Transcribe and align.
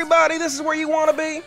Everybody? 0.00 0.38
This 0.38 0.54
is 0.54 0.62
where 0.62 0.76
you 0.76 0.88
want 0.88 1.10
to 1.10 1.16
be. 1.16 1.40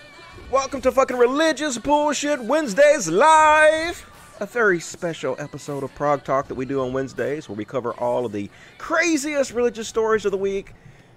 Welcome 0.52 0.82
to 0.82 0.92
fucking 0.92 1.16
Religious 1.16 1.78
Bullshit 1.78 2.38
Wednesdays 2.38 3.08
Live. 3.08 4.06
A 4.42 4.46
very 4.46 4.82
special 4.82 5.38
episode 5.40 5.84
of 5.84 5.96
Prog 5.96 6.26
Talk 6.26 6.50
that 6.50 6.56
we 6.56 6.66
do 6.66 6.82
on 6.82 6.92
Wednesdays 6.92 7.48
where 7.48 7.56
we 7.56 7.64
cover 7.64 7.94
all 7.94 8.26
of 8.26 8.34
the 8.34 8.50
craziest 8.78 9.54
religious 9.54 9.88
stories 9.88 10.26
of 10.26 10.34
the 10.34 10.38
week. 10.38 10.74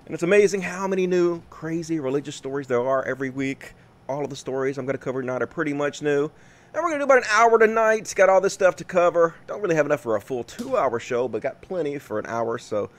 And 0.07 0.15
it's 0.15 0.23
amazing 0.23 0.63
how 0.63 0.87
many 0.87 1.09
new 1.09 1.43
crazy 1.51 1.99
religious 1.99 2.37
stories 2.37 2.69
there 2.69 2.87
are 2.87 3.05
every 3.05 3.31
week. 3.31 3.73
All 4.09 4.23
of 4.23 4.31
the 4.31 4.37
stories 4.37 4.79
I'm 4.79 4.87
going 4.87 4.97
to 4.97 5.05
cover 5.05 5.21
tonight 5.21 5.43
are 5.43 5.49
pretty 5.49 5.73
much 5.73 6.03
new. 6.03 6.31
And 6.73 6.85
we're 6.85 6.91
going 6.91 7.01
to 7.01 7.05
do 7.05 7.05
about 7.05 7.19
an 7.19 7.31
hour 7.33 7.59
tonight. 7.59 8.03
It's 8.03 8.15
got 8.15 8.29
all 8.29 8.41
this 8.41 8.55
stuff 8.55 8.77
to 8.77 8.85
cover. 8.85 9.35
Don't 9.49 9.61
really 9.61 9.75
have 9.75 9.87
enough 9.87 10.03
for 10.03 10.15
a 10.15 10.21
full 10.21 10.45
two 10.45 10.77
hour 10.77 11.01
show, 11.01 11.27
but 11.27 11.43
got 11.43 11.61
plenty 11.63 11.99
for 11.99 12.21
an 12.21 12.27
hour. 12.27 12.59
So, 12.59 12.91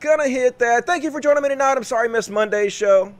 gonna 0.00 0.28
hit 0.28 0.58
that. 0.58 0.84
Thank 0.84 1.04
you 1.04 1.12
for 1.12 1.20
joining 1.20 1.44
me 1.44 1.48
tonight. 1.50 1.76
I'm 1.76 1.84
sorry 1.84 2.08
I 2.08 2.10
missed 2.10 2.28
Monday's 2.28 2.72
show. 2.72 3.14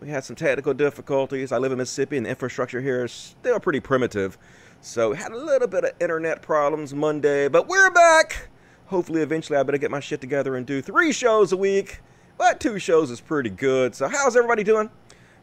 We 0.00 0.10
had 0.10 0.22
some 0.22 0.36
technical 0.36 0.74
difficulties. 0.74 1.50
I 1.50 1.58
live 1.58 1.72
in 1.72 1.78
Mississippi, 1.78 2.16
and 2.16 2.24
the 2.24 2.30
infrastructure 2.30 2.80
here 2.80 3.04
is 3.04 3.10
still 3.10 3.58
pretty 3.58 3.80
primitive. 3.80 4.38
So, 4.80 5.12
had 5.12 5.32
a 5.32 5.36
little 5.36 5.66
bit 5.66 5.82
of 5.82 5.90
internet 6.00 6.40
problems 6.40 6.94
Monday, 6.94 7.48
but 7.48 7.66
we're 7.66 7.90
back. 7.90 8.48
Hopefully, 8.86 9.22
eventually, 9.22 9.58
I 9.58 9.64
better 9.64 9.76
get 9.76 9.90
my 9.90 9.98
shit 9.98 10.20
together 10.20 10.54
and 10.54 10.64
do 10.64 10.80
three 10.80 11.10
shows 11.10 11.50
a 11.50 11.56
week. 11.56 12.00
But 12.36 12.60
two 12.60 12.78
shows 12.78 13.10
is 13.10 13.20
pretty 13.20 13.50
good. 13.50 13.96
So, 13.96 14.06
how's 14.06 14.36
everybody 14.36 14.62
doing? 14.62 14.88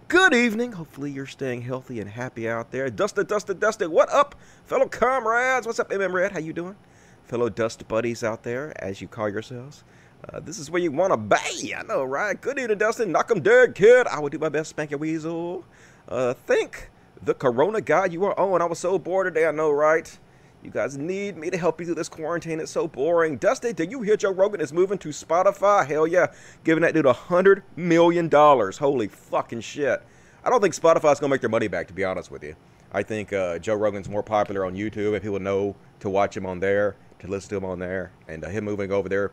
Good 0.07 0.33
evening. 0.33 0.71
Hopefully, 0.71 1.11
you're 1.11 1.25
staying 1.25 1.63
healthy 1.63 1.99
and 1.99 2.09
happy 2.09 2.47
out 2.47 2.71
there. 2.71 2.89
Dusted, 2.89 3.27
dusted, 3.27 3.59
dusted. 3.59 3.89
What 3.89 4.09
up, 4.09 4.35
fellow 4.63 4.87
comrades? 4.87 5.67
What's 5.67 5.81
up, 5.81 5.89
MM 5.89 6.13
Red? 6.13 6.31
How 6.31 6.39
you 6.39 6.53
doing? 6.53 6.77
Fellow 7.25 7.49
dust 7.49 7.85
buddies 7.89 8.23
out 8.23 8.43
there, 8.43 8.71
as 8.81 9.01
you 9.01 9.09
call 9.09 9.27
yourselves. 9.27 9.83
Uh, 10.23 10.39
this 10.39 10.57
is 10.57 10.71
where 10.71 10.81
you 10.81 10.91
want 10.91 11.13
to 11.13 11.17
be. 11.17 11.75
I 11.75 11.83
know, 11.83 12.03
right? 12.03 12.39
Good 12.39 12.57
evening, 12.57 12.77
Dustin. 12.77 13.11
Knock 13.11 13.29
'em 13.31 13.41
dead, 13.41 13.75
kid. 13.75 14.07
I 14.07 14.19
will 14.19 14.29
do 14.29 14.39
my 14.39 14.49
best, 14.49 14.69
spank 14.71 14.91
your 14.91 14.99
weasel. 14.99 15.63
Uh, 16.07 16.33
thank 16.33 16.89
the 17.21 17.33
Corona 17.33 17.81
guy 17.81 18.05
you 18.05 18.23
are 18.25 18.39
on. 18.39 18.61
I 18.61 18.65
was 18.65 18.79
so 18.79 18.97
bored 18.97 19.33
today. 19.33 19.47
I 19.47 19.51
know, 19.51 19.71
right? 19.71 20.17
You 20.63 20.71
guys 20.71 20.97
need 20.97 21.37
me 21.37 21.51
to 21.51 21.57
help 21.57 21.79
you 21.79 21.85
through 21.85 21.95
this 21.95 22.09
quarantine. 22.09 22.59
It's 22.59 22.71
so 22.71 22.87
boring. 22.87 23.37
Dusty, 23.37 23.71
did 23.71 23.91
you 23.91 24.01
hear 24.01 24.17
Joe 24.17 24.31
Rogan 24.31 24.61
is 24.61 24.73
moving 24.73 24.97
to 24.97 25.09
Spotify? 25.09 25.85
Hell 25.85 26.07
yeah. 26.07 26.27
Giving 26.63 26.81
that 26.81 26.95
dude 26.95 27.05
a 27.05 27.13
$100 27.13 27.61
million. 27.75 28.31
Holy 28.31 29.07
fucking 29.07 29.61
shit. 29.61 30.01
I 30.43 30.49
don't 30.49 30.61
think 30.61 30.73
Spotify's 30.73 31.19
going 31.19 31.29
to 31.29 31.35
make 31.35 31.41
their 31.41 31.51
money 31.51 31.67
back, 31.67 31.87
to 31.87 31.93
be 31.93 32.03
honest 32.03 32.31
with 32.31 32.43
you. 32.43 32.55
I 32.91 33.03
think 33.03 33.31
uh, 33.31 33.59
Joe 33.59 33.75
Rogan's 33.75 34.09
more 34.09 34.23
popular 34.23 34.65
on 34.65 34.73
YouTube 34.73 35.15
if 35.15 35.21
people 35.21 35.39
know 35.39 35.75
to 35.99 36.09
watch 36.09 36.35
him 36.35 36.45
on 36.45 36.59
there, 36.59 36.95
to 37.25 37.31
listen 37.31 37.49
to 37.49 37.57
him 37.57 37.65
on 37.65 37.79
there, 37.79 38.11
and 38.27 38.43
uh, 38.43 38.49
him 38.49 38.65
moving 38.65 38.91
over 38.91 39.09
there. 39.09 39.31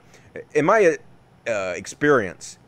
In 0.55 0.65
my 0.65 0.99
uh, 1.47 1.75
experience, 1.77 2.59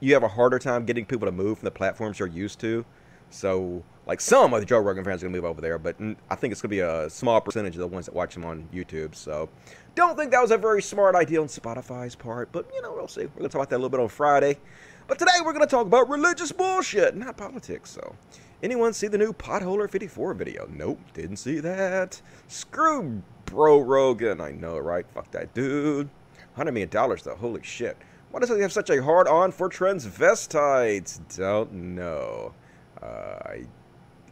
you 0.00 0.14
have 0.14 0.22
a 0.22 0.28
harder 0.28 0.58
time 0.58 0.84
getting 0.84 1.04
people 1.04 1.26
to 1.26 1.32
move 1.32 1.58
from 1.58 1.66
the 1.66 1.70
platforms 1.70 2.18
you're 2.18 2.28
used 2.28 2.58
to. 2.60 2.84
So, 3.30 3.84
like 4.06 4.20
some 4.20 4.52
of 4.52 4.60
the 4.60 4.66
Joe 4.66 4.78
Rogan 4.80 5.04
fans 5.04 5.22
are 5.22 5.26
gonna 5.26 5.36
move 5.36 5.44
over 5.44 5.60
there, 5.60 5.78
but 5.78 5.96
I 6.30 6.34
think 6.34 6.52
it's 6.52 6.60
gonna 6.60 6.70
be 6.70 6.80
a 6.80 7.08
small 7.08 7.40
percentage 7.40 7.74
of 7.74 7.80
the 7.80 7.86
ones 7.86 8.06
that 8.06 8.14
watch 8.14 8.36
him 8.36 8.44
on 8.44 8.68
YouTube. 8.74 9.14
So, 9.14 9.48
don't 9.94 10.16
think 10.16 10.32
that 10.32 10.40
was 10.40 10.50
a 10.50 10.58
very 10.58 10.82
smart 10.82 11.14
idea 11.14 11.40
on 11.40 11.46
Spotify's 11.46 12.16
part, 12.16 12.50
but 12.50 12.68
you 12.74 12.82
know 12.82 12.92
we'll 12.92 13.08
see. 13.08 13.22
We're 13.22 13.38
gonna 13.38 13.48
talk 13.48 13.60
about 13.60 13.70
that 13.70 13.76
a 13.76 13.78
little 13.78 13.90
bit 13.90 14.00
on 14.00 14.08
Friday. 14.08 14.58
But 15.06 15.18
today 15.18 15.32
we're 15.44 15.52
gonna 15.52 15.66
talk 15.66 15.86
about 15.86 16.08
religious 16.08 16.50
bullshit, 16.50 17.16
not 17.16 17.36
politics. 17.36 17.90
So, 17.90 18.16
anyone 18.62 18.92
see 18.92 19.06
the 19.06 19.18
new 19.18 19.32
Potholer 19.32 19.88
54 19.88 20.34
video? 20.34 20.68
Nope, 20.72 20.98
didn't 21.14 21.36
see 21.36 21.60
that. 21.60 22.20
Screw 22.48 23.22
Bro 23.50 23.80
Rogan. 23.80 24.40
I 24.40 24.52
know, 24.52 24.78
right? 24.78 25.04
Fuck 25.12 25.30
that 25.32 25.52
dude. 25.54 26.08
$100 26.56 26.72
million 26.72 26.88
though, 26.90 27.36
holy 27.36 27.62
shit. 27.62 27.96
Why 28.30 28.38
does 28.40 28.48
he 28.48 28.60
have 28.60 28.72
such 28.72 28.90
a 28.90 29.02
hard 29.02 29.26
on 29.26 29.50
for 29.50 29.68
transvestites? 29.68 31.20
Don't 31.36 31.72
know. 31.72 32.54
Uh, 33.02 33.06
I 33.44 33.64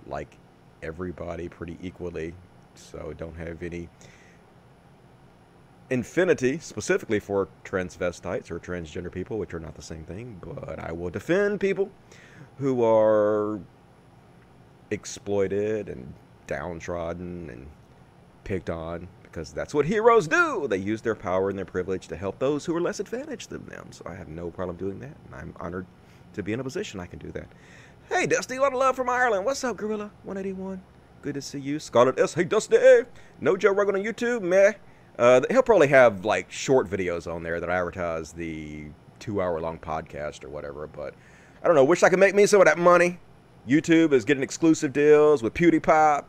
like 0.07 0.37
everybody 0.83 1.49
pretty 1.49 1.77
equally, 1.83 2.33
so 2.75 3.13
don't 3.17 3.37
have 3.37 3.63
any 3.63 3.89
infinity 5.91 6.59
specifically 6.59 7.19
for 7.19 7.49
transvestites 7.65 8.51
or 8.51 8.61
transgender 8.61 9.11
people, 9.11 9.39
which 9.39 9.53
are 9.53 9.61
not 9.61 9.75
the 9.75 9.83
same 9.83 10.05
thing, 10.05 10.41
but 10.41 10.79
I 10.79 10.93
will 10.93 11.11
defend 11.11 11.61
people 11.61 11.91
who 12.59 12.85
are 12.85 13.59
exploited 14.91 15.89
and 15.89 16.15
downtrodden 16.47 17.51
and 17.51 17.67
picked 18.45 18.71
on 18.71 19.09
because 19.23 19.53
that's 19.53 19.75
what 19.75 19.87
heroes 19.87 20.27
do. 20.27 20.67
They 20.69 20.79
use 20.79 21.03
their 21.03 21.15
power 21.15 21.51
and 21.51 21.59
their 21.59 21.65
privilege 21.65 22.09
to 22.09 22.17
help 22.17 22.39
those 22.39 22.65
who 22.65 22.75
are 22.75 22.81
less 22.81 22.99
advantaged 22.99 23.51
than 23.51 23.65
them. 23.67 23.89
So 23.91 24.03
I 24.07 24.15
have 24.15 24.29
no 24.29 24.51
problem 24.51 24.77
doing 24.77 24.99
that, 25.01 25.17
and 25.27 25.35
I'm 25.35 25.55
honored 25.61 25.87
to 26.35 26.43
be 26.43 26.53
in 26.53 26.61
a 26.61 26.65
position 26.65 27.01
I 27.01 27.07
can 27.07 27.19
do 27.19 27.31
that. 27.33 27.47
Hey, 28.09 28.27
Dusty, 28.27 28.57
a 28.57 28.61
lot 28.61 28.73
of 28.73 28.79
love 28.79 28.97
from 28.97 29.09
Ireland. 29.09 29.45
What's 29.45 29.63
up, 29.65 29.77
Gorilla 29.77 30.11
181? 30.25 30.81
Good 31.21 31.35
to 31.35 31.43
see 31.43 31.59
you. 31.59 31.79
Scarlet 31.79 32.19
S. 32.19 32.35
Hey, 32.35 32.45
Dusty. 32.45 32.79
No 33.41 33.57
Joe 33.57 33.73
Rogan 33.73 33.97
on 33.97 34.03
YouTube, 34.03 34.43
meh. 34.43 34.73
Uh, 35.19 35.43
he'll 35.51 35.63
probably 35.63 35.89
have 35.89 36.25
like 36.25 36.51
short 36.51 36.89
videos 36.89 37.33
on 37.33 37.43
there 37.43 37.61
that 37.61 37.69
advertise 37.69 38.33
the 38.33 38.87
two-hour-long 39.19 39.79
podcast 39.79 40.45
or 40.45 40.49
whatever. 40.49 40.87
But 40.87 41.15
I 41.63 41.67
don't 41.67 41.75
know. 41.75 41.85
Wish 41.85 42.03
I 42.03 42.09
could 42.09 42.21
make 42.21 42.35
me 42.35 42.47
some 42.47 42.61
of 42.61 42.67
that 42.67 42.79
money. 42.79 43.19
YouTube 43.69 44.13
is 44.13 44.25
getting 44.25 44.43
exclusive 44.43 44.93
deals 44.93 45.43
with 45.43 45.55
PewDiePie 45.55 46.25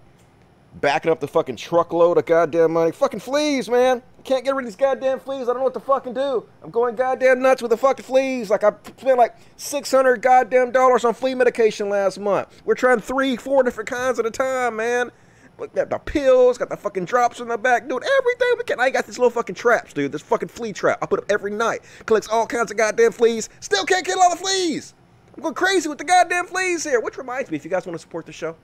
backing 0.74 1.12
up 1.12 1.20
the 1.20 1.28
fucking 1.28 1.56
truckload 1.56 2.18
of 2.18 2.26
goddamn 2.26 2.74
money. 2.74 2.92
Fucking 2.92 3.20
fleas, 3.20 3.70
man. 3.70 4.02
Can't 4.24 4.44
get 4.44 4.54
rid 4.54 4.66
of 4.66 4.68
these 4.68 4.76
goddamn 4.76 5.20
fleas. 5.20 5.44
I 5.44 5.54
don't 5.54 5.58
know 5.58 5.64
what 5.64 5.74
to 5.74 5.80
fucking 5.80 6.14
do. 6.14 6.46
I'm 6.62 6.70
going 6.70 6.96
goddamn 6.96 7.42
nuts 7.42 7.62
with 7.62 7.72
the 7.72 7.78
fucking 7.78 8.06
fleas. 8.06 8.50
Like 8.50 8.64
I 8.64 8.74
spent 8.98 9.18
like 9.18 9.36
600 9.58 10.22
goddamn 10.22 10.72
dollars 10.72 11.06
on 11.06 11.14
flea 11.14 11.36
medication 11.36 11.90
last 11.90 12.20
month. 12.20 12.62
We're 12.66 12.76
trying 12.76 13.00
three, 13.00 13.36
four 13.38 13.64
different 13.64 13.90
kinds 13.90 14.20
at 14.20 14.26
a 14.26 14.32
time, 14.32 14.76
man. 14.76 15.12
Look, 15.58 15.76
Got 15.76 15.90
the 15.90 16.00
pills, 16.00 16.58
got 16.58 16.70
the 16.70 16.78
fucking 16.78 17.06
drops 17.06 17.42
in 17.42 17.50
the 17.50 17.58
back, 17.58 17.88
dude. 17.88 18.04
Everything 18.04 18.48
we 18.58 18.64
can. 18.64 18.80
I 18.80 18.90
got 18.90 19.06
these 19.06 19.18
little 19.18 19.30
fucking 19.30 19.56
traps, 19.56 19.92
dude. 19.92 20.12
This 20.12 20.22
fucking 20.22 20.48
flea 20.48 20.72
trap. 20.72 21.00
I 21.02 21.06
put 21.06 21.20
up 21.20 21.26
every 21.30 21.52
night. 21.52 21.82
Collects 22.06 22.30
all 22.30 22.48
kinds 22.48 22.72
of 22.72 22.78
goddamn 22.78 23.12
fleas. 23.12 23.50
Still 23.60 23.84
can't 23.84 24.06
kill 24.06 24.22
all 24.22 24.30
the 24.30 24.38
fleas. 24.38 24.94
I'm 25.36 25.44
going 25.44 25.56
crazy 25.56 25.90
with 25.90 25.98
the 25.98 26.06
goddamn 26.06 26.46
fleas 26.46 26.86
here. 26.86 27.02
Which 27.02 27.18
reminds 27.18 27.52
me, 27.52 27.58
if 27.58 27.66
you 27.66 27.72
guys 27.72 27.86
want 27.86 27.96
to 27.96 28.02
support 28.02 28.26
the 28.26 28.32
show, 28.32 28.56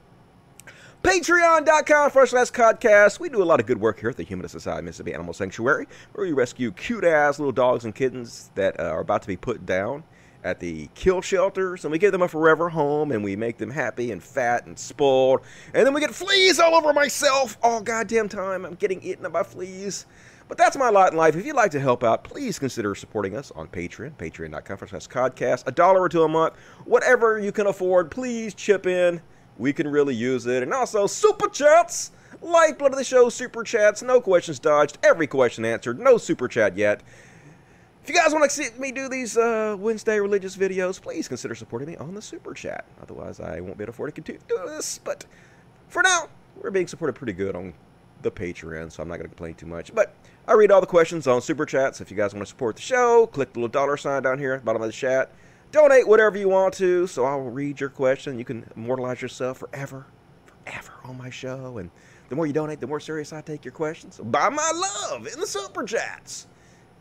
Patreon.com 1.05 2.09
forward 2.09 2.29
slash 2.29 2.49
podcast. 2.49 3.19
We 3.19 3.29
do 3.29 3.43
a 3.43 3.45
lot 3.45 3.59
of 3.59 3.67
good 3.67 3.79
work 3.79 3.99
here 3.99 4.09
at 4.09 4.17
the 4.17 4.23
Humanist 4.23 4.53
Society 4.53 4.83
Mississippi 4.83 5.13
Animal 5.13 5.35
Sanctuary, 5.35 5.85
where 6.13 6.25
we 6.25 6.33
rescue 6.33 6.71
cute 6.71 7.03
ass 7.03 7.37
little 7.37 7.51
dogs 7.51 7.85
and 7.85 7.93
kittens 7.93 8.49
that 8.55 8.79
uh, 8.79 8.85
are 8.85 9.01
about 9.01 9.21
to 9.21 9.27
be 9.27 9.37
put 9.37 9.67
down 9.67 10.03
at 10.43 10.59
the 10.59 10.89
kill 10.95 11.21
shelters, 11.21 11.85
and 11.85 11.91
we 11.91 11.99
give 11.99 12.11
them 12.11 12.23
a 12.23 12.27
forever 12.27 12.69
home, 12.69 13.11
and 13.11 13.23
we 13.23 13.35
make 13.35 13.59
them 13.59 13.69
happy 13.69 14.11
and 14.11 14.23
fat 14.23 14.65
and 14.65 14.79
spoiled, 14.79 15.41
and 15.75 15.85
then 15.85 15.93
we 15.93 16.01
get 16.01 16.09
fleas 16.09 16.59
all 16.59 16.73
over 16.73 16.91
myself 16.91 17.55
all 17.61 17.81
goddamn 17.81 18.27
time. 18.27 18.65
I'm 18.65 18.73
getting 18.73 18.99
eaten 19.03 19.27
up 19.27 19.33
by 19.33 19.43
fleas. 19.43 20.07
But 20.47 20.57
that's 20.57 20.75
my 20.75 20.89
lot 20.89 21.11
in 21.11 21.17
life. 21.17 21.35
If 21.35 21.45
you'd 21.45 21.55
like 21.55 21.71
to 21.71 21.79
help 21.79 22.03
out, 22.03 22.23
please 22.23 22.57
consider 22.57 22.95
supporting 22.95 23.37
us 23.37 23.51
on 23.51 23.67
Patreon, 23.67 24.13
patreon.com 24.13 24.77
slash 24.87 25.07
podcast. 25.07 25.67
A 25.67 25.71
dollar 25.71 26.01
or 26.01 26.09
two 26.09 26.23
a 26.23 26.27
month, 26.27 26.55
whatever 26.85 27.37
you 27.37 27.51
can 27.51 27.67
afford, 27.67 28.09
please 28.09 28.55
chip 28.55 28.87
in 28.87 29.21
we 29.57 29.73
can 29.73 29.87
really 29.87 30.15
use 30.15 30.45
it. 30.45 30.63
And 30.63 30.73
also, 30.73 31.07
super 31.07 31.47
chats! 31.47 32.11
Lifeblood 32.41 32.91
of 32.91 32.97
the 32.97 33.03
show, 33.03 33.29
super 33.29 33.63
chats. 33.63 34.01
No 34.03 34.21
questions 34.21 34.59
dodged. 34.59 34.97
Every 35.03 35.25
question 35.25 35.65
answered. 35.65 35.99
No 35.99 36.17
super 36.17 36.47
chat 36.47 36.77
yet. 36.77 37.01
If 38.03 38.09
you 38.09 38.15
guys 38.15 38.33
want 38.33 38.43
to 38.43 38.49
see 38.49 38.69
me 38.77 38.91
do 38.91 39.09
these 39.09 39.35
uh, 39.35 39.75
Wednesday 39.79 40.19
religious 40.19 40.55
videos, 40.55 41.01
please 41.01 41.27
consider 41.27 41.55
supporting 41.55 41.87
me 41.87 41.95
on 41.95 42.13
the 42.13 42.21
super 42.21 42.53
chat. 42.53 42.85
Otherwise, 43.01 43.39
I 43.39 43.61
won't 43.61 43.77
be 43.77 43.83
able 43.83 43.93
to 43.93 43.95
afford 43.95 44.09
to 44.09 44.13
continue 44.13 44.41
to 44.41 44.47
do 44.47 44.61
this. 44.67 44.99
But 45.03 45.25
for 45.87 46.03
now, 46.03 46.29
we're 46.61 46.69
being 46.69 46.87
supported 46.87 47.13
pretty 47.13 47.33
good 47.33 47.55
on 47.55 47.73
the 48.21 48.29
Patreon, 48.29 48.91
so 48.91 49.01
I'm 49.01 49.09
not 49.09 49.15
going 49.15 49.29
to 49.29 49.35
complain 49.35 49.55
too 49.55 49.65
much. 49.65 49.95
But 49.95 50.13
I 50.47 50.53
read 50.53 50.71
all 50.71 50.81
the 50.81 50.87
questions 50.87 51.25
on 51.25 51.41
super 51.41 51.65
chats. 51.65 51.99
If 51.99 52.11
you 52.11 52.17
guys 52.17 52.33
want 52.33 52.45
to 52.45 52.49
support 52.49 52.75
the 52.75 52.81
show, 52.83 53.27
click 53.27 53.53
the 53.53 53.59
little 53.59 53.69
dollar 53.69 53.97
sign 53.97 54.21
down 54.21 54.37
here 54.37 54.53
at 54.53 54.61
the 54.61 54.65
bottom 54.65 54.83
of 54.83 54.87
the 54.87 54.93
chat 54.93 55.31
donate 55.75 56.07
whatever 56.07 56.37
you 56.37 56.47
want 56.47 56.73
to, 56.73 57.05
so 57.05 57.25
I'll 57.25 57.41
read 57.41 57.81
your 57.81 57.89
question. 57.89 58.39
You 58.39 58.45
can 58.45 58.65
immortalize 58.77 59.21
yourself 59.21 59.57
forever, 59.57 60.05
forever 60.45 60.93
on 61.03 61.17
my 61.17 61.29
show. 61.29 61.79
And 61.79 61.91
the 62.29 62.35
more 62.37 62.47
you 62.47 62.53
donate, 62.53 62.79
the 62.79 62.87
more 62.87 63.01
serious 63.01 63.33
I 63.33 63.41
take 63.41 63.65
your 63.65 63.73
questions. 63.73 64.15
So 64.15 64.23
buy 64.23 64.47
my 64.47 64.71
love 64.73 65.27
in 65.27 65.37
the 65.37 65.45
super 65.45 65.83
chats. 65.83 66.47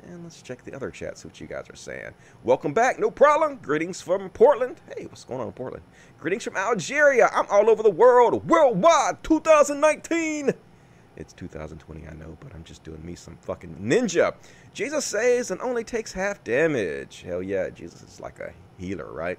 And 0.08 0.24
let's 0.24 0.42
check 0.42 0.64
the 0.64 0.74
other 0.74 0.90
chats, 0.90 1.24
what 1.24 1.40
you 1.40 1.46
guys 1.46 1.66
are 1.70 1.76
saying. 1.76 2.10
Welcome 2.42 2.74
back, 2.74 2.98
no 2.98 3.12
problem. 3.12 3.60
Greetings 3.62 4.00
from 4.00 4.28
Portland. 4.30 4.80
Hey, 4.88 5.06
what's 5.06 5.22
going 5.22 5.40
on 5.40 5.46
in 5.46 5.52
Portland? 5.52 5.84
Greetings 6.18 6.42
from 6.42 6.56
Algeria. 6.56 7.30
I'm 7.32 7.46
all 7.50 7.70
over 7.70 7.82
the 7.84 7.90
world, 7.90 8.48
worldwide, 8.48 9.22
2019. 9.22 10.52
It's 11.16 11.32
2020, 11.32 12.08
I 12.08 12.14
know, 12.14 12.36
but 12.40 12.52
I'm 12.52 12.64
just 12.64 12.82
doing 12.82 13.06
me 13.06 13.14
some 13.14 13.36
fucking 13.36 13.76
ninja. 13.80 14.34
Jesus 14.72 15.04
saves 15.04 15.52
and 15.52 15.60
only 15.60 15.84
takes 15.84 16.12
half 16.12 16.42
damage. 16.42 17.22
Hell 17.24 17.40
yeah, 17.40 17.70
Jesus 17.70 18.02
is 18.02 18.18
like 18.18 18.40
a 18.40 18.52
healer, 18.78 19.10
right? 19.12 19.38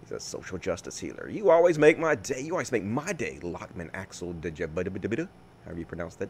He's 0.00 0.12
a 0.12 0.20
social 0.20 0.58
justice 0.58 0.98
healer. 0.98 1.28
You 1.28 1.50
always 1.50 1.78
make 1.78 1.98
my 1.98 2.14
day. 2.14 2.40
You 2.40 2.52
always 2.52 2.72
make 2.72 2.84
my 2.84 3.12
day. 3.12 3.38
Lockman 3.42 3.90
Axel 3.94 4.34
However 5.64 5.78
you 5.78 5.86
pronounce 5.86 6.16
that. 6.16 6.28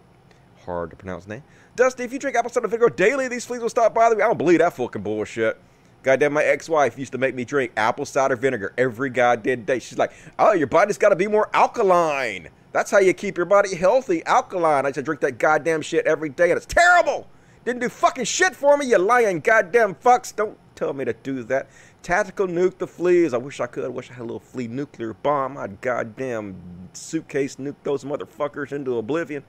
Hard 0.65 0.91
to 0.91 0.97
pronounce 0.97 1.27
name. 1.27 1.43
Dusty, 1.77 2.05
if 2.05 2.13
you 2.13 2.19
drink 2.19 2.37
apple 2.37 2.51
cider 2.51 2.69
vinegar 2.69 2.89
daily, 2.89 3.29
these 3.29 3.45
fleas 3.45 3.61
will 3.61 3.69
stop 3.69 3.95
bothering 3.95 4.19
me. 4.19 4.25
I 4.25 4.29
don't 4.29 4.39
believe 4.39 4.61
that 4.61 4.75
fucking 4.75 5.03
bullshit. 5.03 5.61
Goddamn, 6.03 6.35
my 6.35 6.45
ex-wife 6.45 6.99
used 6.99 7.13
to 7.13 7.19
make 7.19 7.35
me 7.35 7.45
drink 7.45 7.73
apple 7.77 8.05
cider 8.05 8.37
vinegar 8.37 8.73
every 8.79 9.11
goddamn 9.11 9.65
day. 9.65 9.79
She's 9.79 9.99
like, 9.99 10.13
"Oh, 10.39 10.53
your 10.53 10.67
body's 10.67 10.99
got 10.99 11.11
to 11.11 11.17
be 11.17 11.27
more 11.27 11.51
alkaline. 11.53 12.49
That's 12.73 12.91
how 12.91 12.99
you 12.99 13.13
keep 13.13 13.37
your 13.37 13.47
body 13.47 13.75
healthy, 13.75 14.25
alkaline." 14.25 14.85
I 14.85 14.89
used 14.89 14.97
to 14.97 15.03
drink 15.03 15.21
that 15.23 15.39
goddamn 15.39 15.83
shit 15.83 16.07
every 16.07 16.29
day, 16.29 16.51
and 16.51 16.57
it's 16.57 16.67
terrible. 16.67 17.27
Didn't 17.65 17.81
do 17.81 17.89
fucking 17.89 18.25
shit 18.25 18.55
for 18.55 18.77
me, 18.77 18.87
you 18.87 18.99
lying 18.99 19.41
goddamn 19.41 19.95
fucks. 19.95 20.35
Don't 20.35 20.59
tell 20.75 20.93
me 20.93 21.05
to 21.05 21.13
do 21.13 21.43
that. 21.45 21.69
Tactical 22.03 22.47
nuke 22.47 22.79
the 22.79 22.87
fleas. 22.87 23.35
I 23.35 23.39
wish 23.39 23.61
I 23.61 23.67
could. 23.67 23.85
I 23.85 23.89
wish 23.89 24.11
I 24.11 24.15
had 24.15 24.23
a 24.23 24.25
little 24.25 24.41
flea 24.41 24.69
nuclear 24.69 25.15
bomb. 25.15 25.57
I'd 25.57 25.81
goddamn 25.81 26.89
suitcase 26.93 27.57
nuke 27.57 27.77
those 27.83 28.05
motherfuckers 28.05 28.73
into 28.73 28.99
oblivion. 28.99 29.45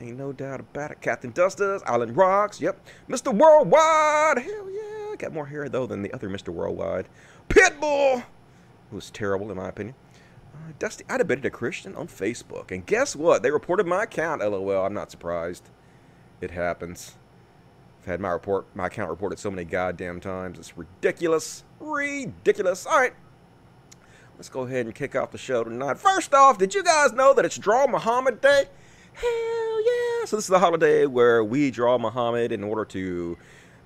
Ain't 0.00 0.16
no 0.16 0.32
doubt 0.32 0.60
about 0.60 0.92
it. 0.92 1.00
Captain 1.00 1.32
Dustas, 1.32 1.82
Island 1.84 2.16
Rocks, 2.16 2.60
yep. 2.60 2.84
Mr. 3.08 3.34
Worldwide, 3.34 4.38
hell 4.38 4.70
yeah. 4.70 5.16
Got 5.16 5.32
more 5.32 5.46
hair, 5.46 5.68
though, 5.68 5.86
than 5.86 6.02
the 6.02 6.12
other 6.12 6.28
Mr. 6.28 6.50
Worldwide. 6.50 7.08
Pitbull, 7.48 8.24
who 8.90 8.96
was 8.96 9.10
terrible, 9.10 9.50
in 9.50 9.56
my 9.56 9.68
opinion. 9.68 9.96
Uh, 10.54 10.72
Dusty, 10.78 11.04
I 11.08 11.18
debated 11.18 11.44
a 11.46 11.50
Christian 11.50 11.96
on 11.96 12.06
Facebook, 12.06 12.70
and 12.70 12.86
guess 12.86 13.16
what? 13.16 13.42
They 13.42 13.50
reported 13.50 13.86
my 13.86 14.04
account, 14.04 14.40
lol. 14.40 14.70
I'm 14.70 14.94
not 14.94 15.10
surprised. 15.10 15.68
It 16.40 16.52
happens. 16.52 17.16
Had 18.08 18.20
my 18.20 18.30
report, 18.30 18.64
my 18.74 18.86
account 18.86 19.10
reported 19.10 19.38
so 19.38 19.50
many 19.50 19.66
goddamn 19.66 20.18
times. 20.18 20.58
It's 20.58 20.78
ridiculous. 20.78 21.62
Ridiculous. 21.78 22.86
All 22.86 22.98
right. 22.98 23.12
Let's 24.38 24.48
go 24.48 24.62
ahead 24.62 24.86
and 24.86 24.94
kick 24.94 25.14
off 25.14 25.30
the 25.30 25.36
show 25.36 25.62
tonight. 25.62 25.98
First 25.98 26.32
off, 26.32 26.56
did 26.56 26.74
you 26.74 26.82
guys 26.82 27.12
know 27.12 27.34
that 27.34 27.44
it's 27.44 27.58
Draw 27.58 27.86
Muhammad 27.86 28.40
Day? 28.40 28.64
Hell 29.12 29.84
yeah! 29.84 30.24
So 30.24 30.36
this 30.36 30.46
is 30.46 30.46
the 30.46 30.58
holiday 30.58 31.04
where 31.04 31.44
we 31.44 31.70
draw 31.70 31.98
Muhammad 31.98 32.50
in 32.50 32.64
order 32.64 32.86
to 32.86 33.36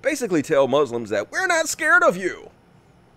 basically 0.01 0.41
tell 0.41 0.69
Muslims 0.69 1.09
that 1.09 1.29
we're 1.29 1.47
not 1.47 1.67
scared 1.67 2.03
of 2.03 2.15
you. 2.15 2.49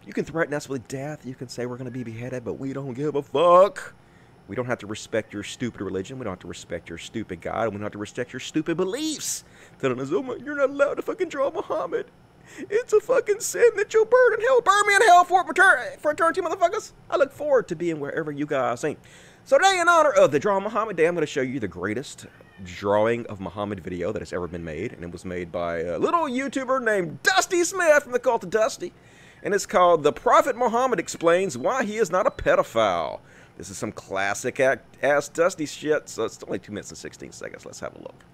You 0.05 0.13
can 0.13 0.25
threaten 0.25 0.55
us 0.55 0.69
with 0.69 0.89
death. 0.89 1.25
You 1.25 1.37
can 1.37 1.49
say 1.49 1.67
we're 1.67 1.77
going 1.77 1.85
to 1.85 1.93
be 1.93 2.03
beheaded, 2.03 2.45
but 2.45 2.55
we 2.55 2.73
don't 2.73 2.95
give 2.95 3.15
a 3.15 3.23
fuck. 3.23 3.95
We 4.49 4.55
don't 4.55 4.67
have 4.67 4.79
to 4.79 4.87
respect 4.87 5.33
your 5.33 5.43
stupid 5.43 5.81
religion. 5.81 6.19
We 6.19 6.25
don't 6.25 6.33
have 6.33 6.41
to 6.41 6.47
respect 6.47 6.89
your 6.89 6.99
stupid 6.99 7.41
God. 7.41 7.65
And 7.65 7.73
we 7.73 7.79
don't 7.79 7.85
have 7.85 7.93
to 7.93 7.99
respect 7.99 8.33
your 8.33 8.41
stupid 8.41 8.77
beliefs. 8.77 9.45
Telling 9.81 10.01
us, 10.01 10.11
oh 10.13 10.23
my, 10.23 10.37
you're 10.37 10.57
not 10.57 10.71
allowed 10.71 10.95
to 10.95 11.03
fucking 11.03 11.29
draw 11.29 11.51
Muhammad. 11.51 12.07
It's 12.59 12.93
a 12.93 13.01
fucking 13.01 13.41
sin 13.41 13.71
that 13.77 13.93
you'll 13.93 14.05
burn 14.05 14.35
in 14.35 14.41
hell. 14.41 14.61
Burn 14.61 14.87
me 14.87 14.95
in 14.95 15.03
hell 15.03 15.25
for, 15.25 15.45
for 15.99 16.11
eternity, 16.13 16.41
motherfuckers. 16.41 16.93
I 17.11 17.17
look 17.17 17.33
forward 17.33 17.67
to 17.69 17.77
being 17.77 17.99
wherever 17.99 18.31
you 18.31 18.47
guys 18.47 18.85
ain't. 18.85 19.01
So 19.45 19.59
today, 19.59 19.79
in 19.81 19.89
honor 19.89 20.11
of 20.11 20.31
the 20.31 20.39
Draw 20.39 20.61
Muhammad 20.61 20.97
Day, 20.97 21.07
I'm 21.07 21.15
going 21.15 21.23
to 21.23 21.27
show 21.27 21.41
you 21.41 21.61
the 21.61 21.69
greatest 21.69 22.27
drawing 22.65 23.27
of 23.27 23.41
Muhammad 23.41 23.81
video 23.81 24.13
that 24.13 24.21
has 24.21 24.33
ever 24.33 24.47
been 24.47 24.65
made. 24.65 24.93
And 24.93 25.05
it 25.05 25.13
was 25.13 25.25
made 25.25 25.53
by 25.53 25.81
a 25.81 25.99
little 25.99 26.25
YouTuber 26.25 26.83
named 26.83 27.23
Dusty 27.23 27.63
Smith 27.65 28.05
from 28.05 28.13
the 28.13 28.19
Cult 28.19 28.45
of 28.45 28.51
Dusty. 28.51 28.93
And 29.43 29.55
it's 29.55 29.67
called 29.67 30.03
The 30.03 30.13
Prophet 30.13 30.57
Muhammad 30.57 30.99
Explains 30.99 31.59
Why 31.59 31.85
He 31.85 31.97
Is 31.97 32.11
Not 32.11 32.27
a 32.27 32.31
Pedophile. 32.31 33.21
This 33.57 33.71
is 33.71 33.79
some 33.79 33.93
classic 33.93 34.61
ass 34.61 35.29
Dusty 35.29 35.67
shit. 35.67 36.09
So 36.09 36.25
it's 36.25 36.43
only 36.43 36.59
2 36.59 36.73
minutes 36.73 36.91
and 36.91 36.99
16 36.99 37.33
seconds. 37.33 37.65
Let's 37.65 37.81
have 37.81 37.95
a 37.95 37.99
look. 37.99 38.25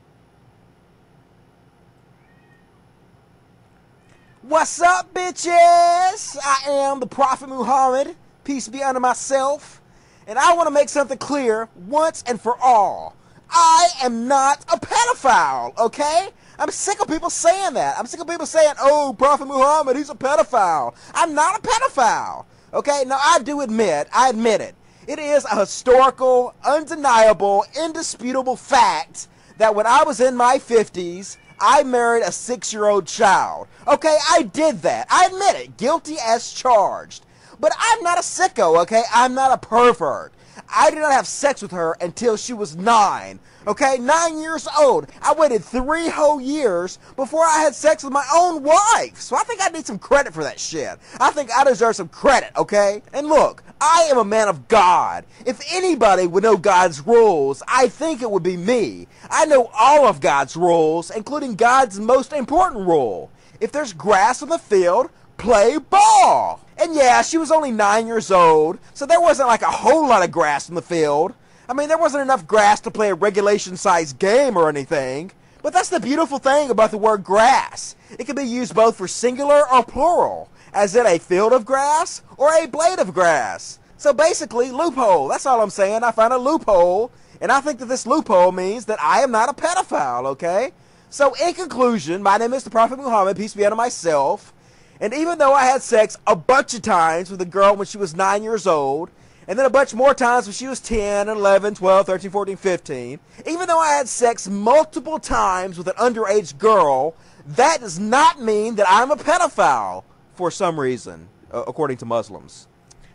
What's 4.43 4.83
up, 4.83 5.15
bitches? 5.15 6.37
I 6.43 6.65
am 6.67 6.99
the 6.99 7.07
Prophet 7.07 7.49
Muhammad. 7.49 8.17
Peace 8.43 8.67
be 8.67 8.83
unto 8.83 8.99
myself. 8.99 9.81
And 10.27 10.37
I 10.39 10.55
want 10.55 10.67
to 10.67 10.75
make 10.75 10.89
something 10.89 11.19
clear 11.19 11.69
once 11.87 12.25
and 12.27 12.41
for 12.41 12.57
all. 12.61 13.15
I 13.49 13.89
am 14.03 14.27
not 14.27 14.65
a 14.73 14.79
pedophile, 14.79 15.79
okay? 15.79 16.31
I'm 16.59 16.71
sick 16.71 17.01
of 17.01 17.07
people 17.07 17.31
saying 17.31 17.75
that. 17.75 17.99
I'm 17.99 18.07
sick 18.07 18.21
of 18.21 18.27
people 18.27 18.47
saying, 18.47 18.75
oh, 18.81 19.15
Prophet 19.17 19.47
Muhammad, 19.47 19.97
he's 19.97 20.11
a 20.11 20.15
pedophile. 20.15 20.95
I'm 21.15 21.35
not 21.35 21.59
a 21.59 21.63
pedophile, 21.63 22.47
okay? 22.73 23.05
Now, 23.07 23.19
I 23.23 23.41
do 23.43 23.61
admit, 23.61 24.09
I 24.13 24.31
admit 24.31 24.61
it. 24.61 24.75
It 25.07 25.19
is 25.19 25.45
a 25.45 25.59
historical, 25.59 26.55
undeniable, 26.65 27.65
indisputable 27.77 28.55
fact 28.55 29.27
that 29.59 29.75
when 29.75 29.85
I 29.85 30.05
was 30.05 30.21
in 30.21 30.37
my 30.37 30.59
50s, 30.59 31.39
I 31.61 31.83
married 31.83 32.23
a 32.23 32.31
six 32.31 32.73
year 32.73 32.87
old 32.87 33.07
child. 33.07 33.67
Okay, 33.89 34.17
I 34.31 34.43
did 34.43 34.83
that. 34.83 35.09
I 35.11 35.27
admit 35.27 35.57
it. 35.57 35.77
Guilty 35.77 36.17
as 36.25 36.53
charged. 36.53 37.27
But 37.59 37.73
I'm 37.79 38.03
not 38.05 38.19
a 38.19 38.23
sicko, 38.23 38.81
okay? 38.83 39.03
I'm 39.13 39.35
not 39.35 39.53
a 39.53 39.59
pervert. 39.59 40.33
I 40.73 40.91
did 40.91 41.01
not 41.01 41.13
have 41.13 41.27
sex 41.27 41.63
with 41.63 41.73
her 41.73 41.97
until 42.01 42.37
she 42.37 42.53
was 42.53 42.77
nine. 42.77 43.41
Okay, 43.65 43.97
nine 43.99 44.41
years 44.41 44.67
old. 44.77 45.07
I 45.23 45.33
waited 45.35 45.63
three 45.63 46.09
whole 46.09 46.41
years 46.41 46.99
before 47.15 47.45
I 47.45 47.59
had 47.59 47.77
sex 47.77 48.03
with 48.03 48.13
my 48.13 48.27
own 48.35 48.65
wife. 48.65 49.21
So 49.21 49.37
I 49.37 49.45
think 49.45 49.61
I 49.63 49.69
need 49.69 49.87
some 49.87 50.01
credit 50.01 50.35
for 50.35 50.43
that 50.43 50.59
shit. 50.59 50.99
I 51.21 51.31
think 51.31 51.51
I 51.53 51.63
deserve 51.63 51.95
some 51.95 52.09
credit, 52.09 52.51
okay? 52.57 53.03
And 53.13 53.29
look, 53.29 53.63
I 53.81 54.09
am 54.11 54.19
a 54.19 54.25
man 54.25 54.49
of 54.49 54.67
God. 54.67 55.25
If 55.47 55.63
anybody 55.71 56.27
would 56.27 56.43
know 56.43 56.57
God's 56.57 57.07
rules, 57.07 57.63
I 57.69 57.87
think 57.87 58.21
it 58.21 58.31
would 58.31 58.43
be 58.43 58.57
me. 58.57 59.07
I 59.31 59.47
know 59.47 59.71
all 59.79 60.09
of 60.09 60.21
God's 60.21 60.57
rules, 60.57 61.11
including 61.13 61.55
God's 61.55 62.01
most 62.01 62.33
important 62.33 62.85
rule. 62.87 63.31
If 63.61 63.71
there's 63.71 63.93
grass 63.93 64.43
on 64.43 64.49
the 64.49 64.59
field, 64.59 65.09
play 65.37 65.79
ball. 65.79 66.61
And 66.79 66.97
yeah, 66.97 67.23
she 67.23 67.39
was 67.39 67.53
only 67.53 67.71
nine 67.71 68.09
years 68.09 68.33
old, 68.33 68.79
so 68.93 69.07
there 69.07 69.21
wasn't 69.21 69.49
like 69.49 69.63
a 69.63 69.67
whole 69.67 70.09
lot 70.09 70.25
of 70.25 70.33
grass 70.33 70.69
in 70.69 70.75
the 70.75 70.83
field. 70.83 71.35
I 71.73 71.75
mean, 71.75 71.89
there 71.89 71.97
wasn't 71.97 72.25
enough 72.25 72.47
grass 72.47 72.81
to 72.81 72.91
play 72.91 73.09
a 73.09 73.15
regulation 73.15 73.79
sized 73.79 74.19
game 74.19 74.59
or 74.59 74.69
anything. 74.69 75.33
But 75.63 75.73
that's 75.73 75.89
the 75.89 76.01
beautiful 76.01 76.39
thing 76.39 76.69
about 76.69 76.91
the 76.91 76.99
word 76.99 77.25
grass. 77.25 77.97
It 78.19 78.25
can 78.27 78.37
be 78.37 78.43
used 78.43 78.75
both 78.75 78.97
for 78.97 79.09
singular 79.09 79.63
or 79.73 79.83
plural, 79.83 80.51
as 80.75 80.95
in 80.95 81.07
a 81.07 81.19
field 81.19 81.55
of 81.55 81.65
grass 81.65 82.21
or 82.37 82.53
a 82.53 82.67
blade 82.67 82.99
of 82.99 83.15
grass. 83.15 83.79
So 83.97 84.13
basically, 84.13 84.71
loophole. 84.71 85.29
That's 85.29 85.47
all 85.47 85.63
I'm 85.63 85.71
saying. 85.71 86.03
I 86.03 86.11
found 86.11 86.35
a 86.35 86.37
loophole, 86.37 87.11
and 87.41 87.51
I 87.51 87.63
think 87.63 87.79
that 87.79 87.87
this 87.87 88.07
loophole 88.07 88.53
means 88.53 88.85
that 88.85 89.03
I 89.03 89.21
am 89.21 89.31
not 89.31 89.49
a 89.49 89.55
pedophile, 89.55 90.27
okay? 90.27 90.73
So, 91.09 91.33
in 91.43 91.55
conclusion, 91.55 92.23
my 92.23 92.37
name 92.37 92.53
is 92.53 92.65
the 92.65 92.71
Prophet 92.71 92.99
Muhammad, 92.99 93.39
peace 93.39 93.55
be 93.55 93.65
unto 93.65 93.77
myself. 93.79 94.53
And 95.01 95.15
even 95.15 95.39
though 95.39 95.55
I 95.55 95.65
had 95.65 95.81
sex 95.81 96.19
a 96.27 96.37
bunch 96.37 96.75
of 96.75 96.83
times 96.83 97.31
with 97.31 97.41
a 97.41 97.47
girl 97.47 97.77
when 97.77 97.87
she 97.87 97.97
was 97.97 98.15
9 98.15 98.43
years 98.43 98.67
old, 98.67 99.09
and 99.49 99.59
then 99.59 99.67
a 99.67 99.71
bunch 99.71 99.95
more 99.95 100.15
times 100.15 100.47
when 100.47 100.53
she 100.53 100.67
was 100.67 100.81
10, 100.81 101.29
11, 101.29 101.75
12, 101.75 102.07
13, 102.07 102.31
14, 102.31 102.57
15, 102.57 103.21
even 103.47 103.67
though 103.67 103.79
I 103.79 103.93
had 103.95 104.09
sex 104.09 104.49
multiple 104.49 105.19
times 105.19 105.79
with 105.79 105.89
an 105.89 105.95
underage 105.95 106.59
girl, 106.59 107.15
that 107.47 107.81
does 107.81 107.99
not 107.99 108.41
mean 108.41 108.77
that 108.77 108.87
I'm 108.89 109.11
a 109.11 109.17
pedophile 109.17 110.05
for 110.35 110.51
some 110.51 110.79
reason, 110.79 111.29
uh, 111.53 111.65
according 111.67 111.97
to 111.99 112.07
Muslims. 112.07 112.69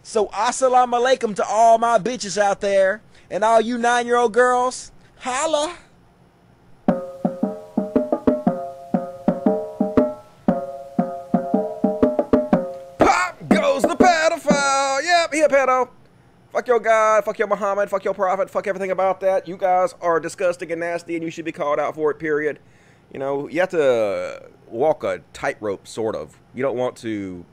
So, 0.04 0.28
assalamu 0.28 0.94
alaikum 0.94 1.36
to 1.36 1.46
all 1.46 1.78
my 1.78 1.98
bitches 1.98 2.38
out 2.38 2.62
there, 2.62 3.02
and 3.30 3.44
all 3.44 3.60
you 3.60 3.78
nine 3.78 4.06
year 4.06 4.18
old 4.18 4.34
girls, 4.34 4.92
holla! 5.20 5.78
be 15.38 15.44
a 15.44 15.48
pedo. 15.48 15.90
Fuck 16.58 16.68
your 16.68 16.80
God, 16.80 17.24
fuck 17.24 17.38
your 17.38 17.48
Muhammad, 17.48 17.88
fuck 17.88 18.04
your 18.04 18.16
prophet, 18.16 18.50
fuck 18.50 18.66
everything 18.66 18.90
about 18.90 19.20
that. 19.20 19.48
You 19.48 19.58
guys 19.58 19.94
are 20.02 20.20
disgusting 20.20 20.72
and 20.72 20.80
nasty 20.80 21.14
and 21.14 21.24
you 21.24 21.30
should 21.30 21.46
be 21.46 21.52
called 21.52 21.80
out 21.80 21.94
for 21.94 22.10
it, 22.10 22.18
period. 22.18 22.58
You 23.14 23.20
know, 23.20 23.48
you 23.48 23.60
have 23.60 23.70
to 23.70 24.50
walk 24.66 25.04
a 25.04 25.22
tightrope, 25.34 25.88
sort 25.88 26.16
of. 26.16 26.40
You 26.56 26.64
don't 26.64 26.76
want 26.76 26.96
to 26.98 27.46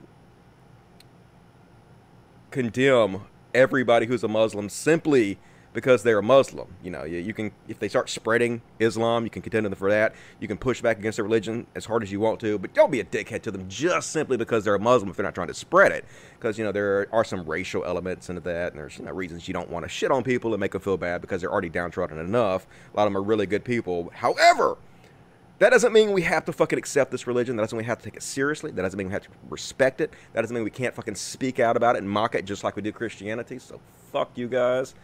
condemn 2.51 3.27
everybody 3.53 4.07
who's 4.07 4.25
a 4.25 4.29
Muslim 4.29 4.71
simply 4.71 5.39
because 5.75 6.05
they're 6.05 6.21
a 6.21 6.23
Muslim. 6.23 6.69
You 6.83 6.93
know, 6.93 7.05
you, 7.05 7.19
you, 7.19 7.35
can 7.35 7.51
if 7.69 7.79
they 7.79 7.89
start 7.89 8.09
spreading 8.09 8.63
Islam, 8.79 9.25
you 9.25 9.31
can 9.31 9.43
contend 9.43 9.65
with 9.65 9.73
them 9.73 9.79
for 9.79 9.91
that. 9.91 10.15
You 10.41 10.49
can 10.49 10.57
push 10.57 10.81
back 10.81 10.99
against 10.99 11.17
their 11.17 11.25
religion 11.25 11.67
as 11.75 11.85
hard 11.85 12.03
as 12.03 12.11
you 12.11 12.21
want 12.21 12.41
to, 12.41 12.59
but 12.59 12.73
don't 12.73 12.91
be 12.91 13.01
a 13.01 13.05
dickhead 13.05 13.43
to 13.43 13.51
them 13.51 13.69
just 13.69 14.11
simply 14.11 14.39
because 14.39 14.65
they're 14.65 14.77
a 14.77 14.81
Muslim 14.81 15.11
if 15.11 15.17
they're 15.17 15.25
not 15.25 15.35
trying 15.35 15.49
to 15.49 15.55
spread 15.55 15.93
it. 15.93 16.07
Because 16.39 16.57
you 16.57 16.65
know 16.65 16.73
there 16.73 17.09
are 17.13 17.25
some 17.25 17.45
racial 17.45 17.85
elements 17.85 18.31
into 18.31 18.41
that, 18.43 18.73
and 18.73 18.81
there's 18.81 18.99
you 18.99 19.05
know, 19.05 19.13
reasons 19.13 19.47
you 19.49 19.53
don't 19.53 19.69
want 19.69 19.85
to 19.85 19.89
shit 19.89 20.11
on 20.11 20.23
people 20.23 20.55
and 20.55 20.61
make 20.61 20.73
them 20.73 20.81
feel 20.81 20.97
bad 20.97 21.21
because 21.21 21.43
they're 21.43 21.53
already 21.53 21.69
downtrodden 21.69 22.19
enough. 22.19 22.67
A 22.95 22.97
lot 22.97 23.07
of 23.07 23.13
them 23.13 23.19
are 23.19 23.23
really 23.23 23.47
good 23.47 23.65
people. 23.65 24.11
However. 24.15 24.79
That 25.61 25.71
doesn't 25.71 25.93
mean 25.93 26.11
we 26.11 26.23
have 26.23 26.45
to 26.47 26.53
fucking 26.53 26.81
accept 26.81 27.13
this 27.13 27.29
religion. 27.29 27.55
That 27.55 27.63
doesn't 27.63 27.79
mean 27.79 27.85
we 27.85 27.89
have 27.89 27.99
to 27.99 28.05
take 28.05 28.17
it 28.17 28.25
seriously. 28.25 28.73
That 28.73 28.83
doesn't 28.83 28.99
mean 28.99 29.07
we 29.07 29.13
have 29.13 29.23
to 29.23 29.29
respect 29.49 30.01
it. 30.01 30.13
That 30.33 30.41
doesn't 30.41 30.53
mean 30.53 30.65
we 30.65 30.71
can't 30.71 30.93
fucking 30.93 31.15
speak 31.15 31.61
out 31.61 31.77
about 31.77 31.95
it 31.95 32.01
and 32.01 32.11
mock 32.11 32.35
it 32.35 32.45
just 32.45 32.65
like 32.65 32.75
we 32.75 32.83
do 32.83 32.91
Christianity. 32.91 33.61
So 33.61 33.81
fuck 34.11 34.33
you 34.35 34.49
guys. 34.49 34.97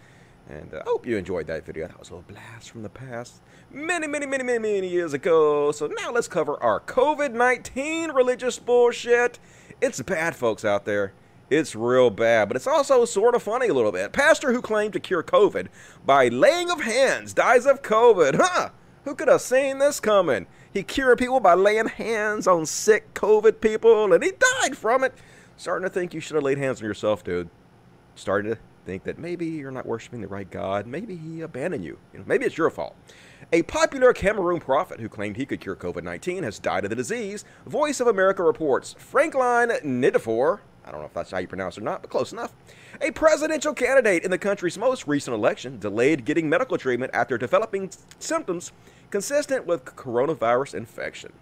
And 0.50 0.75
uh, 0.75 0.78
I 0.78 0.83
hope 0.85 1.07
you 1.07 1.16
enjoyed 1.16 1.47
that 1.47 1.64
video. 1.64 1.87
That 1.87 1.99
was 1.99 2.11
a 2.11 2.14
blast 2.14 2.71
from 2.71 2.83
the 2.83 2.88
past. 2.88 3.40
Many, 3.71 4.09
many, 4.09 4.26
many, 4.26 4.42
many, 4.42 4.59
many 4.59 4.88
years 4.88 5.12
ago. 5.12 5.71
So 5.71 5.87
now 5.87 6.11
let's 6.11 6.26
cover 6.26 6.61
our 6.62 6.80
COVID-19 6.80 8.12
religious 8.14 8.59
bullshit. 8.59 9.38
It's 9.80 10.02
bad, 10.02 10.35
folks 10.35 10.64
out 10.64 10.85
there. 10.87 11.12
It's 11.50 11.75
real 11.76 12.11
bad, 12.11 12.49
but 12.49 12.57
it's 12.57 12.66
also 12.66 13.04
sort 13.04 13.35
of 13.35 13.42
funny 13.42 13.69
a 13.69 13.75
little 13.75 13.92
bit. 13.92 14.12
Pastor 14.12 14.52
who 14.52 14.61
claimed 14.61 14.92
to 14.95 15.00
cure 15.00 15.23
COVID 15.23 15.69
by 16.04 16.28
laying 16.28 16.71
of 16.71 16.80
hands 16.80 17.33
dies 17.33 17.66
of 17.66 17.83
COVID. 17.83 18.37
Huh? 18.40 18.71
Who 19.04 19.14
could 19.14 19.28
have 19.28 19.40
seen 19.40 19.78
this 19.78 20.00
coming? 20.00 20.47
He 20.73 20.83
cured 20.83 21.19
people 21.19 21.40
by 21.40 21.54
laying 21.54 21.88
hands 21.88 22.47
on 22.47 22.66
sick 22.66 23.14
COVID 23.14 23.61
people, 23.61 24.12
and 24.12 24.23
he 24.23 24.33
died 24.61 24.76
from 24.76 25.04
it. 25.04 25.14
Starting 25.57 25.88
to 25.88 25.92
think 25.92 26.14
you 26.14 26.21
should 26.21 26.35
have 26.35 26.45
laid 26.45 26.59
hands 26.59 26.80
on 26.80 26.87
yourself, 26.87 27.25
dude. 27.25 27.50
Starting 28.14 28.52
to 28.52 28.59
think 28.85 29.05
that 29.05 29.19
maybe 29.19 29.47
you're 29.47 29.71
not 29.71 29.87
worshiping 29.87 30.21
the 30.21 30.29
right 30.29 30.51
God. 30.51 30.87
Maybe 30.87 31.17
he 31.17 31.41
abandoned 31.41 31.85
you. 31.85 31.99
you 32.13 32.19
know, 32.19 32.25
maybe 32.27 32.47
it's 32.47 32.59
your 32.59 32.71
fault. 32.71 32.97
A 33.53 33.63
popular 33.63 34.13
Cameroon 34.13 34.61
prophet 34.61 35.01
who 35.01 35.09
claimed 35.09 35.37
he 35.37 35.47
could 35.47 35.61
cure 35.61 35.77
COVID 35.77 36.03
19 36.03 36.43
has 36.43 36.59
died 36.59 36.85
of 36.85 36.91
the 36.91 36.97
disease. 36.97 37.45
Voice 37.67 38.01
of 38.01 38.07
America 38.07 38.43
reports 38.43 38.95
Franklin 38.99 39.71
Nidifor, 39.85 40.61
I 40.85 40.91
don't 40.91 41.01
know 41.01 41.07
if 41.07 41.15
that's 41.15 41.31
how 41.31 41.39
you 41.39 41.47
pronounce 41.47 41.77
it 41.77 41.83
or 41.83 41.85
not, 41.85 42.03
but 42.03 42.11
close 42.11 42.33
enough. 42.33 42.53
A 43.01 43.11
presidential 43.11 43.75
candidate 43.75 44.25
in 44.25 44.31
the 44.31 44.39
country's 44.39 44.79
most 44.79 45.07
recent 45.07 45.35
election 45.35 45.79
delayed 45.79 46.25
getting 46.25 46.49
medical 46.49 46.79
treatment 46.79 47.13
after 47.15 47.39
developing 47.39 47.91
symptoms 48.19 48.73
consistent 49.11 49.67
with 49.67 49.85
coronavirus 49.85 50.75
infection. 50.75 51.33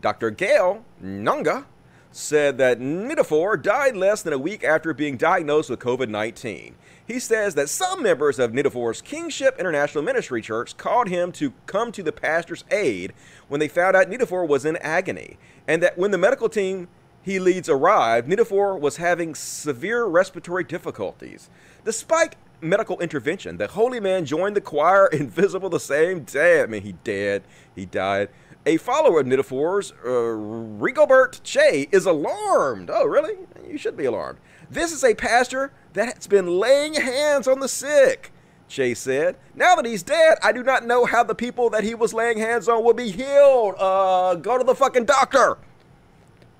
Dr. 0.00 0.30
Gail 0.30 0.84
Nunga 1.02 1.64
said 2.10 2.58
that 2.58 2.80
Nidifor 2.80 3.62
died 3.62 3.96
less 3.96 4.22
than 4.22 4.32
a 4.32 4.38
week 4.38 4.64
after 4.64 4.94
being 4.94 5.16
diagnosed 5.16 5.70
with 5.70 5.80
COVID 5.80 6.08
19. 6.08 6.74
He 7.06 7.18
says 7.18 7.54
that 7.54 7.70
some 7.70 8.02
members 8.02 8.38
of 8.38 8.52
Nidifor's 8.52 9.00
Kingship 9.00 9.56
International 9.58 10.04
Ministry 10.04 10.42
Church 10.42 10.76
called 10.76 11.08
him 11.08 11.32
to 11.32 11.52
come 11.66 11.90
to 11.92 12.02
the 12.02 12.12
pastor's 12.12 12.64
aid 12.70 13.14
when 13.48 13.60
they 13.60 13.68
found 13.68 13.96
out 13.96 14.10
Nidifor 14.10 14.46
was 14.46 14.64
in 14.64 14.76
agony, 14.78 15.38
and 15.66 15.82
that 15.82 15.96
when 15.96 16.10
the 16.10 16.18
medical 16.18 16.48
team 16.48 16.88
he 17.22 17.38
leads 17.38 17.68
arrived, 17.68 18.28
Nidifor 18.28 18.78
was 18.78 18.96
having 18.96 19.34
severe 19.34 20.04
respiratory 20.06 20.64
difficulties. 20.64 21.50
Despite 21.84 22.36
medical 22.60 22.98
intervention, 23.00 23.56
the 23.56 23.68
holy 23.68 24.00
man 24.00 24.24
joined 24.24 24.56
the 24.56 24.60
choir 24.60 25.06
invisible 25.12 25.70
the 25.70 25.80
same 25.80 26.24
day. 26.24 26.62
I 26.62 26.66
mean, 26.66 26.82
he 26.82 26.92
dead, 27.04 27.42
he 27.74 27.86
died. 27.86 28.28
A 28.68 28.76
follower 28.76 29.20
of 29.20 29.26
Nidifor's, 29.26 29.92
uh, 30.04 30.36
Rigobert 30.78 31.42
Che, 31.42 31.88
is 31.90 32.04
alarmed. 32.04 32.90
Oh, 32.92 33.06
really? 33.06 33.32
You 33.66 33.78
should 33.78 33.96
be 33.96 34.04
alarmed. 34.04 34.40
This 34.70 34.92
is 34.92 35.02
a 35.02 35.14
pastor 35.14 35.72
that's 35.94 36.26
been 36.26 36.58
laying 36.58 36.92
hands 36.92 37.48
on 37.48 37.60
the 37.60 37.68
sick. 37.68 38.30
Che 38.68 38.92
said, 38.92 39.36
Now 39.54 39.74
that 39.76 39.86
he's 39.86 40.02
dead, 40.02 40.36
I 40.42 40.52
do 40.52 40.62
not 40.62 40.84
know 40.84 41.06
how 41.06 41.24
the 41.24 41.34
people 41.34 41.70
that 41.70 41.82
he 41.82 41.94
was 41.94 42.12
laying 42.12 42.36
hands 42.36 42.68
on 42.68 42.84
will 42.84 42.92
be 42.92 43.10
healed. 43.10 43.76
Uh, 43.78 44.34
go 44.34 44.58
to 44.58 44.64
the 44.64 44.74
fucking 44.74 45.06
doctor. 45.06 45.56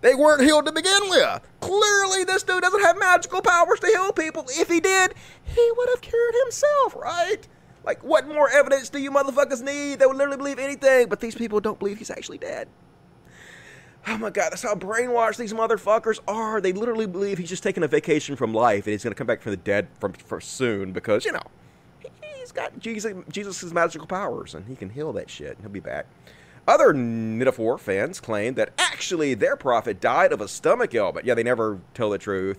They 0.00 0.14
weren't 0.14 0.40
healed 0.40 0.64
to 0.64 0.72
begin 0.72 1.10
with. 1.10 1.42
Clearly, 1.60 2.24
this 2.24 2.42
dude 2.42 2.62
doesn't 2.62 2.84
have 2.84 2.98
magical 2.98 3.42
powers 3.42 3.80
to 3.80 3.86
heal 3.86 4.12
people. 4.12 4.46
If 4.48 4.70
he 4.70 4.80
did, 4.80 5.12
he 5.44 5.72
would 5.76 5.90
have 5.90 6.00
cured 6.00 6.34
himself, 6.44 6.96
right? 6.96 7.46
Like, 7.88 8.04
what 8.04 8.28
more 8.28 8.50
evidence 8.50 8.90
do 8.90 8.98
you 8.98 9.10
motherfuckers 9.10 9.62
need? 9.62 9.98
They 9.98 10.04
would 10.04 10.18
literally 10.18 10.36
believe 10.36 10.58
anything, 10.58 11.08
but 11.08 11.20
these 11.20 11.34
people 11.34 11.58
don't 11.58 11.78
believe 11.78 11.96
he's 11.96 12.10
actually 12.10 12.36
dead. 12.36 12.68
Oh 14.06 14.18
my 14.18 14.28
god, 14.28 14.50
that's 14.50 14.60
how 14.60 14.74
brainwashed 14.74 15.38
these 15.38 15.54
motherfuckers 15.54 16.20
are. 16.28 16.60
They 16.60 16.74
literally 16.74 17.06
believe 17.06 17.38
he's 17.38 17.48
just 17.48 17.62
taking 17.62 17.82
a 17.82 17.88
vacation 17.88 18.36
from 18.36 18.52
life 18.52 18.84
and 18.84 18.92
he's 18.92 19.02
gonna 19.02 19.14
come 19.14 19.26
back 19.26 19.40
from 19.40 19.52
the 19.52 19.56
dead 19.56 19.88
from, 20.00 20.12
soon 20.42 20.92
because, 20.92 21.24
you 21.24 21.32
know, 21.32 21.40
he's 22.36 22.52
got 22.52 22.78
Jesus 22.78 23.72
magical 23.72 24.06
powers 24.06 24.54
and 24.54 24.66
he 24.66 24.76
can 24.76 24.90
heal 24.90 25.10
that 25.14 25.30
shit. 25.30 25.52
And 25.52 25.60
he'll 25.62 25.70
be 25.70 25.80
back. 25.80 26.04
Other 26.66 26.92
Nidifor 26.92 27.80
fans 27.80 28.20
claim 28.20 28.52
that 28.56 28.68
actually 28.76 29.32
their 29.32 29.56
prophet 29.56 29.98
died 29.98 30.34
of 30.34 30.42
a 30.42 30.48
stomach 30.48 30.94
ailment. 30.94 31.24
Yeah, 31.24 31.32
they 31.32 31.42
never 31.42 31.80
tell 31.94 32.10
the 32.10 32.18
truth. 32.18 32.58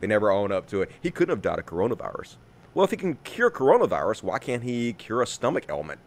They 0.00 0.06
never 0.06 0.30
own 0.30 0.50
up 0.50 0.66
to 0.68 0.80
it. 0.80 0.90
He 1.02 1.10
couldn't 1.10 1.32
have 1.34 1.42
died 1.42 1.58
of 1.58 1.66
coronavirus. 1.66 2.36
Well, 2.72 2.84
if 2.84 2.90
he 2.90 2.96
can 2.96 3.16
cure 3.24 3.50
coronavirus, 3.50 4.22
why 4.22 4.38
can't 4.38 4.62
he 4.62 4.92
cure 4.92 5.22
a 5.22 5.26
stomach 5.26 5.66
ailment? 5.68 6.00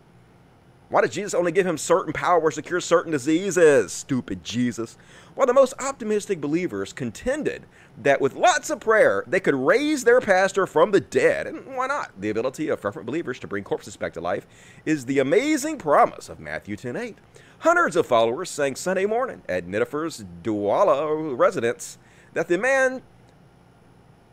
Why 0.93 1.01
did 1.01 1.11
Jesus 1.11 1.33
only 1.33 1.51
give 1.51 1.65
him 1.65 1.77
certain 1.77 2.13
powers 2.13 2.55
to 2.55 2.61
cure 2.61 2.79
certain 2.79 3.11
diseases? 3.11 3.91
Stupid 3.91 4.43
Jesus. 4.43 4.95
While 5.33 5.47
the 5.47 5.53
most 5.53 5.73
optimistic 5.79 6.39
believers 6.39 6.93
contended 6.93 7.65
that 8.01 8.21
with 8.21 8.35
lots 8.35 8.69
of 8.69 8.79
prayer, 8.79 9.23
they 9.25 9.39
could 9.39 9.55
raise 9.55 10.03
their 10.03 10.21
pastor 10.21 10.67
from 10.67 10.91
the 10.91 10.99
dead. 10.99 11.47
And 11.47 11.75
why 11.75 11.87
not? 11.87 12.11
The 12.19 12.29
ability 12.29 12.69
of 12.69 12.79
fervent 12.79 13.07
believers 13.07 13.39
to 13.39 13.47
bring 13.47 13.63
corpses 13.63 13.97
back 13.97 14.13
to 14.13 14.21
life 14.21 14.45
is 14.85 15.05
the 15.05 15.17
amazing 15.19 15.79
promise 15.79 16.29
of 16.29 16.39
Matthew 16.39 16.75
10:8. 16.75 17.17
Hundreds 17.59 17.95
of 17.95 18.05
followers 18.05 18.51
sang 18.51 18.75
Sunday 18.75 19.05
morning 19.05 19.41
at 19.49 19.65
Nidifor's 19.65 20.23
Douala 20.43 21.37
residence 21.37 21.97
that 22.33 22.47
the 22.47 22.57
man 22.57 23.01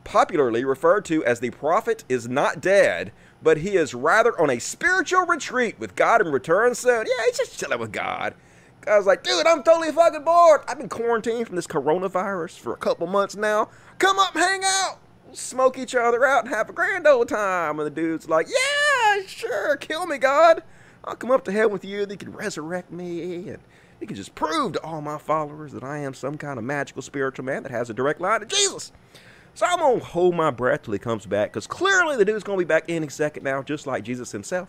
popularly 0.05 0.65
referred 0.65 1.05
to 1.07 1.25
as 1.25 1.41
the 1.41 1.51
prophet 1.51 2.05
is 2.09 2.29
not 2.29 2.61
dead, 2.61 3.13
but 3.43 3.59
he 3.59 3.77
is 3.77 3.95
rather 3.95 4.39
on 4.41 4.51
a 4.51 4.59
spiritual 4.59 5.27
retreat 5.27 5.79
with 5.79 5.97
God 5.97 6.21
in 6.21 6.33
return 6.33 6.75
soon. 6.75 7.07
Yeah, 7.07 7.25
he's 7.27 7.39
just 7.39 7.59
chilling 7.59 7.79
with 7.79 7.93
God. 7.93 8.35
I 8.87 8.97
was 8.97 9.07
like, 9.07 9.23
dude, 9.23 9.47
I'm 9.47 9.63
totally 9.63 9.93
fucking 9.93 10.25
bored. 10.25 10.63
I've 10.67 10.79
been 10.79 10.89
quarantined 10.89 11.47
from 11.47 11.57
this 11.57 11.67
coronavirus 11.67 12.59
for 12.59 12.73
a 12.73 12.79
couple 12.79 13.07
months 13.07 13.37
now. 13.37 13.69
Come 13.99 14.19
up, 14.19 14.35
hang 14.35 14.63
out, 14.65 14.99
smoke 15.33 15.79
each 15.79 15.95
other 15.95 16.25
out, 16.25 16.45
and 16.45 16.55
have 16.55 16.71
a 16.71 16.73
grand 16.73 17.07
old 17.07 17.29
time. 17.29 17.79
And 17.79 17.87
the 17.87 17.91
dude's 17.91 18.29
like, 18.29 18.49
yeah, 18.49 19.23
sure, 19.27 19.77
kill 19.77 20.07
me, 20.07 20.17
God. 20.19 20.63
I'll 21.05 21.17
come 21.17 21.31
up 21.31 21.45
to 21.45 21.53
heaven 21.53 21.73
with 21.73 21.85
you. 21.85 22.07
They 22.07 22.17
can 22.17 22.33
resurrect 22.33 22.91
me, 22.91 23.49
and 23.49 23.59
you 24.01 24.07
can 24.07 24.17
just 24.17 24.35
prove 24.35 24.73
to 24.73 24.83
all 24.83 25.03
my 25.03 25.19
followers 25.19 25.73
that 25.73 25.85
I 25.85 25.99
am 25.99 26.15
some 26.15 26.39
kind 26.39 26.59
of 26.59 26.65
magical 26.65 27.03
spiritual 27.03 27.45
man 27.45 27.63
that 27.65 27.73
has 27.73 27.91
a 27.91 27.95
direct 27.95 28.21
line 28.21 28.41
to 28.41 28.47
Jesus. 28.47 28.93
So 29.55 29.67
I'm 29.67 29.79
gonna 29.79 29.99
hold 29.99 30.35
my 30.35 30.51
breath 30.51 30.83
till 30.85 30.93
he 30.93 30.99
comes 30.99 31.27
back, 31.27 31.53
because 31.53 31.67
clearly 31.67 32.17
the 32.17 32.25
dude's 32.25 32.45
gonna 32.45 32.59
be 32.59 32.65
back 32.65 32.85
any 32.89 33.09
second 33.09 33.43
now, 33.43 33.63
just 33.63 33.87
like 33.87 34.05
Jesus 34.05 34.33
himself. 34.33 34.69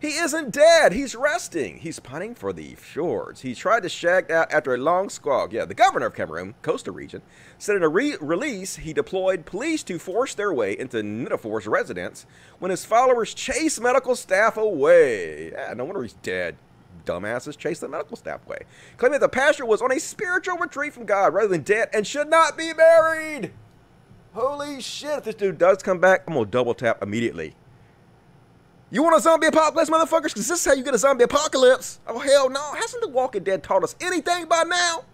He 0.00 0.16
isn't 0.16 0.52
dead. 0.52 0.92
He's 0.92 1.16
resting. 1.16 1.78
He's 1.78 1.98
pining 1.98 2.36
for 2.36 2.52
the 2.52 2.76
fjords. 2.76 3.40
He 3.40 3.52
tried 3.52 3.82
to 3.82 3.88
shag 3.88 4.30
out 4.30 4.52
after 4.52 4.72
a 4.72 4.78
long 4.78 5.08
squawk. 5.08 5.52
Yeah, 5.52 5.64
the 5.64 5.74
governor 5.74 6.06
of 6.06 6.14
Cameroon, 6.14 6.54
coastal 6.62 6.94
region, 6.94 7.20
said 7.58 7.74
in 7.74 7.82
a 7.82 7.88
re- 7.88 8.16
release 8.20 8.76
he 8.76 8.92
deployed 8.92 9.44
police 9.44 9.82
to 9.84 9.98
force 9.98 10.34
their 10.34 10.52
way 10.52 10.78
into 10.78 10.98
Nidifor's 10.98 11.66
residence 11.66 12.26
when 12.60 12.70
his 12.70 12.84
followers 12.84 13.34
chased 13.34 13.80
medical 13.80 14.14
staff 14.14 14.56
away. 14.56 15.50
Yeah, 15.50 15.74
no 15.74 15.84
wonder 15.84 16.02
he's 16.02 16.12
dead. 16.12 16.56
Dumbasses 17.04 17.56
chased 17.56 17.80
the 17.80 17.88
medical 17.88 18.16
staff 18.16 18.44
away, 18.46 18.60
claiming 18.96 19.20
that 19.20 19.26
the 19.26 19.28
pastor 19.28 19.64
was 19.66 19.82
on 19.82 19.92
a 19.92 20.00
spiritual 20.00 20.56
retreat 20.56 20.92
from 20.92 21.04
God 21.04 21.34
rather 21.34 21.48
than 21.48 21.62
dead 21.62 21.88
and 21.92 22.06
should 22.06 22.28
not 22.28 22.56
be 22.56 22.72
married. 22.74 23.52
Holy 24.34 24.80
shit, 24.80 25.18
if 25.18 25.24
this 25.24 25.34
dude 25.34 25.58
does 25.58 25.82
come 25.82 25.98
back, 25.98 26.24
I'm 26.26 26.34
gonna 26.34 26.46
double 26.46 26.74
tap 26.74 27.02
immediately. 27.02 27.54
You 28.90 29.02
want 29.02 29.16
a 29.16 29.20
zombie 29.20 29.46
apocalypse, 29.48 29.90
motherfuckers? 29.90 30.28
Because 30.28 30.48
this 30.48 30.60
is 30.60 30.64
how 30.64 30.72
you 30.72 30.82
get 30.82 30.94
a 30.94 30.98
zombie 30.98 31.24
apocalypse. 31.24 32.00
Oh, 32.06 32.18
hell 32.18 32.48
no. 32.48 32.72
Hasn't 32.72 33.02
The 33.02 33.08
Walking 33.08 33.44
Dead 33.44 33.62
taught 33.62 33.84
us 33.84 33.94
anything 34.00 34.46
by 34.46 34.62
now? 34.62 35.04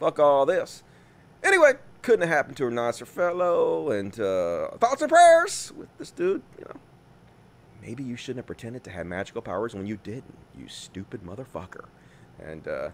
Fuck 0.00 0.18
all 0.18 0.46
this. 0.46 0.82
Anyway, 1.44 1.74
couldn't 2.00 2.26
have 2.26 2.30
happened 2.30 2.56
to 2.56 2.66
a 2.66 2.70
nicer 2.70 3.04
fellow. 3.04 3.90
And 3.90 4.18
uh, 4.18 4.70
thoughts 4.78 5.02
and 5.02 5.10
prayers 5.10 5.70
with 5.76 5.88
this 5.98 6.10
dude, 6.10 6.42
you 6.58 6.64
know. 6.64 6.80
Maybe 7.82 8.02
you 8.02 8.16
shouldn't 8.16 8.38
have 8.38 8.46
pretended 8.46 8.84
to 8.84 8.90
have 8.90 9.06
magical 9.06 9.42
powers 9.42 9.74
when 9.74 9.86
you 9.86 9.98
didn't, 10.02 10.36
you 10.58 10.68
stupid 10.68 11.22
motherfucker. 11.22 11.86
And 12.38 12.66
uh, 12.66 12.90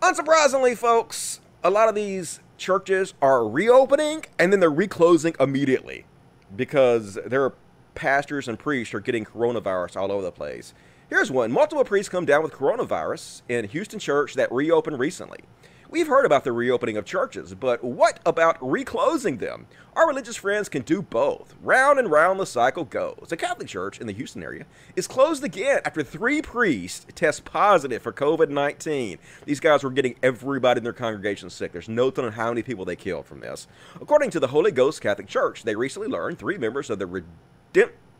unsurprisingly, 0.00 0.76
folks, 0.76 1.40
a 1.62 1.70
lot 1.70 1.88
of 1.88 1.94
these 1.94 2.40
churches 2.56 3.14
are 3.20 3.46
reopening 3.46 4.24
and 4.38 4.52
then 4.52 4.60
they're 4.60 4.70
reclosing 4.70 5.34
immediately 5.38 6.06
because 6.54 7.18
they're 7.26 7.52
pastors 7.94 8.48
and 8.48 8.58
priests 8.58 8.94
are 8.94 9.00
getting 9.00 9.24
coronavirus 9.24 9.96
all 9.96 10.12
over 10.12 10.22
the 10.22 10.32
place. 10.32 10.72
Here's 11.08 11.30
one 11.30 11.50
multiple 11.50 11.84
priests 11.84 12.08
come 12.08 12.24
down 12.24 12.42
with 12.42 12.52
coronavirus 12.52 13.42
in 13.48 13.66
Houston 13.68 13.98
church 13.98 14.34
that 14.34 14.52
reopened 14.52 14.98
recently. 14.98 15.40
We've 15.90 16.06
heard 16.06 16.26
about 16.26 16.44
the 16.44 16.52
reopening 16.52 16.98
of 16.98 17.06
churches, 17.06 17.54
but 17.54 17.82
what 17.82 18.20
about 18.26 18.58
reclosing 18.60 19.38
them? 19.38 19.66
Our 19.96 20.06
religious 20.06 20.36
friends 20.36 20.68
can 20.68 20.82
do 20.82 21.00
both. 21.00 21.54
Round 21.62 21.98
and 21.98 22.10
round 22.10 22.38
the 22.38 22.44
cycle 22.44 22.84
goes. 22.84 23.28
The 23.28 23.38
Catholic 23.38 23.68
Church 23.68 23.98
in 23.98 24.06
the 24.06 24.12
Houston 24.12 24.42
area 24.42 24.66
is 24.96 25.06
closed 25.06 25.42
again 25.42 25.80
after 25.86 26.02
three 26.02 26.42
priests 26.42 27.06
test 27.14 27.46
positive 27.46 28.02
for 28.02 28.12
COVID 28.12 28.50
19. 28.50 29.18
These 29.46 29.60
guys 29.60 29.82
were 29.82 29.90
getting 29.90 30.16
everybody 30.22 30.76
in 30.76 30.84
their 30.84 30.92
congregation 30.92 31.48
sick. 31.48 31.72
There's 31.72 31.88
no 31.88 32.10
telling 32.10 32.32
how 32.32 32.50
many 32.50 32.62
people 32.62 32.84
they 32.84 32.94
killed 32.94 33.24
from 33.24 33.40
this. 33.40 33.66
According 33.98 34.28
to 34.32 34.40
the 34.40 34.48
Holy 34.48 34.70
Ghost 34.70 35.00
Catholic 35.00 35.26
Church, 35.26 35.62
they 35.62 35.74
recently 35.74 36.08
learned 36.08 36.38
three 36.38 36.58
members 36.58 36.90
of 36.90 36.98
the 36.98 37.22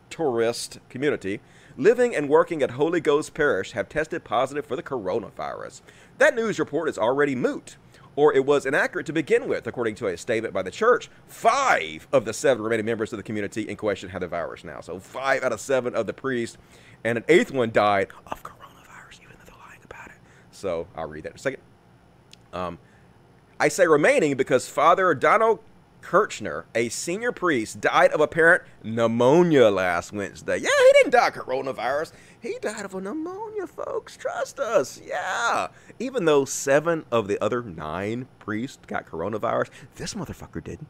Redemptorist 0.09 0.79
community 0.89 1.39
living 1.79 2.13
and 2.13 2.27
working 2.27 2.61
at 2.61 2.71
Holy 2.71 2.99
Ghost 2.99 3.33
Parish 3.33 3.71
have 3.71 3.87
tested 3.87 4.25
positive 4.25 4.65
for 4.65 4.75
the 4.75 4.83
coronavirus. 4.83 5.81
That 6.17 6.35
news 6.35 6.59
report 6.59 6.89
is 6.89 6.97
already 6.97 7.35
moot, 7.35 7.77
or 8.17 8.33
it 8.33 8.45
was 8.45 8.65
inaccurate 8.65 9.05
to 9.05 9.13
begin 9.13 9.47
with, 9.47 9.65
according 9.65 9.95
to 9.95 10.07
a 10.07 10.17
statement 10.17 10.53
by 10.53 10.61
the 10.61 10.71
church. 10.71 11.09
Five 11.27 12.07
of 12.11 12.25
the 12.25 12.33
seven 12.33 12.61
remaining 12.61 12.85
members 12.85 13.13
of 13.13 13.17
the 13.17 13.23
community 13.23 13.61
in 13.61 13.77
question 13.77 14.09
have 14.09 14.19
the 14.19 14.27
virus 14.27 14.65
now. 14.65 14.81
So 14.81 14.99
five 14.99 15.41
out 15.41 15.53
of 15.53 15.61
seven 15.61 15.95
of 15.95 16.05
the 16.05 16.13
priests, 16.13 16.57
and 17.05 17.17
an 17.17 17.23
eighth 17.29 17.51
one 17.51 17.71
died 17.71 18.09
of 18.27 18.43
coronavirus, 18.43 19.21
even 19.21 19.35
though 19.39 19.45
they're 19.45 19.65
lying 19.65 19.79
about 19.83 20.07
it. 20.07 20.17
So 20.51 20.85
I'll 20.97 21.07
read 21.07 21.23
that 21.23 21.29
in 21.29 21.35
a 21.35 21.39
second. 21.39 21.61
Um, 22.51 22.77
I 23.57 23.69
say 23.69 23.87
remaining 23.87 24.35
because 24.35 24.67
Father 24.67 25.13
Dono 25.13 25.61
Kirchner, 26.01 26.65
a 26.73 26.89
senior 26.89 27.31
priest, 27.31 27.81
died 27.81 28.11
of 28.11 28.21
apparent 28.21 28.63
pneumonia 28.83 29.69
last 29.69 30.11
Wednesday. 30.11 30.57
Yeah, 30.57 30.69
he 30.69 30.91
didn't 30.93 31.11
die 31.11 31.27
of 31.27 31.33
coronavirus. 31.33 32.13
He 32.41 32.57
died 32.61 32.85
of 32.85 32.93
a 32.93 33.01
pneumonia, 33.01 33.67
folks. 33.67 34.17
Trust 34.17 34.59
us. 34.59 35.01
Yeah. 35.03 35.67
Even 35.99 36.25
though 36.25 36.45
seven 36.45 37.05
of 37.11 37.27
the 37.27 37.41
other 37.43 37.61
nine 37.61 38.27
priests 38.39 38.79
got 38.87 39.05
coronavirus, 39.05 39.69
this 39.95 40.13
motherfucker 40.13 40.63
didn't. 40.63 40.87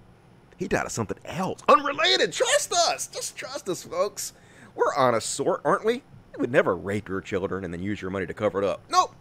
He 0.58 0.68
died 0.68 0.86
of 0.86 0.92
something 0.92 1.18
else. 1.26 1.62
Unrelated. 1.68 2.34
Trust 2.34 2.74
us. 2.74 3.08
Just 3.08 3.36
trust 3.36 3.70
us, 3.70 3.84
folks. 3.84 4.34
We're 4.76 4.96
honest 4.96 5.30
sort, 5.30 5.62
aren't 5.64 5.86
we? 5.86 6.04
We 6.36 6.42
would 6.42 6.52
never 6.52 6.76
rape 6.76 7.10
your 7.10 7.22
children 7.22 7.64
and 7.64 7.74
then 7.74 7.82
use 7.82 8.02
your 8.02 8.12
money 8.12 8.26
to 8.26 8.34
cover 8.34 8.62
it 8.62 8.66
up. 8.66 8.82
Nope. 8.90 9.16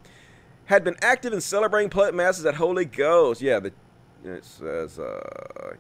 Had 0.67 0.85
been 0.85 0.97
active 1.01 1.33
in 1.33 1.41
celebrating 1.41 1.91
public 1.91 2.15
masses 2.15 2.45
at 2.45 2.57
Holy 2.57 2.85
Ghost. 2.85 3.41
Yeah, 3.41 3.61
the, 3.61 3.73
it 4.25 4.45
says, 4.45 4.99
uh, 4.99 5.75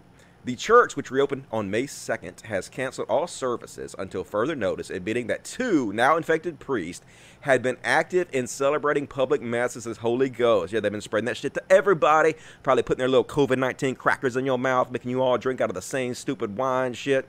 the 0.44 0.56
church, 0.56 0.96
which 0.96 1.10
reopened 1.10 1.44
on 1.52 1.70
May 1.70 1.84
2nd, 1.84 2.42
has 2.42 2.68
canceled 2.68 3.08
all 3.10 3.26
services 3.26 3.94
until 3.98 4.24
further 4.24 4.54
notice, 4.56 4.88
admitting 4.88 5.26
that 5.26 5.44
two 5.44 5.92
now 5.92 6.16
infected 6.16 6.58
priests 6.58 7.04
had 7.40 7.62
been 7.62 7.76
active 7.84 8.28
in 8.32 8.46
celebrating 8.46 9.06
public 9.06 9.42
masses 9.42 9.86
as 9.86 9.98
Holy 9.98 10.30
Ghost. 10.30 10.72
Yeah, 10.72 10.80
they've 10.80 10.92
been 10.92 11.00
spreading 11.00 11.26
that 11.26 11.36
shit 11.36 11.54
to 11.54 11.62
everybody, 11.68 12.34
probably 12.62 12.82
putting 12.82 13.00
their 13.00 13.08
little 13.08 13.24
COVID 13.24 13.58
19 13.58 13.96
crackers 13.96 14.36
in 14.36 14.46
your 14.46 14.58
mouth, 14.58 14.90
making 14.90 15.10
you 15.10 15.20
all 15.20 15.36
drink 15.38 15.60
out 15.60 15.70
of 15.70 15.74
the 15.74 15.82
same 15.82 16.14
stupid 16.14 16.56
wine 16.56 16.94
shit. 16.94 17.28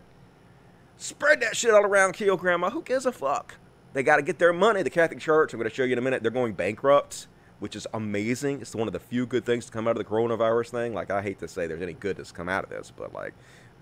Spread 0.96 1.42
that 1.42 1.56
shit 1.56 1.74
all 1.74 1.84
around, 1.84 2.14
kill 2.14 2.38
grandma. 2.38 2.70
Who 2.70 2.82
gives 2.84 3.06
a 3.06 3.12
fuck? 3.12 3.56
They 3.94 4.04
got 4.04 4.18
to 4.18 4.22
get 4.22 4.40
their 4.40 4.54
money. 4.54 4.84
The 4.84 4.90
Catholic 4.90 5.20
Church, 5.20 5.52
I'm 5.52 5.60
going 5.60 5.70
to 5.70 5.76
show 5.76 5.84
you 5.84 5.94
in 5.94 5.98
a 5.98 6.02
minute, 6.02 6.22
they're 6.22 6.32
going 6.32 6.54
bankrupt 6.54 7.28
which 7.60 7.76
is 7.76 7.88
amazing. 7.94 8.62
It's 8.62 8.76
one 8.76 8.88
of 8.88 8.94
the 8.94 9.00
few 9.00 9.26
good 9.26 9.46
things 9.46 9.66
to 9.66 9.72
come 9.72 9.88
out 9.88 9.92
of 9.92 9.98
the 9.98 10.10
coronavirus 10.10 10.70
thing. 10.70 10.94
Like, 10.94 11.12
I 11.12 11.22
hate 11.22 11.40
to 11.40 11.48
say 11.48 11.68
there's 11.68 11.82
any 11.82 11.94
good 11.94 12.18
that's 12.18 12.32
come 12.32 12.50
out 12.50 12.64
of 12.64 12.70
this, 12.70 12.92
but 12.96 13.14
like, 13.14 13.34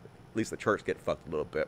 at 0.04 0.36
least 0.36 0.52
the 0.52 0.58
church 0.58 0.86
get 0.86 1.00
fucked 1.00 1.28
a 1.28 1.32
little 1.32 1.46
bit. 1.46 1.68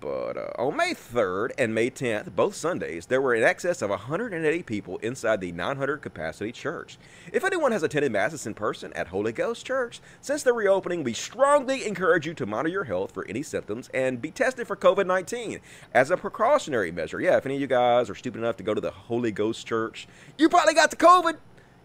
But 0.00 0.36
uh, 0.36 0.50
on 0.58 0.76
May 0.76 0.92
3rd 0.92 1.52
and 1.56 1.74
May 1.74 1.90
10th, 1.90 2.34
both 2.34 2.54
Sundays, 2.54 3.06
there 3.06 3.20
were 3.20 3.34
in 3.34 3.42
excess 3.42 3.80
of 3.80 3.90
180 3.90 4.62
people 4.62 4.98
inside 4.98 5.40
the 5.40 5.52
900 5.52 6.02
capacity 6.02 6.52
church. 6.52 6.98
If 7.32 7.44
anyone 7.44 7.72
has 7.72 7.82
attended 7.82 8.12
Masses 8.12 8.46
in 8.46 8.54
person 8.54 8.92
at 8.92 9.08
Holy 9.08 9.32
Ghost 9.32 9.66
Church, 9.66 10.00
since 10.20 10.42
the 10.42 10.52
reopening, 10.52 11.02
we 11.02 11.12
strongly 11.12 11.86
encourage 11.86 12.26
you 12.26 12.34
to 12.34 12.46
monitor 12.46 12.72
your 12.72 12.84
health 12.84 13.12
for 13.12 13.26
any 13.26 13.42
symptoms 13.42 13.88
and 13.94 14.20
be 14.20 14.30
tested 14.30 14.66
for 14.66 14.76
COVID 14.76 15.06
19 15.06 15.60
as 15.94 16.10
a 16.10 16.16
precautionary 16.16 16.92
measure. 16.92 17.20
Yeah, 17.20 17.36
if 17.36 17.46
any 17.46 17.54
of 17.54 17.60
you 17.60 17.66
guys 17.66 18.10
are 18.10 18.14
stupid 18.14 18.38
enough 18.38 18.56
to 18.58 18.64
go 18.64 18.74
to 18.74 18.80
the 18.80 18.90
Holy 18.90 19.32
Ghost 19.32 19.66
Church, 19.66 20.06
you 20.36 20.48
probably 20.48 20.74
got 20.74 20.90
the 20.90 20.96
COVID. 20.96 21.38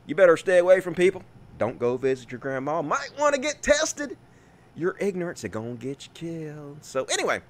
You 0.06 0.16
better 0.16 0.36
stay 0.36 0.58
away 0.58 0.82
from 0.82 0.96
people. 0.96 1.24
Don't 1.58 1.80
go 1.80 1.96
visit 1.96 2.32
your 2.32 2.40
grandma. 2.40 2.82
Might 2.82 3.12
want 3.20 3.36
to 3.36 3.42
get 3.42 3.62
tested. 3.62 4.18
Your 4.76 4.98
ignorance 5.00 5.44
is 5.44 5.52
going 5.52 5.78
to 5.78 5.86
get 5.86 6.06
you 6.06 6.12
killed. 6.14 6.84
So, 6.84 7.06
anyway. 7.06 7.42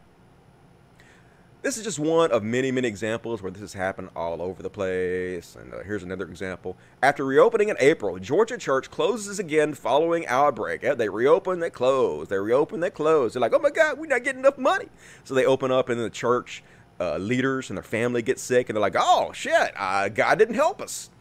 This 1.63 1.77
is 1.77 1.83
just 1.83 1.99
one 1.99 2.31
of 2.31 2.41
many, 2.41 2.71
many 2.71 2.87
examples 2.87 3.43
where 3.43 3.51
this 3.51 3.61
has 3.61 3.73
happened 3.73 4.09
all 4.15 4.41
over 4.41 4.63
the 4.63 4.69
place. 4.69 5.55
And 5.55 5.71
uh, 5.71 5.83
here's 5.83 6.01
another 6.01 6.27
example. 6.27 6.75
After 7.03 7.23
reopening 7.23 7.69
in 7.69 7.75
April, 7.79 8.17
Georgia 8.17 8.57
Church 8.57 8.89
closes 8.89 9.37
again 9.37 9.75
following 9.75 10.25
outbreak. 10.25 10.81
They 10.81 11.07
reopen, 11.07 11.59
they 11.59 11.69
close. 11.69 12.29
They 12.29 12.39
reopen, 12.39 12.79
they 12.79 12.89
close. 12.89 13.33
They're 13.33 13.41
like, 13.41 13.53
oh 13.53 13.59
my 13.59 13.69
God, 13.69 13.99
we're 13.99 14.07
not 14.07 14.23
getting 14.23 14.39
enough 14.39 14.57
money. 14.57 14.87
So 15.23 15.35
they 15.35 15.45
open 15.45 15.71
up, 15.71 15.89
and 15.89 16.01
the 16.01 16.09
church 16.09 16.63
uh, 16.99 17.17
leaders 17.17 17.69
and 17.69 17.77
their 17.77 17.83
family 17.83 18.23
get 18.23 18.39
sick, 18.39 18.67
and 18.67 18.75
they're 18.75 18.81
like, 18.81 18.95
oh 18.97 19.31
shit, 19.31 19.71
uh, 19.77 20.09
God 20.09 20.39
didn't 20.39 20.55
help 20.55 20.81
us. 20.81 21.11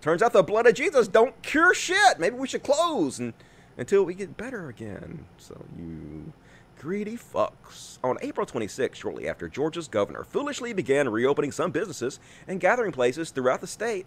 Turns 0.00 0.22
out 0.22 0.32
the 0.32 0.44
blood 0.44 0.68
of 0.68 0.74
Jesus 0.74 1.08
don't 1.08 1.42
cure 1.42 1.74
shit. 1.74 2.20
Maybe 2.20 2.36
we 2.36 2.46
should 2.46 2.62
close 2.62 3.18
and, 3.18 3.32
until 3.78 4.04
we 4.04 4.12
get 4.12 4.36
better 4.36 4.68
again. 4.68 5.24
So 5.38 5.64
you 5.78 6.32
greedy 6.78 7.16
fucks. 7.16 7.98
On 8.04 8.18
April 8.20 8.46
26, 8.46 8.98
shortly 8.98 9.28
after 9.28 9.48
Georgia's 9.48 9.88
governor 9.88 10.24
foolishly 10.24 10.72
began 10.72 11.08
reopening 11.08 11.52
some 11.52 11.70
businesses 11.70 12.20
and 12.46 12.60
gathering 12.60 12.92
places 12.92 13.30
throughout 13.30 13.60
the 13.60 13.66
state, 13.66 14.06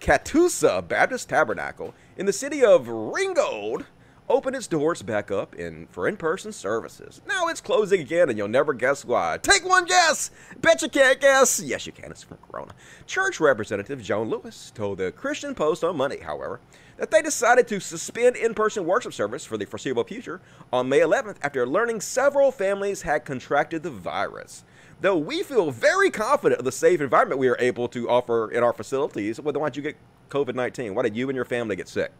Catoosa 0.00 0.86
Baptist 0.86 1.28
Tabernacle 1.28 1.94
in 2.16 2.26
the 2.26 2.32
city 2.32 2.64
of 2.64 2.88
Ringgold 2.88 3.86
opened 4.28 4.56
its 4.56 4.66
doors 4.66 5.02
back 5.02 5.30
up 5.30 5.54
in 5.54 5.86
for 5.90 6.08
in-person 6.08 6.52
services. 6.52 7.20
Now 7.26 7.46
it's 7.46 7.60
closing 7.60 8.00
again, 8.00 8.28
and 8.28 8.36
you'll 8.36 8.48
never 8.48 8.74
guess 8.74 9.04
why. 9.04 9.38
Take 9.40 9.64
one 9.64 9.84
guess. 9.84 10.30
Bet 10.60 10.82
you 10.82 10.88
can't 10.88 11.20
guess. 11.20 11.60
Yes, 11.60 11.86
you 11.86 11.92
can. 11.92 12.10
It's 12.10 12.24
from 12.24 12.38
Corona. 12.50 12.72
Church 13.06 13.38
Representative 13.38 14.02
Joan 14.02 14.28
Lewis 14.28 14.72
told 14.74 14.98
the 14.98 15.12
Christian 15.12 15.54
Post 15.54 15.84
on 15.84 15.96
Monday, 15.96 16.20
however, 16.20 16.60
that 16.96 17.10
they 17.10 17.22
decided 17.22 17.68
to 17.68 17.80
suspend 17.80 18.36
in-person 18.36 18.84
worship 18.84 19.12
service 19.12 19.44
for 19.44 19.56
the 19.56 19.64
foreseeable 19.64 20.04
future 20.04 20.40
on 20.72 20.88
May 20.88 21.00
11th 21.00 21.36
after 21.42 21.66
learning 21.66 22.00
several 22.00 22.50
families 22.50 23.02
had 23.02 23.24
contracted 23.24 23.82
the 23.82 23.90
virus. 23.90 24.64
Though 25.00 25.16
we 25.16 25.42
feel 25.42 25.70
very 25.70 26.10
confident 26.10 26.58
of 26.58 26.64
the 26.64 26.72
safe 26.72 27.00
environment 27.00 27.38
we 27.38 27.48
are 27.48 27.56
able 27.58 27.88
to 27.88 28.08
offer 28.08 28.50
in 28.50 28.62
our 28.62 28.72
facilities, 28.72 29.40
well, 29.40 29.52
why 29.54 29.60
don't 29.60 29.76
you 29.76 29.82
get 29.82 29.96
COVID-19? 30.30 30.94
Why 30.94 31.02
did 31.02 31.16
you 31.16 31.28
and 31.28 31.36
your 31.36 31.44
family 31.44 31.76
get 31.76 31.88
sick? 31.88 32.12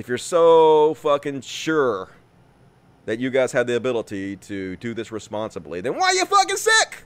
if 0.00 0.08
you're 0.08 0.16
so 0.16 0.94
fucking 0.94 1.42
sure 1.42 2.08
that 3.04 3.20
you 3.20 3.28
guys 3.28 3.52
have 3.52 3.66
the 3.66 3.76
ability 3.76 4.34
to 4.34 4.74
do 4.76 4.94
this 4.94 5.12
responsibly, 5.12 5.82
then 5.82 5.94
why 5.94 6.06
are 6.06 6.14
you 6.14 6.24
fucking 6.24 6.56
sick? 6.56 7.04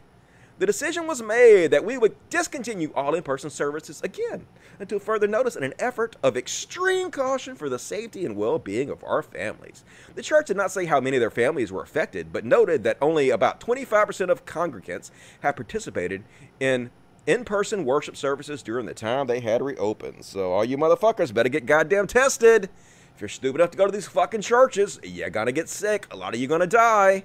The 0.59 0.67
decision 0.67 1.09
was 1.09 1.21
made 1.21 1.73
that 1.73 1.85
we 1.85 1.99
would 1.99 2.15
discontinue 2.31 2.93
all 2.95 3.15
in 3.15 3.25
person 3.25 3.51
services 3.51 4.01
again 4.03 4.47
until 4.79 5.01
further 5.01 5.27
notice 5.27 5.57
in 5.57 5.65
an 5.65 5.75
effort 5.81 6.15
of 6.23 6.37
extreme 6.37 7.11
caution 7.11 7.57
for 7.57 7.69
the 7.69 7.79
safety 7.79 8.25
and 8.25 8.37
well 8.37 8.61
being 8.61 8.89
of 8.89 9.03
our 9.03 9.23
families. 9.23 9.85
The 10.15 10.23
church 10.23 10.47
did 10.47 10.57
not 10.57 10.71
say 10.71 10.85
how 10.85 11.01
many 11.01 11.17
of 11.17 11.21
their 11.21 11.31
families 11.31 11.73
were 11.73 11.83
affected, 11.83 12.33
but 12.33 12.45
noted 12.45 12.85
that 12.85 12.99
only 13.01 13.31
about 13.31 13.61
25% 13.61 14.31
of 14.31 14.47
congregants 14.47 15.11
have 15.41 15.57
participated 15.57 16.23
in 16.61 16.91
in 17.27 17.45
person 17.45 17.85
worship 17.85 18.17
services 18.17 18.63
during 18.63 18.87
the 18.87 18.95
time 18.95 19.27
they 19.27 19.41
had 19.41 19.63
reopened. 19.63 20.25
So, 20.25 20.53
all 20.53 20.65
you 20.65 20.77
motherfuckers 20.77 21.33
better 21.33 21.49
get 21.49 21.67
goddamn 21.67 22.07
tested. 22.07 22.69
If 23.15 23.21
you're 23.21 23.29
stupid 23.29 23.61
enough 23.61 23.71
to 23.71 23.79
go 23.79 23.87
to 23.87 23.93
these 23.93 24.09
fucking 24.09 24.43
churches, 24.43 25.01
you're 25.03 25.31
gonna 25.31 25.53
get 25.53 25.69
sick. 25.69 26.07
A 26.11 26.17
lot 26.17 26.35
of 26.35 26.41
you 26.41 26.47
gonna 26.47 26.67
die. 26.67 27.25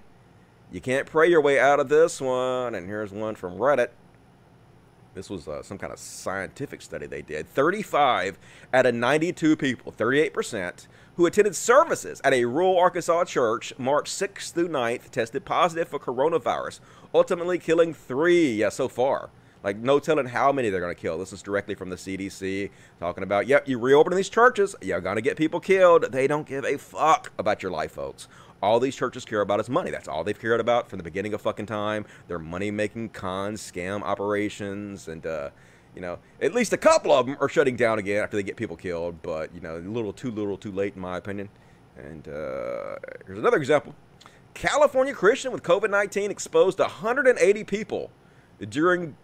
You 0.72 0.82
can't 0.82 1.08
pray 1.08 1.28
your 1.28 1.42
way 1.42 1.60
out 1.60 1.80
of 1.80 1.90
this 1.90 2.22
one. 2.22 2.76
And 2.76 2.88
here's 2.88 3.12
one 3.12 3.36
from 3.36 3.58
Reddit. 3.58 3.90
This 5.16 5.30
was 5.30 5.48
uh, 5.48 5.64
some 5.64 5.78
kind 5.78 5.92
of 5.92 6.00
scientific 6.00 6.82
study 6.82 7.08
they 7.08 7.24
did. 7.24 7.50
35 7.50 8.38
out 8.74 8.86
of 8.86 8.94
92 8.94 9.56
people, 9.56 9.92
38%, 9.92 10.88
who 11.16 11.26
attended 11.26 11.56
services 11.56 12.22
at 12.24 12.34
a 12.34 12.46
rural 12.46 12.78
Arkansas 12.78 13.26
church 13.26 13.74
March 13.78 14.10
6th 14.10 14.54
through 14.54 14.70
9th 14.70 15.10
tested 15.10 15.46
positive 15.46 15.88
for 15.88 16.00
coronavirus, 16.00 16.80
ultimately 17.14 17.58
killing 17.58 17.94
three, 17.94 18.54
yeah, 18.54 18.70
so 18.70 18.88
far. 18.88 19.30
Like, 19.64 19.78
no 19.78 20.00
telling 20.00 20.28
how 20.28 20.54
many 20.54 20.70
they're 20.70 20.80
going 20.80 20.96
to 20.96 21.02
kill. 21.02 21.18
This 21.18 21.34
is 21.34 21.42
directly 21.42 21.76
from 21.76 21.90
the 21.90 21.98
CDC 21.98 22.70
talking 22.98 23.24
about, 23.24 23.46
yep, 23.46 23.68
you 23.68 23.78
reopen 23.78 24.16
these 24.16 24.30
churches, 24.30 24.74
you're 24.82 25.02
going 25.02 25.18
to 25.18 25.22
get 25.22 25.36
people 25.36 25.60
killed. 25.60 26.14
They 26.14 26.28
don't 26.28 26.48
give 26.48 26.64
a 26.64 26.78
fuck 26.78 27.34
about 27.38 27.62
your 27.62 27.72
life, 27.72 27.92
folks. 27.92 28.30
All 28.62 28.80
these 28.80 28.96
churches 28.96 29.26
care 29.26 29.42
about 29.42 29.60
is 29.60 29.70
money. 29.70 29.92
That's 29.92 30.08
all 30.08 30.24
they've 30.24 30.40
cared 30.40 30.60
about 30.60 30.90
from 30.90 30.98
the 30.98 31.04
beginning 31.04 31.34
of 31.34 31.42
fucking 31.42 31.66
time. 31.66 32.06
Their 32.28 32.40
money 32.40 32.72
making 32.72 33.10
cons, 33.10 33.62
scam 33.62 34.02
operations, 34.02 35.08
and, 35.08 35.26
uh, 35.26 35.50
you 35.96 36.02
know, 36.02 36.20
at 36.42 36.54
least 36.54 36.74
a 36.74 36.78
couple 36.78 37.12
of 37.12 37.26
them 37.26 37.38
are 37.40 37.48
shutting 37.48 37.76
down 37.76 38.00
again 38.00 38.24
after 38.24 38.36
they 38.36 38.44
get 38.44 38.58
people 38.58 38.76
killed, 38.76 39.22
but, 39.22 39.54
you 39.56 39.62
know, 39.62 39.78
a 39.78 39.80
little 39.80 40.14
too 40.14 40.32
little 40.32 40.58
too 40.58 40.72
late, 40.72 40.96
in 40.96 41.02
my 41.02 41.18
opinion. 41.18 41.50
And 41.98 42.28
uh, 42.28 42.96
here's 43.26 43.40
another 43.40 43.58
example 43.58 43.96
California 44.54 45.14
Christian 45.14 45.52
with 45.52 45.64
COVID 45.64 45.90
19 45.90 46.32
exposed 46.32 46.80
180 46.80 47.64
people 47.64 48.12
during 48.70 49.16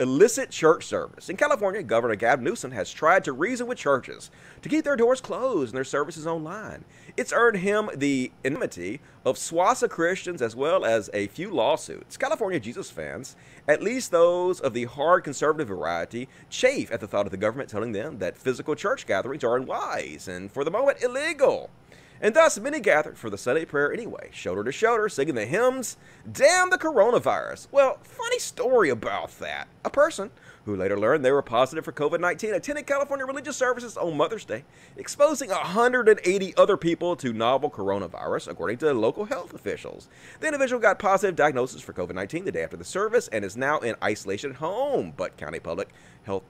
illicit 0.00 0.50
church 0.50 0.84
service. 0.84 1.28
In 1.28 1.36
California, 1.36 1.82
Governor 1.82 2.14
Gavin 2.14 2.44
Newsom 2.44 2.70
has 2.70 2.90
tried 2.90 3.24
to 3.24 3.32
reason 3.32 3.66
with 3.66 3.78
churches 3.78 4.30
to 4.62 4.68
keep 4.68 4.84
their 4.84 4.96
doors 4.96 5.20
closed 5.20 5.72
and 5.72 5.76
their 5.76 5.84
services 5.84 6.26
online. 6.26 6.84
It's 7.16 7.32
earned 7.32 7.58
him 7.58 7.90
the 7.94 8.30
enmity 8.44 9.00
of 9.24 9.36
SWASA 9.36 9.90
Christians 9.90 10.40
as 10.40 10.54
well 10.54 10.84
as 10.84 11.10
a 11.12 11.26
few 11.28 11.50
lawsuits. 11.50 12.16
California 12.16 12.60
Jesus 12.60 12.90
fans, 12.90 13.34
at 13.66 13.82
least 13.82 14.10
those 14.10 14.60
of 14.60 14.72
the 14.72 14.84
hard 14.84 15.24
conservative 15.24 15.68
variety, 15.68 16.28
chafe 16.48 16.90
at 16.92 17.00
the 17.00 17.08
thought 17.08 17.26
of 17.26 17.32
the 17.32 17.36
government 17.36 17.68
telling 17.68 17.92
them 17.92 18.18
that 18.18 18.38
physical 18.38 18.74
church 18.74 19.06
gatherings 19.06 19.42
are 19.42 19.56
unwise 19.56 20.28
and, 20.28 20.52
for 20.52 20.64
the 20.64 20.70
moment, 20.70 21.02
illegal. 21.02 21.70
And 22.20 22.34
thus 22.34 22.58
many 22.58 22.80
gathered 22.80 23.16
for 23.16 23.30
the 23.30 23.38
Sunday 23.38 23.64
prayer 23.64 23.92
anyway, 23.92 24.30
shoulder 24.32 24.64
to 24.64 24.72
shoulder, 24.72 25.08
singing 25.08 25.36
the 25.36 25.46
hymns, 25.46 25.96
Damn 26.30 26.70
the 26.70 26.78
Coronavirus. 26.78 27.68
Well, 27.70 27.98
funny 28.02 28.38
story 28.38 28.90
about 28.90 29.38
that. 29.38 29.68
A 29.84 29.90
person 29.90 30.30
who 30.64 30.76
later 30.76 30.98
learned 30.98 31.24
they 31.24 31.32
were 31.32 31.42
positive 31.42 31.84
for 31.84 31.92
COVID 31.92 32.20
19 32.20 32.54
attended 32.54 32.86
California 32.86 33.24
religious 33.24 33.56
services 33.56 33.96
on 33.96 34.16
Mother's 34.16 34.44
Day, 34.44 34.64
exposing 34.96 35.48
180 35.50 36.56
other 36.56 36.76
people 36.76 37.16
to 37.16 37.32
novel 37.32 37.70
coronavirus, 37.70 38.48
according 38.48 38.78
to 38.78 38.92
local 38.92 39.24
health 39.24 39.54
officials. 39.54 40.08
The 40.40 40.46
individual 40.46 40.80
got 40.80 40.98
positive 40.98 41.36
diagnosis 41.36 41.80
for 41.80 41.92
COVID 41.92 42.14
19 42.14 42.44
the 42.44 42.52
day 42.52 42.64
after 42.64 42.76
the 42.76 42.84
service 42.84 43.28
and 43.28 43.44
is 43.44 43.56
now 43.56 43.78
in 43.78 43.94
isolation 44.02 44.50
at 44.50 44.56
home, 44.56 45.14
but 45.16 45.36
County 45.36 45.60
Public 45.60 45.88
Health 46.24 46.42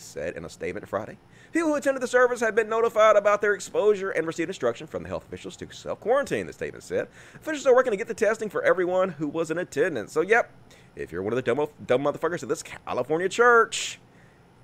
said 0.00 0.36
in 0.36 0.44
a 0.44 0.48
statement 0.48 0.88
Friday. 0.88 1.18
People 1.52 1.68
who 1.68 1.74
attended 1.74 2.02
the 2.02 2.08
service 2.08 2.40
had 2.40 2.54
been 2.54 2.68
notified 2.68 3.16
about 3.16 3.40
their 3.40 3.54
exposure 3.54 4.10
and 4.10 4.26
received 4.26 4.48
instruction 4.48 4.86
from 4.86 5.02
the 5.02 5.08
health 5.08 5.26
officials 5.26 5.56
to 5.56 5.70
self 5.72 6.00
quarantine, 6.00 6.46
the 6.46 6.52
statement 6.52 6.84
said. 6.84 7.08
Officials 7.34 7.66
are 7.66 7.74
working 7.74 7.90
to 7.90 7.96
get 7.96 8.08
the 8.08 8.14
testing 8.14 8.48
for 8.48 8.62
everyone 8.62 9.10
who 9.10 9.28
was 9.28 9.50
in 9.50 9.58
attendance. 9.58 10.12
So, 10.12 10.20
yep, 10.20 10.52
if 10.96 11.12
you're 11.12 11.22
one 11.22 11.32
of 11.32 11.36
the 11.36 11.42
dumb, 11.42 11.66
dumb 11.86 12.02
motherfuckers 12.02 12.42
at 12.42 12.48
this 12.48 12.62
California 12.62 13.28
church, 13.28 13.98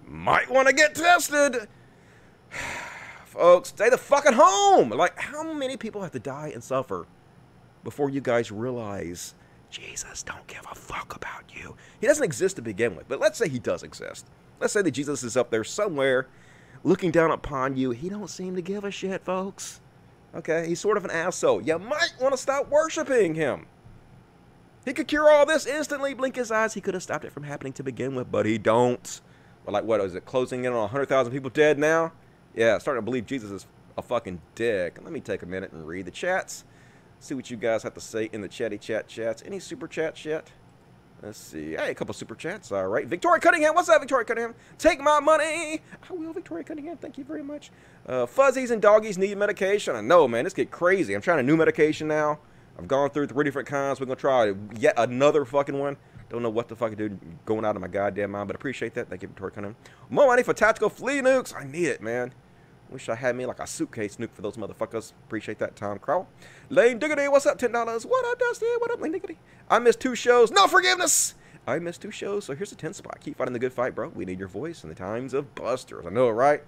might 0.07 0.51
want 0.51 0.69
to 0.69 0.75
get 0.75 0.95
tested. 0.95 1.69
Folks, 3.27 3.71
stay 3.71 3.91
the 3.91 3.99
fuck 3.99 4.25
at 4.25 4.35
home. 4.35 4.91
Like, 4.91 5.19
how 5.19 5.53
many 5.53 5.77
people 5.77 6.03
have 6.03 6.13
to 6.13 6.19
die 6.19 6.51
and 6.55 6.63
suffer 6.63 7.07
before 7.85 8.11
you 8.11 8.21
guys 8.21 8.51
realize 8.51 9.35
Jesus 9.71 10.23
don't 10.23 10.47
give 10.47 10.65
a 10.71 10.75
fuck 10.75 11.15
about 11.15 11.45
you? 11.55 11.77
He 12.01 12.07
doesn't 12.07 12.25
exist 12.25 12.57
to 12.57 12.63
begin 12.63 12.97
with, 12.97 13.09
but 13.09 13.21
let's 13.21 13.39
say 13.39 13.49
he 13.49 13.59
does 13.59 13.83
exist. 13.83 14.27
Let's 14.61 14.73
say 14.73 14.83
that 14.83 14.91
Jesus 14.93 15.23
is 15.23 15.37
up 15.37 15.51
there 15.51 15.65
somewhere 15.65 16.29
looking 16.85 17.11
down 17.11 17.31
upon 17.31 17.77
you. 17.77 17.91
He 17.91 18.09
don't 18.09 18.31
seem 18.31 18.55
to 18.57 18.63
give 18.63 18.85
a 18.85 18.91
shit, 18.91 19.25
folks. 19.25 19.81
Okay, 20.35 20.67
he's 20.69 20.81
sort 20.81 20.97
of 20.97 21.05
an 21.05 21.11
asshole. 21.11 21.63
You 21.63 21.79
might 21.79 22.15
want 22.21 22.33
to 22.35 22.39
stop 22.39 22.69
worshiping 22.69 23.35
him. 23.35 23.67
He 24.85 24.93
could 24.93 25.09
cure 25.09 25.29
all 25.29 25.47
this 25.47 25.67
instantly, 25.67 26.15
blink 26.15 26.37
his 26.37 26.51
eyes. 26.51 26.75
He 26.75 26.81
could 26.81 26.95
have 26.95 27.03
stopped 27.03 27.25
it 27.25 27.33
from 27.33 27.43
happening 27.43 27.73
to 27.75 27.83
begin 27.83 28.15
with, 28.15 28.31
but 28.31 28.47
he 28.47 28.59
don't. 28.59 29.21
But 29.65 29.73
like, 29.73 29.85
what 29.85 30.01
is 30.01 30.15
it? 30.15 30.25
Closing 30.27 30.65
in 30.65 30.73
on 30.73 30.79
100,000 30.81 31.33
people 31.33 31.51
dead 31.51 31.79
now? 31.79 32.13
Yeah, 32.55 32.79
starting 32.79 33.03
to 33.03 33.05
believe 33.05 33.27
Jesus 33.27 33.51
is 33.51 33.67
a 33.99 34.03
fucking 34.03 34.41
dick. 34.55 34.99
Let 35.03 35.13
me 35.13 35.21
take 35.21 35.43
a 35.43 35.47
minute 35.47 35.73
and 35.73 35.87
read 35.87 36.05
the 36.05 36.11
chats. 36.11 36.65
See 37.19 37.35
what 37.35 37.51
you 37.51 37.57
guys 37.57 37.83
have 37.83 37.95
to 37.95 38.01
say 38.01 38.29
in 38.33 38.41
the 38.41 38.49
chatty 38.49 38.79
chat 38.79 39.09
chats. 39.09 39.43
Any 39.45 39.59
super 39.59 39.89
chats 39.89 40.25
yet? 40.25 40.51
Let's 41.23 41.39
see. 41.39 41.73
Hey, 41.73 41.91
a 41.91 41.95
couple 41.95 42.13
super 42.13 42.35
chats. 42.35 42.71
All 42.71 42.87
right. 42.89 43.07
Victoria 43.07 43.41
Cunningham. 43.41 43.75
What's 43.75 43.89
up, 43.89 44.01
Victoria 44.01 44.25
Cunningham? 44.25 44.55
Take 44.79 45.01
my 45.01 45.19
money. 45.19 45.81
I 46.09 46.13
will, 46.13 46.33
Victoria 46.33 46.63
Cunningham. 46.63 46.99
Thank 46.99 47.17
you 47.17 47.25
very 47.25 47.43
much. 47.43 47.71
Uh, 48.07 48.27
fuzzies 48.27 48.71
and 48.71 48.83
doggies 48.83 49.17
need 49.17 49.37
medication. 49.39 49.97
I 49.97 50.03
know, 50.03 50.29
man. 50.29 50.45
This 50.45 50.53
get 50.53 50.71
crazy. 50.71 51.15
I'm 51.15 51.23
trying 51.23 51.41
a 51.41 51.43
new 51.43 51.57
medication 51.57 52.07
now. 52.07 52.39
I've 52.79 52.87
gone 52.87 53.09
through 53.11 53.29
three 53.29 53.45
different 53.45 53.67
kinds. 53.67 53.99
We're 53.99 54.07
going 54.07 54.17
to 54.17 54.21
try 54.21 54.53
yet 54.79 54.95
another 54.99 55.47
fucking 55.47 55.79
one. 55.79 55.97
Don't 56.29 56.43
know 56.43 56.51
what 56.51 56.69
the 56.69 56.77
fuck 56.77 56.93
I 56.93 56.95
do 56.95 57.19
going 57.47 57.65
out 57.65 57.77
of 57.77 57.83
my 57.83 57.89
goddamn 57.89 58.33
mind, 58.33 58.49
but 58.49 58.57
appreciate 58.57 58.95
that. 58.95 59.09
Thank 59.09 59.23
you, 59.23 59.29
Victoria 59.29 59.55
Cunningham. 59.55 59.77
More 60.11 60.27
money 60.27 60.43
for 60.43 60.53
tactical 60.53 60.91
flea 60.91 61.21
nukes. 61.21 61.55
I 61.57 61.65
need 61.65 61.87
it, 61.87 62.03
man. 62.03 62.35
Wish 62.91 63.09
I 63.09 63.17
had 63.17 63.35
me 63.35 63.47
like 63.47 63.59
a 63.59 63.67
suitcase 63.67 64.17
nuke 64.17 64.33
for 64.33 64.43
those 64.43 64.57
motherfuckers. 64.57 65.13
Appreciate 65.27 65.59
that, 65.59 65.75
Tom 65.75 65.99
Crow. 65.99 66.27
Lane 66.71 66.99
Diggity, 66.99 67.29
what's 67.29 67.47
up? 67.47 67.59
$10. 67.59 68.07
What 68.07 68.25
up, 68.27 68.39
Dusty? 68.39 68.67
What 68.79 68.91
up, 68.91 69.01
Lane 69.01 69.13
Diggity? 69.13 69.39
I 69.69 69.79
missed 69.81 70.01
two 70.01 70.15
shows. 70.15 70.51
No 70.51 70.69
forgiveness! 70.69 71.35
I 71.67 71.81
missed 71.81 72.01
two 72.01 72.13
shows, 72.13 72.45
so 72.45 72.55
here's 72.55 72.71
a 72.71 72.77
10 72.77 72.95
spot. 72.95 73.19
Keep 73.21 73.39
fighting 73.39 73.53
the 73.53 73.59
good 73.59 73.73
fight, 73.73 73.97
bro. 73.97 74.09
We 74.11 74.25
need 74.25 74.39
your 74.39 74.47
voice 74.47 74.85
in 74.85 74.89
the 74.89 74.95
times 74.95 75.35
of 75.35 75.53
busters. 75.57 76.07
I 76.07 76.11
know, 76.11 76.31
right? 76.31 76.63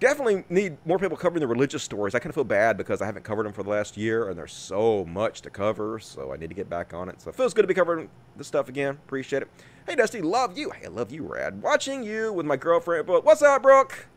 Definitely 0.00 0.44
need 0.50 0.76
more 0.84 0.98
people 0.98 1.16
covering 1.16 1.40
the 1.40 1.46
religious 1.46 1.82
stories. 1.82 2.14
I 2.14 2.18
kind 2.18 2.28
of 2.28 2.34
feel 2.34 2.44
bad 2.44 2.76
because 2.76 3.00
I 3.00 3.06
haven't 3.06 3.22
covered 3.22 3.46
them 3.46 3.54
for 3.54 3.62
the 3.62 3.70
last 3.70 3.96
year, 3.96 4.28
and 4.28 4.36
there's 4.36 4.52
so 4.52 5.06
much 5.06 5.40
to 5.42 5.50
cover, 5.50 5.98
so 5.98 6.30
I 6.30 6.36
need 6.36 6.48
to 6.48 6.54
get 6.54 6.68
back 6.68 6.92
on 6.92 7.08
it. 7.08 7.22
So 7.22 7.30
it 7.30 7.36
feels 7.36 7.54
good 7.54 7.62
to 7.62 7.68
be 7.68 7.74
covering 7.74 8.10
this 8.36 8.48
stuff 8.48 8.68
again. 8.68 8.98
Appreciate 9.06 9.40
it. 9.40 9.48
Hey, 9.86 9.94
Dusty, 9.94 10.20
love 10.20 10.58
you. 10.58 10.68
Hey, 10.70 10.84
I 10.86 10.88
love 10.88 11.10
you, 11.10 11.22
Rad. 11.26 11.62
Watching 11.62 12.02
you 12.02 12.34
with 12.34 12.44
my 12.44 12.56
girlfriend, 12.56 13.06
but 13.06 13.24
what's 13.24 13.40
up, 13.40 13.62
Brooke? 13.62 14.08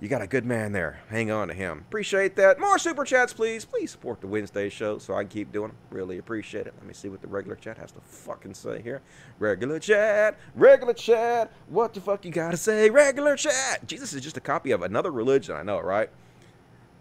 You 0.00 0.06
got 0.06 0.22
a 0.22 0.28
good 0.28 0.44
man 0.44 0.70
there. 0.70 1.00
Hang 1.08 1.32
on 1.32 1.48
to 1.48 1.54
him. 1.54 1.78
Appreciate 1.88 2.36
that. 2.36 2.60
More 2.60 2.78
super 2.78 3.04
chats, 3.04 3.32
please. 3.32 3.64
Please 3.64 3.90
support 3.90 4.20
the 4.20 4.28
Wednesday 4.28 4.68
show 4.68 4.98
so 4.98 5.14
I 5.14 5.22
can 5.22 5.28
keep 5.28 5.50
doing 5.50 5.70
them. 5.70 5.76
Really 5.90 6.18
appreciate 6.18 6.68
it. 6.68 6.74
Let 6.76 6.86
me 6.86 6.94
see 6.94 7.08
what 7.08 7.20
the 7.20 7.26
regular 7.26 7.56
chat 7.56 7.78
has 7.78 7.90
to 7.92 8.00
fucking 8.00 8.54
say 8.54 8.80
here. 8.80 9.02
Regular 9.40 9.80
chat. 9.80 10.38
Regular 10.54 10.94
chat. 10.94 11.52
What 11.68 11.94
the 11.94 12.00
fuck 12.00 12.24
you 12.24 12.30
gotta 12.30 12.56
say? 12.56 12.90
Regular 12.90 13.34
chat. 13.34 13.88
Jesus 13.88 14.12
is 14.14 14.22
just 14.22 14.36
a 14.36 14.40
copy 14.40 14.70
of 14.70 14.82
another 14.82 15.10
religion. 15.10 15.56
I 15.56 15.64
know, 15.64 15.80
right? 15.80 16.10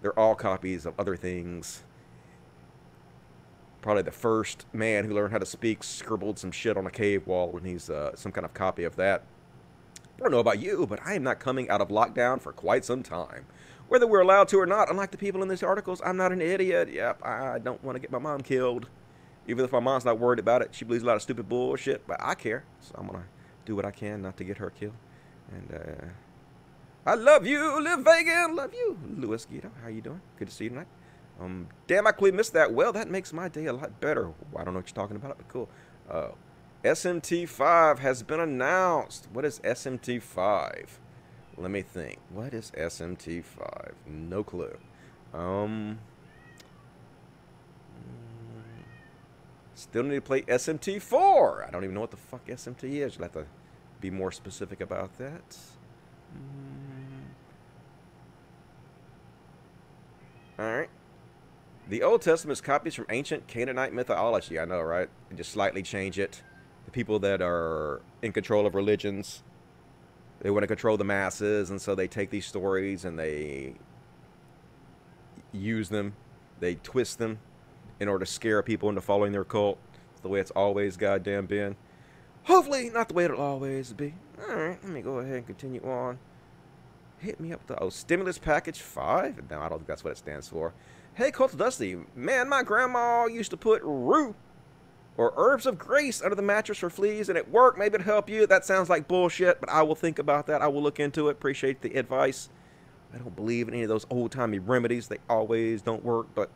They're 0.01 0.17
all 0.17 0.33
copies 0.33 0.87
of 0.87 0.99
other 0.99 1.15
things. 1.15 1.83
Probably 3.81 4.01
the 4.01 4.11
first 4.11 4.65
man 4.73 5.05
who 5.05 5.13
learned 5.13 5.33
how 5.33 5.37
to 5.37 5.45
speak 5.45 5.83
scribbled 5.83 6.39
some 6.39 6.51
shit 6.51 6.75
on 6.77 6.87
a 6.87 6.91
cave 6.91 7.27
wall 7.27 7.49
when 7.51 7.63
he's 7.63 7.91
uh, 7.91 8.15
some 8.15 8.31
kind 8.31 8.43
of 8.43 8.55
copy 8.55 8.83
of 8.83 8.95
that. 8.95 9.23
I 10.17 10.21
don't 10.21 10.31
know 10.31 10.39
about 10.39 10.59
you, 10.59 10.87
but 10.87 10.99
I 11.05 11.13
am 11.13 11.23
not 11.23 11.39
coming 11.39 11.69
out 11.69 11.79
of 11.79 11.89
lockdown 11.89 12.41
for 12.41 12.51
quite 12.51 12.83
some 12.83 13.03
time. 13.03 13.45
Whether 13.87 14.07
we're 14.07 14.21
allowed 14.21 14.47
to 14.49 14.59
or 14.59 14.65
not, 14.65 14.89
unlike 14.89 15.11
the 15.11 15.17
people 15.17 15.43
in 15.43 15.47
these 15.47 15.63
articles, 15.63 16.01
I'm 16.03 16.17
not 16.17 16.31
an 16.31 16.41
idiot. 16.41 16.89
Yep, 16.91 17.23
I 17.23 17.59
don't 17.59 17.83
want 17.83 17.95
to 17.95 17.99
get 17.99 18.11
my 18.11 18.17
mom 18.17 18.41
killed. 18.41 18.89
Even 19.47 19.63
if 19.63 19.71
my 19.71 19.79
mom's 19.79 20.05
not 20.05 20.19
worried 20.19 20.39
about 20.39 20.61
it, 20.61 20.69
she 20.73 20.83
believes 20.85 21.03
a 21.03 21.07
lot 21.07 21.15
of 21.15 21.21
stupid 21.21 21.47
bullshit, 21.47 22.05
but 22.07 22.17
I 22.19 22.33
care. 22.33 22.65
So 22.81 22.95
I'm 22.97 23.07
going 23.07 23.19
to 23.19 23.25
do 23.65 23.75
what 23.75 23.85
I 23.85 23.91
can 23.91 24.21
not 24.21 24.35
to 24.37 24.43
get 24.43 24.57
her 24.57 24.71
killed. 24.71 24.95
And, 25.51 25.79
uh, 25.79 26.05
I 27.05 27.13
love 27.13 27.45
you, 27.47 27.81
Live 27.81 27.99
Vegan. 27.99 28.53
Love 28.53 28.73
you, 28.73 28.97
Louis 29.15 29.45
Guido. 29.45 29.71
How 29.81 29.87
you 29.87 30.01
doing? 30.01 30.19
Good 30.37 30.49
to 30.49 30.53
see 30.53 30.65
you 30.65 30.71
tonight. 30.71 30.87
Um, 31.39 31.67
damn, 31.87 32.05
I 32.05 32.11
quickly 32.11 32.31
missed 32.31 32.51
that. 32.51 32.73
Well, 32.73 32.91
that 32.91 33.09
makes 33.09 33.31
my 33.31 33.47
day 33.47 33.67
a 33.67 33.73
lot 33.73 34.01
better. 34.01 34.31
I 34.57 34.65
don't 34.65 34.73
know 34.73 34.79
what 34.79 34.89
you're 34.89 34.95
talking 34.95 35.15
about, 35.15 35.37
but 35.37 35.47
cool. 35.47 35.69
Uh, 36.09 36.29
SMT5 36.87 37.99
has 37.99 38.23
been 38.23 38.39
announced. 38.39 39.27
What 39.33 39.43
is 39.43 39.59
SMT5? 39.59 40.85
Let 41.57 41.69
me 41.69 41.81
think. 41.81 42.19
What 42.29 42.53
is 42.53 42.71
SMT5? 42.71 43.91
No 44.05 44.41
clue. 44.41 44.77
Um, 45.33 45.99
still 49.75 50.03
need 50.03 50.15
to 50.15 50.21
play 50.21 50.43
SMT4. 50.43 51.67
I 51.67 51.71
don't 51.71 51.83
even 51.83 51.93
know 51.93 51.99
what 51.99 52.11
the 52.11 52.17
fuck 52.17 52.47
SMT 52.47 52.83
is. 52.83 53.15
You'll 53.15 53.23
have 53.23 53.33
to 53.33 53.47
be 53.99 54.09
more 54.09 54.31
specific 54.31 54.79
about 54.79 55.17
that. 55.17 55.57
All 60.57 60.65
right. 60.65 60.89
The 61.89 62.01
Old 62.01 62.21
Testament 62.21 62.57
is 62.57 62.61
copies 62.61 62.95
from 62.95 63.07
ancient 63.09 63.47
Canaanite 63.47 63.91
mythology. 63.91 64.57
I 64.57 64.63
know, 64.63 64.81
right? 64.81 65.09
And 65.27 65.37
just 65.37 65.51
slightly 65.51 65.83
change 65.83 66.17
it 66.17 66.43
the 66.87 66.91
people 66.91 67.19
that 67.19 67.43
are 67.43 68.01
in 68.23 68.31
control 68.33 68.65
of 68.65 68.73
religions 68.73 69.43
they 70.39 70.49
want 70.51 70.63
to 70.63 70.67
control 70.67 70.97
the 70.97 71.03
masses 71.03 71.69
and 71.69 71.81
so 71.81 71.95
they 71.95 72.07
take 72.07 72.29
these 72.29 72.45
stories 72.45 73.05
and 73.05 73.17
they 73.17 73.75
use 75.51 75.89
them. 75.89 76.13
They 76.59 76.75
twist 76.75 77.17
them 77.17 77.39
in 77.99 78.07
order 78.07 78.25
to 78.25 78.31
scare 78.31 78.61
people 78.61 78.89
into 78.89 79.01
following 79.01 79.31
their 79.31 79.43
cult. 79.43 79.79
It's 80.11 80.21
the 80.21 80.29
way 80.29 80.39
it's 80.39 80.51
always 80.51 80.97
goddamn 80.97 81.47
been. 81.47 81.75
Hopefully 82.43 82.89
not 82.89 83.07
the 83.07 83.13
way 83.13 83.25
it'll 83.25 83.41
always 83.41 83.93
be. 83.93 84.13
All 84.47 84.55
right 84.55 84.79
let 84.83 84.91
me 84.91 85.01
go 85.01 85.19
ahead 85.19 85.37
and 85.37 85.45
continue 85.47 85.81
on. 85.83 86.19
Hit 87.17 87.39
me 87.39 87.51
up 87.51 87.65
the 87.65 87.81
oh 87.81 87.89
stimulus 87.89 88.37
package 88.37 88.79
5 88.81 89.49
no 89.49 89.59
i 89.59 89.69
don't 89.69 89.79
think 89.79 89.87
that's 89.87 90.03
what 90.03 90.11
it 90.11 90.17
stands 90.17 90.47
for. 90.47 90.73
Hey 91.15 91.31
cult 91.31 91.57
dusty 91.57 91.97
man 92.15 92.47
my 92.47 92.61
grandma 92.61 93.25
used 93.25 93.49
to 93.49 93.57
put 93.57 93.81
rue 93.83 94.35
or 95.17 95.33
herbs 95.35 95.65
of 95.65 95.77
grace 95.77 96.21
under 96.21 96.35
the 96.35 96.41
mattress 96.41 96.77
for 96.77 96.89
fleas 96.89 97.27
and 97.27 97.37
it 97.37 97.49
worked. 97.49 97.77
Maybe 97.77 97.95
it'll 97.95 98.05
help 98.05 98.29
you. 98.29 98.45
That 98.47 98.63
sounds 98.63 98.89
like 98.89 99.07
bullshit, 99.07 99.59
but 99.59 99.69
I 99.69 99.81
will 99.81 99.95
think 99.95 100.19
about 100.19 100.47
that. 100.47 100.61
I 100.61 100.67
will 100.67 100.81
look 100.81 100.99
into 100.99 101.27
it. 101.27 101.31
Appreciate 101.31 101.81
the 101.81 101.95
advice. 101.95 102.49
I 103.13 103.17
don't 103.17 103.35
believe 103.35 103.67
in 103.67 103.73
any 103.73 103.83
of 103.83 103.89
those 103.89 104.05
old 104.09 104.31
timey 104.31 104.59
remedies. 104.59 105.07
They 105.07 105.17
always 105.29 105.81
don't 105.81 106.03
work, 106.03 106.27
but 106.35 106.51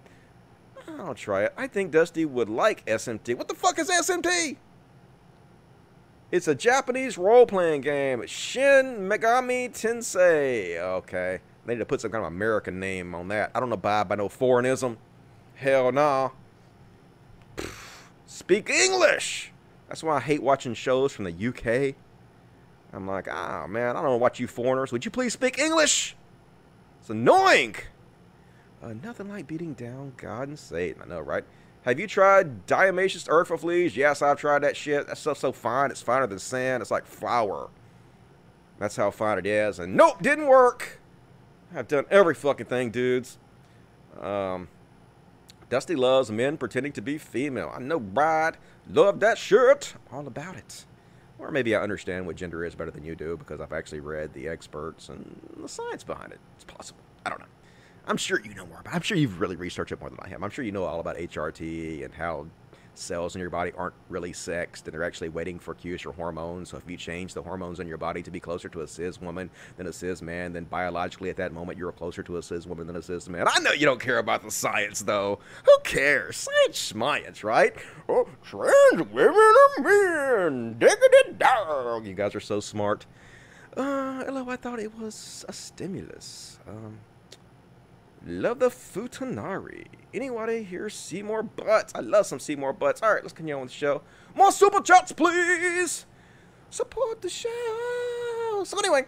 I'll 0.99 1.15
try 1.15 1.43
it. 1.43 1.53
I 1.57 1.67
think 1.67 1.91
Dusty 1.91 2.25
would 2.25 2.49
like 2.49 2.85
SMT. 2.85 3.35
What 3.35 3.47
the 3.47 3.55
fuck 3.55 3.79
is 3.79 3.89
SMT? 3.89 4.57
It's 6.31 6.47
a 6.47 6.55
Japanese 6.55 7.17
role 7.17 7.45
playing 7.45 7.81
game. 7.81 8.25
Shin 8.25 9.09
Megami 9.09 9.69
Tensei. 9.69 10.77
Okay. 10.77 11.39
They 11.65 11.73
need 11.73 11.79
to 11.79 11.85
put 11.85 12.01
some 12.01 12.11
kind 12.11 12.25
of 12.25 12.31
American 12.31 12.79
name 12.79 13.13
on 13.13 13.27
that. 13.29 13.51
I 13.53 13.59
don't 13.59 13.71
abide 13.71 14.07
by 14.07 14.15
no 14.15 14.29
foreignism. 14.29 14.97
Hell 15.55 15.91
nah. 15.91 16.29
Speak 18.33 18.69
English! 18.69 19.51
That's 19.89 20.01
why 20.01 20.15
I 20.15 20.19
hate 20.21 20.41
watching 20.41 20.73
shows 20.73 21.11
from 21.11 21.25
the 21.25 21.47
UK. 21.49 21.95
I'm 22.93 23.05
like, 23.05 23.27
ah, 23.29 23.67
man, 23.67 23.97
I 23.97 24.01
don't 24.01 24.21
watch 24.21 24.39
you 24.39 24.47
foreigners. 24.47 24.93
Would 24.93 25.03
you 25.03 25.11
please 25.11 25.33
speak 25.33 25.59
English? 25.59 26.15
It's 27.01 27.09
annoying. 27.09 27.75
Uh, 28.81 28.93
nothing 29.03 29.27
like 29.27 29.47
beating 29.47 29.73
down 29.73 30.13
God 30.15 30.47
and 30.47 30.57
Satan. 30.57 31.01
I 31.03 31.09
know, 31.09 31.19
right? 31.19 31.43
Have 31.81 31.99
you 31.99 32.07
tried 32.07 32.67
diatomaceous 32.67 33.27
earth 33.29 33.49
for 33.49 33.57
fleas? 33.57 33.97
Yes, 33.97 34.21
I've 34.21 34.37
tried 34.37 34.59
that 34.59 34.77
shit. 34.77 35.07
That 35.07 35.17
stuff's 35.17 35.41
so 35.41 35.51
fine. 35.51 35.91
It's 35.91 36.01
finer 36.01 36.25
than 36.25 36.39
sand. 36.39 36.79
It's 36.79 36.89
like 36.89 37.05
flour. 37.05 37.69
That's 38.79 38.95
how 38.95 39.11
fine 39.11 39.39
it 39.39 39.45
is. 39.45 39.77
And 39.77 39.93
nope, 39.93 40.21
didn't 40.21 40.47
work. 40.47 41.01
I've 41.75 41.89
done 41.89 42.05
every 42.09 42.35
fucking 42.35 42.67
thing, 42.67 42.91
dudes. 42.91 43.37
Um, 44.21 44.69
Dusty 45.71 45.95
loves 45.95 46.29
men 46.29 46.57
pretending 46.57 46.91
to 46.91 47.01
be 47.01 47.17
female. 47.17 47.71
I 47.73 47.79
know, 47.79 47.97
bride. 47.97 48.57
Love 48.89 49.21
that 49.21 49.37
shirt. 49.37 49.93
All 50.11 50.27
about 50.27 50.57
it. 50.57 50.83
Or 51.39 51.49
maybe 51.49 51.73
I 51.77 51.81
understand 51.81 52.25
what 52.27 52.35
gender 52.35 52.65
is 52.65 52.75
better 52.75 52.91
than 52.91 53.05
you 53.05 53.15
do 53.15 53.37
because 53.37 53.61
I've 53.61 53.71
actually 53.71 54.01
read 54.01 54.33
the 54.33 54.49
experts 54.49 55.07
and 55.07 55.39
the 55.55 55.69
science 55.69 56.03
behind 56.03 56.33
it. 56.33 56.41
It's 56.55 56.65
possible. 56.65 56.99
I 57.25 57.29
don't 57.29 57.39
know. 57.39 57.45
I'm 58.05 58.17
sure 58.17 58.41
you 58.41 58.53
know 58.53 58.65
more, 58.65 58.81
but 58.83 58.93
I'm 58.93 58.99
sure 58.99 59.15
you've 59.15 59.39
really 59.39 59.55
researched 59.55 59.93
it 59.93 60.01
more 60.01 60.09
than 60.09 60.19
I 60.21 60.27
have. 60.27 60.43
I'm 60.43 60.49
sure 60.49 60.65
you 60.65 60.73
know 60.73 60.83
all 60.83 60.99
about 60.99 61.15
HRT 61.15 62.03
and 62.03 62.13
how 62.13 62.47
cells 62.93 63.35
in 63.35 63.41
your 63.41 63.49
body 63.49 63.71
aren't 63.77 63.93
really 64.09 64.33
sexed 64.33 64.87
and 64.87 64.93
they're 64.93 65.03
actually 65.03 65.29
waiting 65.29 65.59
for 65.59 65.73
cues 65.73 66.01
for 66.01 66.11
hormones. 66.11 66.69
So 66.69 66.77
if 66.77 66.89
you 66.89 66.97
change 66.97 67.33
the 67.33 67.41
hormones 67.41 67.79
in 67.79 67.87
your 67.87 67.97
body 67.97 68.21
to 68.23 68.31
be 68.31 68.39
closer 68.39 68.67
to 68.69 68.81
a 68.81 68.87
cis 68.87 69.21
woman 69.21 69.49
than 69.77 69.87
a 69.87 69.93
cis 69.93 70.21
man, 70.21 70.53
then 70.53 70.65
biologically 70.65 71.29
at 71.29 71.37
that 71.37 71.53
moment 71.53 71.77
you're 71.77 71.91
closer 71.91 72.23
to 72.23 72.37
a 72.37 72.43
cis 72.43 72.65
woman 72.65 72.87
than 72.87 72.95
a 72.95 73.01
cis 73.01 73.29
man. 73.29 73.47
I 73.47 73.59
know 73.59 73.71
you 73.71 73.85
don't 73.85 74.01
care 74.01 74.17
about 74.17 74.43
the 74.43 74.51
science 74.51 75.01
though. 75.01 75.39
Who 75.65 75.77
cares? 75.83 76.37
Science 76.37 76.93
science, 77.21 77.43
right? 77.43 77.73
Oh, 78.09 78.27
trans 78.43 79.09
women 79.11 79.35
are 79.35 80.49
men. 80.49 80.75
Diggity 80.79 81.37
dog. 81.37 82.05
You 82.05 82.13
guys 82.13 82.35
are 82.35 82.39
so 82.39 82.59
smart. 82.59 83.05
Uh, 83.75 84.23
hello, 84.25 84.49
I 84.49 84.57
thought 84.57 84.79
it 84.79 84.97
was 84.97 85.45
a 85.47 85.53
stimulus. 85.53 86.59
Um, 86.67 86.99
love 88.25 88.59
the 88.59 88.69
futanari. 88.69 89.85
Anybody 90.13 90.63
here 90.63 90.89
see 90.89 91.23
more 91.23 91.43
butts? 91.43 91.93
I 91.95 91.99
love 91.99 92.25
some 92.25 92.39
see 92.39 92.55
more 92.55 92.73
butts. 92.73 93.01
All 93.01 93.13
right, 93.13 93.23
let's 93.23 93.33
continue 93.33 93.55
on 93.55 93.61
with 93.61 93.71
the 93.71 93.77
show. 93.77 94.01
More 94.35 94.51
super 94.51 94.81
chats, 94.81 95.11
please. 95.11 96.05
Support 96.69 97.21
the 97.21 97.29
show. 97.29 98.63
So 98.63 98.77
anyway, 98.79 99.05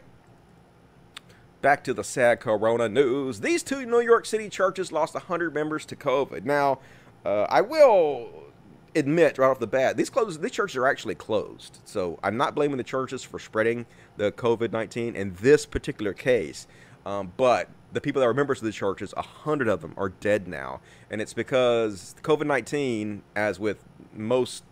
back 1.61 1.83
to 1.85 1.93
the 1.93 2.03
sad 2.03 2.39
Corona 2.39 2.89
news. 2.89 3.39
These 3.39 3.63
two 3.63 3.85
New 3.85 4.01
York 4.01 4.25
City 4.25 4.49
churches 4.49 4.91
lost 4.91 5.13
100 5.13 5.53
members 5.53 5.85
to 5.87 5.95
COVID. 5.95 6.43
Now, 6.43 6.79
uh, 7.25 7.47
I 7.49 7.61
will 7.61 8.43
admit 8.95 9.37
right 9.37 9.49
off 9.49 9.59
the 9.59 9.67
bat, 9.67 9.97
these 9.97 10.09
closed, 10.09 10.41
these 10.41 10.51
churches 10.51 10.75
are 10.75 10.87
actually 10.87 11.15
closed. 11.15 11.79
So 11.85 12.19
I'm 12.23 12.37
not 12.37 12.55
blaming 12.55 12.77
the 12.77 12.83
churches 12.83 13.23
for 13.23 13.39
spreading 13.39 13.85
the 14.17 14.31
COVID-19 14.31 15.15
in 15.15 15.35
this 15.41 15.65
particular 15.65 16.13
case. 16.13 16.67
Um, 17.05 17.33
but 17.37 17.69
the 17.93 18.01
people 18.01 18.19
that 18.19 18.27
are 18.27 18.33
members 18.33 18.59
of 18.59 18.65
the 18.65 18.71
churches, 18.71 19.13
a 19.15 19.21
hundred 19.21 19.67
of 19.67 19.81
them 19.81 19.93
are 19.97 20.09
dead 20.09 20.47
now, 20.47 20.81
and 21.09 21.21
it's 21.21 21.33
because 21.33 22.15
COVID-19, 22.23 23.21
as 23.35 23.59
with 23.59 23.83
most 24.15 24.63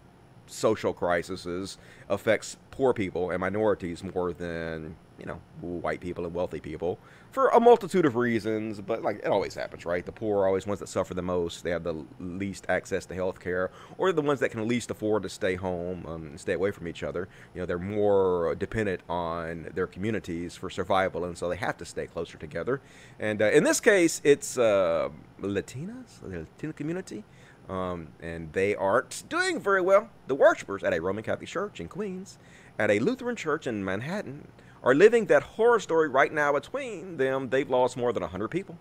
social 0.48 0.94
crises, 0.94 1.78
affects 2.10 2.58
poor 2.72 2.94
people 2.94 3.30
and 3.30 3.40
minorities 3.40 4.04
more 4.04 4.34
than 4.34 4.96
you 5.22 5.28
know 5.28 5.40
white 5.62 6.02
people 6.02 6.26
and 6.26 6.34
wealthy 6.34 6.60
people 6.60 6.98
for 7.32 7.48
a 7.50 7.60
multitude 7.60 8.06
of 8.06 8.16
reasons, 8.16 8.82
but 8.82 9.04
like 9.04 9.18
it 9.18 9.28
always 9.28 9.54
happens, 9.54 9.86
right? 9.86 10.06
The 10.06 10.12
poor 10.12 10.40
are 10.40 10.48
always 10.48 10.66
ones 10.66 10.80
that 10.80 10.90
suffer 10.90 11.14
the 11.14 11.22
most. 11.22 11.64
They 11.64 11.70
have 11.70 11.84
the 11.84 12.04
least 12.20 12.66
access 12.68 13.06
to 13.06 13.14
health 13.14 13.40
care, 13.40 13.70
or 13.98 14.12
the 14.12 14.22
ones 14.22 14.40
that 14.40 14.50
can 14.50 14.68
least 14.68 14.90
afford 14.90 15.24
to 15.24 15.30
stay 15.30 15.56
home 15.56 16.06
um, 16.08 16.24
and 16.24 16.40
stay 16.40 16.54
away 16.54 16.72
from 16.72 16.88
each 16.88 17.04
other. 17.04 17.30
You 17.54 17.62
know, 17.62 17.66
they're 17.68 17.80
more 17.80 18.56
dependent 18.56 19.02
on 19.08 19.70
their 19.76 19.88
communities 19.88 20.56
for 20.56 20.70
survival, 20.70 21.24
and 21.24 21.38
so 21.38 21.48
they 21.48 21.56
have 21.58 21.78
to 21.78 21.86
stay 21.86 22.08
closer 22.08 22.38
together. 22.38 22.82
And 23.20 23.42
uh, 23.42 23.52
in 23.52 23.64
this 23.64 23.80
case, 23.80 24.22
it's 24.24 24.58
uh, 24.58 25.10
Latinas, 25.40 26.20
the 26.22 26.40
Latina 26.40 26.74
community. 26.74 27.24
Um, 27.70 28.10
and 28.22 28.52
they 28.52 28.76
aren't 28.76 29.24
doing 29.30 29.60
very 29.60 29.82
well. 29.82 30.10
The 30.28 30.36
worshippers 30.36 30.84
at 30.84 30.94
a 30.94 31.00
Roman 31.00 31.24
Catholic 31.24 31.48
church 31.48 31.80
in 31.80 31.88
Queens, 31.88 32.38
at 32.78 32.92
a 32.92 33.00
Lutheran 33.00 33.36
church 33.36 33.66
in 33.66 33.86
Manhattan, 33.86 34.48
are 34.84 34.96
living 34.96 35.26
that 35.26 35.44
horror 35.44 35.80
story 35.80 36.10
right 36.10 36.34
now 36.34 36.54
between 36.54 37.18
them. 37.18 37.50
They've 37.50 37.70
lost 37.70 37.98
more 37.98 38.12
than 38.14 38.22
100 38.22 38.48
people. 38.50 38.78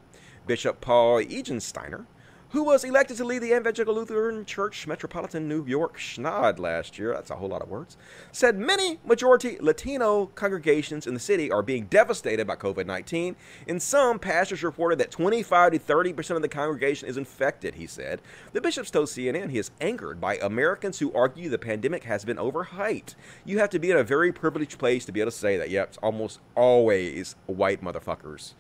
Bishop 0.47 0.81
Paul 0.81 1.21
Egensteiner, 1.21 2.07
who 2.51 2.65
was 2.65 2.83
elected 2.83 3.17
to 3.17 3.25
lead 3.25 3.39
the 3.39 3.57
Evangelical 3.57 3.95
Lutheran 3.95 4.45
Church 4.45 4.87
Metropolitan 4.87 5.47
New 5.47 5.65
York 5.67 6.01
Synod 6.01 6.59
last 6.59 6.99
year, 6.99 7.13
that's 7.15 7.31
a 7.31 7.37
whole 7.37 7.49
lot 7.49 7.63
of 7.63 7.69
words, 7.69 7.97
said 8.33 8.59
many 8.59 8.99
majority 9.05 9.57
Latino 9.61 10.27
congregations 10.35 11.07
in 11.07 11.15
the 11.15 11.21
city 11.21 11.51
are 11.51 11.63
being 11.63 11.85
devastated 11.85 12.47
by 12.49 12.57
COVID 12.57 12.87
19. 12.87 13.37
In 13.69 13.79
some, 13.79 14.19
pastors 14.19 14.65
reported 14.65 14.99
that 14.99 15.13
25 15.13 15.73
to 15.73 15.79
30% 15.79 16.37
of 16.37 16.43
the 16.43 16.49
congregation 16.49 17.09
is 17.09 17.17
infected, 17.17 17.77
he 17.77 17.87
said. 17.87 18.21
The 18.53 18.61
bishop 18.61 18.87
told 18.87 19.09
CNN 19.09 19.51
he 19.51 19.59
is 19.59 19.71
angered 19.81 20.21
by 20.21 20.37
Americans 20.39 20.99
who 20.99 21.13
argue 21.13 21.49
the 21.49 21.59
pandemic 21.59 22.03
has 22.05 22.25
been 22.25 22.37
overhyped. 22.37 23.15
You 23.45 23.61
have 23.61 23.71
to 23.71 23.79
be 23.79 23.93
in 23.93 23.97
a 23.97 24.03
very 24.03 24.33
privileged 24.33 24.79
place 24.79 25.05
to 25.05 25.13
be 25.13 25.21
able 25.21 25.31
to 25.31 25.37
say 25.37 25.57
that, 25.57 25.71
yep, 25.71 25.91
it's 25.91 25.99
almost 25.99 26.41
always 26.57 27.37
white 27.47 27.81
motherfuckers. 27.81 28.55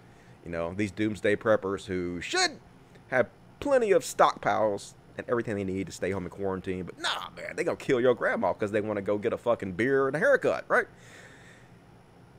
You 0.44 0.53
know, 0.53 0.74
these 0.74 0.92
doomsday 0.92 1.37
preppers 1.37 1.87
who 1.87 2.20
should 2.20 2.53
have 3.09 3.29
plenty 3.61 3.92
of 3.92 4.03
stockpiles 4.03 4.94
and 5.16 5.29
everything 5.29 5.57
they 5.57 5.64
need 5.64 5.87
to 5.87 5.92
stay 5.92 6.11
home 6.11 6.25
in 6.25 6.31
quarantine. 6.31 6.85
But 6.85 6.99
nah, 6.99 7.31
man, 7.37 7.57
they 7.57 7.64
gonna 7.64 7.77
kill 7.77 8.01
your 8.01 8.14
grandma 8.14 8.53
because 8.53 8.73
they 8.73 8.81
want 8.81 8.96
to 8.96 9.03
go 9.03 9.18
get 9.18 9.33
a 9.33 9.38
fucking 9.38 9.73
beer 9.73 10.07
and 10.07 10.16
a 10.16 10.18
haircut, 10.18 10.64
right? 10.68 10.87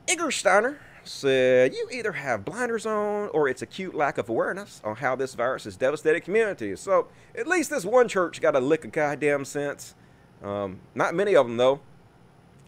Egensteiner 0.06 0.76
said, 1.04 1.72
You 1.72 1.88
either 1.92 2.12
have 2.12 2.44
blinders 2.44 2.86
on 2.86 3.28
or 3.28 3.48
it's 3.48 3.62
a 3.62 3.66
cute 3.66 3.94
lack 3.94 4.18
of 4.18 4.28
awareness 4.28 4.80
on 4.84 4.96
how 4.96 5.16
this 5.16 5.34
virus 5.34 5.64
has 5.64 5.76
devastated 5.76 6.20
communities. 6.20 6.80
So 6.80 7.08
at 7.36 7.46
least 7.46 7.70
this 7.70 7.84
one 7.84 8.08
church 8.08 8.40
got 8.40 8.56
a 8.56 8.60
lick 8.60 8.84
of 8.84 8.92
goddamn 8.92 9.44
sense. 9.44 9.94
Um, 10.42 10.80
not 10.94 11.14
many 11.14 11.36
of 11.36 11.46
them, 11.46 11.56
though. 11.56 11.80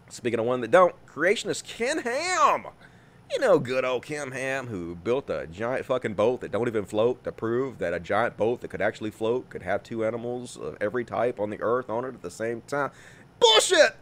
Speaking 0.08 0.38
of 0.38 0.46
one 0.46 0.60
that 0.60 0.70
don't, 0.70 0.94
creationist 1.06 1.64
Ken 1.64 1.98
Ham 1.98 2.66
you 3.30 3.38
know, 3.38 3.58
good 3.58 3.84
old 3.84 4.04
Ken 4.04 4.32
Ham, 4.32 4.66
who 4.66 4.94
built 4.94 5.28
a 5.30 5.46
giant 5.46 5.86
fucking 5.86 6.14
boat 6.14 6.40
that 6.40 6.52
don't 6.52 6.68
even 6.68 6.84
float 6.84 7.24
to 7.24 7.32
prove 7.32 7.78
that 7.78 7.94
a 7.94 8.00
giant 8.00 8.36
boat 8.36 8.60
that 8.60 8.68
could 8.68 8.82
actually 8.82 9.10
float 9.10 9.48
could 9.48 9.62
have 9.62 9.82
two 9.82 10.04
animals 10.04 10.56
of 10.56 10.76
every 10.80 11.04
type 11.04 11.40
on 11.40 11.50
the 11.50 11.60
earth 11.60 11.90
on 11.90 12.04
it 12.04 12.14
at 12.14 12.22
the 12.22 12.30
same 12.30 12.62
time. 12.62 12.90
Bullshit! 13.40 13.96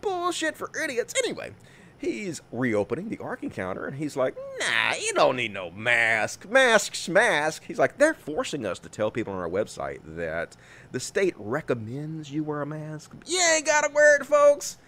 Bullshit 0.00 0.56
for 0.56 0.70
idiots. 0.82 1.12
Anyway, 1.18 1.52
he's 1.98 2.40
reopening 2.52 3.08
the 3.08 3.18
Ark 3.18 3.42
Encounter, 3.42 3.86
and 3.86 3.96
he's 3.96 4.16
like, 4.16 4.36
nah, 4.60 4.94
you 4.94 5.12
don't 5.12 5.36
need 5.36 5.52
no 5.52 5.70
mask. 5.70 6.48
Masks, 6.48 7.08
mask. 7.08 7.64
He's 7.64 7.78
like, 7.78 7.98
they're 7.98 8.14
forcing 8.14 8.64
us 8.64 8.78
to 8.80 8.88
tell 8.88 9.10
people 9.10 9.32
on 9.32 9.40
our 9.40 9.48
website 9.48 10.00
that 10.04 10.56
the 10.92 11.00
state 11.00 11.34
recommends 11.36 12.30
you 12.30 12.44
wear 12.44 12.62
a 12.62 12.66
mask. 12.66 13.12
You 13.26 13.40
ain't 13.54 13.66
gotta 13.66 13.90
wear 13.92 14.16
it, 14.20 14.26
folks. 14.26 14.78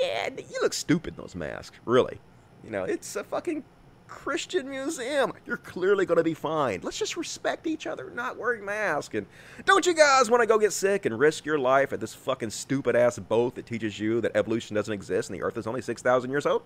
Yeah, 0.00 0.30
you 0.36 0.60
look 0.62 0.72
stupid 0.72 1.14
in 1.14 1.20
those 1.20 1.34
masks, 1.34 1.78
really. 1.84 2.20
You 2.64 2.70
know, 2.70 2.84
it's 2.84 3.16
a 3.16 3.24
fucking 3.24 3.64
Christian 4.10 4.68
museum. 4.68 5.32
You're 5.46 5.56
clearly 5.56 6.04
going 6.04 6.18
to 6.18 6.24
be 6.24 6.34
fine. 6.34 6.80
Let's 6.82 6.98
just 6.98 7.16
respect 7.16 7.66
each 7.66 7.86
other, 7.86 8.10
not 8.10 8.36
wearing 8.36 8.64
masks. 8.64 9.14
And 9.14 9.26
don't 9.64 9.86
you 9.86 9.94
guys 9.94 10.28
want 10.28 10.42
to 10.42 10.46
go 10.46 10.58
get 10.58 10.72
sick 10.72 11.06
and 11.06 11.18
risk 11.18 11.46
your 11.46 11.58
life 11.58 11.92
at 11.92 12.00
this 12.00 12.12
fucking 12.12 12.50
stupid 12.50 12.96
ass 12.96 13.18
boat 13.18 13.54
that 13.54 13.66
teaches 13.66 13.98
you 13.98 14.20
that 14.20 14.32
evolution 14.34 14.74
doesn't 14.74 14.92
exist 14.92 15.30
and 15.30 15.38
the 15.38 15.42
earth 15.42 15.56
is 15.56 15.66
only 15.66 15.80
6,000 15.80 16.30
years 16.30 16.44
old? 16.44 16.62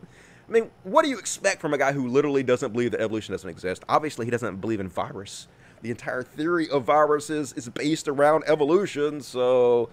I 0.49 0.53
mean, 0.53 0.71
what 0.83 1.05
do 1.05 1.11
you 1.11 1.19
expect 1.19 1.61
from 1.61 1.75
a 1.75 1.79
guy 1.79 1.93
who 1.93 2.09
literally 2.09 2.43
doesn't 2.43 2.73
believe 2.73 2.91
that 2.93 3.01
evolution 3.01 3.33
doesn't 3.33 3.49
exist? 3.49 3.85
Obviously, 3.89 4.25
he 4.25 4.31
doesn't 4.31 4.61
believe 4.61 4.81
in 4.81 4.89
virus. 4.89 5.47
The 5.83 5.91
entire 5.91 6.23
theory 6.23 6.69
of 6.71 6.85
viruses 6.85 7.53
is 7.53 7.69
based 7.69 8.09
around 8.09 8.45
evolution, 8.47 9.21
so 9.21 9.91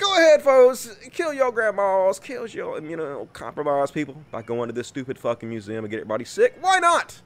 Go 0.00 0.16
ahead, 0.16 0.40
folks. 0.40 0.96
Kill 1.12 1.34
your 1.34 1.52
grandmas. 1.52 2.18
Kill 2.18 2.46
your 2.46 2.80
immunocompromised 2.80 3.92
people 3.92 4.16
by 4.30 4.40
going 4.40 4.68
to 4.68 4.72
this 4.72 4.88
stupid 4.88 5.18
fucking 5.18 5.46
museum 5.46 5.84
and 5.84 5.90
get 5.90 5.98
everybody 5.98 6.24
sick. 6.24 6.56
Why 6.58 6.78
not? 6.78 7.20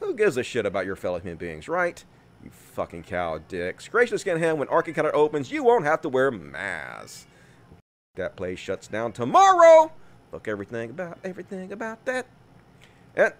Who 0.00 0.14
gives 0.14 0.36
a 0.36 0.42
shit 0.42 0.66
about 0.66 0.84
your 0.84 0.96
fellow 0.96 1.20
human 1.20 1.36
beings, 1.36 1.68
right? 1.68 2.04
You 2.42 2.50
fucking 2.50 3.04
cow 3.04 3.38
dicks. 3.46 3.86
Gracious 3.86 4.22
skin 4.22 4.36
hand, 4.36 4.58
when 4.58 4.66
Ark 4.66 4.88
Encounter 4.88 5.14
opens, 5.14 5.52
you 5.52 5.62
won't 5.62 5.84
have 5.84 6.00
to 6.00 6.08
wear 6.08 6.32
masks. 6.32 7.26
That 8.16 8.34
place 8.34 8.58
shuts 8.58 8.88
down 8.88 9.12
tomorrow. 9.12 9.92
Look 10.32 10.48
everything 10.48 10.90
about 10.90 11.18
everything 11.22 11.70
about 11.70 12.04
that. 12.06 12.26
And 13.14 13.32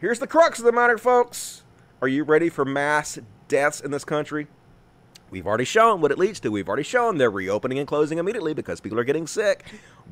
here's 0.00 0.18
the 0.18 0.26
crux 0.26 0.58
of 0.58 0.64
the 0.64 0.72
matter, 0.72 0.98
folks. 0.98 1.62
Are 2.00 2.08
you 2.08 2.24
ready 2.24 2.48
for 2.48 2.64
mass 2.64 3.20
deaths 3.46 3.80
in 3.80 3.92
this 3.92 4.04
country? 4.04 4.48
We've 5.32 5.46
already 5.46 5.64
shown 5.64 6.02
what 6.02 6.12
it 6.12 6.18
leads 6.18 6.40
to. 6.40 6.50
We've 6.50 6.68
already 6.68 6.82
shown 6.82 7.16
they're 7.16 7.30
reopening 7.30 7.78
and 7.78 7.88
closing 7.88 8.18
immediately 8.18 8.52
because 8.52 8.82
people 8.82 8.98
are 8.98 9.04
getting 9.04 9.26
sick. 9.26 9.64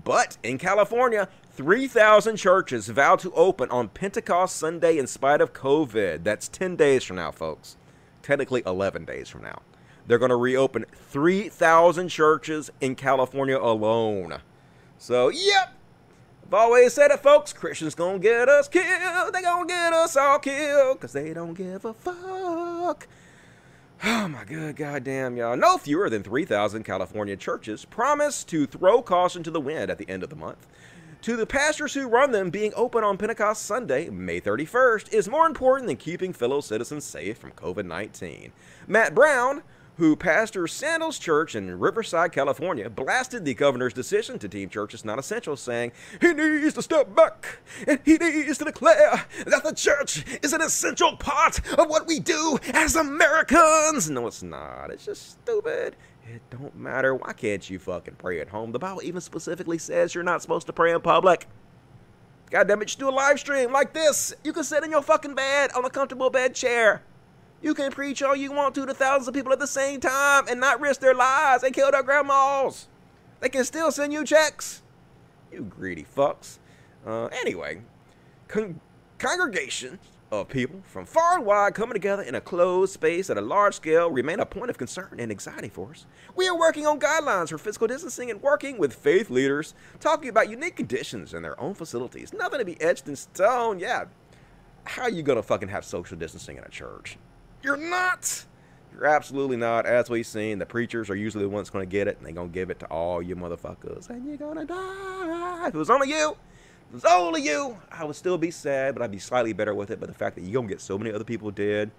But 0.02 0.38
in 0.42 0.56
California, 0.56 1.28
3,000 1.52 2.38
churches 2.38 2.88
vow 2.88 3.16
to 3.16 3.30
open 3.32 3.70
on 3.70 3.88
Pentecost 3.88 4.56
Sunday 4.56 4.96
in 4.96 5.06
spite 5.06 5.42
of 5.42 5.52
COVID. 5.52 6.24
That's 6.24 6.48
10 6.48 6.74
days 6.74 7.04
from 7.04 7.16
now, 7.16 7.30
folks. 7.32 7.76
Technically 8.22 8.62
11 8.64 9.04
days 9.04 9.28
from 9.28 9.42
now. 9.42 9.60
They're 10.06 10.16
going 10.16 10.30
to 10.30 10.36
reopen 10.36 10.86
3,000 11.10 12.08
churches 12.08 12.70
in 12.80 12.94
California 12.94 13.58
alone. 13.58 14.38
So, 14.96 15.28
yep. 15.28 15.74
I've 16.46 16.54
always 16.54 16.94
said 16.94 17.10
it, 17.10 17.20
folks. 17.20 17.52
Christians 17.52 17.94
gonna 17.94 18.18
get 18.18 18.48
us 18.48 18.68
killed. 18.68 19.34
They 19.34 19.42
gonna 19.42 19.68
get 19.68 19.92
us 19.92 20.16
all 20.16 20.40
killed 20.40 20.98
because 20.98 21.12
they 21.12 21.32
don't 21.32 21.54
give 21.54 21.84
a 21.84 21.92
fuck. 21.92 23.06
Oh 24.02 24.28
my 24.28 24.44
good 24.44 24.76
goddamn 24.76 25.36
y'all. 25.36 25.58
No 25.58 25.76
fewer 25.76 26.08
than 26.08 26.22
3,000 26.22 26.84
California 26.84 27.36
churches 27.36 27.84
promise 27.84 28.44
to 28.44 28.64
throw 28.64 29.02
caution 29.02 29.42
to 29.42 29.50
the 29.50 29.60
wind 29.60 29.90
at 29.90 29.98
the 29.98 30.08
end 30.08 30.22
of 30.22 30.30
the 30.30 30.36
month. 30.36 30.66
To 31.22 31.36
the 31.36 31.44
pastors 31.44 31.92
who 31.92 32.08
run 32.08 32.30
them, 32.30 32.48
being 32.48 32.72
open 32.74 33.04
on 33.04 33.18
Pentecost 33.18 33.66
Sunday, 33.66 34.08
May 34.08 34.40
31st, 34.40 35.12
is 35.12 35.28
more 35.28 35.46
important 35.46 35.86
than 35.86 35.98
keeping 35.98 36.32
fellow 36.32 36.62
citizens 36.62 37.04
safe 37.04 37.36
from 37.36 37.52
COVID 37.52 37.84
19. 37.84 38.52
Matt 38.88 39.14
Brown, 39.14 39.62
who 40.00 40.16
pastors 40.16 40.72
Sandals 40.72 41.18
Church 41.18 41.54
in 41.54 41.78
Riverside, 41.78 42.32
California, 42.32 42.88
blasted 42.88 43.44
the 43.44 43.52
governor's 43.52 43.92
decision 43.92 44.38
to 44.38 44.48
deem 44.48 44.70
churches 44.70 45.04
not 45.04 45.18
essential, 45.18 45.58
saying 45.58 45.92
he 46.22 46.32
needs 46.32 46.72
to 46.72 46.80
step 46.80 47.14
back 47.14 47.58
and 47.86 48.00
he 48.02 48.16
needs 48.16 48.56
to 48.56 48.64
declare 48.64 49.26
that 49.44 49.62
the 49.62 49.74
church 49.74 50.24
is 50.42 50.54
an 50.54 50.62
essential 50.62 51.18
part 51.18 51.58
of 51.78 51.90
what 51.90 52.06
we 52.06 52.18
do 52.18 52.58
as 52.72 52.96
Americans. 52.96 54.08
No, 54.08 54.26
it's 54.26 54.42
not. 54.42 54.90
It's 54.90 55.04
just 55.04 55.32
stupid. 55.32 55.96
It 56.26 56.40
don't 56.48 56.74
matter. 56.74 57.14
Why 57.14 57.34
can't 57.34 57.68
you 57.68 57.78
fucking 57.78 58.14
pray 58.14 58.40
at 58.40 58.48
home? 58.48 58.72
The 58.72 58.78
Bible 58.78 59.02
even 59.04 59.20
specifically 59.20 59.76
says 59.76 60.14
you're 60.14 60.24
not 60.24 60.40
supposed 60.40 60.66
to 60.68 60.72
pray 60.72 60.92
in 60.92 61.02
public. 61.02 61.46
God 62.50 62.68
damn 62.68 62.80
it, 62.80 62.86
just 62.86 62.98
do 62.98 63.10
a 63.10 63.10
live 63.10 63.38
stream 63.38 63.70
like 63.70 63.92
this. 63.92 64.32
You 64.44 64.54
can 64.54 64.64
sit 64.64 64.82
in 64.82 64.92
your 64.92 65.02
fucking 65.02 65.34
bed 65.34 65.72
on 65.76 65.84
a 65.84 65.90
comfortable 65.90 66.30
bed 66.30 66.54
chair. 66.54 67.02
You 67.62 67.74
can 67.74 67.92
preach 67.92 68.22
all 68.22 68.34
you 68.34 68.52
want 68.52 68.74
to 68.76 68.86
to 68.86 68.94
thousands 68.94 69.28
of 69.28 69.34
people 69.34 69.52
at 69.52 69.58
the 69.58 69.66
same 69.66 70.00
time 70.00 70.46
and 70.48 70.60
not 70.60 70.80
risk 70.80 71.00
their 71.00 71.14
lives 71.14 71.62
and 71.62 71.74
kill 71.74 71.90
their 71.90 72.02
grandmas. 72.02 72.88
They 73.40 73.50
can 73.50 73.64
still 73.64 73.92
send 73.92 74.12
you 74.12 74.24
checks. 74.24 74.82
You 75.52 75.62
greedy 75.62 76.04
fucks. 76.16 76.58
Uh, 77.06 77.26
anyway, 77.26 77.82
con- 78.48 78.80
congregations 79.18 79.98
of 80.32 80.48
people 80.48 80.80
from 80.86 81.04
far 81.04 81.36
and 81.36 81.44
wide 81.44 81.74
coming 81.74 81.92
together 81.92 82.22
in 82.22 82.34
a 82.34 82.40
closed 82.40 82.92
space 82.92 83.28
at 83.30 83.36
a 83.36 83.40
large 83.40 83.74
scale 83.74 84.10
remain 84.10 84.38
a 84.38 84.46
point 84.46 84.70
of 84.70 84.78
concern 84.78 85.16
and 85.18 85.30
anxiety 85.30 85.68
for 85.68 85.90
us. 85.90 86.06
We 86.36 86.48
are 86.48 86.56
working 86.56 86.86
on 86.86 87.00
guidelines 87.00 87.48
for 87.48 87.58
physical 87.58 87.88
distancing 87.88 88.30
and 88.30 88.40
working 88.40 88.78
with 88.78 88.94
faith 88.94 89.28
leaders, 89.28 89.74
talking 89.98 90.28
about 90.28 90.48
unique 90.48 90.76
conditions 90.76 91.34
in 91.34 91.42
their 91.42 91.60
own 91.60 91.74
facilities. 91.74 92.32
Nothing 92.32 92.60
to 92.60 92.64
be 92.64 92.80
etched 92.80 93.08
in 93.08 93.16
stone. 93.16 93.78
Yeah. 93.78 94.04
How 94.84 95.02
are 95.02 95.10
you 95.10 95.22
going 95.22 95.36
to 95.36 95.42
fucking 95.42 95.68
have 95.68 95.84
social 95.84 96.16
distancing 96.16 96.56
in 96.56 96.64
a 96.64 96.68
church? 96.68 97.18
You're 97.62 97.76
not. 97.76 98.44
You're 98.92 99.06
absolutely 99.06 99.56
not. 99.56 99.86
As 99.86 100.10
we've 100.10 100.26
seen, 100.26 100.58
the 100.58 100.66
preachers 100.66 101.10
are 101.10 101.16
usually 101.16 101.44
the 101.44 101.50
ones 101.50 101.70
going 101.70 101.86
to 101.86 101.90
get 101.90 102.08
it, 102.08 102.16
and 102.16 102.26
they're 102.26 102.32
going 102.32 102.48
to 102.50 102.54
give 102.54 102.70
it 102.70 102.80
to 102.80 102.86
all 102.86 103.22
you 103.22 103.36
motherfuckers. 103.36 104.10
And 104.10 104.26
you're 104.26 104.36
going 104.36 104.58
to 104.58 104.64
die. 104.64 105.68
If 105.68 105.74
it 105.74 105.78
was 105.78 105.90
only 105.90 106.08
you, 106.08 106.30
if 106.30 106.90
it 106.90 106.94
was 106.94 107.04
only 107.04 107.42
you, 107.42 107.76
I 107.90 108.04
would 108.04 108.16
still 108.16 108.38
be 108.38 108.50
sad, 108.50 108.94
but 108.94 109.02
I'd 109.02 109.12
be 109.12 109.18
slightly 109.18 109.52
better 109.52 109.74
with 109.74 109.90
it. 109.90 110.00
But 110.00 110.08
the 110.08 110.14
fact 110.14 110.36
that 110.36 110.42
you're 110.42 110.52
going 110.52 110.68
to 110.68 110.74
get 110.74 110.80
so 110.80 110.98
many 110.98 111.12
other 111.12 111.24
people 111.24 111.50
dead 111.50 111.90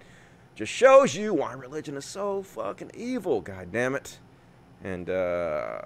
just 0.54 0.72
shows 0.72 1.14
you 1.14 1.32
why 1.34 1.54
religion 1.54 1.96
is 1.96 2.04
so 2.04 2.42
fucking 2.42 2.90
evil. 2.94 3.40
God 3.40 3.72
damn 3.72 3.94
it. 3.94 4.18
And, 4.84 5.08
uh. 5.08 5.80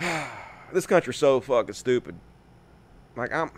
this 0.72 0.86
country's 0.86 1.16
so 1.16 1.40
fucking 1.40 1.74
stupid. 1.74 2.14
Like, 3.16 3.32
I'm. 3.32 3.50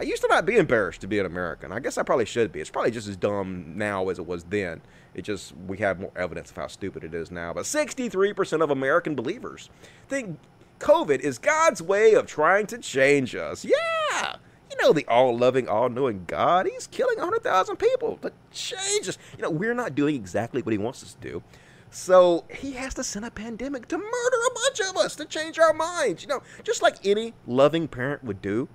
I 0.00 0.04
used 0.04 0.22
to 0.22 0.28
not 0.28 0.46
be 0.46 0.56
embarrassed 0.56 1.02
to 1.02 1.06
be 1.06 1.18
an 1.18 1.26
American. 1.26 1.72
I 1.72 1.78
guess 1.78 1.98
I 1.98 2.02
probably 2.02 2.24
should 2.24 2.52
be. 2.52 2.60
It's 2.60 2.70
probably 2.70 2.90
just 2.90 3.06
as 3.06 3.18
dumb 3.18 3.74
now 3.76 4.08
as 4.08 4.18
it 4.18 4.26
was 4.26 4.44
then. 4.44 4.80
It 5.12 5.22
just 5.22 5.52
we 5.66 5.76
have 5.78 6.00
more 6.00 6.12
evidence 6.16 6.50
of 6.50 6.56
how 6.56 6.68
stupid 6.68 7.04
it 7.04 7.12
is 7.12 7.30
now. 7.30 7.52
But 7.52 7.64
63% 7.64 8.62
of 8.62 8.70
American 8.70 9.14
believers 9.14 9.68
think 10.08 10.38
COVID 10.78 11.20
is 11.20 11.36
God's 11.36 11.82
way 11.82 12.14
of 12.14 12.24
trying 12.24 12.66
to 12.68 12.78
change 12.78 13.34
us. 13.34 13.62
Yeah. 13.62 14.36
You 14.70 14.78
know 14.80 14.94
the 14.94 15.06
all-loving, 15.06 15.68
all-knowing 15.68 16.24
God. 16.26 16.66
He's 16.66 16.86
killing 16.86 17.18
100,000 17.18 17.76
people 17.76 18.18
to 18.22 18.32
change 18.50 19.06
us. 19.06 19.18
You 19.36 19.42
know, 19.42 19.50
we're 19.50 19.74
not 19.74 19.94
doing 19.94 20.14
exactly 20.14 20.62
what 20.62 20.72
he 20.72 20.78
wants 20.78 21.02
us 21.02 21.12
to 21.12 21.28
do. 21.28 21.42
So 21.90 22.44
he 22.48 22.72
has 22.72 22.94
to 22.94 23.04
send 23.04 23.26
a 23.26 23.30
pandemic 23.30 23.86
to 23.88 23.98
murder 23.98 24.06
a 24.06 24.54
bunch 24.54 24.80
of 24.80 24.96
us 24.96 25.14
to 25.16 25.26
change 25.26 25.58
our 25.58 25.74
minds. 25.74 26.22
You 26.22 26.28
know, 26.28 26.42
just 26.62 26.80
like 26.80 27.04
any 27.04 27.34
loving 27.46 27.86
parent 27.86 28.24
would 28.24 28.40
do. 28.40 28.66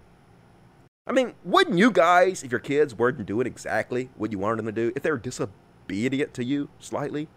I 1.08 1.12
mean, 1.12 1.36
wouldn't 1.44 1.78
you 1.78 1.92
guys, 1.92 2.42
if 2.42 2.50
your 2.50 2.60
kids 2.60 2.96
weren't 2.96 3.24
doing 3.28 3.46
exactly 3.46 4.10
what 4.16 4.32
you 4.32 4.40
wanted 4.40 4.58
them 4.58 4.66
to 4.66 4.72
do, 4.72 4.92
if 4.96 5.04
they 5.04 5.12
were 5.12 5.20
disobedient 5.20 6.34
to 6.34 6.44
you 6.44 6.70
slightly, 6.80 7.28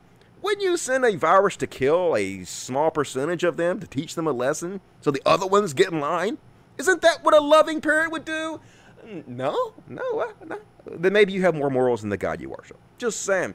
wouldn't 0.41 0.63
you 0.63 0.79
send 0.79 1.05
a 1.05 1.17
virus 1.17 1.55
to 1.57 1.67
kill 1.67 2.17
a 2.17 2.45
small 2.45 2.91
percentage 2.91 3.45
of 3.45 3.59
them 3.59 3.79
to 3.79 3.87
teach 3.87 4.15
them 4.15 4.27
a 4.27 4.33
lesson 4.33 4.81
so 5.03 5.11
the 5.11 5.21
other 5.27 5.47
ones 5.47 5.75
get 5.75 5.93
in 5.93 6.01
line? 6.01 6.39
Isn't 6.79 7.03
that 7.03 7.23
what 7.23 7.35
a 7.35 7.41
loving 7.41 7.83
parent 7.83 8.11
would 8.11 8.25
do? 8.25 8.59
No, 9.27 9.75
no, 9.87 10.19
uh, 10.19 10.33
no. 10.47 10.61
Then 10.87 11.13
maybe 11.13 11.35
you 11.35 11.43
have 11.43 11.55
more 11.55 11.69
morals 11.69 12.01
than 12.01 12.09
the 12.09 12.17
God 12.17 12.41
you 12.41 12.49
worship. 12.49 12.79
Just 12.97 13.21
saying. 13.21 13.55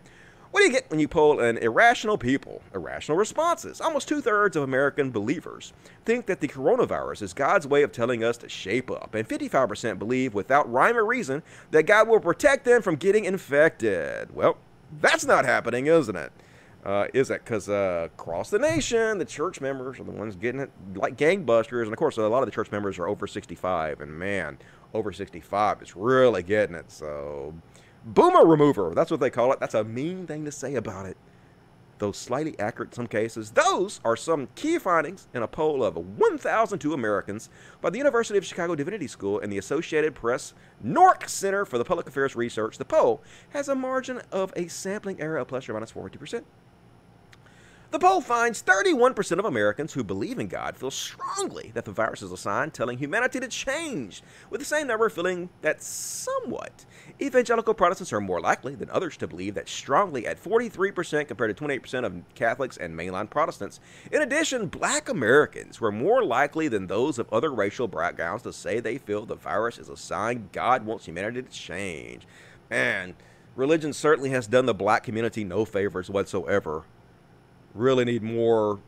What 0.53 0.59
do 0.59 0.65
you 0.67 0.71
get 0.71 0.91
when 0.91 0.99
you 0.99 1.07
poll 1.07 1.39
an 1.39 1.57
irrational 1.57 2.15
people? 2.15 2.61
Irrational 2.75 3.17
responses. 3.17 3.81
Almost 3.81 4.07
two 4.07 4.21
thirds 4.21 4.55
of 4.55 4.61
American 4.61 5.09
believers 5.09 5.73
think 6.05 6.27
that 6.27 6.41
the 6.41 6.47
coronavirus 6.47 7.23
is 7.23 7.33
God's 7.33 7.65
way 7.65 7.81
of 7.81 7.91
telling 7.91 8.23
us 8.23 8.37
to 8.37 8.47
shape 8.47 8.91
up, 8.91 9.15
and 9.15 9.27
55% 9.27 9.97
believe, 9.97 10.35
without 10.35 10.71
rhyme 10.71 10.95
or 10.95 11.05
reason, 11.05 11.41
that 11.71 11.87
God 11.87 12.07
will 12.07 12.19
protect 12.19 12.65
them 12.65 12.83
from 12.83 12.97
getting 12.97 13.25
infected. 13.25 14.35
Well, 14.35 14.57
that's 15.01 15.25
not 15.25 15.43
happening, 15.43 15.87
isn't 15.87 16.15
it? 16.15 16.31
Uh, 16.85 17.07
is 17.15 17.29
that 17.29 17.43
because 17.43 17.67
uh, 17.67 18.09
across 18.13 18.51
the 18.51 18.59
nation, 18.59 19.17
the 19.17 19.25
church 19.25 19.59
members 19.59 19.99
are 19.99 20.03
the 20.03 20.11
ones 20.11 20.35
getting 20.35 20.61
it 20.61 20.69
like 20.93 21.17
gangbusters, 21.17 21.85
and 21.85 21.93
of 21.93 21.97
course, 21.97 22.17
a 22.17 22.21
lot 22.27 22.43
of 22.43 22.45
the 22.45 22.51
church 22.51 22.71
members 22.71 22.99
are 22.99 23.07
over 23.07 23.25
65, 23.25 24.01
and 24.01 24.19
man, 24.19 24.59
over 24.93 25.11
65 25.11 25.81
is 25.81 25.95
really 25.95 26.43
getting 26.43 26.75
it. 26.75 26.91
So 26.91 27.55
Boomer 28.05 28.45
remover. 28.45 28.93
That's 28.93 29.11
what 29.11 29.21
they 29.21 29.29
call 29.29 29.53
it. 29.53 29.59
That's 29.59 29.73
a 29.73 29.83
mean 29.83 30.27
thing 30.27 30.43
to 30.45 30.51
say 30.51 30.75
about 30.75 31.05
it. 31.05 31.17
Though 31.99 32.11
slightly 32.11 32.59
accurate 32.59 32.89
in 32.89 32.95
some 32.95 33.07
cases, 33.07 33.51
those 33.51 34.01
are 34.03 34.17
some 34.17 34.49
key 34.55 34.77
findings 34.77 35.27
in 35.33 35.41
a 35.41 35.47
poll 35.47 35.83
of 35.83 35.95
1,002 35.95 36.93
Americans 36.93 37.49
by 37.79 37.89
the 37.91 37.99
University 37.99 38.37
of 38.37 38.45
Chicago 38.45 38.75
Divinity 38.75 39.07
School 39.07 39.39
and 39.39 39.53
the 39.53 39.57
Associated 39.57 40.15
Press 40.15 40.53
NORC 40.83 41.29
Center 41.29 41.63
for 41.63 41.77
the 41.77 41.85
Public 41.85 42.07
Affairs 42.07 42.35
Research. 42.35 42.77
The 42.77 42.83
poll 42.83 43.21
has 43.51 43.69
a 43.69 43.75
margin 43.75 44.21
of 44.33 44.51
a 44.57 44.67
sampling 44.67 45.21
error 45.21 45.37
of 45.37 45.47
plus 45.47 45.69
or 45.69 45.73
minus 45.73 45.93
40%. 45.93 46.43
The 47.93 47.99
poll 47.99 48.21
finds 48.21 48.63
31% 48.63 49.38
of 49.38 49.45
Americans 49.45 49.93
who 49.93 50.03
believe 50.03 50.39
in 50.39 50.47
God 50.47 50.75
feel 50.75 50.89
strongly 50.89 51.69
that 51.75 51.86
the 51.86 51.91
virus 51.91 52.23
is 52.23 52.32
a 52.32 52.38
sign 52.38 52.71
telling 52.71 52.97
humanity 52.97 53.39
to 53.39 53.47
change, 53.47 54.23
with 54.49 54.60
the 54.60 54.65
same 54.65 54.88
number 54.88 55.08
feeling 55.10 55.49
that 55.62 55.84
somewhat. 55.84 56.86
Evangelical 57.21 57.75
Protestants 57.75 58.12
are 58.12 58.19
more 58.19 58.41
likely 58.41 58.73
than 58.73 58.89
others 58.89 59.15
to 59.17 59.27
believe 59.27 59.53
that 59.53 59.69
strongly 59.69 60.25
at 60.25 60.43
43% 60.43 61.27
compared 61.27 61.56
to 61.56 61.63
28% 61.63 62.03
of 62.03 62.23
Catholics 62.34 62.77
and 62.77 62.97
mainline 62.97 63.29
Protestants. 63.29 63.79
In 64.12 64.23
addition, 64.23 64.69
black 64.69 65.08
Americans 65.08 65.79
were 65.79 65.91
more 65.91 66.25
likely 66.25 66.67
than 66.67 66.88
those 66.88 67.19
of 67.19 67.32
other 67.32 67.53
racial 67.53 67.88
backgrounds 67.88 68.41
to 68.41 68.53
say 68.53 68.79
they 68.79 68.97
feel 68.97 69.27
the 69.27 69.36
virus 69.36 69.77
is 69.77 69.89
a 69.89 69.95
sign 69.95 70.49
God 70.51 70.84
wants 70.84 71.06
humanity 71.06 71.43
to 71.43 71.49
change. 71.49 72.25
And 72.71 73.13
religion 73.56 73.93
certainly 73.93 74.32
has 74.32 74.47
done 74.47 74.65
the 74.65 74.73
black 74.73 75.03
community 75.03 75.43
no 75.43 75.63
favors 75.63 76.10
whatsoever 76.10 76.86
really 77.73 78.05
need 78.05 78.23
more 78.23 78.79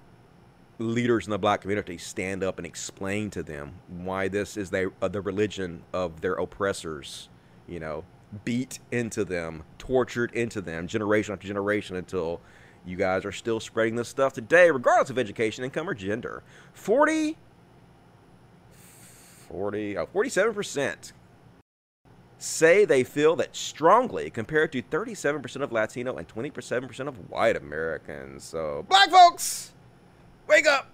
leaders 0.77 1.25
in 1.25 1.31
the 1.31 1.39
black 1.39 1.61
community 1.61 1.97
stand 1.97 2.43
up 2.43 2.57
and 2.57 2.65
explain 2.65 3.29
to 3.29 3.41
them 3.41 3.73
why 3.87 4.27
this 4.27 4.57
is 4.57 4.69
they, 4.69 4.87
uh, 5.01 5.07
the 5.07 5.21
religion 5.21 5.81
of 5.93 6.21
their 6.21 6.33
oppressors, 6.33 7.29
you 7.67 7.79
know, 7.79 8.03
beat 8.43 8.79
into 8.91 9.23
them, 9.23 9.63
tortured 9.77 10.31
into 10.33 10.61
them 10.61 10.87
generation 10.87 11.33
after 11.33 11.47
generation 11.47 11.95
until 11.95 12.41
you 12.85 12.97
guys 12.97 13.25
are 13.25 13.31
still 13.31 13.59
spreading 13.59 13.95
this 13.95 14.09
stuff 14.09 14.33
today, 14.33 14.69
regardless 14.69 15.09
of 15.09 15.17
education, 15.17 15.63
income, 15.63 15.89
or 15.89 15.93
gender. 15.93 16.43
40, 16.73 17.37
40, 19.47 19.97
oh, 19.97 20.05
47% 20.07 21.13
say 22.37 22.85
they 22.85 23.03
feel 23.03 23.35
that 23.37 23.55
strongly 23.55 24.29
compared 24.29 24.71
to 24.73 24.81
37% 24.81 25.61
of 25.61 25.71
Latino 25.71 26.17
and 26.17 26.27
27% 26.27 27.07
of 27.07 27.29
white 27.29 27.55
Americans. 27.55 28.43
So, 28.43 28.85
black 28.89 29.09
folks, 29.09 29.73
wake 30.47 30.67
up! 30.67 30.89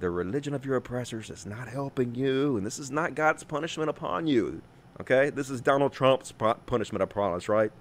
The 0.00 0.10
religion 0.10 0.54
of 0.54 0.64
your 0.64 0.76
oppressors 0.76 1.30
is 1.30 1.46
not 1.46 1.68
helping 1.68 2.14
you, 2.14 2.56
and 2.56 2.64
this 2.64 2.78
is 2.78 2.90
not 2.90 3.14
God's 3.14 3.44
punishment 3.44 3.90
upon 3.90 4.26
you. 4.26 4.62
Okay? 5.00 5.30
This 5.30 5.50
is 5.50 5.60
Donald 5.60 5.92
Trump's 5.92 6.32
punishment 6.32 7.02
upon 7.02 7.34
us, 7.34 7.48
right? 7.48 7.72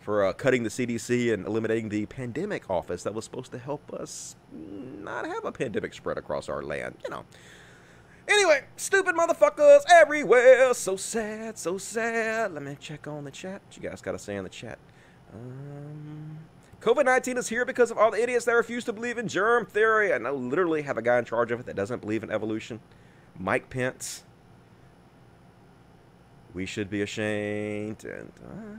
For 0.00 0.24
uh, 0.24 0.32
cutting 0.32 0.62
the 0.62 0.68
CDC 0.68 1.32
and 1.32 1.46
eliminating 1.46 1.88
the 1.88 2.06
pandemic 2.06 2.68
office 2.68 3.02
that 3.04 3.14
was 3.14 3.24
supposed 3.24 3.52
to 3.52 3.58
help 3.58 3.92
us 3.92 4.36
not 4.52 5.26
have 5.26 5.44
a 5.44 5.52
pandemic 5.52 5.94
spread 5.94 6.18
across 6.18 6.48
our 6.48 6.62
land. 6.62 6.96
You 7.04 7.10
know. 7.10 7.24
Anyway, 8.28 8.64
stupid 8.76 9.14
motherfuckers 9.14 9.82
everywhere. 9.90 10.72
So 10.74 10.96
sad, 10.96 11.58
so 11.58 11.78
sad. 11.78 12.52
Let 12.54 12.62
me 12.62 12.76
check 12.78 13.06
on 13.06 13.24
the 13.24 13.30
chat. 13.30 13.62
What 13.66 13.76
you 13.76 13.88
guys 13.88 14.00
got 14.00 14.12
to 14.12 14.18
say 14.18 14.36
in 14.36 14.44
the 14.44 14.50
chat? 14.50 14.78
Um, 15.34 16.38
COVID 16.80 17.04
19 17.04 17.38
is 17.38 17.48
here 17.48 17.64
because 17.64 17.90
of 17.90 17.98
all 17.98 18.10
the 18.10 18.22
idiots 18.22 18.44
that 18.44 18.52
refuse 18.52 18.84
to 18.84 18.92
believe 18.92 19.18
in 19.18 19.28
germ 19.28 19.66
theory. 19.66 20.12
And 20.12 20.26
I 20.26 20.30
literally 20.30 20.82
have 20.82 20.98
a 20.98 21.02
guy 21.02 21.18
in 21.18 21.24
charge 21.24 21.50
of 21.50 21.60
it 21.60 21.66
that 21.66 21.76
doesn't 21.76 22.00
believe 22.00 22.22
in 22.22 22.30
evolution. 22.30 22.80
Mike 23.38 23.70
Pence. 23.70 24.24
We 26.54 26.66
should 26.66 26.90
be 26.90 27.02
ashamed. 27.02 28.04
And 28.04 28.32
uh, 28.44 28.78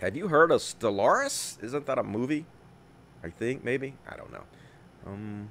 have 0.00 0.16
you 0.16 0.28
heard 0.28 0.50
of 0.50 0.60
Stellaris? 0.60 1.62
Isn't 1.62 1.86
that 1.86 1.98
a 1.98 2.02
movie? 2.02 2.46
I 3.22 3.30
think 3.30 3.62
maybe. 3.62 3.94
I 4.08 4.16
don't 4.16 4.32
know. 4.32 4.44
Um, 5.06 5.48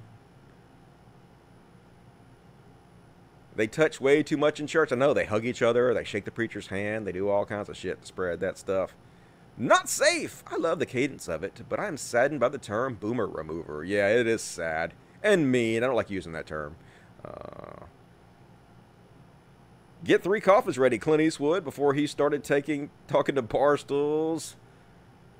They 3.58 3.66
touch 3.66 4.00
way 4.00 4.22
too 4.22 4.36
much 4.36 4.60
in 4.60 4.68
church. 4.68 4.92
I 4.92 4.94
know 4.94 5.12
they 5.12 5.24
hug 5.24 5.44
each 5.44 5.62
other, 5.62 5.92
they 5.92 6.04
shake 6.04 6.24
the 6.24 6.30
preacher's 6.30 6.68
hand, 6.68 7.04
they 7.04 7.10
do 7.10 7.28
all 7.28 7.44
kinds 7.44 7.68
of 7.68 7.76
shit 7.76 8.00
to 8.00 8.06
spread 8.06 8.38
that 8.38 8.56
stuff. 8.56 8.94
Not 9.56 9.88
safe. 9.88 10.44
I 10.46 10.54
love 10.54 10.78
the 10.78 10.86
cadence 10.86 11.26
of 11.26 11.42
it, 11.42 11.62
but 11.68 11.80
I'm 11.80 11.96
saddened 11.96 12.38
by 12.38 12.50
the 12.50 12.58
term 12.58 12.94
boomer 12.94 13.26
remover. 13.26 13.82
Yeah, 13.82 14.10
it 14.10 14.28
is 14.28 14.42
sad 14.42 14.94
and 15.24 15.50
mean. 15.50 15.82
I 15.82 15.88
don't 15.88 15.96
like 15.96 16.08
using 16.08 16.34
that 16.34 16.46
term. 16.46 16.76
Uh, 17.24 17.86
get 20.04 20.22
three 20.22 20.40
coffins 20.40 20.78
ready, 20.78 20.96
Clint 20.96 21.20
Eastwood, 21.20 21.64
before 21.64 21.94
he 21.94 22.06
started 22.06 22.44
taking 22.44 22.90
talking 23.08 23.34
to 23.34 23.42
bar 23.42 23.76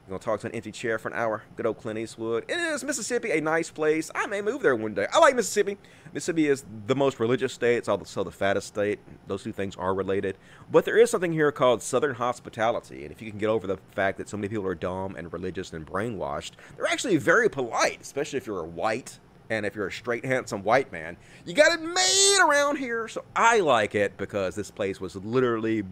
We're 0.09 0.13
going 0.13 0.21
to 0.21 0.25
talk 0.25 0.41
to 0.41 0.47
an 0.47 0.55
empty 0.55 0.73
chair 0.73 0.99
for 0.99 1.09
an 1.09 1.15
hour. 1.15 1.43
Good 1.55 1.67
old 1.67 1.77
Clint 1.77 1.99
Eastwood. 1.99 2.47
Is 2.49 2.83
Mississippi 2.83 3.31
a 3.33 3.43
nice 3.43 3.69
place? 3.69 4.11
I 4.15 4.27
may 4.27 4.41
move 4.41 4.63
there 4.63 4.75
one 4.75 4.95
day. 4.95 5.07
I 5.13 5.19
like 5.19 5.37
Mississippi. 5.37 5.77
Mississippi 6.15 6.47
is 6.47 6.65
the 6.87 6.97
most 6.97 7.21
religious 7.21 7.53
state. 7.53 7.77
It's 7.77 7.91
also 7.91 8.25
the 8.25 8.31
fattest 8.31 8.69
state. 8.69 9.01
Those 9.27 9.43
two 9.43 9.53
things 9.53 9.77
are 9.77 9.93
related. 9.93 10.39
But 10.73 10.87
there 10.87 10.97
is 10.97 11.11
something 11.11 11.35
here 11.35 11.53
called 11.53 11.83
Southern 11.83 12.15
hospitality. 12.15 13.03
And 13.03 13.13
if 13.13 13.21
you 13.21 13.29
can 13.29 13.39
get 13.39 13.51
over 13.51 13.67
the 13.67 13.77
fact 13.95 14.17
that 14.17 14.31
so 14.31 14.39
many 14.39 14.49
people 14.49 14.67
are 14.67 14.75
dumb 14.75 15.15
and 15.15 15.31
religious 15.31 15.75
and 15.75 15.87
brainwashed, 15.87 16.53
they're 16.79 16.87
actually 16.87 17.19
very 17.19 17.51
polite, 17.51 18.01
especially 18.01 18.39
if 18.39 18.47
you're 18.47 18.65
a 18.65 18.67
white 18.67 19.19
and 19.51 19.67
if 19.67 19.77
you're 19.77 19.89
a 19.89 19.93
straight, 19.93 20.25
handsome 20.25 20.63
white 20.63 20.91
man. 20.91 21.19
You 21.45 21.53
got 21.53 21.79
it 21.79 21.83
made 21.83 22.39
around 22.41 22.79
here. 22.79 23.09
So 23.09 23.27
I 23.37 23.61
like 23.61 23.95
it 23.95 24.17
because 24.17 24.55
this 24.55 24.71
place 24.71 25.03
was 25.03 25.17
literally 25.17 25.85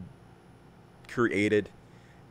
created 1.07 1.69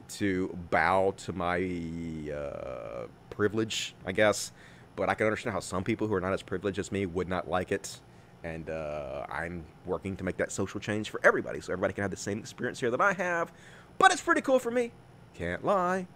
to 0.09 0.55
bow 0.69 1.13
to 1.17 1.33
my 1.33 2.31
uh, 2.33 3.07
privilege, 3.29 3.95
I 4.05 4.11
guess. 4.11 4.51
But 4.95 5.09
I 5.09 5.13
can 5.13 5.27
understand 5.27 5.53
how 5.53 5.59
some 5.59 5.83
people 5.83 6.07
who 6.07 6.13
are 6.13 6.21
not 6.21 6.33
as 6.33 6.41
privileged 6.41 6.79
as 6.79 6.91
me 6.91 7.05
would 7.05 7.27
not 7.27 7.49
like 7.49 7.71
it. 7.71 7.99
And 8.43 8.69
uh, 8.69 9.25
I'm 9.29 9.65
working 9.85 10.15
to 10.17 10.23
make 10.23 10.37
that 10.37 10.51
social 10.51 10.79
change 10.79 11.09
for 11.09 11.19
everybody 11.23 11.59
so 11.59 11.73
everybody 11.73 11.93
can 11.93 12.03
have 12.03 12.11
the 12.11 12.17
same 12.17 12.39
experience 12.39 12.79
here 12.79 12.91
that 12.91 13.01
I 13.01 13.13
have. 13.13 13.51
But 13.97 14.11
it's 14.11 14.21
pretty 14.21 14.41
cool 14.41 14.59
for 14.59 14.71
me. 14.71 14.91
Can't 15.33 15.65
lie. 15.65 16.07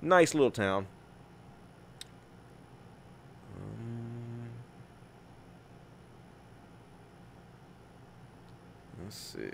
Nice 0.00 0.34
little 0.34 0.50
town. 0.50 0.86
Um, 3.56 4.48
let's 9.02 9.16
see. 9.16 9.50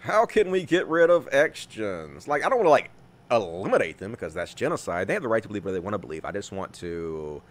How 0.00 0.24
can 0.24 0.50
we 0.50 0.64
get 0.64 0.88
rid 0.88 1.10
of 1.10 1.28
X-Gens? 1.30 2.26
Like, 2.26 2.44
I 2.44 2.48
don't 2.48 2.58
want 2.58 2.66
to, 2.66 2.70
like, 2.70 2.90
eliminate 3.30 3.98
them 3.98 4.10
because 4.10 4.32
that's 4.32 4.54
genocide. 4.54 5.06
They 5.06 5.12
have 5.12 5.22
the 5.22 5.28
right 5.28 5.42
to 5.42 5.48
believe 5.48 5.64
what 5.64 5.72
they 5.72 5.78
want 5.78 5.92
to 5.92 5.98
believe. 5.98 6.24
I 6.24 6.32
just 6.32 6.52
want 6.52 6.72
to, 6.74 7.42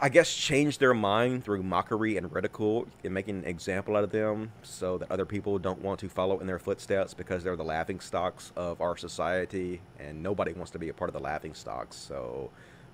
I 0.00 0.08
guess, 0.08 0.34
change 0.34 0.78
their 0.78 0.94
mind 0.94 1.44
through 1.44 1.62
mockery 1.62 2.16
and 2.16 2.32
ridicule 2.32 2.88
and 3.04 3.12
making 3.12 3.40
an 3.40 3.44
example 3.44 3.94
out 3.96 4.04
of 4.04 4.10
them 4.10 4.52
so 4.62 4.96
that 4.98 5.10
other 5.12 5.26
people 5.26 5.58
don't 5.58 5.82
want 5.82 6.00
to 6.00 6.08
follow 6.08 6.38
in 6.40 6.46
their 6.46 6.58
footsteps 6.58 7.12
because 7.12 7.44
they're 7.44 7.56
the 7.56 7.62
laughing 7.62 8.00
stocks 8.00 8.50
of 8.56 8.80
our 8.80 8.96
society 8.96 9.82
and 10.00 10.22
nobody 10.22 10.54
wants 10.54 10.70
to 10.72 10.78
be 10.78 10.88
a 10.88 10.94
part 10.94 11.10
of 11.10 11.14
the 11.14 11.20
laughing 11.20 11.52
stocks. 11.52 11.94
So 11.94 12.50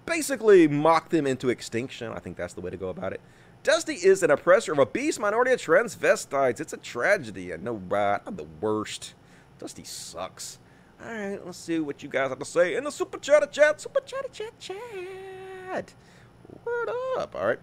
basically, 0.07 0.67
mock 0.67 1.09
them 1.09 1.27
into 1.27 1.51
extinction. 1.51 2.13
I 2.13 2.19
think 2.19 2.37
that's 2.37 2.55
the 2.55 2.61
way 2.61 2.73
to 2.73 2.77
go 2.77 2.89
about 2.89 3.13
it. 3.13 3.21
Dusty 3.65 3.95
is 3.95 4.23
an 4.23 4.31
oppressor 4.31 4.73
of 4.75 4.79
a 4.79 4.85
beast 4.85 5.19
minority 5.19 5.51
of 5.51 5.59
transvestites. 5.59 6.61
It's 6.61 6.75
a 6.75 6.77
tragedy. 6.77 7.51
And 7.51 7.65
no, 7.65 7.73
right, 7.89 8.21
I'm 8.27 8.37
the 8.37 8.47
worst. 8.61 9.15
Dusty 9.59 9.85
sucks. 9.85 10.59
All 11.03 11.11
right, 11.11 11.45
let's 11.45 11.57
see 11.57 11.81
what 11.81 12.03
you 12.03 12.11
guys 12.11 12.29
have 12.29 12.39
to 12.39 12.45
say 12.45 12.77
in 12.77 12.85
the 12.85 12.91
super 12.91 13.17
chat 13.19 13.51
chat. 13.51 13.81
Super 13.81 14.01
chat 14.01 14.31
chat 14.35 14.61
chat. 14.61 15.95
What 16.63 17.19
up? 17.19 17.35
All 17.35 17.47
right. 17.47 17.59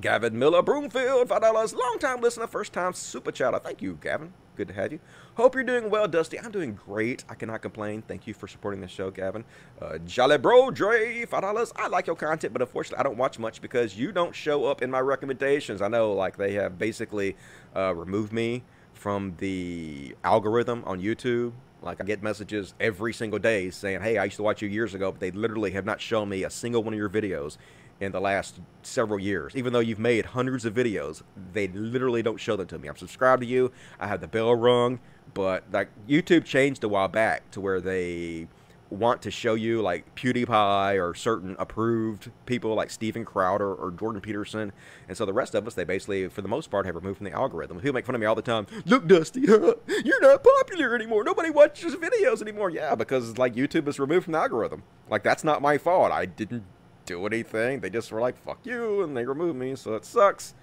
Gavin 0.00 0.36
Miller, 0.36 0.62
Broomfield, 0.62 1.28
five 1.28 1.42
dollars. 1.42 1.72
Long 1.72 1.98
time 2.00 2.20
listener, 2.20 2.48
first 2.48 2.72
time 2.72 2.92
super 2.92 3.30
chatter. 3.30 3.60
Thank 3.60 3.80
you, 3.80 3.98
Gavin. 4.02 4.32
Good 4.58 4.66
to 4.66 4.74
have 4.74 4.90
you. 4.92 4.98
Hope 5.36 5.54
you're 5.54 5.62
doing 5.62 5.88
well, 5.88 6.08
Dusty. 6.08 6.36
I'm 6.40 6.50
doing 6.50 6.76
great. 6.84 7.22
I 7.28 7.36
cannot 7.36 7.62
complain. 7.62 8.02
Thank 8.02 8.26
you 8.26 8.34
for 8.34 8.48
supporting 8.48 8.80
the 8.80 8.88
show, 8.88 9.08
Gavin. 9.08 9.44
Uh, 9.80 9.98
Jolly 9.98 10.36
Bro 10.36 10.72
Dre, 10.72 11.24
five 11.26 11.42
dollars. 11.42 11.72
I 11.76 11.86
like 11.86 12.08
your 12.08 12.16
content, 12.16 12.52
but 12.52 12.60
unfortunately, 12.60 12.98
I 12.98 13.04
don't 13.04 13.16
watch 13.16 13.38
much 13.38 13.62
because 13.62 13.96
you 13.96 14.10
don't 14.10 14.34
show 14.34 14.64
up 14.64 14.82
in 14.82 14.90
my 14.90 14.98
recommendations. 14.98 15.80
I 15.80 15.86
know, 15.86 16.12
like 16.12 16.36
they 16.36 16.54
have 16.54 16.76
basically 16.76 17.36
uh, 17.76 17.94
removed 17.94 18.32
me 18.32 18.64
from 18.94 19.34
the 19.38 20.16
algorithm 20.24 20.82
on 20.86 21.00
YouTube. 21.00 21.52
Like 21.80 22.00
I 22.00 22.04
get 22.04 22.20
messages 22.20 22.74
every 22.80 23.12
single 23.12 23.38
day 23.38 23.70
saying, 23.70 24.00
"Hey, 24.00 24.18
I 24.18 24.24
used 24.24 24.38
to 24.38 24.42
watch 24.42 24.60
you 24.60 24.68
years 24.68 24.92
ago," 24.92 25.12
but 25.12 25.20
they 25.20 25.30
literally 25.30 25.70
have 25.70 25.84
not 25.84 26.00
shown 26.00 26.28
me 26.28 26.42
a 26.42 26.50
single 26.50 26.82
one 26.82 26.94
of 26.94 26.98
your 26.98 27.08
videos 27.08 27.58
in 28.00 28.12
the 28.12 28.20
last 28.20 28.60
several 28.82 29.18
years. 29.18 29.54
Even 29.56 29.72
though 29.72 29.80
you've 29.80 29.98
made 29.98 30.26
hundreds 30.26 30.64
of 30.64 30.74
videos, 30.74 31.22
they 31.52 31.68
literally 31.68 32.22
don't 32.22 32.38
show 32.38 32.56
them 32.56 32.66
to 32.68 32.78
me. 32.78 32.88
I'm 32.88 32.96
subscribed 32.96 33.42
to 33.42 33.48
you. 33.48 33.72
I 33.98 34.06
have 34.06 34.20
the 34.20 34.28
bell 34.28 34.54
rung, 34.54 35.00
but 35.34 35.64
like 35.72 35.88
YouTube 36.08 36.44
changed 36.44 36.84
a 36.84 36.88
while 36.88 37.08
back 37.08 37.50
to 37.52 37.60
where 37.60 37.80
they 37.80 38.48
want 38.90 39.20
to 39.22 39.30
show 39.30 39.54
you 39.54 39.82
like 39.82 40.14
PewDiePie 40.14 40.98
or 41.02 41.14
certain 41.14 41.54
approved 41.58 42.30
people 42.46 42.74
like 42.74 42.90
Steven 42.90 43.24
Crowder 43.24 43.74
or 43.74 43.90
Jordan 43.90 44.20
Peterson. 44.20 44.72
And 45.08 45.16
so 45.16 45.26
the 45.26 45.32
rest 45.32 45.54
of 45.54 45.66
us, 45.66 45.74
they 45.74 45.84
basically, 45.84 46.28
for 46.28 46.42
the 46.42 46.48
most 46.48 46.70
part, 46.70 46.86
have 46.86 46.94
removed 46.94 47.18
from 47.18 47.26
the 47.26 47.32
algorithm. 47.32 47.78
People 47.78 47.94
make 47.94 48.06
fun 48.06 48.14
of 48.14 48.20
me 48.20 48.26
all 48.26 48.34
the 48.34 48.42
time. 48.42 48.66
Look, 48.86 49.06
Dusty, 49.06 49.40
you're 49.42 50.20
not 50.20 50.42
popular 50.42 50.94
anymore. 50.94 51.24
Nobody 51.24 51.50
watches 51.50 51.94
videos 51.96 52.40
anymore. 52.40 52.70
Yeah, 52.70 52.94
because 52.94 53.36
like 53.38 53.54
YouTube 53.54 53.88
is 53.88 53.98
removed 53.98 54.24
from 54.24 54.32
the 54.32 54.38
algorithm. 54.38 54.82
Like 55.10 55.22
that's 55.22 55.44
not 55.44 55.60
my 55.60 55.78
fault. 55.78 56.12
I 56.12 56.26
didn't 56.26 56.64
do 57.08 57.26
anything. 57.26 57.80
They 57.80 57.90
just 57.90 58.12
were 58.12 58.20
like, 58.20 58.36
fuck 58.36 58.58
you, 58.64 59.02
and 59.02 59.16
they 59.16 59.24
removed 59.24 59.58
me, 59.58 59.74
so 59.74 59.94
it 59.94 60.04
sucks. 60.04 60.54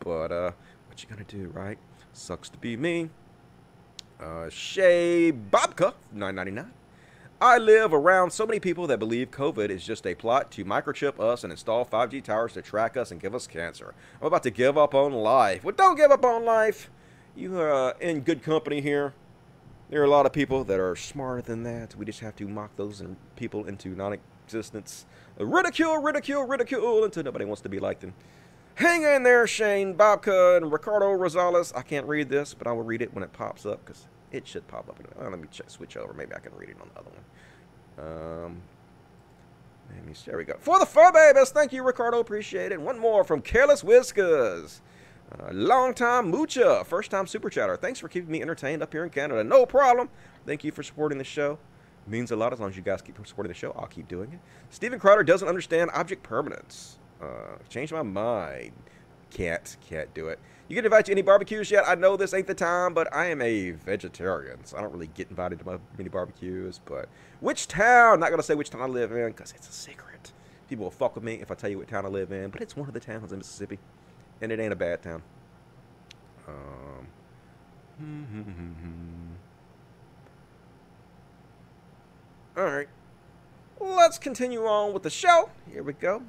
But 0.00 0.30
uh, 0.30 0.52
what 0.86 1.02
you 1.02 1.08
gonna 1.08 1.24
do, 1.24 1.48
right? 1.48 1.78
Sucks 2.12 2.48
to 2.50 2.58
be 2.58 2.76
me. 2.76 3.10
Uh, 4.20 4.48
Shay 4.50 5.32
Bobka, 5.32 5.94
999. 6.12 6.72
I 7.40 7.58
live 7.58 7.92
around 7.92 8.30
so 8.30 8.46
many 8.46 8.60
people 8.60 8.86
that 8.86 8.98
believe 8.98 9.30
COVID 9.30 9.68
is 9.68 9.84
just 9.84 10.06
a 10.06 10.14
plot 10.14 10.50
to 10.52 10.64
microchip 10.64 11.18
us 11.18 11.42
and 11.42 11.50
install 11.50 11.84
5G 11.84 12.22
towers 12.22 12.52
to 12.52 12.62
track 12.62 12.96
us 12.96 13.10
and 13.10 13.20
give 13.20 13.34
us 13.34 13.46
cancer. 13.46 13.94
I'm 14.20 14.28
about 14.28 14.44
to 14.44 14.50
give 14.50 14.78
up 14.78 14.94
on 14.94 15.12
life. 15.12 15.64
Well, 15.64 15.74
don't 15.76 15.96
give 15.96 16.10
up 16.10 16.24
on 16.24 16.44
life. 16.44 16.90
You 17.34 17.58
are 17.58 17.90
uh, 17.90 17.92
in 18.00 18.20
good 18.20 18.42
company 18.42 18.80
here. 18.80 19.14
There 19.90 20.00
are 20.00 20.04
a 20.04 20.10
lot 20.10 20.26
of 20.26 20.32
people 20.32 20.64
that 20.64 20.78
are 20.78 20.96
smarter 20.96 21.42
than 21.42 21.64
that. 21.64 21.96
We 21.96 22.04
just 22.06 22.20
have 22.20 22.36
to 22.36 22.46
mock 22.46 22.76
those 22.76 23.02
people 23.36 23.66
into 23.66 23.94
non-existence. 24.44 25.06
Ridicule, 25.38 25.98
ridicule, 25.98 26.44
ridicule 26.44 27.04
until 27.04 27.24
nobody 27.24 27.44
wants 27.44 27.62
to 27.62 27.68
be 27.68 27.80
like 27.80 28.00
them. 28.00 28.14
Hang 28.76 29.02
in 29.02 29.22
there, 29.22 29.46
Shane 29.46 29.94
Bobka 29.94 30.56
and 30.56 30.72
Ricardo 30.72 31.06
Rosales. 31.06 31.72
I 31.76 31.82
can't 31.82 32.06
read 32.06 32.28
this, 32.28 32.54
but 32.54 32.66
I 32.66 32.72
will 32.72 32.82
read 32.82 33.02
it 33.02 33.14
when 33.14 33.22
it 33.22 33.32
pops 33.32 33.64
up 33.64 33.84
because 33.84 34.06
it 34.32 34.46
should 34.46 34.66
pop 34.66 34.88
up. 34.88 34.98
Oh, 35.20 35.28
let 35.28 35.38
me 35.38 35.48
check, 35.50 35.70
switch 35.70 35.96
over. 35.96 36.12
Maybe 36.12 36.34
I 36.34 36.40
can 36.40 36.52
read 36.56 36.70
it 36.70 36.76
on 36.80 36.90
the 36.92 37.00
other 37.00 37.10
one. 37.10 38.44
Um, 38.46 38.62
let 39.94 40.06
me, 40.06 40.14
see. 40.14 40.30
there 40.30 40.38
we 40.38 40.44
go. 40.44 40.56
For 40.58 40.78
the 40.78 40.86
fur 40.86 41.12
babies, 41.12 41.50
thank 41.50 41.72
you, 41.72 41.84
Ricardo. 41.84 42.18
Appreciate 42.18 42.72
it. 42.72 42.80
One 42.80 42.98
more 42.98 43.22
from 43.22 43.42
Careless 43.42 43.84
Whiskers. 43.84 44.80
Uh, 45.32 45.50
long 45.52 45.94
time 45.94 46.30
Mucha, 46.30 46.84
first 46.84 47.10
time 47.10 47.26
super 47.26 47.48
chatter. 47.50 47.76
Thanks 47.76 47.98
for 47.98 48.08
keeping 48.08 48.30
me 48.30 48.42
entertained 48.42 48.82
up 48.82 48.92
here 48.92 49.04
in 49.04 49.10
Canada. 49.10 49.42
No 49.44 49.66
problem. 49.66 50.08
Thank 50.46 50.64
you 50.64 50.72
for 50.72 50.82
supporting 50.82 51.18
the 51.18 51.24
show. 51.24 51.58
Means 52.06 52.30
a 52.30 52.36
lot 52.36 52.52
as 52.52 52.60
long 52.60 52.68
as 52.68 52.76
you 52.76 52.82
guys 52.82 53.00
keep 53.00 53.16
supporting 53.26 53.48
the 53.48 53.54
show. 53.54 53.72
I'll 53.78 53.86
keep 53.86 54.08
doing 54.08 54.32
it. 54.32 54.38
Steven 54.70 54.98
Crowder 54.98 55.22
doesn't 55.22 55.48
understand 55.48 55.90
object 55.94 56.22
permanence. 56.22 56.98
Uh, 57.22 57.56
change 57.70 57.92
my 57.92 58.02
mind. 58.02 58.72
Can't, 59.30 59.76
can't 59.88 60.12
do 60.14 60.28
it. 60.28 60.38
You 60.68 60.74
get 60.74 60.84
invited 60.84 61.06
to 61.06 61.12
any 61.12 61.22
barbecues 61.22 61.70
yet? 61.70 61.84
I 61.86 61.94
know 61.94 62.16
this 62.16 62.32
ain't 62.32 62.46
the 62.46 62.54
time, 62.54 62.94
but 62.94 63.12
I 63.12 63.26
am 63.26 63.42
a 63.42 63.72
vegetarian, 63.72 64.64
so 64.64 64.78
I 64.78 64.80
don't 64.80 64.92
really 64.92 65.08
get 65.08 65.28
invited 65.28 65.58
to 65.58 65.66
my 65.66 65.78
many 65.98 66.08
barbecues. 66.08 66.80
But 66.84 67.08
which 67.40 67.68
town? 67.68 68.20
Not 68.20 68.30
gonna 68.30 68.42
say 68.42 68.54
which 68.54 68.70
town 68.70 68.82
I 68.82 68.86
live 68.86 69.12
in 69.12 69.28
because 69.28 69.52
it's 69.52 69.68
a 69.68 69.72
secret. 69.72 70.32
People 70.68 70.84
will 70.84 70.90
fuck 70.90 71.14
with 71.14 71.24
me 71.24 71.34
if 71.34 71.50
I 71.50 71.54
tell 71.54 71.68
you 71.68 71.78
what 71.78 71.88
town 71.88 72.06
I 72.06 72.08
live 72.08 72.32
in, 72.32 72.50
but 72.50 72.62
it's 72.62 72.76
one 72.76 72.88
of 72.88 72.94
the 72.94 73.00
towns 73.00 73.32
in 73.32 73.38
Mississippi, 73.38 73.78
and 74.40 74.52
it 74.52 74.60
ain't 74.60 74.72
a 74.72 74.76
bad 74.76 75.02
town. 75.02 75.22
Um. 76.48 77.08
Hmm, 77.96 78.24
hmm, 78.24 78.40
hmm, 78.40 79.34
All 82.56 82.64
right. 82.64 82.88
Let's 83.80 84.18
continue 84.18 84.64
on 84.64 84.92
with 84.92 85.02
the 85.02 85.10
show. 85.10 85.50
Here 85.70 85.82
we 85.82 85.92
go. 85.92 86.22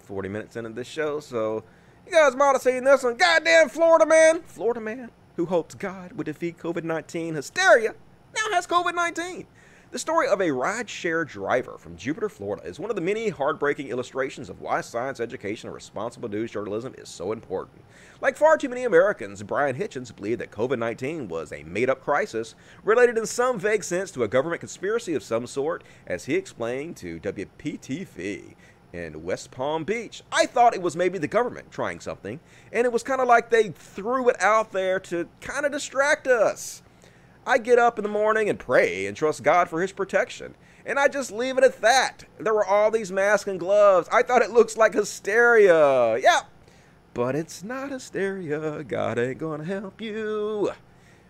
40 0.00 0.28
minutes 0.28 0.56
into 0.56 0.70
this 0.70 0.86
show, 0.86 1.20
so 1.20 1.64
you 2.06 2.12
guys 2.12 2.36
might 2.36 2.52
have 2.52 2.62
seen 2.62 2.84
this 2.84 3.02
one. 3.02 3.16
Goddamn 3.16 3.70
Florida 3.70 4.04
man. 4.04 4.42
Florida 4.42 4.80
man 4.80 5.10
who 5.36 5.46
hopes 5.46 5.74
God 5.74 6.12
would 6.12 6.26
defeat 6.26 6.58
COVID 6.58 6.84
19 6.84 7.34
hysteria 7.34 7.94
now 8.34 8.54
has 8.54 8.66
COVID 8.66 8.94
19. 8.94 9.46
The 9.92 9.98
story 9.98 10.28
of 10.28 10.40
a 10.40 10.52
ride-share 10.52 11.24
driver 11.24 11.76
from 11.76 11.96
Jupiter, 11.96 12.28
Florida 12.28 12.64
is 12.64 12.78
one 12.78 12.90
of 12.90 12.96
the 12.96 13.02
many 13.02 13.28
heartbreaking 13.28 13.88
illustrations 13.88 14.48
of 14.48 14.60
why 14.60 14.82
science 14.82 15.18
education 15.18 15.66
and 15.66 15.74
responsible 15.74 16.28
news 16.28 16.52
journalism 16.52 16.94
is 16.96 17.08
so 17.08 17.32
important. 17.32 17.82
Like 18.20 18.36
far 18.36 18.56
too 18.56 18.68
many 18.68 18.84
Americans, 18.84 19.42
Brian 19.42 19.74
Hitchens 19.74 20.14
believed 20.14 20.40
that 20.40 20.52
COVID 20.52 20.78
19 20.78 21.26
was 21.26 21.50
a 21.50 21.64
made 21.64 21.90
up 21.90 22.04
crisis 22.04 22.54
related 22.84 23.18
in 23.18 23.26
some 23.26 23.58
vague 23.58 23.82
sense 23.82 24.12
to 24.12 24.22
a 24.22 24.28
government 24.28 24.60
conspiracy 24.60 25.14
of 25.14 25.24
some 25.24 25.48
sort, 25.48 25.82
as 26.06 26.26
he 26.26 26.36
explained 26.36 26.96
to 26.98 27.18
WPTV 27.18 28.54
in 28.92 29.24
West 29.24 29.50
Palm 29.50 29.82
Beach. 29.82 30.22
I 30.30 30.46
thought 30.46 30.72
it 30.72 30.82
was 30.82 30.94
maybe 30.94 31.18
the 31.18 31.26
government 31.26 31.72
trying 31.72 31.98
something, 31.98 32.38
and 32.72 32.84
it 32.84 32.92
was 32.92 33.02
kind 33.02 33.20
of 33.20 33.26
like 33.26 33.50
they 33.50 33.70
threw 33.70 34.28
it 34.28 34.40
out 34.40 34.70
there 34.70 35.00
to 35.00 35.26
kind 35.40 35.66
of 35.66 35.72
distract 35.72 36.28
us. 36.28 36.82
I 37.46 37.58
get 37.58 37.78
up 37.78 37.98
in 37.98 38.02
the 38.02 38.10
morning 38.10 38.48
and 38.48 38.58
pray 38.58 39.06
and 39.06 39.16
trust 39.16 39.42
God 39.42 39.68
for 39.68 39.80
his 39.80 39.92
protection. 39.92 40.54
And 40.84 40.98
I 40.98 41.08
just 41.08 41.30
leave 41.30 41.58
it 41.58 41.64
at 41.64 41.80
that. 41.80 42.24
There 42.38 42.54
were 42.54 42.64
all 42.64 42.90
these 42.90 43.12
masks 43.12 43.48
and 43.48 43.58
gloves. 43.58 44.08
I 44.12 44.22
thought 44.22 44.42
it 44.42 44.50
looks 44.50 44.76
like 44.76 44.94
hysteria. 44.94 46.18
Yeah. 46.18 46.42
But 47.14 47.34
it's 47.34 47.62
not 47.62 47.90
hysteria. 47.90 48.84
God 48.84 49.18
ain't 49.18 49.38
gonna 49.38 49.64
help 49.64 50.00
you. 50.00 50.70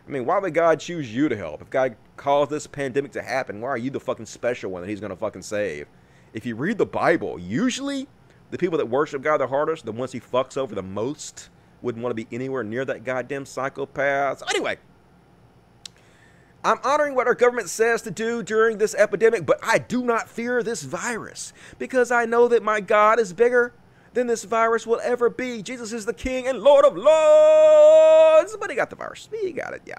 I 0.06 0.10
mean, 0.10 0.26
why 0.26 0.38
would 0.38 0.54
God 0.54 0.80
choose 0.80 1.14
you 1.14 1.28
to 1.28 1.36
help? 1.36 1.62
If 1.62 1.70
God 1.70 1.96
caused 2.16 2.50
this 2.50 2.66
pandemic 2.66 3.12
to 3.12 3.22
happen, 3.22 3.60
why 3.60 3.68
are 3.68 3.78
you 3.78 3.90
the 3.90 4.00
fucking 4.00 4.26
special 4.26 4.70
one 4.70 4.82
that 4.82 4.88
He's 4.88 5.00
gonna 5.00 5.16
fucking 5.16 5.42
save? 5.42 5.86
If 6.32 6.44
you 6.44 6.56
read 6.56 6.78
the 6.78 6.86
Bible, 6.86 7.38
usually 7.38 8.08
the 8.50 8.58
people 8.58 8.78
that 8.78 8.88
worship 8.88 9.22
God 9.22 9.38
the 9.38 9.46
hardest, 9.46 9.84
the 9.84 9.92
ones 9.92 10.12
He 10.12 10.20
fucks 10.20 10.56
over 10.56 10.74
the 10.74 10.82
most, 10.82 11.50
wouldn't 11.82 12.02
want 12.02 12.10
to 12.16 12.24
be 12.24 12.34
anywhere 12.34 12.62
near 12.64 12.84
that 12.84 13.04
goddamn 13.04 13.46
psychopath. 13.46 14.40
So 14.40 14.46
anyway, 14.50 14.78
I'm 16.62 16.78
honoring 16.84 17.14
what 17.14 17.26
our 17.26 17.34
government 17.34 17.70
says 17.70 18.02
to 18.02 18.10
do 18.10 18.42
during 18.42 18.76
this 18.76 18.94
epidemic, 18.94 19.46
but 19.46 19.58
I 19.62 19.78
do 19.78 20.04
not 20.04 20.28
fear 20.28 20.62
this 20.62 20.82
virus 20.82 21.54
because 21.78 22.10
I 22.10 22.26
know 22.26 22.48
that 22.48 22.62
my 22.62 22.80
God 22.80 23.18
is 23.18 23.32
bigger 23.32 23.72
than 24.12 24.26
this 24.26 24.44
virus 24.44 24.86
will 24.86 25.00
ever 25.02 25.30
be. 25.30 25.62
Jesus 25.62 25.92
is 25.92 26.04
the 26.04 26.12
King 26.12 26.46
and 26.46 26.58
Lord 26.58 26.84
of 26.84 26.96
Lords. 26.96 28.56
But 28.58 28.68
he 28.68 28.76
got 28.76 28.90
the 28.90 28.96
virus. 28.96 29.28
He 29.40 29.52
got 29.52 29.72
it, 29.72 29.82
yeah. 29.86 29.98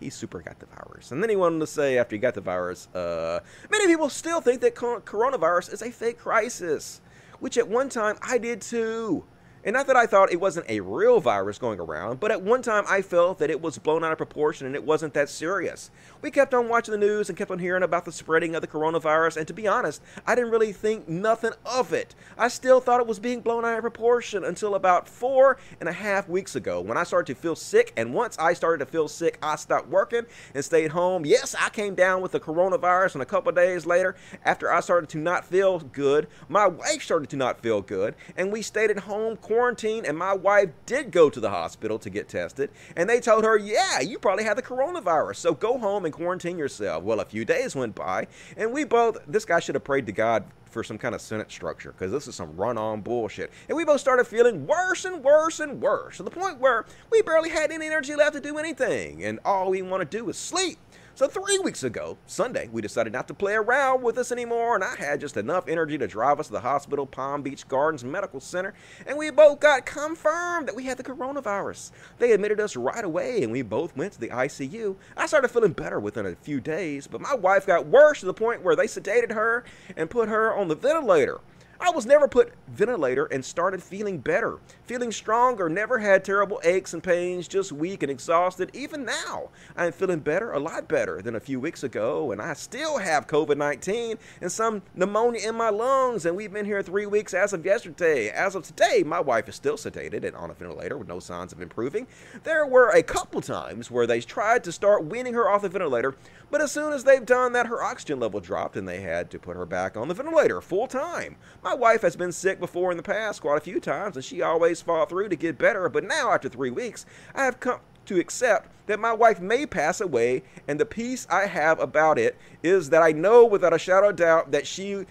He 0.00 0.10
super 0.10 0.40
got 0.40 0.58
the 0.58 0.66
virus. 0.66 1.12
And 1.12 1.22
then 1.22 1.30
he 1.30 1.36
wanted 1.36 1.60
to 1.60 1.66
say 1.66 1.96
after 1.96 2.16
he 2.16 2.20
got 2.20 2.34
the 2.34 2.40
virus, 2.40 2.88
uh, 2.94 3.40
many 3.70 3.86
people 3.86 4.08
still 4.10 4.40
think 4.40 4.60
that 4.60 4.74
coronavirus 4.74 5.72
is 5.72 5.80
a 5.80 5.90
fake 5.90 6.18
crisis, 6.18 7.00
which 7.40 7.56
at 7.56 7.68
one 7.68 7.88
time 7.88 8.16
I 8.20 8.36
did 8.36 8.60
too. 8.60 9.24
And 9.64 9.74
not 9.74 9.86
that 9.86 9.96
I 9.96 10.06
thought 10.06 10.32
it 10.32 10.40
wasn't 10.40 10.68
a 10.68 10.80
real 10.80 11.20
virus 11.20 11.56
going 11.56 11.78
around, 11.78 12.18
but 12.18 12.32
at 12.32 12.42
one 12.42 12.62
time 12.62 12.84
I 12.88 13.00
felt 13.00 13.38
that 13.38 13.50
it 13.50 13.60
was 13.60 13.78
blown 13.78 14.02
out 14.02 14.10
of 14.10 14.18
proportion 14.18 14.66
and 14.66 14.74
it 14.74 14.82
wasn't 14.82 15.14
that 15.14 15.28
serious. 15.28 15.90
We 16.20 16.32
kept 16.32 16.52
on 16.52 16.68
watching 16.68 16.90
the 16.90 16.98
news 16.98 17.28
and 17.28 17.38
kept 17.38 17.50
on 17.50 17.60
hearing 17.60 17.84
about 17.84 18.04
the 18.04 18.10
spreading 18.10 18.56
of 18.56 18.60
the 18.60 18.66
coronavirus, 18.66 19.36
and 19.36 19.46
to 19.46 19.54
be 19.54 19.68
honest, 19.68 20.02
I 20.26 20.34
didn't 20.34 20.50
really 20.50 20.72
think 20.72 21.08
nothing 21.08 21.52
of 21.64 21.92
it. 21.92 22.16
I 22.36 22.48
still 22.48 22.80
thought 22.80 23.00
it 23.00 23.06
was 23.06 23.20
being 23.20 23.40
blown 23.40 23.64
out 23.64 23.76
of 23.76 23.82
proportion 23.82 24.44
until 24.44 24.74
about 24.74 25.08
four 25.08 25.58
and 25.78 25.88
a 25.88 25.92
half 25.92 26.28
weeks 26.28 26.56
ago 26.56 26.80
when 26.80 26.96
I 26.96 27.04
started 27.04 27.32
to 27.32 27.40
feel 27.40 27.54
sick, 27.54 27.92
and 27.96 28.12
once 28.12 28.36
I 28.38 28.54
started 28.54 28.84
to 28.84 28.90
feel 28.90 29.06
sick, 29.06 29.38
I 29.42 29.54
stopped 29.54 29.88
working 29.88 30.26
and 30.54 30.64
stayed 30.64 30.90
home. 30.90 31.24
Yes, 31.24 31.54
I 31.56 31.68
came 31.68 31.94
down 31.94 32.20
with 32.20 32.32
the 32.32 32.40
coronavirus, 32.40 33.14
and 33.14 33.22
a 33.22 33.26
couple 33.26 33.52
days 33.52 33.86
later, 33.86 34.16
after 34.44 34.72
I 34.72 34.80
started 34.80 35.08
to 35.10 35.18
not 35.18 35.44
feel 35.44 35.78
good, 35.78 36.26
my 36.48 36.66
wife 36.66 37.02
started 37.02 37.30
to 37.30 37.36
not 37.36 37.60
feel 37.60 37.80
good, 37.80 38.16
and 38.36 38.50
we 38.50 38.62
stayed 38.62 38.90
at 38.90 38.98
home 38.98 39.36
quarantine, 39.52 40.06
and 40.06 40.16
my 40.16 40.32
wife 40.32 40.70
did 40.86 41.10
go 41.10 41.28
to 41.28 41.38
the 41.38 41.50
hospital 41.50 41.98
to 41.98 42.08
get 42.08 42.26
tested, 42.26 42.70
and 42.96 43.08
they 43.08 43.20
told 43.20 43.44
her, 43.44 43.58
yeah, 43.58 44.00
you 44.00 44.18
probably 44.18 44.44
have 44.44 44.56
the 44.56 44.62
coronavirus, 44.62 45.36
so 45.36 45.52
go 45.52 45.76
home 45.76 46.06
and 46.06 46.14
quarantine 46.14 46.56
yourself. 46.56 47.04
Well, 47.04 47.20
a 47.20 47.24
few 47.26 47.44
days 47.44 47.76
went 47.76 47.94
by, 47.94 48.28
and 48.56 48.72
we 48.72 48.84
both, 48.84 49.18
this 49.26 49.44
guy 49.44 49.60
should 49.60 49.74
have 49.74 49.84
prayed 49.84 50.06
to 50.06 50.12
God 50.12 50.44
for 50.70 50.82
some 50.82 50.96
kind 50.96 51.14
of 51.14 51.20
Senate 51.20 51.52
structure, 51.52 51.92
because 51.92 52.10
this 52.10 52.26
is 52.26 52.34
some 52.34 52.56
run-on 52.56 53.02
bullshit. 53.02 53.52
And 53.68 53.76
we 53.76 53.84
both 53.84 54.00
started 54.00 54.26
feeling 54.26 54.66
worse 54.66 55.04
and 55.04 55.22
worse 55.22 55.60
and 55.60 55.82
worse, 55.82 56.16
to 56.16 56.22
the 56.22 56.30
point 56.30 56.58
where 56.58 56.86
we 57.10 57.20
barely 57.20 57.50
had 57.50 57.70
any 57.70 57.86
energy 57.86 58.14
left 58.14 58.32
to 58.32 58.40
do 58.40 58.56
anything, 58.56 59.22
and 59.22 59.38
all 59.44 59.68
we 59.68 59.82
want 59.82 60.00
to 60.00 60.18
do 60.18 60.30
is 60.30 60.38
sleep. 60.38 60.78
So 61.14 61.28
three 61.28 61.58
weeks 61.58 61.84
ago, 61.84 62.16
Sunday, 62.26 62.70
we 62.72 62.80
decided 62.80 63.12
not 63.12 63.28
to 63.28 63.34
play 63.34 63.52
around 63.52 64.00
with 64.00 64.16
us 64.16 64.32
anymore, 64.32 64.74
and 64.74 64.82
I 64.82 64.96
had 64.96 65.20
just 65.20 65.36
enough 65.36 65.68
energy 65.68 65.98
to 65.98 66.06
drive 66.06 66.40
us 66.40 66.46
to 66.46 66.54
the 66.54 66.60
hospital, 66.60 67.04
Palm 67.04 67.42
Beach 67.42 67.68
Gardens 67.68 68.02
Medical 68.02 68.40
Center, 68.40 68.72
and 69.06 69.18
we 69.18 69.28
both 69.28 69.60
got 69.60 69.84
confirmed 69.84 70.68
that 70.68 70.74
we 70.74 70.84
had 70.84 70.96
the 70.96 71.02
coronavirus. 71.02 71.90
They 72.18 72.32
admitted 72.32 72.60
us 72.60 72.76
right 72.76 73.04
away, 73.04 73.42
and 73.42 73.52
we 73.52 73.60
both 73.60 73.94
went 73.94 74.14
to 74.14 74.20
the 74.20 74.28
ICU. 74.28 74.96
I 75.14 75.26
started 75.26 75.48
feeling 75.48 75.72
better 75.72 76.00
within 76.00 76.24
a 76.24 76.34
few 76.34 76.62
days, 76.62 77.06
but 77.06 77.20
my 77.20 77.34
wife 77.34 77.66
got 77.66 77.84
worse 77.86 78.20
to 78.20 78.26
the 78.26 78.32
point 78.32 78.62
where 78.62 78.74
they 78.74 78.86
sedated 78.86 79.32
her 79.32 79.64
and 79.98 80.08
put 80.08 80.30
her 80.30 80.56
on 80.56 80.68
the 80.68 80.74
ventilator. 80.74 81.40
I 81.84 81.90
was 81.90 82.06
never 82.06 82.28
put 82.28 82.52
ventilator 82.68 83.24
and 83.26 83.44
started 83.44 83.82
feeling 83.82 84.18
better, 84.18 84.58
feeling 84.84 85.10
stronger, 85.10 85.68
never 85.68 85.98
had 85.98 86.24
terrible 86.24 86.60
aches 86.62 86.94
and 86.94 87.02
pains, 87.02 87.48
just 87.48 87.72
weak 87.72 88.04
and 88.04 88.10
exhausted. 88.10 88.70
Even 88.72 89.04
now, 89.04 89.48
I 89.76 89.86
am 89.86 89.92
feeling 89.92 90.20
better, 90.20 90.52
a 90.52 90.60
lot 90.60 90.86
better 90.86 91.20
than 91.20 91.34
a 91.34 91.40
few 91.40 91.58
weeks 91.58 91.82
ago, 91.82 92.30
and 92.30 92.40
I 92.40 92.52
still 92.52 92.98
have 92.98 93.26
COVID-19 93.26 94.16
and 94.40 94.52
some 94.52 94.82
pneumonia 94.94 95.48
in 95.48 95.56
my 95.56 95.70
lungs, 95.70 96.24
and 96.24 96.36
we've 96.36 96.52
been 96.52 96.66
here 96.66 96.84
three 96.84 97.06
weeks 97.06 97.34
as 97.34 97.52
of 97.52 97.66
yesterday. 97.66 98.28
As 98.28 98.54
of 98.54 98.62
today, 98.62 99.02
my 99.04 99.18
wife 99.18 99.48
is 99.48 99.56
still 99.56 99.76
sedated 99.76 100.24
and 100.24 100.36
on 100.36 100.50
a 100.50 100.54
ventilator 100.54 100.96
with 100.96 101.08
no 101.08 101.18
signs 101.18 101.52
of 101.52 101.60
improving. 101.60 102.06
There 102.44 102.64
were 102.64 102.90
a 102.90 103.02
couple 103.02 103.40
times 103.40 103.90
where 103.90 104.06
they 104.06 104.20
tried 104.20 104.62
to 104.64 104.70
start 104.70 105.06
weaning 105.06 105.34
her 105.34 105.50
off 105.50 105.62
the 105.62 105.68
ventilator, 105.68 106.14
but 106.48 106.60
as 106.60 106.70
soon 106.70 106.92
as 106.92 107.02
they've 107.02 107.26
done 107.26 107.54
that, 107.54 107.66
her 107.66 107.82
oxygen 107.82 108.20
level 108.20 108.38
dropped 108.38 108.76
and 108.76 108.86
they 108.86 109.00
had 109.00 109.30
to 109.30 109.38
put 109.40 109.56
her 109.56 109.66
back 109.66 109.96
on 109.96 110.06
the 110.06 110.14
ventilator 110.14 110.60
full 110.60 110.86
time. 110.86 111.34
My 111.64 111.71
wife 111.74 112.02
has 112.02 112.16
been 112.16 112.32
sick 112.32 112.58
before 112.60 112.90
in 112.90 112.96
the 112.96 113.02
past 113.02 113.40
quite 113.40 113.58
a 113.58 113.60
few 113.60 113.80
times 113.80 114.16
and 114.16 114.24
she 114.24 114.42
always 114.42 114.80
fought 114.80 115.08
through 115.08 115.28
to 115.28 115.36
get 115.36 115.58
better, 115.58 115.88
but 115.88 116.04
now 116.04 116.30
after 116.30 116.48
three 116.48 116.70
weeks, 116.70 117.06
I 117.34 117.44
have 117.44 117.60
come 117.60 117.80
to 118.06 118.18
accept 118.18 118.68
that 118.86 118.98
my 118.98 119.12
wife 119.12 119.40
may 119.40 119.64
pass 119.64 120.00
away, 120.00 120.42
and 120.66 120.80
the 120.80 120.84
peace 120.84 121.24
I 121.30 121.46
have 121.46 121.78
about 121.78 122.18
it 122.18 122.36
is 122.62 122.90
that 122.90 123.00
I 123.00 123.12
know 123.12 123.44
without 123.46 123.72
a 123.72 123.78
shadow 123.78 124.08
of 124.08 124.16
doubt 124.16 124.50
that 124.50 124.66
she 124.66 125.06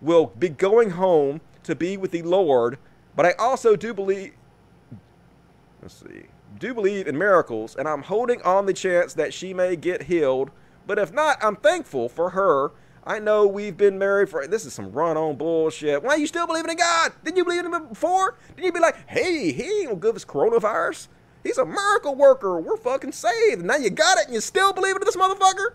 will 0.00 0.26
be 0.26 0.48
going 0.48 0.90
home 0.90 1.40
to 1.62 1.76
be 1.76 1.96
with 1.96 2.10
the 2.10 2.22
Lord, 2.22 2.78
but 3.14 3.24
I 3.24 3.32
also 3.32 3.76
do 3.76 3.94
believe. 3.94 4.32
Let's 5.80 5.94
see 5.94 6.26
do 6.58 6.72
believe 6.72 7.08
in 7.08 7.18
miracles, 7.18 7.74
and 7.76 7.88
I'm 7.88 8.02
holding 8.02 8.40
on 8.42 8.66
the 8.66 8.72
chance 8.72 9.14
that 9.14 9.34
she 9.34 9.52
may 9.52 9.76
get 9.76 10.04
healed. 10.04 10.50
But 10.86 10.98
if 10.98 11.12
not, 11.12 11.42
I'm 11.42 11.56
thankful 11.56 12.08
for 12.08 12.30
her. 12.30 12.70
I 13.04 13.18
know 13.18 13.46
we've 13.46 13.76
been 13.76 13.98
married 13.98 14.28
for 14.28 14.46
this 14.46 14.64
is 14.64 14.74
some 14.74 14.92
run 14.92 15.16
on 15.16 15.36
bullshit. 15.36 16.02
Why 16.02 16.10
are 16.10 16.18
you 16.18 16.26
still 16.26 16.46
believing 16.46 16.70
in 16.70 16.76
God? 16.76 17.12
Didn't 17.24 17.36
you 17.36 17.44
believe 17.44 17.64
in 17.64 17.74
him 17.74 17.88
before? 17.88 18.36
Didn't 18.50 18.66
you 18.66 18.72
be 18.72 18.78
like, 18.78 18.96
hey, 19.08 19.50
he 19.50 19.80
ain't 19.80 19.88
gonna 19.88 20.00
give 20.00 20.14
us 20.14 20.24
coronavirus? 20.24 21.08
He's 21.42 21.58
a 21.58 21.66
miracle 21.66 22.14
worker. 22.14 22.60
We're 22.60 22.76
fucking 22.76 23.12
saved. 23.12 23.64
Now 23.64 23.76
you 23.76 23.90
got 23.90 24.18
it 24.18 24.26
and 24.26 24.34
you 24.34 24.40
still 24.40 24.72
believe 24.72 24.94
in 24.94 25.02
this 25.04 25.16
motherfucker? 25.16 25.74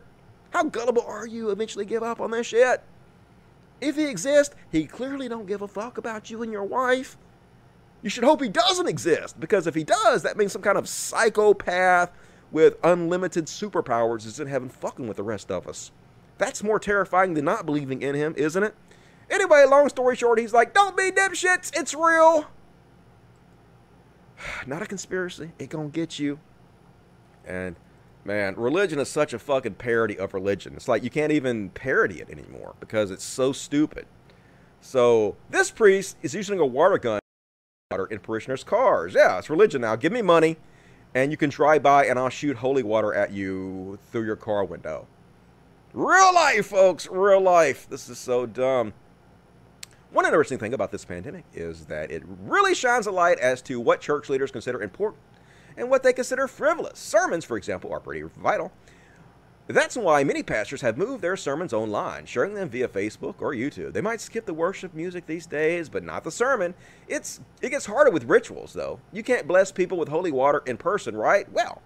How 0.52 0.64
gullible 0.64 1.04
are 1.04 1.28
you 1.28 1.50
eventually 1.50 1.84
give 1.84 2.04
up 2.04 2.22
on 2.22 2.32
this 2.32 2.48
shit? 2.48 2.82
If 3.82 3.98
he 3.98 4.06
exists, 4.06 4.56
he 4.72 4.86
clearly 4.86 5.28
don't 5.28 5.46
give 5.46 5.62
a 5.62 5.68
fuck 5.68 5.98
about 5.98 6.30
you 6.30 6.42
and 6.44 6.52
your 6.52 6.64
wife. 6.64 7.18
You 8.02 8.10
should 8.10 8.24
hope 8.24 8.42
he 8.42 8.50
doesn't 8.50 8.88
exist, 8.88 9.40
because 9.40 9.68
if 9.68 9.76
he 9.76 9.84
does, 9.84 10.24
that 10.24 10.38
means 10.38 10.54
some 10.54 10.62
kind 10.62 10.78
of 10.78 10.88
psychopath 10.88 12.12
with 12.52 12.78
unlimited 12.84 13.48
superpowers 13.48 14.26
is 14.26 14.40
in 14.40 14.48
heaven 14.48 14.70
fucking 14.70 15.08
with 15.08 15.18
the 15.18 15.24
rest 15.24 15.52
of 15.52 15.68
us. 15.68 15.92
That's 16.38 16.64
more 16.64 16.80
terrifying 16.80 17.34
than 17.34 17.46
not 17.46 17.66
believing 17.66 18.02
in 18.02 18.16
him, 18.16 18.34
isn't 18.38 18.64
it? 18.64 18.76
Anyway, 19.30 19.66
long 19.66 19.90
story 19.90 20.16
short, 20.16 20.40
he's 20.40 20.54
like, 20.54 20.74
don't 20.74 20.96
be 20.96 21.12
dipshits, 21.12 21.78
it's 21.78 21.94
real. 21.94 22.48
Not 24.68 24.82
a 24.82 24.86
conspiracy, 24.86 25.52
it 25.60 25.70
gonna 25.70 25.90
get 25.90 26.18
you. 26.20 26.40
And 27.46 27.76
man, 28.24 28.56
religion 28.56 29.00
is 29.00 29.10
such 29.10 29.34
a 29.34 29.40
fucking 29.40 29.76
parody 29.76 30.18
of 30.18 30.34
religion. 30.34 30.74
It's 30.76 30.88
like 30.88 31.04
you 31.04 31.10
can't 31.10 31.32
even 31.32 31.70
parody 31.70 32.22
it 32.22 32.30
anymore 32.30 32.76
because 32.80 33.12
it's 33.12 33.24
so 33.24 33.52
stupid. 33.52 34.06
So 34.80 35.36
this 35.50 35.72
priest 35.72 36.18
is 36.22 36.34
using 36.34 36.60
a 36.60 36.66
water 36.66 36.98
gun 36.98 37.20
in 38.10 38.20
parishioners' 38.20 38.64
cars. 38.64 39.14
Yeah, 39.14 39.38
it's 39.38 39.50
religion 39.50 39.82
now. 39.82 39.96
Give 39.96 40.12
me 40.12 40.22
money, 40.22 40.58
and 41.16 41.32
you 41.32 41.38
can 41.38 41.50
drive 41.50 41.84
by, 41.84 42.06
and 42.06 42.20
I'll 42.20 42.30
shoot 42.30 42.58
holy 42.58 42.84
water 42.84 43.14
at 43.14 43.32
you 43.32 43.98
through 44.12 44.26
your 44.26 44.36
car 44.36 44.64
window. 44.64 45.08
Real 45.98 46.32
life, 46.32 46.68
folks. 46.68 47.08
Real 47.10 47.42
life. 47.42 47.90
This 47.90 48.08
is 48.08 48.20
so 48.20 48.46
dumb. 48.46 48.94
One 50.12 50.26
interesting 50.26 50.60
thing 50.60 50.76
about 50.76 50.92
this 50.92 51.04
pandemic 51.04 51.44
is 51.56 51.88
that 51.88 52.12
it 52.12 52.22
really 52.44 52.76
shines 52.76 53.08
a 53.08 53.12
light 53.12 53.40
as 53.40 53.64
to 53.64 53.80
what 53.80 54.00
church 54.00 54.30
leaders 54.30 54.52
consider 54.52 54.84
important 54.84 55.24
and 55.76 55.90
what 55.90 56.04
they 56.04 56.14
consider 56.14 56.48
frivolous. 56.48 57.00
Sermons, 57.00 57.46
for 57.46 57.58
example, 57.58 57.92
are 57.92 58.00
pretty 58.00 58.22
vital. 58.38 58.72
That's 59.66 59.98
why 59.98 60.24
many 60.24 60.44
pastors 60.44 60.82
have 60.82 61.00
moved 61.00 61.24
their 61.24 61.36
sermons 61.36 61.74
online, 61.74 62.28
sharing 62.28 62.54
them 62.54 62.70
via 62.70 62.88
Facebook 62.88 63.42
or 63.42 63.56
YouTube. 63.56 63.94
They 63.94 64.02
might 64.02 64.22
skip 64.22 64.46
the 64.46 64.54
worship 64.54 64.94
music 64.94 65.26
these 65.26 65.48
days, 65.48 65.90
but 65.90 66.04
not 66.04 66.24
the 66.24 66.30
sermon. 66.30 66.76
It's 67.08 67.40
it 67.60 67.72
gets 67.72 67.88
harder 67.88 68.12
with 68.12 68.26
rituals 68.26 68.72
though. 68.72 69.00
You 69.12 69.24
can't 69.24 69.48
bless 69.48 69.72
people 69.72 69.98
with 69.98 70.10
holy 70.10 70.32
water 70.32 70.62
in 70.68 70.78
person, 70.78 71.18
right? 71.18 71.52
Well, 71.52 71.82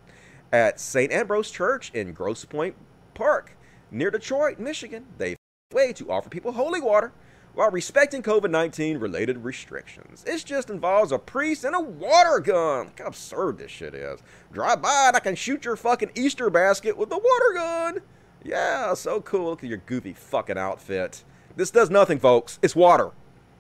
at 0.52 0.82
St. 0.82 1.14
Ambrose 1.14 1.50
Church 1.50 1.92
in 1.94 2.12
Grosse 2.12 2.44
Pointe 2.44 2.76
Park, 3.14 3.56
near 3.92 4.10
Detroit, 4.10 4.60
Michigan, 4.60 5.06
they 5.18 5.36
way 5.74 5.94
to 5.94 6.12
offer 6.12 6.30
people 6.30 6.52
holy 6.54 6.82
water 6.82 7.12
while 7.54 7.72
respecting 7.72 8.24
COVID 8.24 8.50
19 8.50 8.98
related 8.98 9.40
restrictions. 9.40 10.24
It 10.26 10.44
just 10.46 10.70
involves 10.70 11.12
a 11.12 11.20
priest 11.20 11.64
and 11.64 11.76
a 11.76 11.80
water 11.80 12.40
gun. 12.40 12.86
Look 12.86 13.00
how 13.00 13.06
absurd 13.06 13.58
this 13.58 13.72
shit 13.72 13.94
is. 13.94 14.22
Drive 14.52 14.82
by 14.82 15.06
and 15.08 15.16
I 15.16 15.20
can 15.20 15.36
shoot 15.36 15.66
your 15.66 15.76
fucking 15.76 16.12
Easter 16.16 16.50
basket 16.50 16.98
with 16.98 17.10
the 17.10 17.18
water 17.18 17.54
gun. 17.54 18.02
Yeah, 18.44 18.94
so 18.96 19.22
cool. 19.22 19.52
Look 19.52 19.64
at 19.64 19.70
your 19.70 19.82
goofy 19.86 20.14
fucking 20.14 20.58
outfit. 20.58 21.24
This 21.56 21.72
does 21.72 21.90
nothing, 21.90 22.20
folks. 22.20 22.60
It's 22.62 22.76
water. 22.76 23.12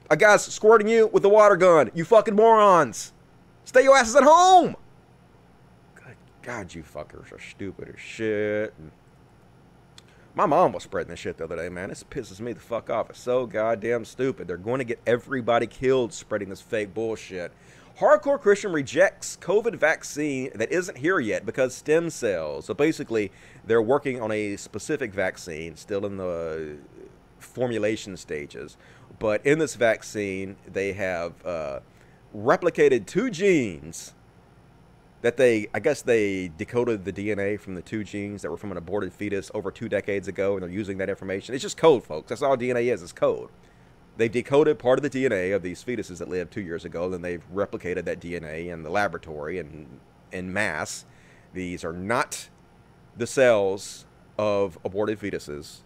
A 0.09 0.17
guy's 0.17 0.43
squirting 0.45 0.87
you 0.87 1.07
with 1.07 1.23
the 1.23 1.29
water 1.29 1.55
gun. 1.55 1.91
You 1.93 2.03
fucking 2.05 2.35
morons. 2.35 3.13
Stay 3.65 3.83
your 3.83 3.95
asses 3.95 4.15
at 4.15 4.23
home. 4.23 4.75
Good 5.95 6.15
God, 6.41 6.73
you 6.73 6.83
fuckers 6.83 7.31
are 7.31 7.39
stupid 7.39 7.93
as 7.93 7.99
shit. 7.99 8.73
My 10.33 10.45
mom 10.45 10.71
was 10.71 10.83
spreading 10.83 11.09
this 11.09 11.19
shit 11.19 11.37
the 11.37 11.43
other 11.43 11.57
day, 11.57 11.67
man. 11.67 11.89
This 11.89 12.05
pisses 12.05 12.39
me 12.39 12.53
the 12.53 12.61
fuck 12.61 12.89
off. 12.89 13.09
It's 13.09 13.19
so 13.19 13.45
goddamn 13.45 14.05
stupid. 14.05 14.47
They're 14.47 14.55
going 14.55 14.79
to 14.79 14.85
get 14.85 15.01
everybody 15.05 15.67
killed 15.67 16.13
spreading 16.13 16.47
this 16.47 16.61
fake 16.61 16.93
bullshit. 16.93 17.51
Hardcore 17.99 18.39
Christian 18.39 18.71
rejects 18.71 19.37
COVID 19.41 19.75
vaccine 19.75 20.49
that 20.55 20.71
isn't 20.71 20.97
here 20.97 21.19
yet 21.19 21.45
because 21.45 21.75
stem 21.75 22.09
cells. 22.09 22.65
So 22.65 22.73
basically, 22.73 23.29
they're 23.65 23.81
working 23.81 24.21
on 24.21 24.31
a 24.31 24.55
specific 24.55 25.13
vaccine, 25.13 25.75
still 25.75 26.05
in 26.05 26.15
the 26.15 26.77
formulation 27.39 28.15
stages. 28.15 28.77
But 29.19 29.45
in 29.45 29.59
this 29.59 29.75
vaccine, 29.75 30.55
they 30.65 30.93
have 30.93 31.45
uh, 31.45 31.81
replicated 32.33 33.05
two 33.05 33.29
genes 33.29 34.13
that 35.21 35.37
they, 35.37 35.67
I 35.73 35.79
guess 35.79 36.01
they 36.01 36.51
decoded 36.57 37.05
the 37.05 37.13
DNA 37.13 37.59
from 37.59 37.75
the 37.75 37.81
two 37.81 38.03
genes 38.03 38.41
that 38.41 38.49
were 38.49 38.57
from 38.57 38.71
an 38.71 38.77
aborted 38.77 39.13
fetus 39.13 39.51
over 39.53 39.71
two 39.71 39.87
decades 39.87 40.27
ago, 40.27 40.53
and 40.53 40.63
they're 40.63 40.69
using 40.69 40.97
that 40.97 41.09
information. 41.09 41.53
It's 41.53 41.61
just 41.61 41.77
code, 41.77 42.03
folks. 42.03 42.29
That's 42.29 42.41
all 42.41 42.57
DNA 42.57 42.91
is, 42.91 43.03
it's 43.03 43.11
code. 43.11 43.49
They've 44.17 44.31
decoded 44.31 44.79
part 44.79 44.99
of 44.99 45.03
the 45.03 45.09
DNA 45.09 45.55
of 45.55 45.61
these 45.61 45.83
fetuses 45.83 46.17
that 46.17 46.27
lived 46.27 46.51
two 46.51 46.61
years 46.61 46.85
ago, 46.85 47.09
then 47.09 47.21
they've 47.21 47.43
replicated 47.53 48.05
that 48.05 48.19
DNA 48.19 48.67
in 48.67 48.83
the 48.83 48.89
laboratory 48.89 49.59
and 49.59 49.99
in 50.31 50.51
mass. 50.51 51.05
These 51.53 51.83
are 51.85 51.93
not 51.93 52.49
the 53.15 53.27
cells 53.27 54.05
of 54.37 54.79
aborted 54.83 55.19
fetuses. 55.19 55.81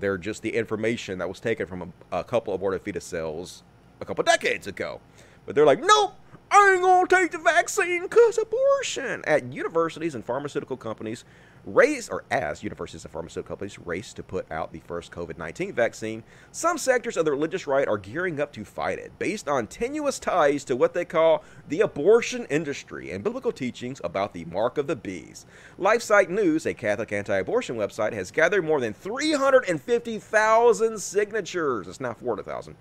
They're 0.00 0.18
just 0.18 0.42
the 0.42 0.54
information 0.54 1.18
that 1.18 1.28
was 1.28 1.40
taken 1.40 1.66
from 1.66 1.92
a, 2.12 2.18
a 2.20 2.24
couple 2.24 2.54
aborted 2.54 2.82
fetus 2.82 3.04
cells 3.04 3.64
a 4.00 4.04
couple 4.04 4.24
decades 4.24 4.66
ago. 4.66 5.00
But 5.44 5.54
they're 5.54 5.66
like, 5.66 5.80
nope, 5.80 6.14
I 6.50 6.72
ain't 6.72 6.82
gonna 6.82 7.06
take 7.06 7.30
the 7.30 7.38
vaccine 7.38 8.02
because 8.02 8.36
abortion. 8.38 9.22
At 9.26 9.52
universities 9.52 10.14
and 10.14 10.24
pharmaceutical 10.24 10.78
companies, 10.78 11.24
race 11.66 12.08
or 12.08 12.24
as 12.30 12.62
universities 12.62 13.04
and 13.04 13.12
pharmaceutical 13.12 13.54
companies 13.54 13.78
race 13.78 14.14
to 14.14 14.22
put 14.22 14.50
out 14.50 14.72
the 14.72 14.80
first 14.80 15.12
COVID-19 15.12 15.74
vaccine, 15.74 16.24
some 16.50 16.78
sectors 16.78 17.18
of 17.18 17.26
the 17.26 17.32
religious 17.32 17.66
right 17.66 17.86
are 17.86 17.98
gearing 17.98 18.40
up 18.40 18.50
to 18.52 18.64
fight 18.64 18.98
it, 18.98 19.12
based 19.18 19.46
on 19.46 19.66
tenuous 19.66 20.18
ties 20.18 20.64
to 20.64 20.74
what 20.74 20.94
they 20.94 21.04
call 21.04 21.44
the 21.68 21.82
abortion 21.82 22.46
industry 22.46 23.10
and 23.10 23.22
biblical 23.22 23.52
teachings 23.52 24.00
about 24.02 24.32
the 24.32 24.46
mark 24.46 24.78
of 24.78 24.86
the 24.86 24.96
beast. 24.96 25.46
LifeSite 25.78 26.30
News, 26.30 26.64
a 26.64 26.72
Catholic 26.72 27.12
anti-abortion 27.12 27.76
website, 27.76 28.14
has 28.14 28.30
gathered 28.30 28.64
more 28.64 28.80
than 28.80 28.94
350,000 28.94 30.98
signatures. 30.98 31.88
It's 31.88 32.00
not 32.00 32.18
400,000 32.18 32.74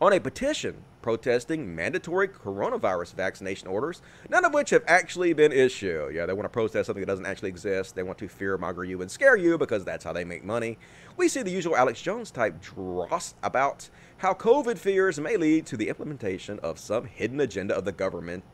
on 0.00 0.12
a 0.12 0.20
petition 0.20 0.76
protesting 1.08 1.74
mandatory 1.74 2.28
coronavirus 2.28 3.14
vaccination 3.14 3.66
orders, 3.66 4.02
none 4.28 4.44
of 4.44 4.52
which 4.52 4.68
have 4.68 4.84
actually 4.86 5.32
been 5.32 5.52
issued. 5.52 6.14
Yeah, 6.14 6.26
they 6.26 6.34
want 6.34 6.44
to 6.44 6.50
protest 6.50 6.84
something 6.84 7.00
that 7.00 7.06
doesn't 7.06 7.24
actually 7.24 7.48
exist. 7.48 7.94
They 7.94 8.02
want 8.02 8.18
to 8.18 8.28
fearmonger 8.28 8.86
you 8.86 9.00
and 9.00 9.10
scare 9.10 9.34
you 9.34 9.56
because 9.56 9.86
that's 9.86 10.04
how 10.04 10.12
they 10.12 10.26
make 10.26 10.44
money. 10.44 10.76
We 11.16 11.30
see 11.30 11.40
the 11.40 11.50
usual 11.50 11.78
Alex 11.78 12.02
Jones 12.02 12.30
type 12.30 12.60
dross 12.60 13.34
about 13.42 13.88
how 14.18 14.34
COVID 14.34 14.76
fears 14.76 15.18
may 15.18 15.38
lead 15.38 15.64
to 15.68 15.78
the 15.78 15.88
implementation 15.88 16.58
of 16.58 16.78
some 16.78 17.06
hidden 17.06 17.40
agenda 17.40 17.74
of 17.74 17.86
the 17.86 17.92
government, 17.92 18.44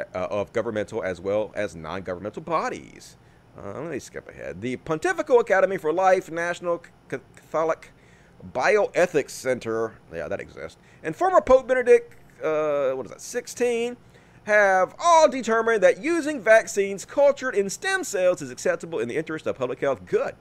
uh, 0.00 0.26
of 0.30 0.54
governmental 0.54 1.04
as 1.04 1.20
well 1.20 1.52
as 1.54 1.76
non 1.76 2.00
governmental 2.00 2.40
bodies. 2.40 3.18
Uh, 3.58 3.78
let 3.78 3.90
me 3.90 3.98
skip 3.98 4.26
ahead. 4.26 4.62
The 4.62 4.76
Pontifical 4.76 5.38
Academy 5.38 5.76
for 5.76 5.92
Life, 5.92 6.30
National 6.30 6.82
Catholic 7.10 7.92
Bioethics 8.52 9.30
Center, 9.30 9.94
yeah, 10.12 10.28
that 10.28 10.40
exists, 10.40 10.78
and 11.02 11.14
former 11.14 11.40
Pope 11.40 11.68
Benedict, 11.68 12.16
uh, 12.42 12.92
what 12.92 13.06
is 13.06 13.12
that, 13.12 13.20
16, 13.20 13.96
have 14.44 14.94
all 14.98 15.28
determined 15.28 15.82
that 15.82 16.02
using 16.02 16.40
vaccines 16.40 17.04
cultured 17.04 17.54
in 17.54 17.68
stem 17.68 18.02
cells 18.02 18.40
is 18.42 18.50
acceptable 18.50 18.98
in 18.98 19.08
the 19.08 19.16
interest 19.16 19.46
of 19.46 19.56
public 19.56 19.80
health 19.80 20.04
good. 20.06 20.34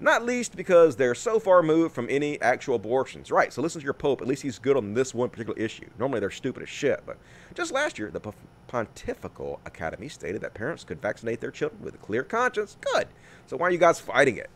Not 0.00 0.24
least 0.24 0.56
because 0.56 0.96
they're 0.96 1.14
so 1.14 1.38
far 1.38 1.58
removed 1.58 1.94
from 1.94 2.08
any 2.10 2.40
actual 2.40 2.74
abortions. 2.74 3.30
Right, 3.30 3.52
so 3.52 3.62
listen 3.62 3.80
to 3.80 3.84
your 3.84 3.94
Pope. 3.94 4.20
At 4.20 4.26
least 4.26 4.42
he's 4.42 4.58
good 4.58 4.76
on 4.76 4.94
this 4.94 5.14
one 5.14 5.28
particular 5.28 5.56
issue. 5.56 5.88
Normally 5.96 6.18
they're 6.18 6.30
stupid 6.30 6.64
as 6.64 6.68
shit. 6.68 7.02
But 7.06 7.18
just 7.54 7.70
last 7.70 8.00
year, 8.00 8.10
the 8.10 8.32
Pontifical 8.66 9.60
Academy 9.64 10.08
stated 10.08 10.40
that 10.40 10.54
parents 10.54 10.82
could 10.82 11.00
vaccinate 11.00 11.40
their 11.40 11.52
children 11.52 11.80
with 11.82 11.94
a 11.94 11.98
clear 11.98 12.24
conscience. 12.24 12.76
Good. 12.80 13.06
So 13.46 13.56
why 13.56 13.68
are 13.68 13.70
you 13.70 13.78
guys 13.78 14.00
fighting 14.00 14.38
it? 14.38 14.50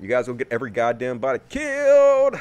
You 0.00 0.08
guys 0.08 0.28
will 0.28 0.34
get 0.34 0.48
every 0.50 0.70
goddamn 0.70 1.18
body 1.18 1.40
killed. 1.48 2.36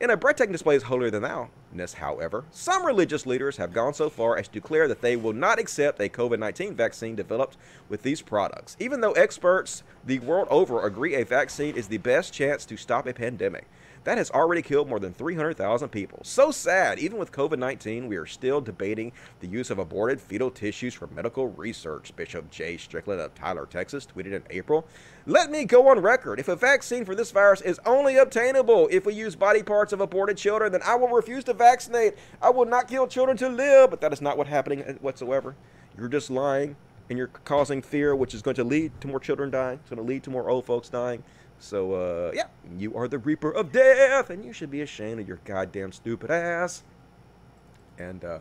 In 0.00 0.10
a 0.10 0.16
breathtaking 0.16 0.52
display 0.52 0.76
is 0.76 0.84
holier 0.84 1.10
than 1.10 1.22
thou 1.22 1.50
ness, 1.74 1.94
however, 1.94 2.44
some 2.50 2.86
religious 2.86 3.26
leaders 3.26 3.56
have 3.56 3.72
gone 3.72 3.94
so 3.94 4.08
far 4.08 4.38
as 4.38 4.48
to 4.48 4.54
declare 4.54 4.86
that 4.88 5.00
they 5.00 5.16
will 5.16 5.32
not 5.32 5.58
accept 5.58 6.00
a 6.00 6.08
COVID 6.08 6.38
19 6.38 6.74
vaccine 6.74 7.16
developed 7.16 7.56
with 7.88 8.02
these 8.02 8.22
products, 8.22 8.76
even 8.78 9.00
though 9.00 9.12
experts 9.12 9.82
the 10.04 10.18
world 10.20 10.48
over 10.50 10.86
agree 10.86 11.14
a 11.14 11.24
vaccine 11.24 11.76
is 11.76 11.88
the 11.88 11.98
best 11.98 12.32
chance 12.32 12.64
to 12.66 12.76
stop 12.76 13.06
a 13.06 13.12
pandemic 13.12 13.66
that 14.04 14.18
has 14.18 14.30
already 14.30 14.62
killed 14.62 14.88
more 14.88 15.00
than 15.00 15.12
300,000 15.12 15.88
people. 15.88 16.20
So 16.22 16.50
sad, 16.50 16.98
even 16.98 17.18
with 17.18 17.32
COVID 17.32 17.58
19, 17.58 18.06
we 18.06 18.16
are 18.16 18.26
still 18.26 18.60
debating 18.60 19.12
the 19.40 19.46
use 19.46 19.70
of 19.70 19.78
aborted 19.78 20.20
fetal 20.20 20.50
tissues 20.50 20.94
for 20.94 21.06
medical 21.08 21.48
research, 21.48 22.14
Bishop 22.14 22.50
Jay 22.50 22.76
Strickland 22.76 23.20
of 23.20 23.34
Tyler, 23.34 23.66
Texas, 23.66 24.06
tweeted 24.06 24.32
in 24.32 24.42
April. 24.50 24.86
Let 25.26 25.50
me 25.50 25.64
go 25.64 25.88
on 25.88 26.00
record. 26.00 26.38
If 26.38 26.48
a 26.48 26.56
vaccine 26.56 27.04
for 27.04 27.14
this 27.14 27.30
virus 27.30 27.62
is 27.62 27.80
only 27.86 28.16
obtainable 28.16 28.88
if 28.90 29.06
we 29.06 29.14
use 29.14 29.34
body 29.34 29.62
parts 29.62 29.92
of 29.92 30.00
aborted 30.00 30.36
children, 30.36 30.70
then 30.72 30.82
I 30.84 30.96
will 30.96 31.08
refuse 31.08 31.44
to 31.44 31.54
vaccinate. 31.54 32.14
I 32.42 32.50
will 32.50 32.66
not 32.66 32.88
kill 32.88 33.06
children 33.06 33.36
to 33.38 33.48
live. 33.48 33.90
But 33.90 34.00
that 34.02 34.12
is 34.12 34.20
not 34.20 34.36
what's 34.36 34.50
happening 34.50 34.82
uh, 34.82 34.92
whatsoever. 34.94 35.56
You're 35.96 36.08
just 36.08 36.30
lying 36.30 36.76
and 37.08 37.18
you're 37.18 37.28
causing 37.28 37.82
fear, 37.82 38.16
which 38.16 38.34
is 38.34 38.42
going 38.42 38.56
to 38.56 38.64
lead 38.64 38.92
to 39.00 39.08
more 39.08 39.20
children 39.20 39.50
dying. 39.50 39.78
It's 39.80 39.90
going 39.90 40.04
to 40.04 40.08
lead 40.08 40.22
to 40.24 40.30
more 40.30 40.48
old 40.48 40.64
folks 40.64 40.88
dying. 40.88 41.22
So, 41.58 41.94
uh, 41.94 42.32
yeah, 42.34 42.48
you 42.78 42.96
are 42.96 43.08
the 43.08 43.18
Reaper 43.18 43.50
of 43.50 43.72
Death, 43.72 44.30
and 44.30 44.44
you 44.44 44.52
should 44.52 44.70
be 44.70 44.82
ashamed 44.82 45.20
of 45.20 45.28
your 45.28 45.40
goddamn 45.44 45.92
stupid 45.92 46.30
ass. 46.30 46.82
And, 47.98 48.24
uh, 48.24 48.38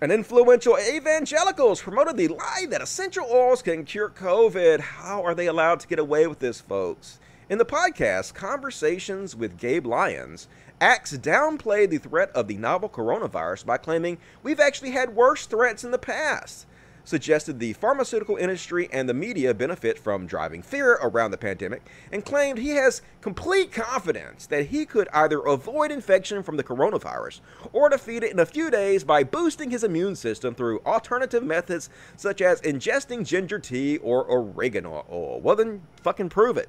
an 0.00 0.10
influential 0.10 0.78
evangelicals 0.78 1.82
promoted 1.82 2.16
the 2.16 2.28
lie 2.28 2.66
that 2.70 2.80
essential 2.80 3.26
oils 3.30 3.60
can 3.60 3.84
cure 3.84 4.08
COVID. 4.08 4.80
How 4.80 5.22
are 5.22 5.34
they 5.34 5.46
allowed 5.46 5.80
to 5.80 5.88
get 5.88 5.98
away 5.98 6.26
with 6.26 6.38
this, 6.38 6.60
folks? 6.60 7.20
In 7.50 7.58
the 7.58 7.66
podcast, 7.66 8.32
Conversations 8.32 9.36
with 9.36 9.58
Gabe 9.58 9.86
Lyons, 9.86 10.48
Axe 10.80 11.18
downplayed 11.18 11.90
the 11.90 11.98
threat 11.98 12.30
of 12.30 12.48
the 12.48 12.56
novel 12.56 12.88
coronavirus 12.88 13.66
by 13.66 13.76
claiming 13.76 14.16
we've 14.42 14.60
actually 14.60 14.92
had 14.92 15.14
worse 15.14 15.44
threats 15.44 15.84
in 15.84 15.90
the 15.90 15.98
past 15.98 16.64
suggested 17.04 17.58
the 17.58 17.72
pharmaceutical 17.74 18.36
industry 18.36 18.88
and 18.92 19.08
the 19.08 19.14
media 19.14 19.52
benefit 19.54 19.98
from 19.98 20.26
driving 20.26 20.62
fear 20.62 20.98
around 21.02 21.30
the 21.30 21.38
pandemic, 21.38 21.82
and 22.12 22.24
claimed 22.24 22.58
he 22.58 22.70
has 22.70 23.02
complete 23.20 23.72
confidence 23.72 24.46
that 24.46 24.66
he 24.66 24.86
could 24.86 25.08
either 25.12 25.40
avoid 25.40 25.90
infection 25.90 26.42
from 26.42 26.56
the 26.56 26.64
coronavirus 26.64 27.40
or 27.72 27.88
defeat 27.88 28.22
it 28.22 28.32
in 28.32 28.38
a 28.38 28.46
few 28.46 28.70
days 28.70 29.04
by 29.04 29.22
boosting 29.24 29.70
his 29.70 29.84
immune 29.84 30.16
system 30.16 30.54
through 30.54 30.80
alternative 30.86 31.42
methods 31.42 31.90
such 32.16 32.40
as 32.40 32.60
ingesting 32.62 33.26
ginger 33.26 33.58
tea 33.58 33.98
or 33.98 34.24
oregano 34.30 35.04
oil. 35.10 35.40
Well, 35.40 35.56
then 35.56 35.82
fucking 36.02 36.28
prove 36.28 36.56
it. 36.56 36.68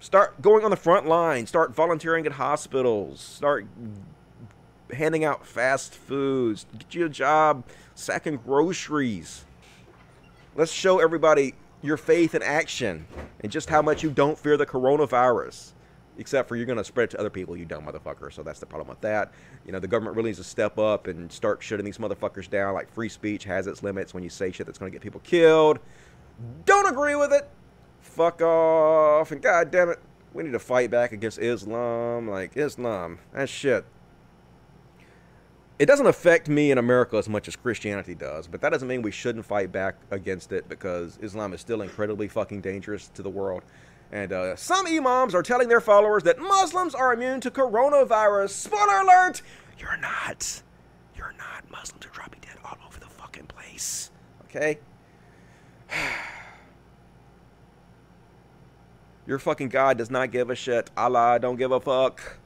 Start 0.00 0.42
going 0.42 0.64
on 0.64 0.70
the 0.70 0.76
front 0.76 1.06
line, 1.06 1.46
start 1.46 1.74
volunteering 1.74 2.26
at 2.26 2.32
hospitals, 2.32 3.20
start 3.20 3.66
handing 4.94 5.24
out 5.24 5.46
fast 5.46 5.94
foods, 5.94 6.66
get 6.78 6.94
you 6.94 7.06
a 7.06 7.08
job 7.08 7.64
sacking 7.94 8.36
groceries. 8.36 9.44
Let's 10.54 10.72
show 10.72 11.00
everybody 11.00 11.54
your 11.82 11.96
faith 11.96 12.34
in 12.34 12.42
action 12.42 13.06
and 13.40 13.50
just 13.50 13.68
how 13.68 13.82
much 13.82 14.02
you 14.02 14.10
don't 14.10 14.38
fear 14.38 14.56
the 14.56 14.66
coronavirus. 14.66 15.72
Except 16.18 16.46
for 16.46 16.56
you're 16.56 16.66
going 16.66 16.78
to 16.78 16.84
spread 16.84 17.04
it 17.04 17.10
to 17.12 17.18
other 17.18 17.30
people, 17.30 17.56
you 17.56 17.64
dumb 17.64 17.86
motherfucker. 17.86 18.30
So 18.30 18.42
that's 18.42 18.60
the 18.60 18.66
problem 18.66 18.88
with 18.88 19.00
that. 19.00 19.32
You 19.64 19.72
know, 19.72 19.78
the 19.78 19.88
government 19.88 20.14
really 20.14 20.28
needs 20.28 20.38
to 20.38 20.44
step 20.44 20.78
up 20.78 21.06
and 21.06 21.32
start 21.32 21.62
shutting 21.62 21.86
these 21.86 21.96
motherfuckers 21.96 22.50
down. 22.50 22.74
Like 22.74 22.92
free 22.92 23.08
speech 23.08 23.44
has 23.44 23.66
its 23.66 23.82
limits 23.82 24.12
when 24.12 24.22
you 24.22 24.28
say 24.28 24.52
shit 24.52 24.66
that's 24.66 24.78
going 24.78 24.92
to 24.92 24.94
get 24.94 25.02
people 25.02 25.20
killed. 25.24 25.78
Don't 26.66 26.86
agree 26.86 27.14
with 27.14 27.32
it. 27.32 27.48
Fuck 28.00 28.42
off. 28.42 29.32
And 29.32 29.40
god 29.40 29.70
damn 29.70 29.88
it, 29.88 30.00
we 30.34 30.42
need 30.42 30.52
to 30.52 30.58
fight 30.58 30.90
back 30.90 31.12
against 31.12 31.38
Islam. 31.38 32.28
Like, 32.28 32.58
Islam. 32.58 33.18
That 33.32 33.48
shit 33.48 33.86
it 35.78 35.86
doesn't 35.86 36.06
affect 36.06 36.48
me 36.48 36.70
in 36.70 36.78
America 36.78 37.16
as 37.16 37.28
much 37.28 37.48
as 37.48 37.56
Christianity 37.56 38.14
does, 38.14 38.46
but 38.46 38.60
that 38.60 38.70
doesn't 38.70 38.86
mean 38.86 39.02
we 39.02 39.10
shouldn't 39.10 39.44
fight 39.44 39.72
back 39.72 39.96
against 40.10 40.52
it 40.52 40.68
because 40.68 41.18
Islam 41.22 41.52
is 41.52 41.60
still 41.60 41.82
incredibly 41.82 42.28
fucking 42.28 42.60
dangerous 42.60 43.08
to 43.08 43.22
the 43.22 43.30
world. 43.30 43.62
And 44.12 44.32
uh, 44.32 44.56
some 44.56 44.86
imams 44.86 45.34
are 45.34 45.42
telling 45.42 45.68
their 45.68 45.80
followers 45.80 46.22
that 46.24 46.38
Muslims 46.38 46.94
are 46.94 47.14
immune 47.14 47.40
to 47.40 47.50
coronavirus. 47.50 48.50
Spoiler 48.50 49.00
alert! 49.00 49.40
You're 49.78 49.96
not. 49.96 50.62
You're 51.16 51.34
not. 51.38 51.70
Muslims 51.70 52.04
are 52.04 52.10
dropping 52.10 52.40
dead 52.40 52.56
all 52.64 52.76
over 52.86 53.00
the 53.00 53.06
fucking 53.06 53.46
place. 53.46 54.10
Okay? 54.44 54.78
Your 59.26 59.38
fucking 59.38 59.70
God 59.70 59.96
does 59.96 60.10
not 60.10 60.30
give 60.30 60.50
a 60.50 60.54
shit. 60.54 60.90
Allah 60.96 61.38
don't 61.40 61.56
give 61.56 61.72
a 61.72 61.80
fuck. 61.80 62.38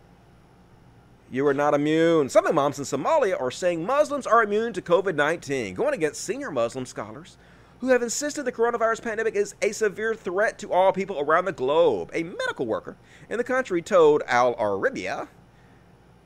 You 1.29 1.45
are 1.49 1.55
not 1.55 1.75
immune. 1.75 2.29
Some 2.29 2.47
imams 2.47 2.79
in 2.79 2.85
Somalia 2.85 3.41
are 3.41 3.51
saying 3.51 3.85
Muslims 3.85 4.29
are 4.29 4.45
immune 4.45 4.73
to 4.75 4.83
COVID 4.83 5.17
19, 5.17 5.75
going 5.75 5.95
against 5.95 6.23
senior 6.23 6.53
Muslim 6.53 6.87
scholars 6.87 7.37
who 7.81 7.89
have 7.89 8.03
insisted 8.03 8.45
the 8.45 8.53
coronavirus 8.53 9.03
pandemic 9.03 9.35
is 9.35 9.55
a 9.61 9.73
severe 9.73 10.15
threat 10.15 10.59
to 10.59 10.73
all 10.73 10.93
people 10.93 11.19
around 11.19 11.45
the 11.45 11.53
globe. 11.53 12.11
A 12.15 12.23
medical 12.23 12.65
worker 12.65 12.97
in 13.29 13.39
the 13.39 13.45
country 13.45 13.83
told 13.83 14.23
Al 14.29 14.55
Arabiya 14.55 15.29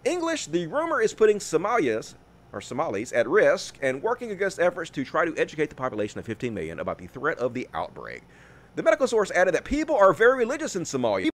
English, 0.05 0.46
the 0.46 0.66
rumor 0.66 1.01
is 1.01 1.14
putting 1.14 1.38
Somalia's 1.38 2.14
or 2.53 2.61
Somalis 2.61 3.12
at 3.12 3.28
risk 3.28 3.78
and 3.82 4.03
working 4.03 4.30
against 4.30 4.61
efforts 4.61 4.90
to 4.90 5.05
try 5.05 5.24
to 5.24 5.36
educate 5.36 5.70
the 5.70 5.76
population 5.76 6.18
of 6.18 6.26
15 6.26 6.53
million 6.53 6.78
about 6.78 6.98
the 6.98 7.07
threat 7.07 7.38
of 7.38 7.55
the 7.55 7.68
outbreak. 7.74 8.22
The 8.76 8.82
medical 8.82 9.07
source 9.07 9.30
added 9.30 9.55
that 9.55 9.64
people 9.64 9.96
are 9.96 10.12
very 10.12 10.38
religious 10.38 10.76
in 10.76 10.82
Somalia. 10.82 11.30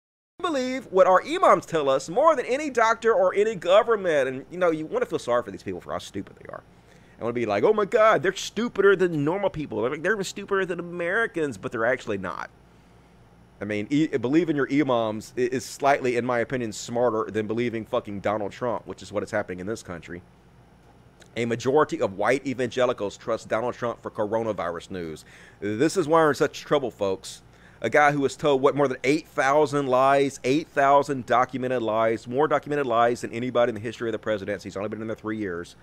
Believe 0.43 0.85
what 0.91 1.07
our 1.07 1.23
imams 1.23 1.65
tell 1.65 1.89
us 1.89 2.09
more 2.09 2.35
than 2.35 2.45
any 2.45 2.69
doctor 2.69 3.13
or 3.13 3.33
any 3.33 3.55
government. 3.55 4.27
And, 4.27 4.45
you 4.51 4.57
know, 4.57 4.71
you 4.71 4.85
want 4.85 5.01
to 5.01 5.09
feel 5.09 5.17
sorry 5.17 5.41
for 5.41 5.51
these 5.51 5.63
people 5.63 5.79
for 5.79 5.93
how 5.93 5.99
stupid 5.99 6.35
they 6.35 6.49
are. 6.49 6.61
I 7.17 7.23
want 7.23 7.33
to 7.33 7.39
be 7.39 7.45
like, 7.45 7.63
oh 7.63 7.71
my 7.71 7.85
God, 7.85 8.21
they're 8.21 8.35
stupider 8.35 8.97
than 8.97 9.23
normal 9.23 9.49
people. 9.49 9.81
They're, 9.81 9.97
they're 9.97 10.13
even 10.13 10.25
stupider 10.25 10.65
than 10.65 10.79
Americans, 10.79 11.57
but 11.57 11.71
they're 11.71 11.85
actually 11.85 12.17
not. 12.17 12.49
I 13.61 13.65
mean, 13.65 13.87
e- 13.89 14.07
believing 14.07 14.57
your 14.57 14.67
imams 14.69 15.31
is 15.37 15.63
slightly, 15.63 16.17
in 16.17 16.25
my 16.25 16.39
opinion, 16.39 16.73
smarter 16.73 17.31
than 17.31 17.47
believing 17.47 17.85
fucking 17.85 18.19
Donald 18.19 18.51
Trump, 18.51 18.85
which 18.85 19.01
is 19.01 19.13
what 19.13 19.23
is 19.23 19.31
happening 19.31 19.61
in 19.61 19.67
this 19.67 19.81
country. 19.81 20.21
A 21.37 21.45
majority 21.45 22.01
of 22.01 22.17
white 22.17 22.45
evangelicals 22.45 23.15
trust 23.15 23.47
Donald 23.47 23.75
Trump 23.75 24.03
for 24.03 24.11
coronavirus 24.11 24.91
news. 24.91 25.23
This 25.61 25.95
is 25.95 26.05
why 26.05 26.19
we're 26.19 26.29
in 26.29 26.35
such 26.35 26.61
trouble, 26.61 26.91
folks. 26.91 27.41
A 27.83 27.89
guy 27.89 28.13
who 28.13 28.21
was 28.21 28.37
told 28.37 28.61
what 28.61 28.75
more 28.75 28.87
than 28.87 28.97
8,000 29.03 29.87
lies, 29.87 30.39
8,000 30.43 31.25
documented 31.25 31.81
lies, 31.81 32.27
more 32.27 32.47
documented 32.47 32.87
lies 32.87 33.21
than 33.21 33.31
anybody 33.33 33.69
in 33.69 33.75
the 33.75 33.81
history 33.81 34.07
of 34.07 34.13
the 34.13 34.19
presidency. 34.19 34.69
He's 34.69 34.77
only 34.77 34.89
been 34.89 35.01
in 35.01 35.07
there 35.07 35.15
three 35.15 35.37
years 35.37 35.75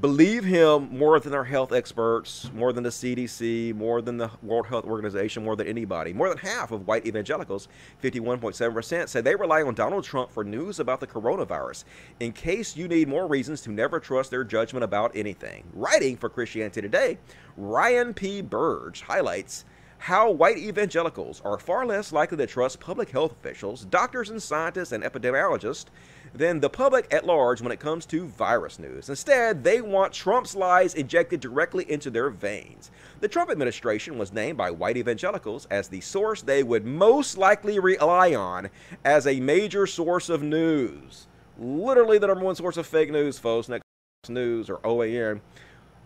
believe 0.00 0.44
him 0.44 0.88
more 0.90 1.18
than 1.20 1.32
our 1.32 1.44
health 1.44 1.72
experts, 1.72 2.50
more 2.54 2.72
than 2.72 2.82
the 2.82 2.90
CDC, 2.90 3.74
more 3.74 4.02
than 4.02 4.16
the 4.16 4.30
World 4.42 4.66
Health 4.66 4.84
Organization, 4.84 5.44
more 5.44 5.56
than 5.56 5.66
anybody. 5.66 6.12
More 6.12 6.28
than 6.28 6.38
half 6.38 6.72
of 6.72 6.86
white 6.86 7.06
evangelicals, 7.06 7.68
51.7%, 8.02 9.08
said 9.08 9.24
they 9.24 9.34
rely 9.34 9.62
on 9.62 9.74
Donald 9.74 10.04
Trump 10.04 10.30
for 10.30 10.44
news 10.44 10.80
about 10.80 11.00
the 11.00 11.06
coronavirus 11.06 11.84
in 12.20 12.32
case 12.32 12.76
you 12.76 12.88
need 12.88 13.08
more 13.08 13.26
reasons 13.26 13.60
to 13.62 13.70
never 13.70 14.00
trust 14.00 14.30
their 14.30 14.44
judgment 14.44 14.84
about 14.84 15.12
anything. 15.14 15.64
Writing 15.72 16.16
for 16.16 16.28
Christianity 16.28 16.82
Today, 16.82 17.18
Ryan 17.56 18.12
P. 18.12 18.42
Burge 18.42 19.00
highlights 19.00 19.64
how 19.98 20.30
white 20.30 20.58
evangelicals 20.58 21.40
are 21.44 21.58
far 21.58 21.86
less 21.86 22.12
likely 22.12 22.36
to 22.36 22.46
trust 22.46 22.80
public 22.80 23.10
health 23.10 23.32
officials, 23.32 23.84
doctors 23.86 24.30
and 24.30 24.42
scientists 24.42 24.92
and 24.92 25.02
epidemiologists 25.02 25.86
than 26.34 26.60
the 26.60 26.68
public 26.68 27.12
at 27.12 27.26
large 27.26 27.60
when 27.60 27.72
it 27.72 27.80
comes 27.80 28.06
to 28.06 28.26
virus 28.26 28.78
news. 28.78 29.08
Instead, 29.08 29.64
they 29.64 29.80
want 29.80 30.12
Trump's 30.12 30.54
lies 30.54 30.94
injected 30.94 31.40
directly 31.40 31.90
into 31.90 32.10
their 32.10 32.30
veins. 32.30 32.90
The 33.20 33.28
Trump 33.28 33.50
administration 33.50 34.18
was 34.18 34.32
named 34.32 34.58
by 34.58 34.70
white 34.70 34.96
evangelicals 34.96 35.66
as 35.70 35.88
the 35.88 36.00
source 36.00 36.42
they 36.42 36.62
would 36.62 36.84
most 36.84 37.38
likely 37.38 37.78
rely 37.78 38.34
on 38.34 38.68
as 39.04 39.26
a 39.26 39.40
major 39.40 39.86
source 39.86 40.28
of 40.28 40.42
news. 40.42 41.26
Literally 41.58 42.18
the 42.18 42.26
number 42.26 42.44
one 42.44 42.54
source 42.54 42.76
of 42.76 42.86
fake 42.86 43.10
news, 43.10 43.38
folks. 43.38 43.68
Next 43.68 43.82
News 44.28 44.68
or 44.68 44.78
OAN. 44.78 45.40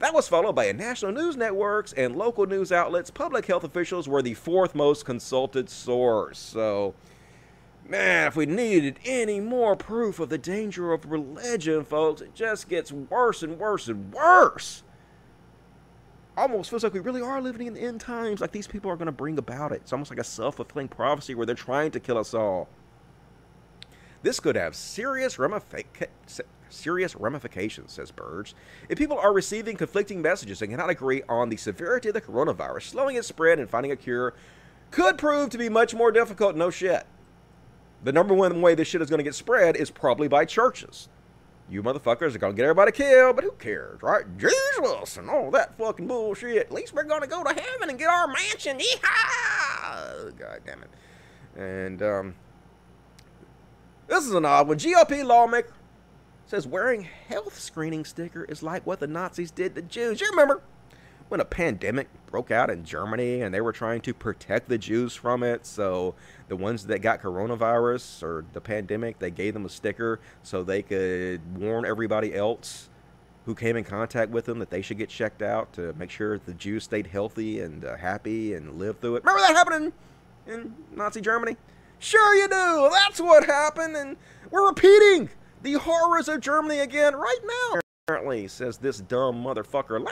That 0.00 0.14
was 0.14 0.28
followed 0.28 0.54
by 0.54 0.72
national 0.72 1.12
news 1.12 1.36
networks 1.36 1.92
and 1.92 2.16
local 2.16 2.46
news 2.46 2.72
outlets. 2.72 3.10
Public 3.10 3.44
health 3.44 3.64
officials 3.64 4.08
were 4.08 4.22
the 4.22 4.32
fourth 4.32 4.74
most 4.74 5.04
consulted 5.04 5.68
source. 5.68 6.38
So, 6.38 6.94
man, 7.86 8.26
if 8.26 8.34
we 8.34 8.46
needed 8.46 8.98
any 9.04 9.40
more 9.40 9.76
proof 9.76 10.18
of 10.18 10.30
the 10.30 10.38
danger 10.38 10.94
of 10.94 11.04
religion, 11.04 11.84
folks, 11.84 12.22
it 12.22 12.34
just 12.34 12.66
gets 12.70 12.90
worse 12.90 13.42
and 13.42 13.58
worse 13.58 13.88
and 13.88 14.10
worse. 14.10 14.84
Almost 16.34 16.70
feels 16.70 16.82
like 16.82 16.94
we 16.94 17.00
really 17.00 17.20
are 17.20 17.42
living 17.42 17.66
in 17.66 17.74
the 17.74 17.82
end 17.82 18.00
times, 18.00 18.40
like 18.40 18.52
these 18.52 18.66
people 18.66 18.90
are 18.90 18.96
going 18.96 19.04
to 19.04 19.12
bring 19.12 19.36
about 19.36 19.72
it. 19.72 19.82
It's 19.82 19.92
almost 19.92 20.10
like 20.10 20.18
a 20.18 20.24
self 20.24 20.56
fulfilling 20.56 20.88
prophecy 20.88 21.34
where 21.34 21.44
they're 21.44 21.54
trying 21.54 21.90
to 21.90 22.00
kill 22.00 22.16
us 22.16 22.32
all. 22.32 22.68
This 24.22 24.40
could 24.40 24.56
have 24.56 24.74
serious 24.74 25.38
ramifications 25.38 26.40
serious 26.70 27.14
ramifications, 27.16 27.92
says 27.92 28.10
Burge. 28.10 28.54
If 28.88 28.98
people 28.98 29.18
are 29.18 29.32
receiving 29.32 29.76
conflicting 29.76 30.22
messages 30.22 30.62
and 30.62 30.70
cannot 30.70 30.90
agree 30.90 31.22
on 31.28 31.48
the 31.48 31.56
severity 31.56 32.08
of 32.08 32.14
the 32.14 32.20
coronavirus, 32.20 32.82
slowing 32.82 33.16
its 33.16 33.28
spread 33.28 33.58
and 33.58 33.68
finding 33.68 33.92
a 33.92 33.96
cure 33.96 34.34
could 34.90 35.18
prove 35.18 35.50
to 35.50 35.58
be 35.58 35.68
much 35.68 35.94
more 35.94 36.10
difficult. 36.10 36.56
No 36.56 36.70
shit. 36.70 37.06
The 38.02 38.12
number 38.12 38.34
one 38.34 38.60
way 38.60 38.74
this 38.74 38.88
shit 38.88 39.02
is 39.02 39.10
going 39.10 39.18
to 39.18 39.24
get 39.24 39.34
spread 39.34 39.76
is 39.76 39.90
probably 39.90 40.28
by 40.28 40.44
churches. 40.44 41.08
You 41.68 41.82
motherfuckers 41.82 42.34
are 42.34 42.38
going 42.38 42.54
to 42.54 42.56
get 42.56 42.64
everybody 42.64 42.90
killed, 42.90 43.36
but 43.36 43.44
who 43.44 43.52
cares, 43.52 44.02
right? 44.02 44.24
Jesus 44.36 45.16
and 45.16 45.30
all 45.30 45.52
that 45.52 45.78
fucking 45.78 46.08
bullshit. 46.08 46.56
At 46.56 46.72
least 46.72 46.92
we're 46.92 47.04
going 47.04 47.20
to 47.20 47.28
go 47.28 47.44
to 47.44 47.50
heaven 47.50 47.90
and 47.90 47.98
get 47.98 48.08
our 48.08 48.26
mansion. 48.26 48.78
Yeehaw! 48.78 50.36
God 50.36 50.60
damn 50.66 50.82
it. 50.82 50.90
And, 51.56 52.02
um, 52.02 52.34
this 54.08 54.26
is 54.26 54.34
an 54.34 54.44
odd 54.44 54.66
one. 54.66 54.78
GOP 54.78 55.24
lawmaker 55.24 55.72
says 56.50 56.66
wearing 56.66 57.06
health 57.28 57.56
screening 57.56 58.04
sticker 58.04 58.42
is 58.42 58.60
like 58.60 58.84
what 58.84 58.98
the 58.98 59.06
Nazis 59.06 59.52
did 59.52 59.72
to 59.76 59.82
Jews. 59.82 60.20
You 60.20 60.28
remember 60.30 60.60
when 61.28 61.38
a 61.38 61.44
pandemic 61.44 62.08
broke 62.26 62.50
out 62.50 62.68
in 62.68 62.84
Germany 62.84 63.42
and 63.42 63.54
they 63.54 63.60
were 63.60 63.70
trying 63.70 64.00
to 64.00 64.12
protect 64.12 64.68
the 64.68 64.76
Jews 64.76 65.14
from 65.14 65.44
it. 65.44 65.64
So 65.64 66.16
the 66.48 66.56
ones 66.56 66.86
that 66.86 67.02
got 67.02 67.22
coronavirus 67.22 68.24
or 68.24 68.44
the 68.52 68.60
pandemic, 68.60 69.20
they 69.20 69.30
gave 69.30 69.54
them 69.54 69.64
a 69.64 69.68
sticker 69.68 70.18
so 70.42 70.64
they 70.64 70.82
could 70.82 71.40
warn 71.56 71.84
everybody 71.84 72.34
else 72.34 72.88
who 73.46 73.54
came 73.54 73.76
in 73.76 73.84
contact 73.84 74.32
with 74.32 74.46
them 74.46 74.58
that 74.58 74.70
they 74.70 74.82
should 74.82 74.98
get 74.98 75.08
checked 75.08 75.42
out 75.42 75.72
to 75.74 75.92
make 75.92 76.10
sure 76.10 76.40
the 76.40 76.54
Jews 76.54 76.82
stayed 76.82 77.06
healthy 77.06 77.60
and 77.60 77.84
uh, 77.84 77.96
happy 77.96 78.54
and 78.54 78.76
lived 78.76 79.00
through 79.00 79.16
it. 79.16 79.24
Remember 79.24 79.40
that 79.46 79.54
happening 79.54 79.92
in 80.48 80.74
Nazi 80.96 81.20
Germany? 81.20 81.56
Sure 82.00 82.34
you 82.34 82.48
do. 82.48 82.88
That's 82.90 83.20
what 83.20 83.46
happened 83.46 83.94
and 83.94 84.16
we're 84.50 84.66
repeating 84.66 85.30
the 85.62 85.74
horrors 85.74 86.28
of 86.28 86.40
Germany 86.40 86.78
again 86.80 87.14
right 87.14 87.38
now. 87.44 87.80
Apparently, 88.06 88.48
says 88.48 88.78
this 88.78 88.98
dumb 88.98 89.42
motherfucker. 89.42 90.04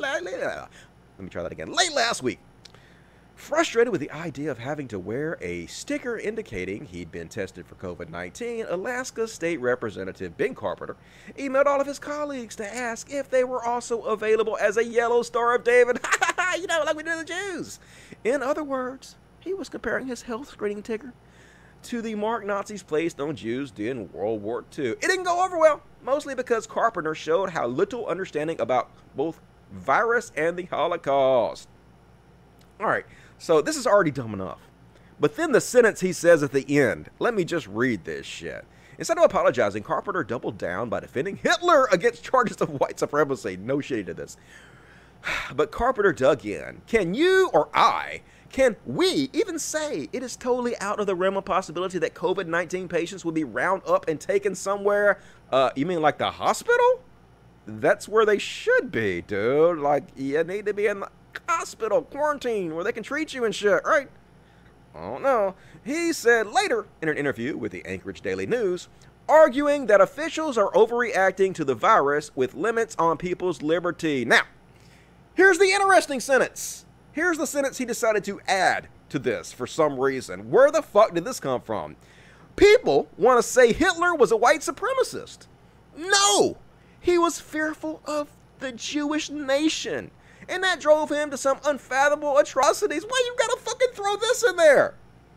Let 0.00 0.22
me 1.20 1.28
try 1.28 1.42
that 1.42 1.52
again. 1.52 1.72
Late 1.72 1.92
last 1.92 2.22
week. 2.22 2.38
Frustrated 3.34 3.90
with 3.90 4.02
the 4.02 4.10
idea 4.10 4.50
of 4.50 4.58
having 4.58 4.86
to 4.88 4.98
wear 4.98 5.38
a 5.40 5.64
sticker 5.66 6.18
indicating 6.18 6.84
he'd 6.84 7.10
been 7.10 7.28
tested 7.28 7.66
for 7.66 7.74
COVID 7.76 8.10
19, 8.10 8.66
Alaska 8.68 9.26
State 9.26 9.60
Representative 9.60 10.36
Ben 10.36 10.54
Carpenter 10.54 10.96
emailed 11.38 11.64
all 11.64 11.80
of 11.80 11.86
his 11.86 11.98
colleagues 11.98 12.54
to 12.56 12.76
ask 12.76 13.10
if 13.10 13.30
they 13.30 13.42
were 13.42 13.64
also 13.64 14.02
available 14.02 14.58
as 14.60 14.76
a 14.76 14.84
yellow 14.84 15.22
Star 15.22 15.54
of 15.54 15.64
David. 15.64 15.98
you 16.60 16.66
know, 16.66 16.82
like 16.84 16.94
we 16.94 17.02
do 17.02 17.16
the 17.16 17.24
Jews. 17.24 17.80
In 18.24 18.42
other 18.42 18.62
words, 18.62 19.16
he 19.40 19.54
was 19.54 19.70
comparing 19.70 20.06
his 20.06 20.22
health 20.22 20.50
screening 20.50 20.82
ticker 20.82 21.14
to 21.84 22.02
the 22.02 22.14
mark 22.14 22.44
Nazis 22.44 22.82
placed 22.82 23.20
on 23.20 23.36
Jews 23.36 23.70
during 23.70 24.12
World 24.12 24.42
War 24.42 24.64
II. 24.76 24.90
It 24.90 25.00
didn't 25.00 25.24
go 25.24 25.44
over 25.44 25.58
well, 25.58 25.82
mostly 26.02 26.34
because 26.34 26.66
Carpenter 26.66 27.14
showed 27.14 27.50
how 27.50 27.66
little 27.66 28.06
understanding 28.06 28.60
about 28.60 28.90
both 29.16 29.40
virus 29.72 30.32
and 30.36 30.56
the 30.56 30.64
Holocaust. 30.64 31.68
All 32.78 32.86
right, 32.86 33.04
so 33.38 33.60
this 33.60 33.76
is 33.76 33.86
already 33.86 34.10
dumb 34.10 34.34
enough. 34.34 34.60
But 35.18 35.36
then 35.36 35.52
the 35.52 35.60
sentence 35.60 36.00
he 36.00 36.12
says 36.12 36.42
at 36.42 36.52
the 36.52 36.78
end, 36.78 37.10
let 37.18 37.34
me 37.34 37.44
just 37.44 37.66
read 37.66 38.04
this 38.04 38.26
shit. 38.26 38.64
Instead 38.98 39.18
of 39.18 39.24
apologizing, 39.24 39.82
Carpenter 39.82 40.24
doubled 40.24 40.58
down 40.58 40.88
by 40.88 41.00
defending 41.00 41.36
Hitler 41.36 41.86
against 41.92 42.24
charges 42.24 42.58
of 42.58 42.80
white 42.80 42.98
supremacy. 42.98 43.56
No 43.56 43.80
shade 43.80 44.06
to 44.06 44.14
this. 44.14 44.36
But 45.54 45.70
Carpenter 45.70 46.12
dug 46.12 46.46
in. 46.46 46.80
Can 46.86 47.12
you 47.12 47.50
or 47.52 47.68
I 47.74 48.22
can 48.50 48.76
we 48.84 49.30
even 49.32 49.58
say 49.58 50.08
it 50.12 50.22
is 50.22 50.36
totally 50.36 50.76
out 50.78 50.98
of 50.98 51.06
the 51.06 51.14
realm 51.14 51.36
of 51.36 51.44
possibility 51.44 51.98
that 52.00 52.14
COVID 52.14 52.46
19 52.46 52.88
patients 52.88 53.24
will 53.24 53.32
be 53.32 53.44
round 53.44 53.82
up 53.86 54.08
and 54.08 54.20
taken 54.20 54.54
somewhere? 54.54 55.20
Uh, 55.52 55.70
you 55.76 55.86
mean 55.86 56.02
like 56.02 56.18
the 56.18 56.30
hospital? 56.30 57.02
That's 57.66 58.08
where 58.08 58.26
they 58.26 58.38
should 58.38 58.90
be, 58.90 59.22
dude. 59.22 59.78
Like, 59.78 60.04
you 60.16 60.42
need 60.42 60.66
to 60.66 60.74
be 60.74 60.86
in 60.86 61.00
the 61.00 61.10
hospital, 61.48 62.02
quarantine, 62.02 62.74
where 62.74 62.82
they 62.82 62.92
can 62.92 63.04
treat 63.04 63.32
you 63.32 63.44
and 63.44 63.54
shit, 63.54 63.82
right? 63.84 64.08
Oh 64.94 65.18
no. 65.18 65.54
He 65.84 66.12
said 66.12 66.48
later 66.48 66.86
in 67.00 67.08
an 67.08 67.16
interview 67.16 67.56
with 67.56 67.70
the 67.70 67.84
Anchorage 67.86 68.20
Daily 68.20 68.46
News, 68.46 68.88
arguing 69.28 69.86
that 69.86 70.00
officials 70.00 70.58
are 70.58 70.72
overreacting 70.72 71.54
to 71.54 71.64
the 71.64 71.76
virus 71.76 72.34
with 72.34 72.54
limits 72.54 72.96
on 72.98 73.16
people's 73.16 73.62
liberty. 73.62 74.24
Now, 74.24 74.42
here's 75.34 75.58
the 75.58 75.70
interesting 75.70 76.18
sentence. 76.18 76.84
Here's 77.20 77.36
the 77.36 77.46
sentence 77.46 77.76
he 77.76 77.84
decided 77.84 78.24
to 78.24 78.40
add 78.48 78.88
to 79.10 79.18
this 79.18 79.52
for 79.52 79.66
some 79.66 80.00
reason. 80.00 80.50
Where 80.50 80.70
the 80.70 80.80
fuck 80.80 81.12
did 81.12 81.26
this 81.26 81.38
come 81.38 81.60
from? 81.60 81.96
People 82.56 83.10
want 83.18 83.36
to 83.36 83.42
say 83.42 83.74
Hitler 83.74 84.14
was 84.14 84.32
a 84.32 84.38
white 84.38 84.60
supremacist. 84.60 85.46
No! 85.94 86.56
He 86.98 87.18
was 87.18 87.38
fearful 87.38 88.00
of 88.06 88.30
the 88.60 88.72
Jewish 88.72 89.28
nation. 89.28 90.10
And 90.48 90.64
that 90.64 90.80
drove 90.80 91.10
him 91.10 91.30
to 91.30 91.36
some 91.36 91.60
unfathomable 91.66 92.38
atrocities. 92.38 93.04
Why 93.06 93.22
you 93.26 93.34
gotta 93.38 93.60
fucking 93.60 93.90
throw 93.92 94.16
this 94.16 94.42
in 94.42 94.56
there? 94.56 94.94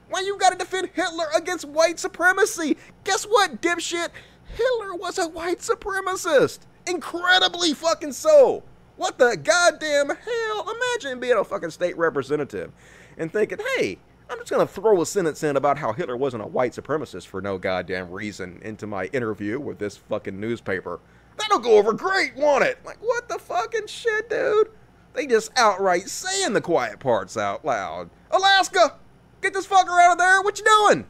Why 0.07 0.21
you 0.21 0.38
gotta 0.38 0.57
defend 0.57 0.89
Hitler 0.93 1.25
against 1.36 1.65
white 1.65 1.99
supremacy? 1.99 2.77
Guess 3.03 3.25
what, 3.25 3.61
dipshit? 3.61 4.07
Hitler 4.45 4.95
was 4.95 5.17
a 5.17 5.27
white 5.27 5.59
supremacist. 5.59 6.59
Incredibly 6.88 7.73
fucking 7.73 8.13
so. 8.13 8.63
What 9.04 9.18
the 9.18 9.36
goddamn 9.36 10.16
hell? 10.16 10.72
Imagine 10.72 11.20
being 11.20 11.36
a 11.36 11.43
fucking 11.43 11.72
state 11.72 11.97
representative 11.97 12.72
and 13.18 13.30
thinking, 13.30 13.58
hey, 13.76 13.97
I'm 14.30 14.38
just 14.38 14.49
going 14.49 14.66
to 14.66 14.74
throw 14.74 15.01
a 15.01 15.06
sentence 15.06 15.43
in 15.43 15.58
about 15.58 15.78
how 15.78 15.91
Hitler 15.91 16.16
wasn't 16.16 16.43
a 16.43 16.47
white 16.47 16.72
supremacist 16.72 17.28
for 17.28 17.41
no 17.41 17.58
goddamn 17.58 18.12
reason 18.12 18.62
into 18.62 18.88
my 18.88 19.08
interview 19.08 19.60
with 19.60 19.78
this 19.78 19.97
fucking 19.97 20.39
newspaper. 20.39 21.01
That'll 21.36 21.60
go 21.60 21.78
over 21.78 21.91
great, 21.91 22.38
won't 22.38 22.64
it? 22.64 22.80
Like, 22.86 22.95
what 23.01 23.28
the 23.28 23.39
fucking 23.39 23.88
shit, 23.88 24.30
dude? 24.30 24.70
They 25.12 25.28
just 25.28 25.51
outright 25.58 26.08
saying 26.08 26.54
the 26.54 26.62
quiet 26.62 27.01
parts 27.01 27.36
out 27.36 27.66
loud. 27.66 28.10
Alaska, 28.32 28.95
get 29.41 29.54
this 29.54 29.68
fucker 29.68 30.01
out 30.01 30.14
of 30.14 30.18
there. 30.18 30.41
What 30.41 30.60
you 30.60 30.64
doing? 30.64 31.08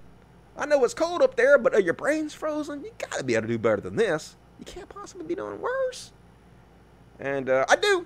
I 0.57 0.65
know 0.65 0.83
it's 0.83 0.95
cold 0.95 1.21
up 1.21 1.35
there, 1.35 1.59
but 1.59 1.75
are 1.75 1.79
your 1.79 1.93
brains 1.93 2.33
frozen? 2.33 2.83
You 2.83 2.89
gotta 2.97 3.23
be 3.23 3.35
able 3.35 3.43
to 3.43 3.49
do 3.49 3.59
better 3.59 3.81
than 3.81 3.97
this. 3.97 4.35
You 4.57 4.65
can't 4.65 4.89
possibly 4.89 5.27
be 5.27 5.35
doing 5.35 5.61
worse. 5.61 6.11
And 7.19 7.49
uh, 7.49 7.65
I 7.69 7.75
do 7.75 8.05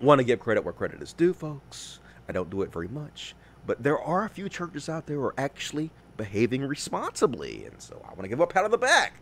want 0.00 0.18
to 0.18 0.24
give 0.24 0.40
credit 0.40 0.64
where 0.64 0.72
credit 0.72 1.02
is 1.02 1.12
due, 1.12 1.32
folks. 1.32 2.00
I 2.28 2.32
don't 2.32 2.50
do 2.50 2.62
it 2.62 2.72
very 2.72 2.88
much. 2.88 3.34
But 3.66 3.82
there 3.82 4.00
are 4.00 4.24
a 4.24 4.28
few 4.28 4.48
churches 4.48 4.88
out 4.88 5.06
there 5.06 5.16
who 5.16 5.24
are 5.24 5.34
actually 5.38 5.90
behaving 6.16 6.64
responsibly. 6.64 7.64
And 7.64 7.80
so 7.80 8.00
I 8.04 8.08
want 8.08 8.22
to 8.22 8.28
give 8.28 8.40
a 8.40 8.46
pat 8.46 8.64
on 8.64 8.70
the 8.70 8.78
back. 8.78 9.14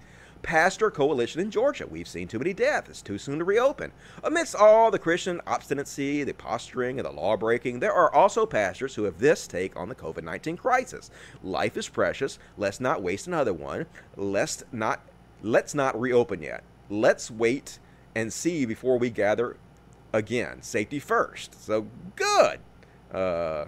Pastor 0.42 0.90
Coalition 0.90 1.40
in 1.40 1.50
Georgia. 1.50 1.86
We've 1.86 2.06
seen 2.06 2.28
too 2.28 2.38
many 2.38 2.52
deaths. 2.52 2.88
It's 2.88 3.02
too 3.02 3.18
soon 3.18 3.38
to 3.38 3.44
reopen. 3.44 3.90
Amidst 4.22 4.54
all 4.54 4.90
the 4.90 4.98
Christian 4.98 5.40
obstinacy, 5.46 6.24
the 6.24 6.34
posturing, 6.34 6.98
and 6.98 7.06
the 7.06 7.12
law 7.12 7.36
breaking, 7.36 7.80
there 7.80 7.92
are 7.92 8.14
also 8.14 8.46
pastors 8.46 8.94
who 8.94 9.04
have 9.04 9.18
this 9.18 9.46
take 9.46 9.74
on 9.76 9.88
the 9.88 9.94
COVID 9.94 10.22
19 10.22 10.56
crisis. 10.56 11.10
Life 11.42 11.76
is 11.76 11.88
precious. 11.88 12.38
Let's 12.56 12.80
not 12.80 13.02
waste 13.02 13.26
another 13.26 13.52
one. 13.52 13.86
Let's 14.16 14.62
not 14.72 15.00
let's 15.42 15.74
not 15.74 15.98
reopen 16.00 16.42
yet. 16.42 16.62
Let's 16.88 17.30
wait 17.30 17.78
and 18.16 18.32
see 18.32 18.64
before 18.64 18.98
we 18.98 19.10
gather 19.10 19.58
again. 20.14 20.62
Safety 20.62 20.98
first. 20.98 21.62
So 21.62 21.86
good. 22.16 22.60
Uh, 23.12 23.66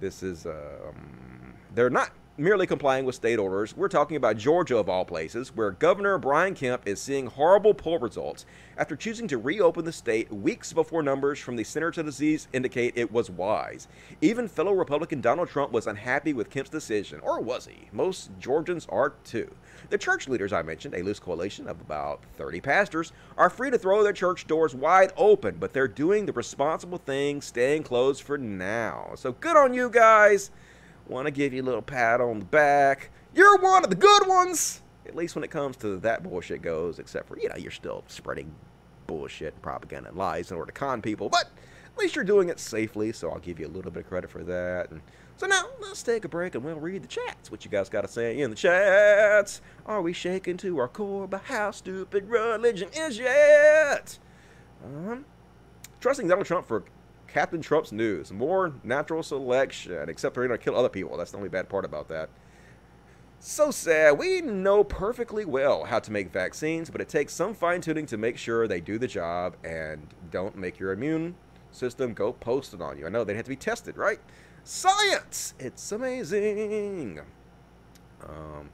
this 0.00 0.22
is 0.22 0.46
um, 0.46 1.54
they're 1.74 1.90
not 1.90 2.10
merely 2.36 2.66
complying 2.66 3.04
with 3.04 3.14
state 3.14 3.38
orders. 3.38 3.76
We're 3.76 3.88
talking 3.88 4.16
about 4.16 4.38
Georgia, 4.38 4.78
of 4.78 4.88
all 4.88 5.04
places, 5.04 5.54
where 5.54 5.70
Governor 5.70 6.18
Brian 6.18 6.54
Kemp 6.54 6.82
is 6.86 7.00
seeing 7.00 7.26
horrible 7.26 7.74
poll 7.74 7.98
results 7.98 8.44
after 8.76 8.96
choosing 8.96 9.28
to 9.28 9.38
reopen 9.38 9.84
the 9.84 9.92
state 9.92 10.32
weeks 10.32 10.72
before 10.72 11.02
numbers 11.02 11.38
from 11.38 11.54
the 11.54 11.62
Center 11.62 11.90
to 11.92 12.02
Disease 12.02 12.48
indicate 12.52 12.94
it 12.96 13.12
was 13.12 13.30
wise. 13.30 13.86
Even 14.20 14.48
fellow 14.48 14.72
Republican 14.72 15.20
Donald 15.20 15.48
Trump 15.48 15.70
was 15.72 15.86
unhappy 15.86 16.32
with 16.32 16.50
Kemp's 16.50 16.70
decision, 16.70 17.20
or 17.20 17.40
was 17.40 17.66
he? 17.66 17.88
Most 17.92 18.30
Georgians 18.40 18.86
are 18.88 19.10
too. 19.24 19.54
The 19.90 19.98
church 19.98 20.28
leaders 20.28 20.52
I 20.52 20.62
mentioned, 20.62 20.94
a 20.94 21.02
loose 21.02 21.18
coalition 21.18 21.68
of 21.68 21.80
about 21.80 22.22
30 22.36 22.60
pastors, 22.60 23.12
are 23.36 23.50
free 23.50 23.70
to 23.70 23.78
throw 23.78 24.02
their 24.02 24.12
church 24.12 24.46
doors 24.46 24.74
wide 24.74 25.12
open, 25.16 25.56
but 25.60 25.72
they're 25.72 25.88
doing 25.88 26.26
the 26.26 26.32
responsible 26.32 26.98
thing, 26.98 27.40
staying 27.40 27.82
closed 27.82 28.22
for 28.22 28.38
now. 28.38 29.12
So 29.16 29.32
good 29.32 29.56
on 29.56 29.74
you 29.74 29.90
guys. 29.90 30.50
Want 31.06 31.26
to 31.26 31.30
give 31.30 31.52
you 31.52 31.62
a 31.62 31.64
little 31.64 31.82
pat 31.82 32.20
on 32.20 32.38
the 32.38 32.44
back. 32.46 33.10
You're 33.34 33.58
one 33.58 33.84
of 33.84 33.90
the 33.90 33.96
good 33.96 34.26
ones! 34.26 34.80
At 35.06 35.14
least 35.14 35.34
when 35.34 35.44
it 35.44 35.50
comes 35.50 35.76
to 35.78 35.98
that 35.98 36.22
bullshit 36.22 36.62
goes, 36.62 36.98
except 36.98 37.28
for, 37.28 37.38
you 37.38 37.50
know, 37.50 37.56
you're 37.56 37.70
still 37.70 38.04
spreading 38.08 38.50
bullshit, 39.06 39.60
propaganda, 39.60 40.08
and 40.08 40.18
lies 40.18 40.50
in 40.50 40.56
order 40.56 40.72
to 40.72 40.78
con 40.78 41.02
people, 41.02 41.28
but 41.28 41.50
at 41.94 41.98
least 41.98 42.16
you're 42.16 42.24
doing 42.24 42.48
it 42.48 42.58
safely, 42.58 43.12
so 43.12 43.30
I'll 43.30 43.38
give 43.38 43.60
you 43.60 43.66
a 43.66 43.68
little 43.68 43.90
bit 43.90 44.04
of 44.04 44.08
credit 44.08 44.30
for 44.30 44.42
that. 44.44 44.90
And 44.90 45.00
so 45.36 45.46
now, 45.46 45.64
let's 45.80 46.02
take 46.02 46.24
a 46.24 46.28
break 46.28 46.54
and 46.54 46.64
we'll 46.64 46.76
read 46.76 47.02
the 47.02 47.08
chats. 47.08 47.50
What 47.50 47.64
you 47.64 47.70
guys 47.70 47.88
got 47.88 48.02
to 48.02 48.08
say 48.08 48.40
in 48.40 48.50
the 48.50 48.56
chats? 48.56 49.60
Are 49.84 50.00
we 50.00 50.12
shaken 50.12 50.56
to 50.58 50.78
our 50.78 50.88
core 50.88 51.26
by 51.26 51.38
how 51.38 51.72
stupid 51.72 52.28
religion 52.28 52.88
is 52.94 53.18
yet? 53.18 54.18
Um, 54.84 55.24
trusting 56.00 56.28
Donald 56.28 56.46
Trump 56.46 56.66
for 56.66 56.84
Captain 57.26 57.60
Trump's 57.60 57.90
news. 57.90 58.32
More 58.32 58.74
natural 58.84 59.24
selection, 59.24 60.08
except 60.08 60.36
they're 60.36 60.46
going 60.46 60.58
to 60.58 60.64
kill 60.64 60.76
other 60.76 60.88
people. 60.88 61.16
That's 61.16 61.32
the 61.32 61.36
only 61.38 61.48
bad 61.48 61.68
part 61.68 61.84
about 61.84 62.08
that. 62.08 62.28
So 63.40 63.72
sad. 63.72 64.18
We 64.18 64.40
know 64.40 64.84
perfectly 64.84 65.44
well 65.44 65.84
how 65.84 65.98
to 65.98 66.12
make 66.12 66.32
vaccines, 66.32 66.90
but 66.90 67.00
it 67.00 67.08
takes 67.08 67.34
some 67.34 67.52
fine 67.52 67.80
tuning 67.80 68.06
to 68.06 68.16
make 68.16 68.38
sure 68.38 68.68
they 68.68 68.80
do 68.80 68.98
the 68.98 69.08
job 69.08 69.56
and 69.64 70.06
don't 70.30 70.56
make 70.56 70.78
your 70.78 70.92
immune 70.92 71.34
system 71.72 72.14
go 72.14 72.32
posted 72.32 72.80
on 72.80 72.96
you. 72.96 73.06
I 73.06 73.08
know 73.08 73.24
they'd 73.24 73.36
have 73.36 73.44
to 73.44 73.50
be 73.50 73.56
tested, 73.56 73.96
right? 73.96 74.20
Science! 74.64 75.52
It's 75.58 75.92
amazing. 75.92 77.20
Um, 78.22 78.70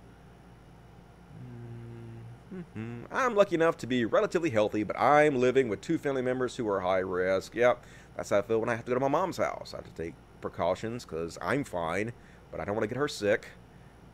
mm-hmm. 2.54 3.02
I'm 3.10 3.34
lucky 3.34 3.56
enough 3.56 3.76
to 3.78 3.88
be 3.88 4.04
relatively 4.04 4.50
healthy, 4.50 4.84
but 4.84 4.96
I'm 4.96 5.40
living 5.40 5.68
with 5.68 5.80
two 5.80 5.98
family 5.98 6.22
members 6.22 6.54
who 6.54 6.68
are 6.68 6.78
high 6.78 6.98
risk. 6.98 7.56
Yep. 7.56 7.84
That's 8.16 8.30
how 8.30 8.38
I 8.38 8.42
feel 8.42 8.60
when 8.60 8.68
I 8.68 8.76
have 8.76 8.84
to 8.84 8.90
go 8.90 8.94
to 8.94 9.00
my 9.00 9.08
mom's 9.08 9.38
house. 9.38 9.74
I 9.74 9.78
have 9.78 9.86
to 9.86 10.02
take 10.02 10.14
precautions 10.40 11.04
because 11.04 11.36
I'm 11.42 11.64
fine, 11.64 12.12
but 12.52 12.60
I 12.60 12.64
don't 12.64 12.76
want 12.76 12.84
to 12.84 12.88
get 12.88 12.96
her 12.96 13.08
sick. 13.08 13.48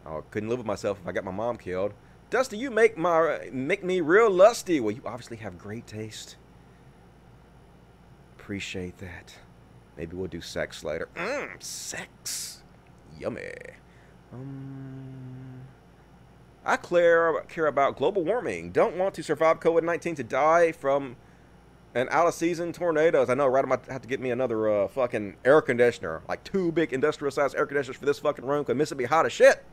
I 0.06 0.20
couldn't 0.30 0.48
live 0.48 0.58
with 0.58 0.66
myself 0.66 0.98
if 1.02 1.06
I 1.06 1.12
got 1.12 1.24
my 1.24 1.30
mom 1.30 1.58
killed. 1.58 1.92
Dusty, 2.30 2.56
you 2.56 2.70
make 2.70 2.96
my 2.96 3.50
make 3.52 3.84
me 3.84 4.00
real 4.00 4.30
lusty. 4.30 4.80
Well, 4.80 4.92
you 4.92 5.02
obviously 5.04 5.36
have 5.38 5.58
great 5.58 5.86
taste. 5.86 6.36
Appreciate 8.38 8.96
that. 8.98 9.34
Maybe 9.96 10.16
we'll 10.16 10.28
do 10.28 10.40
sex 10.40 10.84
later. 10.84 11.08
Mmm, 11.16 11.62
sex. 11.62 12.62
Yummy. 13.18 13.50
Um, 14.32 15.62
I 16.64 16.76
care, 16.76 17.42
care 17.48 17.66
about 17.66 17.96
global 17.96 18.24
warming. 18.24 18.72
Don't 18.72 18.96
want 18.96 19.14
to 19.14 19.22
survive 19.22 19.60
COVID 19.60 19.84
19 19.84 20.16
to 20.16 20.24
die 20.24 20.72
from 20.72 21.16
an 21.94 22.08
out 22.10 22.26
of 22.26 22.34
season 22.34 22.72
tornadoes. 22.72 23.30
I 23.30 23.34
know, 23.34 23.46
right? 23.46 23.64
I'm 23.64 23.72
about 23.72 23.84
to 23.84 23.92
have 23.92 24.02
to 24.02 24.08
get 24.08 24.20
me 24.20 24.30
another 24.30 24.68
uh, 24.68 24.88
fucking 24.88 25.36
air 25.44 25.62
conditioner, 25.62 26.22
like 26.28 26.44
two 26.44 26.72
big 26.72 26.92
industrial 26.92 27.30
sized 27.30 27.56
air 27.56 27.64
conditioners 27.64 27.96
for 27.96 28.04
this 28.04 28.18
fucking 28.18 28.44
room, 28.44 28.62
because 28.62 28.76
Mississippi 28.76 29.04
hot 29.04 29.24
as 29.24 29.32
shit. 29.32 29.64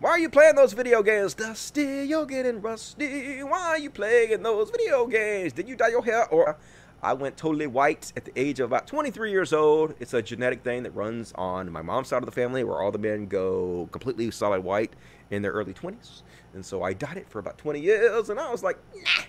Why 0.00 0.10
are 0.10 0.18
you 0.18 0.30
playing 0.30 0.56
those 0.56 0.72
video 0.72 1.00
games, 1.00 1.34
Dusty? 1.34 2.06
You're 2.08 2.26
getting 2.26 2.60
rusty. 2.60 3.40
Why 3.44 3.60
are 3.60 3.78
you 3.78 3.88
playing 3.88 4.42
those 4.42 4.70
video 4.70 5.06
games? 5.06 5.52
Did 5.52 5.68
you 5.68 5.76
dye 5.76 5.90
your 5.90 6.04
hair? 6.04 6.26
Or 6.28 6.56
I 7.02 7.14
went 7.14 7.36
totally 7.36 7.66
white 7.66 8.12
at 8.16 8.24
the 8.24 8.32
age 8.36 8.60
of 8.60 8.66
about 8.66 8.86
23 8.86 9.30
years 9.30 9.52
old. 9.52 9.94
It's 9.98 10.14
a 10.14 10.22
genetic 10.22 10.62
thing 10.62 10.84
that 10.84 10.94
runs 10.94 11.32
on 11.34 11.70
my 11.72 11.82
mom's 11.82 12.08
side 12.08 12.22
of 12.22 12.26
the 12.26 12.32
family, 12.32 12.62
where 12.62 12.80
all 12.80 12.92
the 12.92 12.98
men 12.98 13.26
go 13.26 13.88
completely 13.90 14.30
solid 14.30 14.62
white 14.62 14.92
in 15.30 15.42
their 15.42 15.52
early 15.52 15.74
20s. 15.74 16.22
And 16.54 16.64
so 16.64 16.82
I 16.82 16.92
dyed 16.92 17.16
it 17.16 17.28
for 17.28 17.38
about 17.38 17.58
20 17.58 17.80
years, 17.80 18.28
and 18.28 18.38
I 18.38 18.50
was 18.50 18.62
like, 18.62 18.78
nah 18.94 19.24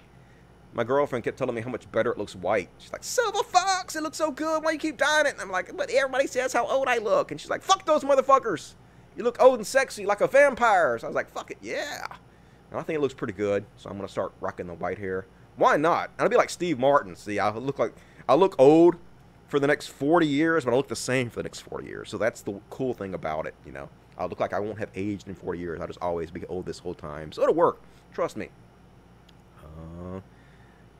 my 0.73 0.83
girlfriend 0.83 1.23
kept 1.23 1.37
telling 1.37 1.55
me 1.55 1.61
how 1.61 1.69
much 1.69 1.89
better 1.91 2.11
it 2.11 2.17
looks 2.17 2.35
white. 2.35 2.69
She's 2.79 2.91
like, 2.91 3.03
Silver 3.03 3.43
Fox, 3.43 3.95
it 3.95 4.03
looks 4.03 4.17
so 4.17 4.31
good. 4.31 4.63
Why 4.63 4.71
you 4.71 4.79
keep 4.79 4.97
dyeing 4.97 5.27
it? 5.27 5.33
And 5.33 5.41
I'm 5.41 5.51
like, 5.51 5.75
but 5.77 5.89
everybody 5.91 6.27
says 6.27 6.53
how 6.53 6.65
old 6.65 6.87
I 6.87 6.97
look. 6.97 7.31
And 7.31 7.39
she's 7.39 7.49
like, 7.49 7.61
fuck 7.61 7.85
those 7.85 8.03
motherfuckers. 8.03 8.73
You 9.15 9.23
look 9.23 9.41
old 9.41 9.59
and 9.59 9.67
sexy 9.67 10.05
like 10.05 10.21
a 10.21 10.27
vampire. 10.27 10.97
So 10.97 11.07
I 11.07 11.09
was 11.09 11.15
like, 11.15 11.29
fuck 11.29 11.51
it, 11.51 11.57
yeah. 11.61 12.05
And 12.71 12.79
I 12.79 12.83
think 12.83 12.97
it 12.97 13.01
looks 13.01 13.13
pretty 13.13 13.33
good. 13.33 13.65
So 13.77 13.89
I'm 13.89 13.97
going 13.97 14.07
to 14.07 14.11
start 14.11 14.33
rocking 14.41 14.67
the 14.67 14.73
white 14.73 14.97
hair. 14.97 15.27
Why 15.55 15.77
not? 15.77 16.11
I'll 16.17 16.29
be 16.29 16.35
like 16.35 16.49
Steve 16.49 16.79
Martin. 16.79 17.15
See, 17.15 17.39
I 17.39 17.49
look 17.51 17.79
like, 17.79 17.93
I 18.27 18.35
look 18.35 18.55
old 18.57 18.95
for 19.47 19.59
the 19.59 19.67
next 19.67 19.87
40 19.87 20.25
years, 20.25 20.65
but 20.65 20.73
I 20.73 20.77
look 20.77 20.87
the 20.87 20.95
same 20.95 21.29
for 21.29 21.37
the 21.37 21.43
next 21.43 21.61
40 21.61 21.87
years. 21.87 22.09
So 22.09 22.17
that's 22.17 22.41
the 22.41 22.59
cool 22.69 22.93
thing 22.93 23.13
about 23.13 23.45
it, 23.45 23.53
you 23.65 23.71
know. 23.71 23.89
I'll 24.17 24.27
look 24.27 24.39
like 24.39 24.53
I 24.53 24.59
won't 24.59 24.79
have 24.79 24.89
aged 24.95 25.27
in 25.27 25.35
40 25.35 25.59
years. 25.59 25.81
I'll 25.81 25.87
just 25.87 26.01
always 26.01 26.31
be 26.31 26.45
old 26.47 26.65
this 26.65 26.79
whole 26.79 26.93
time. 26.93 27.31
So 27.31 27.41
it'll 27.43 27.55
work. 27.55 27.81
Trust 28.13 28.37
me. 28.37 28.49
Uh, 29.63 30.19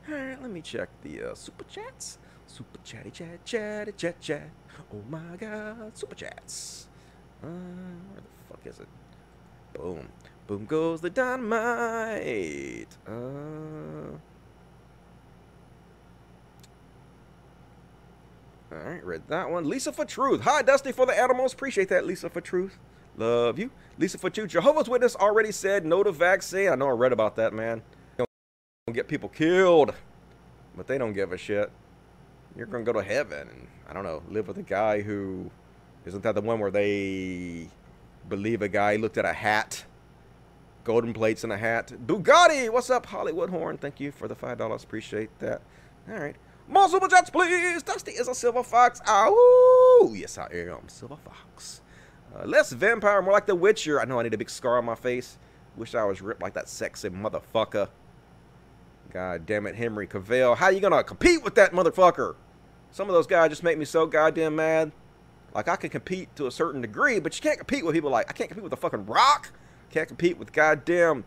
Alright, 0.08 0.42
let 0.42 0.50
me 0.50 0.60
check 0.60 0.88
the 1.02 1.30
uh, 1.30 1.34
super 1.34 1.64
chats. 1.64 2.18
Super 2.46 2.78
chatty 2.84 3.10
chat 3.10 3.44
chatty 3.44 3.92
chat 3.92 4.20
chat. 4.20 4.50
Oh 4.92 5.02
my 5.08 5.36
god, 5.38 5.96
super 5.96 6.14
chats. 6.14 6.88
Uh, 7.42 7.46
where 7.46 8.20
the 8.20 8.54
fuck 8.54 8.66
is 8.66 8.80
it? 8.80 8.88
Boom. 9.72 10.08
Boom 10.46 10.66
goes 10.66 11.00
the 11.00 11.08
dynamite. 11.08 12.88
Uh. 13.06 14.18
Alright, 18.74 19.04
read 19.04 19.22
that 19.28 19.50
one. 19.50 19.68
Lisa 19.68 19.92
for 19.92 20.04
Truth. 20.04 20.40
Hi, 20.40 20.62
Dusty 20.62 20.90
for 20.90 21.06
the 21.06 21.16
animals. 21.18 21.52
Appreciate 21.52 21.88
that, 21.90 22.06
Lisa 22.06 22.28
for 22.28 22.40
Truth. 22.40 22.78
Love 23.16 23.58
you. 23.58 23.70
Lisa 23.98 24.18
for 24.18 24.30
Truth. 24.30 24.50
Jehovah's 24.50 24.88
Witness 24.88 25.14
already 25.14 25.52
said 25.52 25.86
no 25.86 26.02
to 26.02 26.10
vaccine. 26.10 26.68
I 26.68 26.74
know 26.74 26.88
I 26.88 26.92
read 26.92 27.12
about 27.12 27.36
that, 27.36 27.52
man 27.52 27.82
You 28.18 28.26
don't 28.86 28.94
get 28.94 29.06
people 29.06 29.28
killed, 29.28 29.94
but 30.76 30.88
they 30.88 30.98
don't 30.98 31.12
give 31.12 31.30
a 31.32 31.38
shit. 31.38 31.70
You're 32.56 32.66
gonna 32.66 32.84
go 32.84 32.92
to 32.92 33.02
heaven 33.02 33.48
and 33.48 33.66
I 33.88 33.92
don't 33.92 34.02
know, 34.02 34.22
live 34.28 34.48
with 34.48 34.58
a 34.58 34.62
guy 34.62 35.02
who 35.02 35.50
isn't 36.04 36.22
that 36.22 36.34
the 36.34 36.40
one 36.40 36.58
where 36.58 36.70
they 36.70 37.68
believe 38.28 38.62
a 38.62 38.68
guy 38.68 38.96
looked 38.96 39.18
at 39.18 39.24
a 39.24 39.32
hat, 39.32 39.84
golden 40.82 41.12
plates 41.12 41.44
in 41.44 41.50
a 41.52 41.58
hat. 41.58 41.92
Bugatti, 42.06 42.70
what's 42.70 42.90
up, 42.90 43.06
Hollywood 43.06 43.50
Horn? 43.50 43.76
Thank 43.78 44.00
you 44.00 44.10
for 44.10 44.26
the 44.26 44.34
five 44.34 44.58
dollars. 44.58 44.82
Appreciate 44.82 45.30
that. 45.38 45.62
All 46.08 46.16
right, 46.16 46.36
more 46.68 46.88
super 46.88 47.08
chats, 47.08 47.30
please. 47.30 47.82
Dusty 47.82 48.12
is 48.12 48.28
a 48.28 48.34
silver 48.34 48.62
fox. 48.62 49.00
Oh, 49.06 50.12
yes, 50.16 50.38
I 50.38 50.48
am 50.52 50.88
silver 50.88 51.16
fox. 51.16 51.80
Uh, 52.34 52.44
less 52.46 52.72
vampire, 52.72 53.22
more 53.22 53.32
like 53.32 53.46
the 53.46 53.54
Witcher. 53.54 54.00
I 54.00 54.04
know 54.04 54.18
I 54.18 54.24
need 54.24 54.34
a 54.34 54.38
big 54.38 54.50
scar 54.50 54.78
on 54.78 54.84
my 54.84 54.94
face. 54.94 55.38
Wish 55.76 55.94
I 55.94 56.04
was 56.04 56.22
ripped 56.22 56.42
like 56.42 56.54
that 56.54 56.68
sexy 56.68 57.10
motherfucker. 57.10 57.88
God 59.12 59.46
damn 59.46 59.66
it, 59.66 59.76
Henry 59.76 60.06
Cavill. 60.06 60.56
How 60.56 60.68
you 60.68 60.80
gonna 60.80 61.04
compete 61.04 61.44
with 61.44 61.54
that 61.56 61.72
motherfucker? 61.72 62.34
Some 62.90 63.08
of 63.08 63.14
those 63.14 63.26
guys 63.26 63.50
just 63.50 63.62
make 63.62 63.78
me 63.78 63.84
so 63.84 64.06
goddamn 64.06 64.56
mad. 64.56 64.92
Like 65.54 65.68
I 65.68 65.76
can 65.76 65.90
compete 65.90 66.34
to 66.36 66.46
a 66.46 66.50
certain 66.50 66.80
degree, 66.80 67.20
but 67.20 67.36
you 67.36 67.42
can't 67.42 67.58
compete 67.58 67.84
with 67.84 67.94
people 67.94 68.10
like 68.10 68.28
I 68.28 68.32
can't 68.32 68.48
compete 68.48 68.64
with 68.64 68.70
the 68.70 68.76
fucking 68.76 69.06
Rock. 69.06 69.52
Can't 69.90 70.08
compete 70.08 70.38
with 70.38 70.52
goddamn 70.52 71.24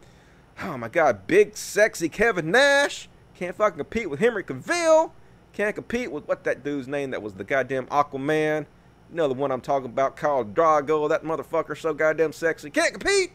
Oh 0.59 0.77
my 0.77 0.89
god, 0.89 1.27
big 1.27 1.55
sexy 1.55 2.09
Kevin 2.09 2.49
Nash. 2.49 3.09
Can't 3.35 3.55
fucking 3.55 3.77
compete 3.77 4.09
with 4.09 4.19
Henry 4.19 4.43
Cavill. 4.43 5.11
Can't 5.53 5.75
compete 5.75 6.11
with 6.11 6.27
what 6.27 6.43
that 6.43 6.63
dude's 6.63 6.87
name 6.87 7.11
that 7.11 7.21
was 7.21 7.33
the 7.33 7.43
goddamn 7.43 7.87
Aquaman. 7.87 8.65
You 9.09 9.15
know 9.15 9.27
the 9.27 9.33
one 9.33 9.51
I'm 9.51 9.61
talking 9.61 9.87
about, 9.87 10.17
Khal 10.17 10.53
Drogo. 10.53 11.09
That 11.09 11.23
motherfucker 11.23 11.77
so 11.77 11.93
goddamn 11.93 12.33
sexy. 12.33 12.69
Can't 12.69 12.93
compete. 12.93 13.31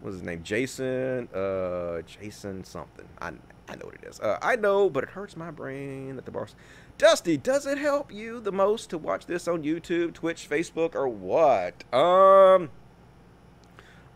What's 0.00 0.16
his 0.16 0.22
name? 0.22 0.42
Jason. 0.42 1.28
Uh, 1.28 2.02
Jason 2.02 2.64
something. 2.64 3.08
I 3.20 3.32
I 3.68 3.76
know 3.76 3.86
what 3.86 3.94
it 3.94 4.04
is. 4.04 4.18
Uh, 4.18 4.38
I 4.42 4.56
know, 4.56 4.90
but 4.90 5.04
it 5.04 5.10
hurts 5.10 5.36
my 5.36 5.50
brain 5.50 6.16
that 6.16 6.24
the 6.24 6.32
bars. 6.32 6.56
Dusty, 6.98 7.36
does 7.36 7.66
it 7.66 7.78
help 7.78 8.12
you 8.12 8.40
the 8.40 8.52
most 8.52 8.90
to 8.90 8.98
watch 8.98 9.26
this 9.26 9.46
on 9.46 9.62
YouTube, 9.62 10.12
Twitch, 10.12 10.48
Facebook, 10.50 10.94
or 10.94 11.08
what? 11.08 11.84
Um. 11.94 12.70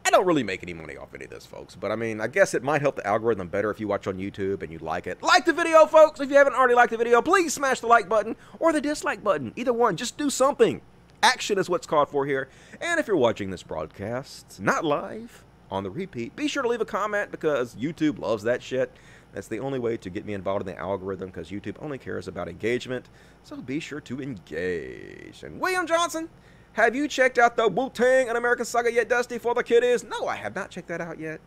I 0.06 0.10
don't 0.10 0.26
really 0.26 0.42
make 0.42 0.62
any 0.62 0.74
money 0.74 0.96
off 0.96 1.14
any 1.14 1.24
of 1.24 1.30
this, 1.30 1.46
folks. 1.46 1.74
But 1.74 1.90
I 1.90 1.96
mean, 1.96 2.20
I 2.20 2.26
guess 2.26 2.54
it 2.54 2.62
might 2.62 2.82
help 2.82 2.96
the 2.96 3.06
algorithm 3.06 3.48
better 3.48 3.70
if 3.70 3.80
you 3.80 3.88
watch 3.88 4.06
on 4.06 4.18
YouTube 4.18 4.62
and 4.62 4.70
you 4.70 4.78
like 4.78 5.06
it. 5.06 5.22
Like 5.22 5.46
the 5.46 5.52
video, 5.52 5.86
folks. 5.86 6.20
If 6.20 6.30
you 6.30 6.36
haven't 6.36 6.54
already 6.54 6.74
liked 6.74 6.90
the 6.90 6.98
video, 6.98 7.22
please 7.22 7.54
smash 7.54 7.80
the 7.80 7.86
like 7.86 8.08
button 8.08 8.36
or 8.58 8.72
the 8.72 8.80
dislike 8.80 9.24
button. 9.24 9.52
Either 9.56 9.72
one. 9.72 9.96
Just 9.96 10.18
do 10.18 10.28
something. 10.28 10.82
Action 11.22 11.58
is 11.58 11.70
what's 11.70 11.86
called 11.86 12.10
for 12.10 12.26
here. 12.26 12.48
And 12.80 13.00
if 13.00 13.06
you're 13.06 13.16
watching 13.16 13.50
this 13.50 13.62
broadcast, 13.62 14.60
not 14.60 14.84
live, 14.84 15.42
on 15.70 15.82
the 15.82 15.90
repeat, 15.90 16.36
be 16.36 16.48
sure 16.48 16.62
to 16.62 16.68
leave 16.68 16.80
a 16.80 16.86
comment 16.86 17.30
because 17.30 17.74
YouTube 17.74 18.18
loves 18.18 18.42
that 18.44 18.62
shit. 18.62 18.92
That's 19.32 19.48
the 19.48 19.58
only 19.58 19.78
way 19.78 19.96
to 19.96 20.10
get 20.10 20.24
me 20.24 20.34
involved 20.34 20.68
in 20.68 20.74
the 20.74 20.80
algorithm 20.80 21.28
because 21.28 21.50
YouTube 21.50 21.76
only 21.80 21.98
cares 21.98 22.28
about 22.28 22.48
engagement. 22.48 23.08
So 23.42 23.56
be 23.56 23.80
sure 23.80 24.00
to 24.02 24.22
engage. 24.22 25.42
And 25.42 25.58
William 25.58 25.86
Johnson, 25.86 26.28
have 26.74 26.94
you 26.94 27.08
checked 27.08 27.38
out 27.38 27.56
the 27.56 27.66
Wu-Tang: 27.66 28.28
An 28.28 28.36
American 28.36 28.64
Saga 28.64 28.92
yet, 28.92 29.08
Dusty, 29.08 29.38
for 29.38 29.54
the 29.54 29.62
kiddies? 29.64 30.04
No, 30.04 30.28
I 30.28 30.36
have 30.36 30.54
not 30.54 30.70
checked 30.70 30.88
that 30.88 31.00
out 31.00 31.18
yet. 31.18 31.40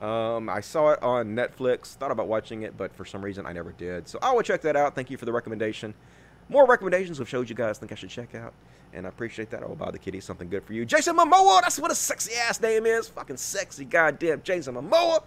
Um, 0.00 0.48
I 0.48 0.60
saw 0.60 0.90
it 0.90 1.02
on 1.02 1.34
Netflix, 1.34 1.94
thought 1.94 2.12
about 2.12 2.28
watching 2.28 2.62
it, 2.62 2.76
but 2.76 2.94
for 2.94 3.04
some 3.04 3.24
reason 3.24 3.44
I 3.46 3.52
never 3.52 3.72
did. 3.72 4.08
So 4.08 4.18
I 4.22 4.32
will 4.32 4.42
check 4.42 4.62
that 4.62 4.76
out. 4.76 4.94
Thank 4.94 5.10
you 5.10 5.16
for 5.16 5.24
the 5.24 5.32
recommendation. 5.32 5.92
More 6.48 6.66
recommendations 6.66 7.20
of 7.20 7.28
shows 7.28 7.50
you 7.50 7.56
guys 7.56 7.78
think 7.78 7.92
I 7.92 7.94
should 7.96 8.10
check 8.10 8.34
out. 8.34 8.54
And 8.94 9.04
I 9.04 9.08
appreciate 9.08 9.50
that. 9.50 9.62
I 9.62 9.66
will 9.66 9.76
buy 9.76 9.90
the 9.90 9.98
kiddies 9.98 10.24
something 10.24 10.48
good 10.48 10.64
for 10.64 10.72
you. 10.72 10.84
Jason 10.86 11.16
Momoa, 11.16 11.60
that's 11.60 11.78
what 11.78 11.90
a 11.90 11.94
sexy 11.94 12.34
ass 12.34 12.60
name 12.60 12.86
is. 12.86 13.08
Fucking 13.08 13.36
sexy 13.36 13.84
goddamn 13.84 14.42
Jason 14.42 14.74
Momoa. 14.74 15.24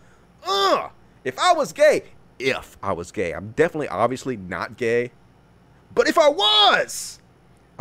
Ugh. 0.48 0.92
If 1.24 1.38
I 1.38 1.54
was 1.54 1.72
gay, 1.72 2.04
if 2.40 2.78
I 2.82 2.94
was 2.94 3.12
gay, 3.12 3.34
I'm 3.34 3.52
definitely 3.52 3.90
obviously 3.90 4.36
not 4.36 4.78
gay. 4.78 5.12
But 5.94 6.08
if 6.08 6.18
I 6.18 6.30
was, 6.30 7.20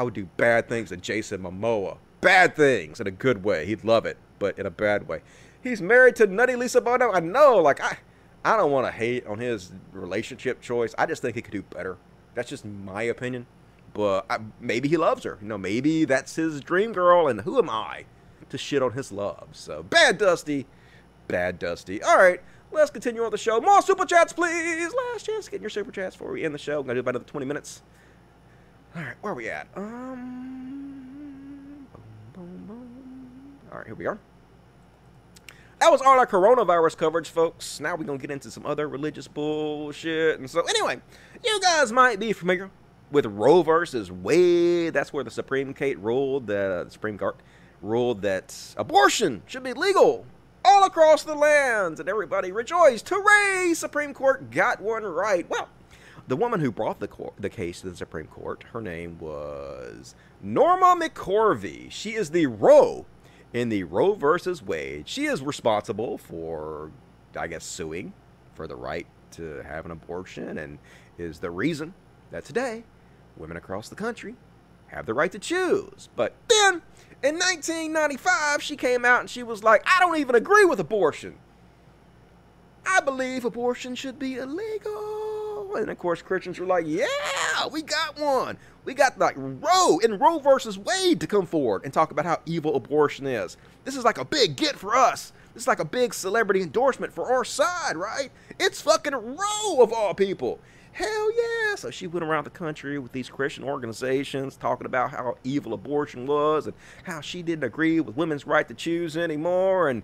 I 0.01 0.03
would 0.03 0.15
do 0.15 0.25
bad 0.39 0.67
things 0.67 0.89
to 0.89 0.97
Jason 0.97 1.43
Momoa. 1.43 1.99
Bad 2.23 2.57
things 2.57 3.01
in 3.01 3.07
a 3.07 3.11
good 3.11 3.45
way. 3.45 3.67
He'd 3.67 3.85
love 3.85 4.07
it, 4.07 4.17
but 4.39 4.59
in 4.59 4.65
a 4.65 4.71
bad 4.71 5.07
way. 5.07 5.21
He's 5.63 5.83
married 5.83 6.17
to 6.17 6.27
Nutty 6.27 6.57
Lisa 6.57 6.81
Bonet. 6.81 7.15
I 7.15 7.21
know, 7.21 7.59
like 7.59 7.83
I, 7.83 7.99
I 8.43 8.57
don't 8.57 8.73
want 8.73 8.87
to 8.87 8.93
hate 8.93 9.27
on 9.27 9.39
his 9.39 9.73
relationship 9.93 10.63
choice. 10.63 10.95
I 10.97 11.05
just 11.05 11.21
think 11.21 11.35
he 11.35 11.43
could 11.43 11.53
do 11.53 11.61
better. 11.61 11.99
That's 12.35 12.49
just 12.49 12.65
my 12.65 13.03
opinion. 13.03 13.47
But 13.93 14.25
I, 14.31 14.39
maybe 14.59 14.89
he 14.89 14.97
loves 14.97 15.23
her. 15.25 15.37
You 15.43 15.49
know, 15.49 15.59
maybe 15.59 16.07
that's 16.07 16.35
his 16.35 16.63
dream 16.63 16.95
girl, 16.95 17.29
and 17.29 17.43
who 17.43 17.59
am 17.59 17.69
I 17.69 18.07
to 18.49 18.57
shit 18.57 18.83
on 18.83 18.93
his 18.93 19.13
love? 19.13 19.49
So 19.53 19.83
bad, 19.83 20.17
Dusty. 20.17 20.65
Bad, 21.29 21.59
Dusty. 21.59 22.03
All 22.03 22.17
right, 22.17 22.41
let's 22.73 22.91
continue 22.91 23.23
on 23.23 23.33
the 23.33 23.37
show. 23.37 23.61
More 23.61 23.83
super 23.83 24.07
chats, 24.07 24.33
please. 24.33 24.95
Last 25.13 25.27
chance 25.27 25.47
getting 25.47 25.63
your 25.63 25.69
super 25.69 25.93
chats 25.93 26.17
before 26.17 26.33
we 26.33 26.43
end 26.43 26.55
the 26.55 26.59
show. 26.59 26.81
I'm 26.81 26.87
gonna 26.87 26.95
do 26.95 27.01
about 27.01 27.17
another 27.17 27.31
20 27.31 27.45
minutes. 27.45 27.83
All 28.97 29.03
right, 29.03 29.15
where 29.21 29.33
are 29.33 29.37
we 29.37 29.49
at? 29.49 29.69
Um, 29.77 30.67
boom, 31.95 32.27
boom, 32.35 32.67
boom. 32.67 33.59
All 33.71 33.79
right, 33.79 33.87
here 33.87 33.95
we 33.95 34.07
are. 34.07 34.19
That 35.79 35.93
was 35.93 36.03
all 36.03 36.19
our 36.19 36.27
coronavirus 36.27 36.97
coverage, 36.97 37.31
folks. 37.31 37.79
Now 37.79 37.95
we're 37.95 38.05
gonna 38.05 38.19
get 38.19 38.33
into 38.33 38.51
some 38.51 38.67
other 38.67 38.89
religious 38.89 39.29
bullshit. 39.29 40.41
And 40.41 40.51
so, 40.51 40.63
anyway, 40.63 41.01
you 41.45 41.61
guys 41.61 41.93
might 41.93 42.19
be 42.19 42.33
familiar 42.33 42.69
with 43.13 43.27
Roe 43.27 43.63
versus 43.63 44.11
Wade. 44.11 44.93
That's 44.93 45.13
where 45.13 45.25
the 45.25 45.31
Supreme 45.31 45.73
Court 45.73 45.97
ruled 45.99 46.49
the, 46.49 46.83
the 46.85 46.91
Supreme 46.91 47.17
Court 47.17 47.37
ruled 47.83 48.23
that 48.23 48.55
abortion 48.77 49.43
should 49.47 49.63
be 49.63 49.73
legal 49.73 50.27
all 50.65 50.85
across 50.85 51.23
the 51.23 51.35
lands, 51.35 52.01
and 52.01 52.09
everybody 52.09 52.53
rejoiced. 52.53 53.09
Hooray! 53.09 53.73
Supreme 53.75 54.13
Court 54.13 54.51
got 54.51 54.81
one 54.81 55.05
right. 55.05 55.49
Well, 55.49 55.69
the 56.31 56.37
woman 56.37 56.61
who 56.61 56.71
brought 56.71 57.01
the, 57.01 57.09
court, 57.09 57.35
the 57.41 57.49
case 57.49 57.81
to 57.81 57.91
the 57.91 57.97
Supreme 57.97 58.29
Court, 58.29 58.63
her 58.73 58.81
name 58.81 59.19
was 59.19 60.15
Norma 60.41 60.97
McCorvey. 60.97 61.91
She 61.91 62.15
is 62.15 62.31
the 62.31 62.47
Roe 62.47 63.05
in 63.53 63.69
the 63.69 63.83
Roe 63.83 64.15
versus 64.15 64.63
Wade. 64.63 65.09
She 65.09 65.25
is 65.27 65.43
responsible 65.43 66.19
for, 66.19 66.93
I 67.37 67.49
guess, 67.49 67.65
suing 67.65 68.13
for 68.55 68.69
the 68.69 68.77
right 68.77 69.09
to 69.33 69.61
have 69.67 69.85
an 69.85 69.91
abortion 69.91 70.57
and 70.57 70.79
is 71.19 71.41
the 71.41 71.51
reason 71.51 71.95
that 72.31 72.45
today 72.45 72.85
women 73.37 73.57
across 73.57 73.89
the 73.89 73.97
country 73.97 74.37
have 74.87 75.07
the 75.07 75.15
right 75.15 75.33
to 75.33 75.39
choose. 75.41 76.11
But 76.15 76.35
then 76.47 76.75
in 77.25 77.41
1995, 77.41 78.63
she 78.63 78.77
came 78.77 79.05
out 79.05 79.19
and 79.19 79.29
she 79.29 79.43
was 79.43 79.65
like, 79.65 79.83
I 79.85 79.99
don't 79.99 80.17
even 80.19 80.37
agree 80.37 80.65
with 80.65 80.79
abortion. 80.79 81.39
I 82.87 83.01
believe 83.01 83.45
abortion 83.45 83.97
should 83.97 84.21
be 84.21 84.37
illegal. 84.37 85.20
And 85.77 85.91
of 85.91 85.99
course, 85.99 86.23
Christians 86.23 86.59
were 86.59 86.67
like, 86.67 86.85
yeah, 86.87 87.07
we 87.71 87.83
got 87.83 88.19
one. 88.19 88.57
We 88.85 88.95
got 88.95 89.19
like 89.19 89.35
Roe 89.37 89.99
and 90.03 90.21
Roe 90.21 90.39
versus 90.39 90.79
Wade 90.79 91.21
to 91.21 91.27
come 91.27 91.47
forward 91.47 91.83
and 91.85 91.93
talk 91.93 92.11
about 92.11 92.25
how 92.25 92.41
evil 92.47 92.77
abortion 92.77 93.27
is. 93.27 93.57
This 93.85 93.97
is 93.97 94.05
like 94.05 94.19
a 94.19 94.25
big 94.25 94.57
get 94.57 94.77
for 94.77 94.97
us. 94.97 95.33
This 95.55 95.65
is 95.65 95.69
like 95.69 95.81
a 95.81 95.85
big 95.85 96.15
celebrity 96.15 96.63
endorsement 96.63 97.13
for 97.13 97.33
our 97.33 97.45
side, 97.45 97.97
right? 97.97 98.31
It's 98.59 98.81
fucking 98.81 99.13
Roe 99.13 99.83
of 99.83 99.93
all 99.93 100.15
people. 100.15 100.61
Hell 100.93 101.31
yeah. 101.37 101.75
So 101.77 101.91
she 101.91 102.07
went 102.07 102.25
around 102.25 102.45
the 102.45 102.51
country 102.51 102.99
with 102.99 103.13
these 103.13 103.29
Christian 103.29 103.65
organizations 103.65 104.57
talking 104.57 104.87
about 104.87 105.11
how 105.11 105.37
evil 105.45 105.73
abortion 105.73 106.27
was 106.27 106.67
and 106.67 106.75
how 107.05 107.21
she 107.21 107.43
didn't 107.43 107.65
agree 107.65 108.01
with 108.01 108.17
women's 108.17 108.47
right 108.47 108.67
to 108.67 108.75
choose 108.75 109.17
anymore. 109.17 109.89
And 109.89 110.03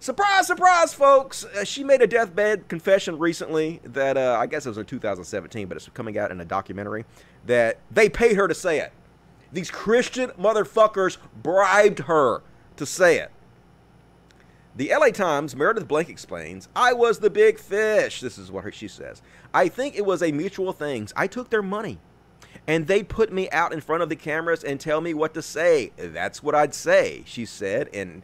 surprise, 0.00 0.46
surprise, 0.46 0.94
folks, 0.94 1.44
uh, 1.44 1.64
she 1.64 1.84
made 1.84 2.02
a 2.02 2.06
deathbed 2.06 2.68
confession 2.68 3.18
recently 3.18 3.80
that 3.84 4.16
uh, 4.16 4.36
I 4.38 4.46
guess 4.46 4.66
it 4.66 4.70
was 4.70 4.78
in 4.78 4.84
2017, 4.84 5.68
but 5.68 5.76
it's 5.76 5.88
coming 5.94 6.18
out 6.18 6.30
in 6.30 6.40
a 6.40 6.44
documentary 6.44 7.04
that 7.46 7.78
they 7.90 8.08
paid 8.08 8.36
her 8.36 8.48
to 8.48 8.54
say 8.54 8.80
it. 8.80 8.92
These 9.52 9.70
Christian 9.70 10.30
motherfuckers 10.30 11.16
bribed 11.42 12.00
her 12.00 12.42
to 12.76 12.86
say 12.86 13.18
it. 13.18 13.30
The 14.76 14.92
LA 14.96 15.08
Times, 15.08 15.56
Meredith 15.56 15.88
Blake 15.88 16.08
explains, 16.08 16.68
I 16.76 16.92
was 16.92 17.18
the 17.18 17.30
big 17.30 17.58
fish. 17.58 18.20
This 18.20 18.38
is 18.38 18.52
what 18.52 18.72
she 18.74 18.86
says. 18.86 19.22
I 19.52 19.68
think 19.68 19.96
it 19.96 20.06
was 20.06 20.22
a 20.22 20.30
mutual 20.30 20.72
thing. 20.72 21.08
I 21.16 21.26
took 21.26 21.50
their 21.50 21.62
money 21.62 21.98
and 22.68 22.86
they'd 22.86 23.08
put 23.08 23.32
me 23.32 23.50
out 23.50 23.72
in 23.72 23.80
front 23.80 24.02
of 24.02 24.08
the 24.08 24.14
cameras 24.16 24.62
and 24.62 24.78
tell 24.78 25.00
me 25.00 25.14
what 25.14 25.34
to 25.34 25.42
say. 25.42 25.90
That's 25.96 26.42
what 26.42 26.54
I'd 26.54 26.74
say, 26.74 27.22
she 27.26 27.44
said 27.44 27.88
in 27.92 28.22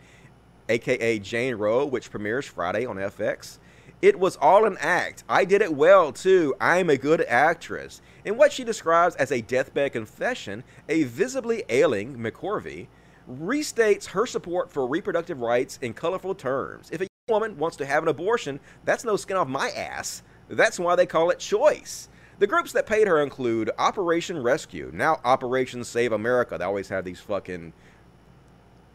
aka 0.69 1.19
Jane 1.19 1.55
Roe, 1.57 1.85
which 1.85 2.11
premieres 2.11 2.47
Friday 2.47 2.87
on 2.87 2.97
FX. 2.97 3.59
It 4.03 4.19
was 4.19 4.37
all 4.37 4.67
an 4.67 4.77
act. 4.81 5.25
I 5.29 5.45
did 5.45 5.63
it 5.63 5.75
well 5.75 6.13
too. 6.13 6.55
I'm 6.61 6.91
a 6.91 6.97
good 6.97 7.23
actress. 7.23 8.03
In 8.25 8.37
what 8.37 8.53
she 8.53 8.65
describes 8.65 9.17
as 9.17 9.33
a 9.33 9.41
deathbed 9.41 9.93
confession, 9.93 10.63
a 10.89 11.05
visibly 11.05 11.65
ailing 11.69 12.17
McCorvey 12.17 12.89
restates 13.31 14.07
her 14.07 14.27
support 14.27 14.71
for 14.71 14.87
reproductive 14.87 15.41
rights 15.41 15.79
in 15.81 15.95
colorful 15.95 16.35
terms. 16.35 16.91
If 16.91 17.01
a 17.01 17.07
woman 17.29 17.57
wants 17.57 17.77
to 17.79 17.87
have 17.87 18.03
an 18.03 18.09
abortion, 18.09 18.61
that's 18.85 19.05
no 19.05 19.17
skin 19.17 19.37
off 19.37 19.49
my 19.49 19.71
ass. 19.71 20.23
That's 20.49 20.79
why 20.79 20.97
they 20.97 21.07
call 21.07 21.31
it 21.31 21.39
choice. 21.39 22.09
The 22.39 22.47
groups 22.47 22.73
that 22.73 22.87
paid 22.87 23.07
her 23.07 23.23
include 23.23 23.71
Operation 23.79 24.43
Rescue, 24.43 24.91
now 24.93 25.21
Operation 25.25 25.85
Save 25.85 26.13
America. 26.13 26.59
They 26.59 26.65
always 26.65 26.89
have 26.89 27.05
these 27.05 27.21
fucking 27.21 27.73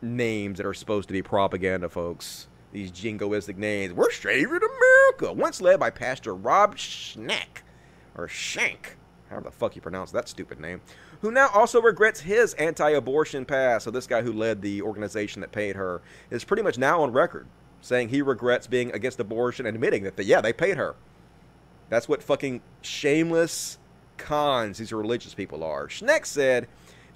names 0.02 0.58
that 0.58 0.66
are 0.66 0.74
supposed 0.74 1.08
to 1.10 1.14
be 1.14 1.22
propaganda, 1.22 1.90
folks. 1.90 2.48
These 2.72 2.92
jingoistic 2.92 3.58
names. 3.58 3.94
We're 3.94 4.12
saving 4.12 4.46
America. 4.48 5.34
Once 5.34 5.62
led 5.62 5.80
by 5.80 5.90
Pastor 5.90 6.36
Rob 6.36 6.76
Schnack, 6.76 7.64
or 8.16 8.28
Shank, 8.28 8.98
however 9.30 9.46
the 9.46 9.52
fuck 9.52 9.76
you 9.76 9.82
pronounce 9.82 10.12
that 10.12 10.30
stupid 10.30 10.60
name, 10.60 10.82
who 11.22 11.32
now 11.32 11.50
also 11.54 11.82
regrets 11.82 12.22
his 12.22 12.54
anti 12.56 12.92
abortion 12.92 13.46
past. 13.46 13.86
So, 13.86 13.92
this 13.92 14.06
guy 14.06 14.22
who 14.22 14.32
led 14.32 14.62
the 14.62 14.84
organization 14.84 15.42
that 15.42 15.52
paid 15.52 15.76
her 15.76 16.02
is 16.30 16.44
pretty 16.44 16.64
much 16.64 16.78
now 16.78 17.02
on 17.02 17.12
record 17.12 17.48
saying 17.82 18.10
he 18.10 18.22
regrets 18.22 18.68
being 18.68 18.92
against 18.92 19.20
abortion 19.20 19.66
and 19.66 19.76
admitting 19.76 20.04
that, 20.04 20.16
the, 20.18 20.24
yeah, 20.24 20.42
they 20.42 20.54
paid 20.54 20.78
her. 20.78 20.96
That's 21.90 22.08
what 22.08 22.22
fucking 22.22 22.62
shameless 22.82 23.78
cons 24.18 24.78
these 24.78 24.92
religious 24.92 25.34
people 25.34 25.64
are. 25.64 25.88
Schneck 25.88 26.26
said 26.26 26.68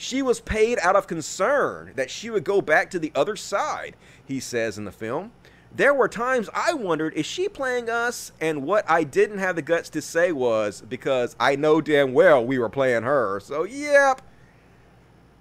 she 0.04 0.22
was 0.22 0.42
paid 0.42 0.78
out 0.80 0.98
of 0.98 1.08
concern 1.08 1.94
that 1.96 2.12
she 2.12 2.30
would 2.30 2.44
go 2.44 2.62
back 2.62 2.90
to 2.90 3.00
the 3.00 3.12
other 3.16 3.38
side, 3.38 3.96
he 4.26 4.38
says 4.38 4.78
in 4.78 4.84
the 4.84 4.92
film. 4.92 5.32
There 5.74 5.94
were 5.94 6.10
times 6.10 6.50
I 6.54 6.74
wondered, 6.74 7.14
is 7.14 7.26
she 7.26 7.48
playing 7.48 7.90
us? 7.90 8.34
And 8.42 8.64
what 8.64 8.84
I 8.90 9.06
didn't 9.06 9.38
have 9.38 9.56
the 9.56 9.62
guts 9.62 9.90
to 9.92 10.02
say 10.02 10.34
was 10.34 10.82
because 10.82 11.38
I 11.40 11.56
know 11.56 11.80
damn 11.80 12.12
well 12.12 12.46
we 12.46 12.60
were 12.60 12.68
playing 12.68 13.04
her. 13.04 13.40
So, 13.40 13.64
yep. 13.64 14.22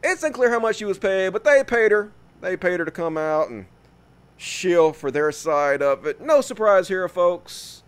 It's 0.03 0.23
unclear 0.23 0.51
how 0.51 0.61
much 0.61 0.77
she 0.77 0.85
was 0.85 0.99
paid, 0.99 1.31
but 1.31 1.43
they 1.43 1.65
paid 1.65 1.91
her. 1.91 2.13
They 2.41 2.57
paid 2.57 2.79
her 2.79 2.85
to 2.85 2.93
come 2.93 3.19
out 3.19 3.51
and 3.51 3.67
shill 4.37 4.93
for 4.93 5.11
their 5.11 5.33
side 5.33 5.83
of 5.83 6.07
it. 6.07 6.21
No 6.21 6.41
surprise 6.41 6.87
here, 6.87 7.09
folks. 7.09 7.83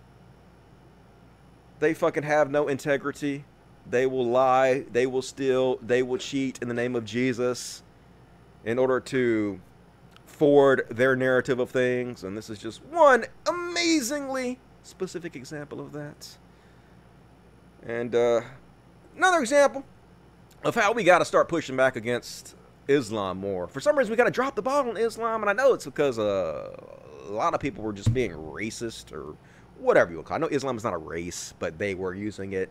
They 1.79 1.95
fucking 1.95 2.25
have 2.25 2.51
no 2.51 2.67
integrity. 2.67 3.45
They 3.89 4.07
will 4.07 4.27
lie. 4.27 4.85
They 4.91 5.07
will 5.07 5.23
steal. 5.23 5.79
They 5.83 6.03
will 6.03 6.19
cheat 6.19 6.59
in 6.63 6.69
the 6.69 6.75
name 6.75 6.97
of 6.97 7.05
Jesus 7.05 7.83
in 8.65 8.79
order 8.79 8.99
to 9.01 9.61
forward 10.27 10.87
their 10.91 11.15
narrative 11.15 11.59
of 11.59 11.71
things. 11.71 12.25
And 12.25 12.37
this 12.37 12.51
is 12.51 12.59
just 12.59 12.83
one 12.85 13.27
amazingly 13.47 14.59
specific 14.83 15.37
example 15.37 15.81
of 15.81 15.93
that. 15.93 16.37
And 17.87 18.15
uh, 18.15 18.41
another 19.17 19.41
example 19.41 19.85
of 20.65 20.75
how 20.75 20.93
we 20.93 21.05
got 21.05 21.19
to 21.19 21.25
start 21.25 21.49
pushing 21.49 21.77
back 21.77 21.97
against 21.97 22.57
Islam 22.89 23.39
more. 23.39 23.67
For 23.67 23.81
some 23.81 23.97
reason, 23.97 24.11
we 24.11 24.17
got 24.17 24.25
to 24.25 24.31
drop 24.31 24.57
the 24.57 24.63
ball 24.63 24.89
on 24.89 24.97
Islam, 24.97 25.43
and 25.43 25.51
I 25.51 25.53
know 25.53 25.75
it's 25.75 25.85
because 25.85 26.19
uh, 26.19 26.75
a 27.29 27.33
lot 27.33 27.55
of 27.55 27.61
people 27.61 27.85
were 27.85 27.93
just 27.93 28.13
being 28.13 28.33
racist 28.33 29.13
or 29.13 29.37
whatever 29.79 30.11
you 30.11 30.17
will 30.17 30.25
call. 30.25 30.37
It. 30.37 30.39
I 30.39 30.41
know 30.43 30.49
Islam 30.49 30.77
is 30.77 30.85
not 30.85 30.95
a 30.95 30.99
race, 30.99 31.55
but 31.59 31.79
they 31.79 31.95
were 31.95 32.15
using 32.15 32.53
it 32.53 32.71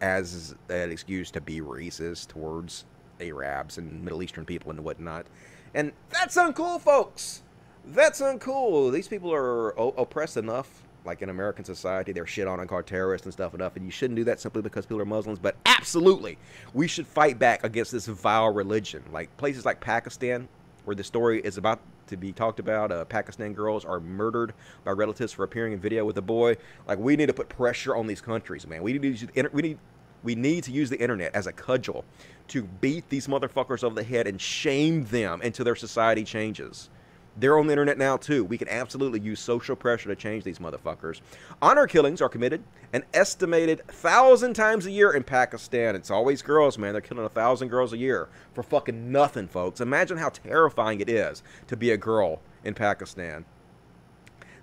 as 0.00 0.54
an 0.68 0.90
excuse 0.90 1.30
to 1.32 1.40
be 1.40 1.60
racist 1.60 2.28
towards 2.28 2.84
Arabs 3.20 3.78
and 3.78 4.02
Middle 4.02 4.22
Eastern 4.22 4.44
people 4.44 4.70
and 4.70 4.80
whatnot. 4.84 5.26
And 5.74 5.92
that's 6.10 6.36
uncool, 6.36 6.80
folks. 6.80 7.42
That's 7.86 8.20
uncool. 8.20 8.92
These 8.92 9.08
people 9.08 9.32
are 9.32 9.70
oppressed 9.70 10.36
enough 10.36 10.84
like 11.04 11.22
in 11.22 11.28
American 11.28 11.64
society, 11.64 12.12
they're 12.12 12.26
shit 12.26 12.48
on 12.48 12.60
and 12.60 12.68
called 12.68 12.86
terrorists 12.86 13.26
and 13.26 13.32
stuff 13.32 13.54
enough, 13.54 13.76
and 13.76 13.84
you 13.84 13.90
shouldn't 13.90 14.16
do 14.16 14.24
that 14.24 14.40
simply 14.40 14.62
because 14.62 14.86
people 14.86 15.00
are 15.00 15.06
Muslims. 15.06 15.38
But 15.38 15.56
absolutely, 15.66 16.38
we 16.72 16.88
should 16.88 17.06
fight 17.06 17.38
back 17.38 17.64
against 17.64 17.92
this 17.92 18.06
vile 18.06 18.52
religion. 18.52 19.02
Like 19.12 19.34
places 19.36 19.64
like 19.64 19.80
Pakistan, 19.80 20.48
where 20.84 20.96
the 20.96 21.04
story 21.04 21.40
is 21.40 21.58
about 21.58 21.80
to 22.06 22.16
be 22.16 22.32
talked 22.32 22.60
about. 22.60 22.92
Uh, 22.92 23.04
Pakistan 23.04 23.52
girls 23.52 23.84
are 23.84 24.00
murdered 24.00 24.54
by 24.84 24.92
relatives 24.92 25.32
for 25.32 25.44
appearing 25.44 25.72
in 25.72 25.80
video 25.80 26.04
with 26.04 26.18
a 26.18 26.22
boy. 26.22 26.56
Like 26.86 26.98
we 26.98 27.16
need 27.16 27.26
to 27.26 27.34
put 27.34 27.48
pressure 27.48 27.96
on 27.96 28.06
these 28.06 28.20
countries, 28.20 28.66
man. 28.66 28.82
We 28.82 28.98
need 28.98 29.18
to 29.18 29.48
we 29.52 29.62
need 29.62 29.78
we 30.22 30.34
need 30.34 30.64
to 30.64 30.72
use 30.72 30.90
the 30.90 30.98
internet 30.98 31.34
as 31.34 31.46
a 31.46 31.52
cudgel 31.52 32.04
to 32.48 32.62
beat 32.62 33.08
these 33.10 33.26
motherfuckers 33.26 33.84
over 33.84 33.94
the 33.94 34.02
head 34.02 34.26
and 34.26 34.40
shame 34.40 35.04
them 35.04 35.40
until 35.42 35.64
their 35.64 35.76
society 35.76 36.24
changes. 36.24 36.88
They're 37.36 37.58
on 37.58 37.66
the 37.66 37.72
internet 37.72 37.98
now 37.98 38.16
too. 38.16 38.44
We 38.44 38.58
can 38.58 38.68
absolutely 38.68 39.20
use 39.20 39.40
social 39.40 39.74
pressure 39.74 40.08
to 40.08 40.16
change 40.16 40.44
these 40.44 40.60
motherfuckers. 40.60 41.20
Honor 41.60 41.86
killings 41.86 42.22
are 42.22 42.28
committed 42.28 42.62
an 42.92 43.04
estimated 43.12 43.84
thousand 43.88 44.54
times 44.54 44.86
a 44.86 44.90
year 44.90 45.12
in 45.12 45.24
Pakistan. 45.24 45.96
It's 45.96 46.12
always 46.12 46.42
girls, 46.42 46.78
man. 46.78 46.92
They're 46.92 47.00
killing 47.00 47.24
a 47.24 47.28
thousand 47.28 47.68
girls 47.68 47.92
a 47.92 47.96
year 47.96 48.28
for 48.52 48.62
fucking 48.62 49.10
nothing, 49.10 49.48
folks. 49.48 49.80
Imagine 49.80 50.18
how 50.18 50.28
terrifying 50.28 51.00
it 51.00 51.08
is 51.08 51.42
to 51.66 51.76
be 51.76 51.90
a 51.90 51.96
girl 51.96 52.40
in 52.62 52.74
Pakistan. 52.74 53.44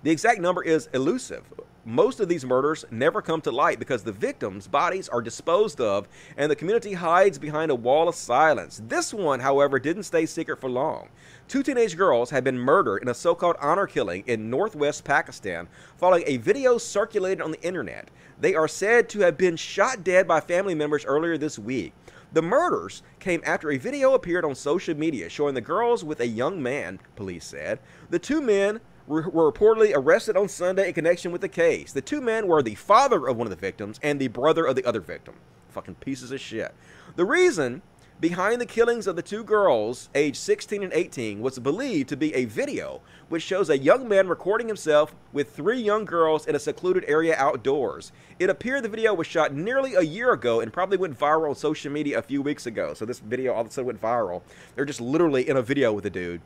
The 0.02 0.10
exact 0.10 0.40
number 0.40 0.62
is 0.62 0.88
elusive, 0.94 1.44
most 1.84 2.20
of 2.20 2.28
these 2.28 2.44
murders 2.44 2.84
never 2.90 3.20
come 3.20 3.40
to 3.40 3.50
light 3.50 3.78
because 3.78 4.02
the 4.02 4.12
victims' 4.12 4.68
bodies 4.68 5.08
are 5.08 5.20
disposed 5.20 5.80
of 5.80 6.08
and 6.36 6.50
the 6.50 6.56
community 6.56 6.92
hides 6.92 7.38
behind 7.38 7.70
a 7.70 7.76
wall 7.76 8.08
of 8.08 8.14
silence. 8.14 8.80
This 8.86 9.12
one, 9.12 9.40
however, 9.40 9.78
didn't 9.78 10.04
stay 10.04 10.26
secret 10.26 10.60
for 10.60 10.70
long. 10.70 11.08
Two 11.48 11.62
teenage 11.62 11.96
girls 11.96 12.30
had 12.30 12.44
been 12.44 12.58
murdered 12.58 13.02
in 13.02 13.08
a 13.08 13.14
so 13.14 13.34
called 13.34 13.56
honor 13.60 13.86
killing 13.86 14.22
in 14.26 14.48
northwest 14.48 15.04
Pakistan 15.04 15.68
following 15.96 16.24
a 16.26 16.36
video 16.36 16.78
circulated 16.78 17.42
on 17.42 17.50
the 17.50 17.62
internet. 17.62 18.10
They 18.40 18.54
are 18.54 18.68
said 18.68 19.08
to 19.10 19.20
have 19.20 19.36
been 19.36 19.56
shot 19.56 20.04
dead 20.04 20.28
by 20.28 20.40
family 20.40 20.74
members 20.74 21.04
earlier 21.04 21.36
this 21.36 21.58
week. 21.58 21.92
The 22.32 22.42
murders 22.42 23.02
came 23.18 23.42
after 23.44 23.70
a 23.70 23.76
video 23.76 24.14
appeared 24.14 24.44
on 24.44 24.54
social 24.54 24.96
media 24.96 25.28
showing 25.28 25.54
the 25.54 25.60
girls 25.60 26.02
with 26.02 26.20
a 26.20 26.26
young 26.26 26.62
man, 26.62 26.98
police 27.14 27.44
said. 27.44 27.78
The 28.08 28.18
two 28.18 28.40
men 28.40 28.80
were, 29.12 29.52
reportedly 29.52 29.92
arrested 29.94 30.36
on 30.36 30.48
Sunday 30.48 30.88
in 30.88 30.94
connection 30.94 31.30
with 31.30 31.42
the 31.42 31.48
case. 31.48 31.92
The 31.92 32.00
two 32.00 32.20
men 32.20 32.46
were 32.46 32.62
the 32.62 32.74
father 32.74 33.28
of 33.28 33.36
one 33.36 33.46
of 33.46 33.50
the 33.50 33.56
victims 33.56 34.00
and 34.02 34.18
the 34.18 34.28
brother 34.28 34.64
of 34.64 34.74
the 34.74 34.84
other 34.84 35.00
victim. 35.00 35.34
Fucking 35.68 35.96
pieces 35.96 36.32
of 36.32 36.40
shit. 36.40 36.74
The 37.16 37.24
reason 37.24 37.82
behind 38.20 38.60
the 38.60 38.66
killings 38.66 39.08
of 39.08 39.16
the 39.16 39.22
two 39.22 39.42
girls, 39.42 40.08
aged 40.14 40.36
16 40.36 40.82
and 40.84 40.92
18, 40.92 41.40
was 41.40 41.58
believed 41.58 42.08
to 42.08 42.16
be 42.16 42.32
a 42.34 42.44
video 42.44 43.00
which 43.28 43.42
shows 43.42 43.68
a 43.68 43.76
young 43.76 44.08
man 44.08 44.28
recording 44.28 44.68
himself 44.68 45.14
with 45.32 45.50
three 45.50 45.80
young 45.80 46.04
girls 46.04 46.46
in 46.46 46.54
a 46.54 46.58
secluded 46.58 47.04
area 47.08 47.34
outdoors. 47.36 48.12
It 48.38 48.48
appeared 48.48 48.84
the 48.84 48.88
video 48.88 49.12
was 49.12 49.26
shot 49.26 49.52
nearly 49.52 49.94
a 49.94 50.02
year 50.02 50.32
ago 50.32 50.60
and 50.60 50.72
probably 50.72 50.98
went 50.98 51.18
viral 51.18 51.48
on 51.48 51.54
social 51.56 51.90
media 51.90 52.18
a 52.18 52.22
few 52.22 52.42
weeks 52.42 52.66
ago. 52.66 52.94
So 52.94 53.04
this 53.04 53.18
video 53.18 53.54
all 53.54 53.62
of 53.62 53.66
a 53.66 53.70
sudden 53.70 53.86
went 53.86 54.00
viral. 54.00 54.42
They're 54.74 54.84
just 54.84 55.00
literally 55.00 55.48
in 55.48 55.56
a 55.56 55.62
video 55.62 55.92
with 55.92 56.06
a 56.06 56.10
dude 56.10 56.42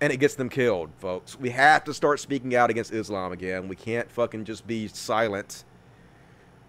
and 0.00 0.12
it 0.12 0.18
gets 0.18 0.34
them 0.34 0.48
killed, 0.48 0.90
folks. 0.98 1.38
We 1.38 1.50
have 1.50 1.84
to 1.84 1.94
start 1.94 2.20
speaking 2.20 2.54
out 2.54 2.70
against 2.70 2.92
Islam 2.92 3.32
again. 3.32 3.68
We 3.68 3.76
can't 3.76 4.10
fucking 4.10 4.44
just 4.44 4.66
be 4.66 4.88
silent. 4.88 5.64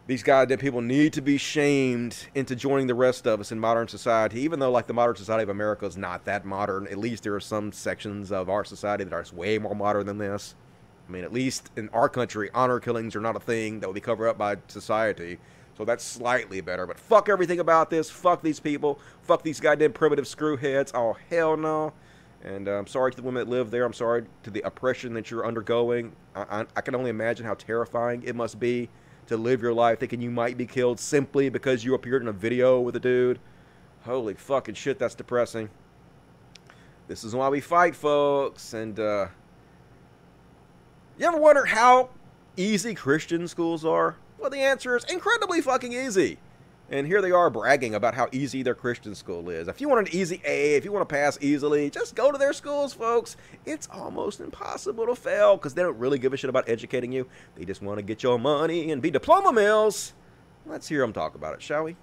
These 0.08 0.24
goddamn 0.24 0.58
people 0.58 0.82
need 0.82 1.14
to 1.14 1.22
be 1.22 1.38
shamed 1.38 2.18
into 2.34 2.56
joining 2.56 2.88
the 2.88 2.96
rest 2.96 3.28
of 3.28 3.40
us 3.40 3.52
in 3.52 3.60
modern 3.60 3.88
society, 3.88 4.42
even 4.42 4.60
though, 4.60 4.72
like, 4.72 4.88
the 4.88 4.94
modern 4.94 5.16
society 5.16 5.44
of 5.44 5.50
America 5.50 5.86
is 5.86 5.98
not 5.98 6.26
that 6.26 6.46
modern. 6.46 6.88
At 6.88 6.98
least 6.98 7.22
there 7.22 7.36
are 7.36 7.40
some 7.40 7.72
sections 7.72 8.32
of 8.32 8.50
our 8.50 8.66
society 8.66 9.04
that 9.04 9.14
are 9.14 9.24
way 9.36 9.60
more 9.60 9.76
modern 9.76 10.08
than 10.08 10.18
this. 10.18 10.56
I 11.08 11.12
mean, 11.12 11.24
at 11.24 11.32
least 11.32 11.70
in 11.76 11.90
our 11.90 12.10
country, 12.10 12.50
honor 12.56 12.80
killings 12.80 13.16
are 13.16 13.22
not 13.22 13.36
a 13.36 13.40
thing 13.40 13.80
that 13.80 13.88
will 13.88 13.94
be 13.94 14.02
covered 14.02 14.30
up 14.30 14.38
by 14.38 14.58
society. 14.68 15.38
So 15.78 15.86
that's 15.86 16.04
slightly 16.04 16.60
better. 16.62 16.88
But 16.88 17.00
fuck 17.00 17.30
everything 17.30 17.60
about 17.60 17.92
this. 17.92 18.10
Fuck 18.10 18.42
these 18.42 18.60
people. 18.60 19.00
Fuck 19.22 19.44
these 19.44 19.60
goddamn 19.60 19.94
primitive 19.94 20.26
screwheads. 20.26 20.92
Oh, 20.96 21.18
hell 21.30 21.56
no. 21.56 21.94
And 22.44 22.68
uh, 22.68 22.78
I'm 22.78 22.88
sorry 22.88 23.12
to 23.12 23.18
the 23.18 23.24
women 23.24 23.46
that 23.46 23.50
live 23.50 23.70
there. 23.70 23.84
I'm 23.84 23.94
sorry 23.94 24.26
to 24.44 24.50
the 24.50 24.62
oppression 24.62 25.14
that 25.14 25.30
you're 25.30 25.46
undergoing. 25.46 26.14
I, 26.36 26.62
I, 26.62 26.66
I, 26.78 26.82
can 26.82 26.96
only 26.96 27.10
imagine 27.10 27.46
how 27.46 27.56
terrifying 27.56 28.24
it 28.24 28.36
must 28.36 28.60
be 28.60 28.90
to 29.28 29.36
live 29.36 29.62
your 29.62 29.74
life 29.74 30.00
thinking 30.00 30.22
you 30.22 30.32
might 30.32 30.58
be 30.58 30.66
killed 30.66 31.00
simply 31.00 31.50
because 31.50 31.84
you 31.84 31.94
appeared 31.94 32.22
in 32.22 32.28
a 32.30 32.34
video 32.34 32.80
with 32.80 32.96
a 32.96 33.00
dude. 33.00 33.40
Holy 34.04 34.34
fucking 34.34 34.76
shit, 34.76 34.98
that's 34.98 35.16
depressing. 35.16 35.70
This 37.08 37.24
is 37.24 37.36
why 37.36 37.50
we 37.50 37.60
fight, 37.60 37.96
folks. 37.96 38.74
And 38.74 39.00
uh, 39.00 39.28
you 41.18 41.26
ever 41.26 41.38
wonder 41.38 41.66
how 41.66 42.10
easy 42.56 42.94
Christian 42.94 43.48
schools 43.48 43.84
are? 43.84 44.16
Well, 44.38 44.50
the 44.50 44.60
answer 44.60 44.96
is 44.96 45.04
incredibly 45.06 45.60
fucking 45.60 45.92
easy. 45.92 46.38
And 46.92 47.06
here 47.06 47.22
they 47.22 47.32
are 47.32 47.50
bragging 47.50 47.94
about 47.94 48.16
how 48.16 48.28
easy 48.32 48.64
their 48.64 48.74
Christian 48.74 49.14
school 49.14 49.50
is. 49.50 49.68
If 49.68 49.80
you 49.80 49.88
want 49.88 50.08
an 50.08 50.16
easy 50.16 50.42
A, 50.44 50.76
if 50.76 50.84
you 50.84 50.91
want 50.91 51.07
to 51.07 51.14
pass 51.14 51.38
easily, 51.40 51.90
just 51.90 52.16
go 52.16 52.32
to 52.32 52.38
their 52.38 52.53
schools, 52.53 52.94
folks. 52.94 53.38
It's 53.66 53.88
almost 53.91 54.40
impossible 54.40 55.06
to 55.06 55.16
fail 55.16 55.56
because 55.56 55.76
they 55.76 55.84
don't 55.84 55.99
really 55.99 56.18
give 56.18 56.34
a 56.34 56.38
shit 56.38 56.49
about 56.49 56.68
educating 56.68 57.11
you. 57.11 57.28
They 57.56 57.66
just 57.66 57.82
want 57.84 57.99
to 57.99 58.02
get 58.02 58.24
your 58.24 58.40
money 58.40 58.91
and 58.91 59.02
be 59.02 59.11
diploma 59.11 59.53
mills. 59.53 60.14
Let's 60.66 60.88
hear 60.88 61.02
them 61.02 61.14
talk 61.14 61.36
about 61.36 61.53
it, 61.53 61.61
shall 61.61 61.84
we? 61.84 61.95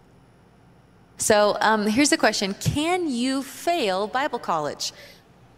So 1.19 1.57
um, 1.61 1.87
here's 1.87 2.11
the 2.11 2.19
question 2.19 2.55
Can 2.55 3.09
you 3.09 3.43
fail 3.43 4.07
Bible 4.07 4.39
college? 4.39 4.93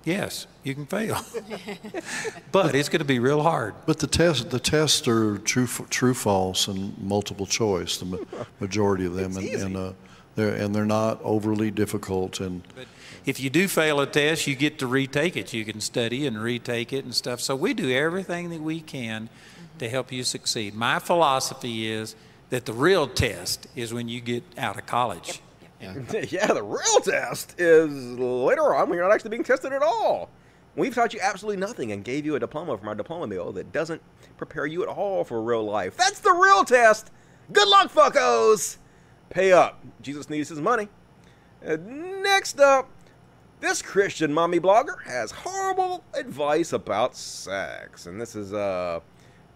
Yes, 0.08 0.46
you 0.64 0.74
can 0.74 0.86
fail, 0.86 1.20
but 2.50 2.74
it's 2.74 2.88
going 2.88 3.00
to 3.00 3.04
be 3.04 3.18
real 3.18 3.42
hard. 3.42 3.74
But 3.84 3.98
the 3.98 4.06
test, 4.06 4.48
the 4.48 4.58
tests 4.58 5.06
are 5.06 5.36
true, 5.36 5.66
true, 5.66 6.14
false, 6.14 6.66
and 6.66 6.96
multiple 6.96 7.44
choice. 7.44 7.98
The 7.98 8.26
majority 8.58 9.04
of 9.04 9.12
them, 9.12 9.36
and, 9.36 9.48
and 9.50 9.76
uh, 9.76 9.92
they're 10.34 10.54
and 10.54 10.74
they're 10.74 10.86
not 10.86 11.20
overly 11.22 11.70
difficult. 11.70 12.40
And 12.40 12.62
but 12.74 12.86
if 13.26 13.38
you 13.38 13.50
do 13.50 13.68
fail 13.68 14.00
a 14.00 14.06
test, 14.06 14.46
you 14.46 14.56
get 14.56 14.78
to 14.78 14.86
retake 14.86 15.36
it. 15.36 15.52
You 15.52 15.66
can 15.66 15.82
study 15.82 16.26
and 16.26 16.42
retake 16.42 16.94
it 16.94 17.04
and 17.04 17.14
stuff. 17.14 17.42
So 17.42 17.54
we 17.54 17.74
do 17.74 17.90
everything 17.90 18.48
that 18.48 18.62
we 18.62 18.80
can 18.80 19.28
to 19.78 19.90
help 19.90 20.10
you 20.10 20.24
succeed. 20.24 20.74
My 20.74 21.00
philosophy 21.00 21.86
is 21.86 22.16
that 22.48 22.64
the 22.64 22.72
real 22.72 23.06
test 23.08 23.66
is 23.76 23.92
when 23.92 24.08
you 24.08 24.22
get 24.22 24.42
out 24.56 24.78
of 24.78 24.86
college. 24.86 25.42
Yeah. 25.80 25.94
yeah, 26.28 26.46
the 26.48 26.62
real 26.62 27.00
test 27.02 27.54
is 27.58 28.18
later 28.18 28.74
on 28.74 28.88
when 28.88 28.98
you're 28.98 29.06
not 29.06 29.14
actually 29.14 29.30
being 29.30 29.44
tested 29.44 29.72
at 29.72 29.82
all. 29.82 30.30
We've 30.76 30.94
taught 30.94 31.12
you 31.12 31.20
absolutely 31.20 31.60
nothing 31.60 31.92
and 31.92 32.04
gave 32.04 32.24
you 32.24 32.36
a 32.36 32.40
diploma 32.40 32.78
from 32.78 32.88
our 32.88 32.94
diploma 32.94 33.26
mill 33.26 33.52
that 33.52 33.72
doesn't 33.72 34.00
prepare 34.36 34.66
you 34.66 34.82
at 34.82 34.88
all 34.88 35.24
for 35.24 35.42
real 35.42 35.64
life. 35.64 35.96
That's 35.96 36.20
the 36.20 36.32
real 36.32 36.64
test. 36.64 37.10
Good 37.52 37.68
luck, 37.68 37.92
fuckos. 37.92 38.76
Pay 39.30 39.52
up. 39.52 39.82
Jesus 40.02 40.30
needs 40.30 40.48
his 40.48 40.60
money. 40.60 40.88
And 41.62 42.22
next 42.22 42.60
up, 42.60 42.88
this 43.60 43.82
Christian 43.82 44.32
mommy 44.32 44.60
blogger 44.60 45.02
has 45.04 45.32
horrible 45.32 46.04
advice 46.14 46.72
about 46.72 47.16
sex. 47.16 48.06
And 48.06 48.20
this 48.20 48.36
is, 48.36 48.52
uh, 48.52 49.00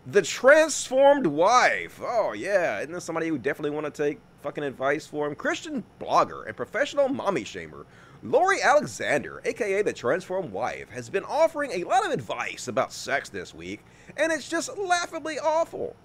the 0.06 0.22
transformed 0.22 1.26
wife. 1.26 2.00
Oh, 2.02 2.32
yeah. 2.32 2.80
Isn't 2.80 2.92
this 2.92 3.04
somebody 3.04 3.28
who 3.28 3.38
definitely 3.38 3.70
want 3.70 3.92
to 3.92 4.02
take 4.02 4.18
fucking 4.42 4.64
advice 4.64 5.06
for 5.06 5.26
him. 5.26 5.34
Christian 5.34 5.84
blogger 6.00 6.46
and 6.46 6.56
professional 6.56 7.08
mommy 7.08 7.44
shamer, 7.44 7.84
Lori 8.22 8.60
Alexander, 8.62 9.40
aka 9.44 9.82
the 9.82 9.92
Transform 9.92 10.52
Wife, 10.52 10.90
has 10.90 11.08
been 11.08 11.24
offering 11.24 11.70
a 11.72 11.84
lot 11.84 12.04
of 12.04 12.12
advice 12.12 12.68
about 12.68 12.92
sex 12.92 13.28
this 13.28 13.54
week, 13.54 13.80
and 14.16 14.32
it's 14.32 14.48
just 14.48 14.76
laughably 14.76 15.38
awful. 15.38 15.96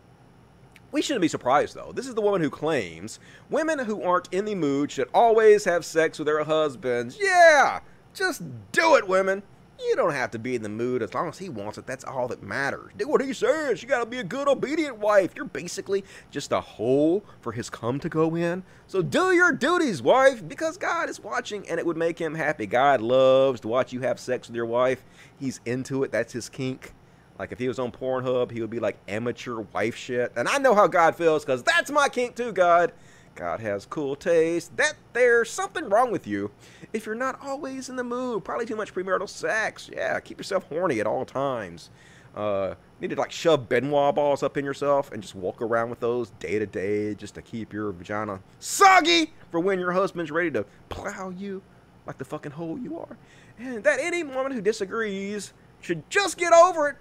We 0.91 1.01
shouldn't 1.01 1.21
be 1.21 1.27
surprised 1.27 1.75
though. 1.75 1.91
This 1.93 2.07
is 2.07 2.15
the 2.15 2.21
woman 2.21 2.41
who 2.41 2.49
claims 2.49 3.19
women 3.49 3.79
who 3.79 4.01
aren't 4.01 4.33
in 4.33 4.45
the 4.45 4.55
mood 4.55 4.91
should 4.91 5.09
always 5.13 5.65
have 5.65 5.83
sex 5.83 6.17
with 6.17 6.27
their 6.27 6.43
husbands. 6.43 7.17
Yeah! 7.19 7.81
Just 8.13 8.41
do 8.71 8.95
it, 8.95 9.07
women! 9.07 9.43
You 9.79 9.95
don't 9.95 10.13
have 10.13 10.31
to 10.31 10.39
be 10.39 10.55
in 10.55 10.63
the 10.63 10.69
mood 10.69 11.03
as 11.03 11.13
long 11.13 11.29
as 11.29 11.37
he 11.37 11.49
wants 11.49 11.77
it. 11.77 11.85
That's 11.85 12.03
all 12.03 12.27
that 12.29 12.41
matters. 12.41 12.91
Do 12.97 13.07
what 13.07 13.23
he 13.23 13.33
says. 13.33 13.81
You 13.81 13.87
gotta 13.87 14.05
be 14.05 14.17
a 14.17 14.23
good, 14.23 14.47
obedient 14.47 14.97
wife. 14.97 15.33
You're 15.35 15.45
basically 15.45 16.03
just 16.31 16.51
a 16.51 16.59
hole 16.59 17.23
for 17.41 17.51
his 17.51 17.69
cum 17.69 17.99
to 17.99 18.09
go 18.09 18.35
in. 18.35 18.63
So 18.87 19.01
do 19.01 19.31
your 19.31 19.51
duties, 19.51 20.01
wife, 20.01 20.47
because 20.47 20.77
God 20.77 21.09
is 21.09 21.19
watching 21.19 21.67
and 21.69 21.79
it 21.79 21.85
would 21.85 21.97
make 21.97 22.19
him 22.19 22.35
happy. 22.35 22.65
God 22.65 23.01
loves 23.01 23.59
to 23.61 23.67
watch 23.67 23.93
you 23.93 24.01
have 24.01 24.19
sex 24.19 24.47
with 24.47 24.55
your 24.55 24.65
wife. 24.65 25.03
He's 25.39 25.59
into 25.65 26.03
it. 26.03 26.11
That's 26.11 26.33
his 26.33 26.49
kink. 26.49 26.93
Like 27.37 27.51
if 27.51 27.59
he 27.59 27.67
was 27.67 27.77
on 27.77 27.91
Pornhub, 27.91 28.51
he 28.51 28.61
would 28.61 28.69
be 28.69 28.79
like 28.79 28.97
amateur 29.07 29.61
wife 29.73 29.95
shit. 29.95 30.31
And 30.35 30.47
I 30.47 30.57
know 30.57 30.73
how 30.73 30.87
God 30.87 31.15
feels 31.15 31.45
because 31.45 31.61
that's 31.61 31.91
my 31.91 32.09
kink 32.09 32.35
too, 32.35 32.51
God. 32.51 32.93
God 33.37 33.59
has 33.59 33.85
cool 33.85 34.15
taste. 34.15 34.75
That 34.77 34.95
there's 35.13 35.49
something 35.49 35.87
wrong 35.89 36.11
with 36.11 36.25
you 36.25 36.51
if 36.91 37.05
you're 37.05 37.15
not 37.15 37.39
always 37.41 37.87
in 37.87 37.95
the 37.95 38.03
mood. 38.03 38.43
Probably 38.43 38.65
too 38.65 38.75
much 38.75 38.93
premarital 38.93 39.29
sex. 39.29 39.89
Yeah, 39.93 40.19
keep 40.19 40.39
yourself 40.39 40.65
horny 40.69 40.99
at 40.99 41.07
all 41.07 41.23
times. 41.23 41.91
Uh, 42.35 42.73
need 42.99 43.11
to 43.11 43.15
like 43.15 43.31
shove 43.31 43.69
Ben 43.69 43.89
Wa 43.91 44.11
balls 44.11 44.41
up 44.41 44.57
in 44.57 44.65
yourself 44.65 45.11
and 45.11 45.21
just 45.21 45.35
walk 45.35 45.61
around 45.61 45.89
with 45.91 45.99
those 45.99 46.31
day 46.39 46.57
to 46.59 46.65
day 46.65 47.13
just 47.13 47.35
to 47.35 47.41
keep 47.41 47.73
your 47.73 47.91
vagina 47.91 48.39
soggy 48.59 49.33
for 49.51 49.59
when 49.59 49.79
your 49.79 49.91
husband's 49.91 50.31
ready 50.31 50.51
to 50.51 50.65
plow 50.89 51.29
you 51.29 51.61
like 52.07 52.17
the 52.17 52.25
fucking 52.25 52.51
hole 52.51 52.77
you 52.79 52.97
are. 52.99 53.17
And 53.59 53.83
that 53.83 53.99
any 53.99 54.23
woman 54.23 54.51
who 54.51 54.61
disagrees 54.61 55.53
should 55.79 56.09
just 56.09 56.37
get 56.37 56.53
over 56.53 56.89
it 56.89 56.95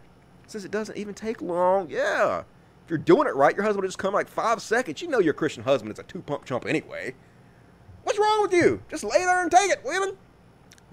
since 0.47 0.65
it 0.65 0.71
doesn't 0.71 0.97
even 0.97 1.15
take 1.15 1.41
long. 1.41 1.89
Yeah. 1.91 2.45
If 2.87 2.91
you're 2.91 2.99
doing 2.99 3.27
it 3.27 3.35
right, 3.35 3.53
your 3.53 3.65
husband 3.65 3.83
will 3.83 3.89
just 3.89 3.99
come 3.99 4.15
like 4.15 4.29
five 4.29 4.63
seconds. 4.63 5.03
You 5.03 5.09
know 5.09 5.19
your 5.19 5.35
Christian 5.35 5.65
husband 5.65 5.93
is 5.93 5.99
a 5.99 6.05
two 6.05 6.23
pump 6.23 6.45
chump 6.45 6.67
anyway. 6.67 7.17
What's 8.05 8.17
wrong 8.17 8.43
with 8.43 8.53
you? 8.53 8.81
Just 8.89 9.03
lay 9.03 9.19
there 9.25 9.43
and 9.43 9.51
take 9.51 9.73
it, 9.73 9.81
women. 9.85 10.17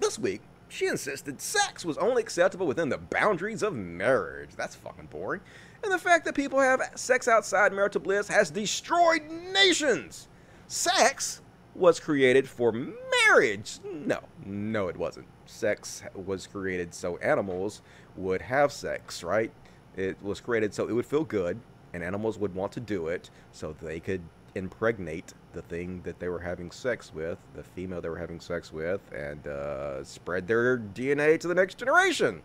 This 0.00 0.18
week, 0.18 0.40
she 0.68 0.88
insisted 0.88 1.40
sex 1.40 1.84
was 1.84 1.96
only 1.98 2.20
acceptable 2.20 2.66
within 2.66 2.88
the 2.88 2.98
boundaries 2.98 3.62
of 3.62 3.76
marriage. 3.76 4.56
That's 4.56 4.74
fucking 4.74 5.06
boring. 5.06 5.40
And 5.84 5.92
the 5.92 5.98
fact 5.98 6.24
that 6.24 6.34
people 6.34 6.58
have 6.58 6.82
sex 6.96 7.28
outside 7.28 7.72
marital 7.72 8.00
bliss 8.00 8.26
has 8.26 8.50
destroyed 8.50 9.22
nations. 9.52 10.26
Sex 10.66 11.42
was 11.76 12.00
created 12.00 12.48
for 12.48 12.72
marriage. 12.72 13.78
No, 13.84 14.18
no, 14.44 14.88
it 14.88 14.96
wasn't. 14.96 15.28
Sex 15.46 16.02
was 16.12 16.48
created 16.48 16.92
so 16.92 17.18
animals 17.18 17.82
would 18.16 18.42
have 18.42 18.72
sex, 18.72 19.22
right? 19.22 19.52
It 19.96 20.20
was 20.20 20.40
created 20.40 20.74
so 20.74 20.88
it 20.88 20.92
would 20.92 21.06
feel 21.06 21.22
good 21.22 21.60
and 21.94 22.02
animals 22.02 22.36
would 22.36 22.54
want 22.54 22.72
to 22.72 22.80
do 22.80 23.08
it 23.08 23.30
so 23.52 23.74
they 23.80 24.00
could 24.00 24.20
impregnate 24.54 25.32
the 25.52 25.62
thing 25.62 26.02
that 26.02 26.18
they 26.18 26.28
were 26.28 26.40
having 26.40 26.70
sex 26.70 27.12
with, 27.14 27.38
the 27.54 27.62
female 27.62 28.00
they 28.00 28.08
were 28.08 28.18
having 28.18 28.40
sex 28.40 28.72
with, 28.72 29.00
and 29.14 29.46
uh, 29.46 30.04
spread 30.04 30.46
their 30.46 30.78
DNA 30.78 31.38
to 31.40 31.48
the 31.48 31.54
next 31.54 31.78
generation. 31.78 32.42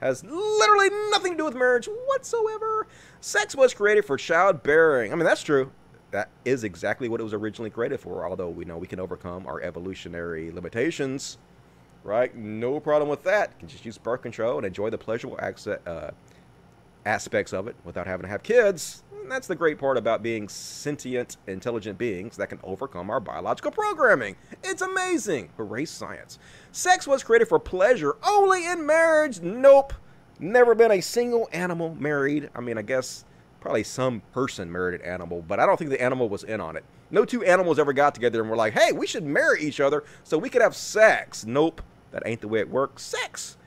Has 0.00 0.24
literally 0.24 0.90
nothing 1.10 1.32
to 1.32 1.38
do 1.38 1.44
with 1.44 1.54
marriage 1.54 1.88
whatsoever. 2.06 2.86
Sex 3.20 3.54
was 3.54 3.74
created 3.74 4.04
for 4.04 4.16
childbearing. 4.16 5.12
I 5.12 5.16
mean, 5.16 5.24
that's 5.24 5.42
true. 5.42 5.70
That 6.12 6.30
is 6.44 6.64
exactly 6.64 7.08
what 7.08 7.20
it 7.20 7.24
was 7.24 7.34
originally 7.34 7.70
created 7.70 8.00
for, 8.00 8.26
although 8.26 8.48
we 8.48 8.64
know 8.64 8.78
we 8.78 8.86
can 8.86 9.00
overcome 9.00 9.46
our 9.46 9.60
evolutionary 9.60 10.50
limitations, 10.50 11.36
right? 12.04 12.34
No 12.34 12.80
problem 12.80 13.10
with 13.10 13.24
that. 13.24 13.50
You 13.50 13.58
can 13.60 13.68
just 13.68 13.84
use 13.84 13.98
birth 13.98 14.22
control 14.22 14.56
and 14.56 14.66
enjoy 14.66 14.88
the 14.88 14.98
pleasurable 14.98 15.38
access, 15.40 15.78
uh, 15.86 16.12
aspects 17.08 17.54
of 17.54 17.66
it 17.66 17.74
without 17.84 18.06
having 18.06 18.24
to 18.24 18.28
have 18.28 18.42
kids. 18.42 19.02
And 19.22 19.32
that's 19.32 19.46
the 19.46 19.56
great 19.56 19.78
part 19.78 19.96
about 19.96 20.22
being 20.22 20.48
sentient, 20.48 21.38
intelligent 21.46 21.98
beings 21.98 22.36
that 22.36 22.50
can 22.50 22.60
overcome 22.62 23.10
our 23.10 23.18
biological 23.18 23.70
programming. 23.70 24.36
It's 24.62 24.82
amazing. 24.82 25.48
Hooray, 25.56 25.86
science. 25.86 26.38
Sex 26.70 27.06
was 27.06 27.22
created 27.22 27.48
for 27.48 27.58
pleasure 27.58 28.16
only 28.26 28.66
in 28.66 28.84
marriage. 28.86 29.40
Nope. 29.40 29.94
Never 30.38 30.74
been 30.74 30.92
a 30.92 31.00
single 31.00 31.48
animal 31.52 31.94
married. 31.94 32.50
I 32.54 32.60
mean, 32.60 32.78
I 32.78 32.82
guess 32.82 33.24
probably 33.60 33.82
some 33.82 34.22
person 34.32 34.70
married 34.70 35.00
an 35.00 35.06
animal, 35.06 35.42
but 35.46 35.58
I 35.58 35.66
don't 35.66 35.78
think 35.78 35.90
the 35.90 36.00
animal 36.00 36.28
was 36.28 36.44
in 36.44 36.60
on 36.60 36.76
it. 36.76 36.84
No 37.10 37.24
two 37.24 37.42
animals 37.42 37.78
ever 37.78 37.92
got 37.92 38.14
together 38.14 38.40
and 38.40 38.50
were 38.50 38.56
like, 38.56 38.74
hey, 38.74 38.92
we 38.92 39.06
should 39.06 39.24
marry 39.24 39.62
each 39.62 39.80
other 39.80 40.04
so 40.24 40.36
we 40.36 40.50
could 40.50 40.62
have 40.62 40.76
sex. 40.76 41.44
Nope. 41.46 41.82
That 42.10 42.22
ain't 42.24 42.40
the 42.40 42.48
way 42.48 42.60
it 42.60 42.70
works. 42.70 43.02
Sex 43.02 43.57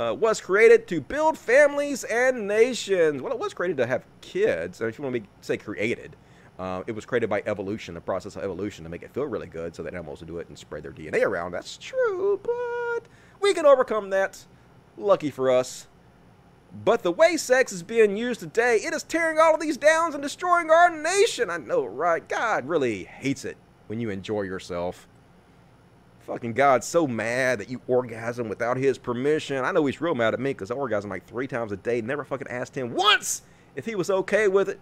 uh, 0.00 0.14
was 0.14 0.40
created 0.40 0.86
to 0.88 1.00
build 1.00 1.36
families 1.36 2.04
and 2.04 2.48
nations. 2.48 3.20
Well, 3.20 3.32
it 3.32 3.38
was 3.38 3.52
created 3.52 3.76
to 3.78 3.86
have 3.86 4.06
kids. 4.22 4.80
If 4.80 4.98
you 4.98 5.04
want 5.04 5.16
to 5.16 5.22
say 5.42 5.58
created, 5.58 6.16
uh, 6.58 6.82
it 6.86 6.92
was 6.92 7.04
created 7.04 7.28
by 7.28 7.42
evolution, 7.44 7.94
the 7.94 8.00
process 8.00 8.34
of 8.34 8.42
evolution, 8.42 8.84
to 8.84 8.90
make 8.90 9.02
it 9.02 9.12
feel 9.12 9.24
really 9.24 9.46
good 9.46 9.76
so 9.76 9.82
that 9.82 9.92
animals 9.92 10.20
would 10.20 10.28
do 10.28 10.38
it 10.38 10.48
and 10.48 10.56
spread 10.56 10.84
their 10.84 10.92
DNA 10.92 11.22
around. 11.22 11.52
That's 11.52 11.76
true, 11.76 12.40
but 12.42 13.08
we 13.42 13.52
can 13.52 13.66
overcome 13.66 14.08
that. 14.10 14.46
Lucky 14.96 15.30
for 15.30 15.50
us. 15.50 15.86
But 16.84 17.02
the 17.02 17.12
way 17.12 17.36
sex 17.36 17.70
is 17.70 17.82
being 17.82 18.16
used 18.16 18.40
today, 18.40 18.76
it 18.76 18.94
is 18.94 19.02
tearing 19.02 19.38
all 19.38 19.54
of 19.54 19.60
these 19.60 19.76
downs 19.76 20.14
and 20.14 20.22
destroying 20.22 20.70
our 20.70 20.88
nation. 20.88 21.50
I 21.50 21.58
know, 21.58 21.84
right? 21.84 22.26
God 22.26 22.66
really 22.66 23.04
hates 23.04 23.44
it 23.44 23.58
when 23.88 24.00
you 24.00 24.08
enjoy 24.08 24.42
yourself. 24.42 25.08
Fucking 26.30 26.52
God's 26.52 26.86
so 26.86 27.08
mad 27.08 27.58
that 27.58 27.68
you 27.68 27.80
orgasm 27.88 28.48
without 28.48 28.76
his 28.76 28.98
permission. 28.98 29.64
I 29.64 29.72
know 29.72 29.84
he's 29.86 30.00
real 30.00 30.14
mad 30.14 30.32
at 30.32 30.38
me 30.38 30.50
because 30.50 30.70
I 30.70 30.76
orgasm 30.76 31.10
like 31.10 31.26
three 31.26 31.48
times 31.48 31.72
a 31.72 31.76
day. 31.76 32.02
Never 32.02 32.22
fucking 32.22 32.46
asked 32.46 32.76
him 32.76 32.94
once 32.94 33.42
if 33.74 33.84
he 33.84 33.96
was 33.96 34.10
okay 34.10 34.46
with 34.46 34.68
it. 34.68 34.78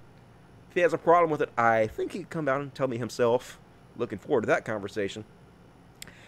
If 0.69 0.75
he 0.75 0.81
has 0.81 0.93
a 0.93 0.99
problem 0.99 1.31
with 1.31 1.41
it, 1.41 1.49
I 1.57 1.87
think 1.87 2.13
he'd 2.13 2.29
come 2.29 2.45
down 2.45 2.61
and 2.61 2.75
tell 2.75 2.87
me 2.87 2.99
himself. 2.99 3.59
Looking 3.97 4.19
forward 4.19 4.43
to 4.43 4.49
that 4.49 4.67
conversation. 4.67 5.25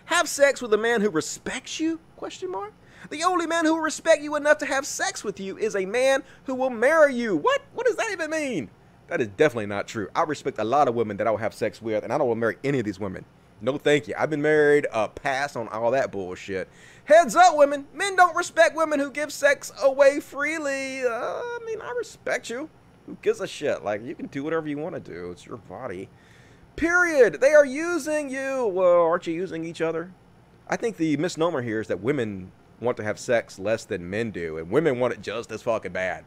Have 0.06 0.26
sex 0.26 0.62
with 0.62 0.72
a 0.72 0.78
man 0.78 1.02
who 1.02 1.10
respects 1.10 1.78
you? 1.78 2.01
Question 2.16 2.51
mark. 2.51 2.72
The 3.10 3.22
only 3.22 3.47
man 3.47 3.66
who 3.66 3.74
will 3.74 3.82
respect 3.82 4.22
you 4.22 4.36
enough 4.36 4.56
to 4.59 4.66
have 4.66 4.86
sex 4.86 5.22
with 5.22 5.38
you 5.38 5.59
is 5.59 5.76
a 5.76 5.84
man 5.84 6.22
who 6.44 6.55
will 6.55 6.70
marry 6.70 7.14
you. 7.14 7.36
What? 7.36 7.60
What 7.74 7.86
does 7.86 7.97
that 7.97 8.10
even 8.10 8.30
mean? 8.30 8.70
That 9.09 9.20
is 9.20 9.28
definitely 9.28 9.66
not 9.66 9.86
true. 9.86 10.09
I 10.16 10.22
respect 10.22 10.59
a 10.59 10.64
lot 10.64 10.88
of 10.88 10.94
women 10.94 11.18
that 11.18 11.26
I 11.26 11.30
will 11.30 11.36
have 11.36 11.52
sex 11.52 11.82
with, 11.82 12.05
and 12.05 12.10
I 12.10 12.16
don't 12.16 12.28
want 12.28 12.38
to 12.38 12.40
marry 12.40 12.56
any 12.64 12.78
of 12.78 12.86
these 12.86 12.98
women. 12.98 13.26
No, 13.61 13.77
thank 13.77 14.09
you. 14.09 14.15
I've 14.16 14.31
been 14.31 14.43
married. 14.43 14.87
Uh, 14.91 15.09
pass 15.09 15.57
on 15.57 15.69
all 15.69 15.91
that 15.91 16.11
bullshit. 16.11 16.69
Heads 17.05 17.37
up, 17.37 17.57
women. 17.57 17.87
Men 17.95 18.16
don't 18.16 18.37
respect 18.37 18.77
women 18.77 18.99
who 18.99 19.11
give 19.11 19.32
sex 19.32 19.73
away 19.82 20.20
freely. 20.20 21.05
Uh, 21.05 21.11
I 21.11 21.59
mean, 21.66 21.81
I 21.81 21.93
respect 21.99 22.49
you. 22.49 22.70
Who 23.07 23.16
gives 23.23 23.41
a 23.41 23.47
shit? 23.47 23.85
Like, 23.85 24.05
you 24.05 24.15
can 24.15 24.27
do 24.27 24.45
whatever 24.45 24.69
you 24.69 24.78
want 24.78 24.95
to 24.95 25.01
do. 25.01 25.31
It's 25.31 25.45
your 25.45 25.57
body. 25.57 26.09
Period. 26.77 27.41
They 27.41 27.53
are 27.53 27.65
using 27.65 28.31
you. 28.31 28.66
Well, 28.66 29.03
aren't 29.03 29.27
you 29.27 29.35
using 29.35 29.65
each 29.65 29.81
other? 29.81 30.12
I 30.69 30.77
think 30.77 30.97
the 30.97 31.16
misnomer 31.16 31.62
here 31.62 31.81
is 31.81 31.89
that 31.89 32.01
women 32.01 32.53
want 32.81 32.97
to 32.97 33.03
have 33.03 33.19
sex 33.19 33.59
less 33.59 33.85
than 33.85 34.09
men 34.09 34.31
do, 34.31 34.57
and 34.57 34.70
women 34.70 34.99
want 34.99 35.12
it 35.12 35.20
just 35.20 35.53
as 35.53 35.62
fucking 35.62 35.93
bad. 35.93 36.24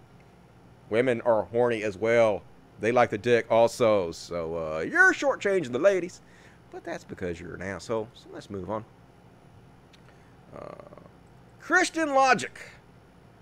Women 0.90 1.22
are 1.22 1.44
horny 1.44 1.82
as 1.84 1.98
well. 1.98 2.44
They 2.80 2.92
like 2.92 3.10
the 3.10 3.18
dick 3.18 3.48
also. 3.50 4.12
So 4.12 4.58
uh, 4.58 4.80
you're 4.82 5.14
shortchanging 5.14 5.72
the 5.72 5.80
ladies. 5.80 6.22
But 6.74 6.84
that's 6.84 7.04
because 7.04 7.40
you're 7.40 7.54
an 7.54 7.62
asshole. 7.62 8.10
So 8.16 8.26
let's 8.34 8.50
move 8.50 8.70
on. 8.70 8.84
Uh, 10.58 10.74
Christian 11.60 12.16
logic. 12.16 12.60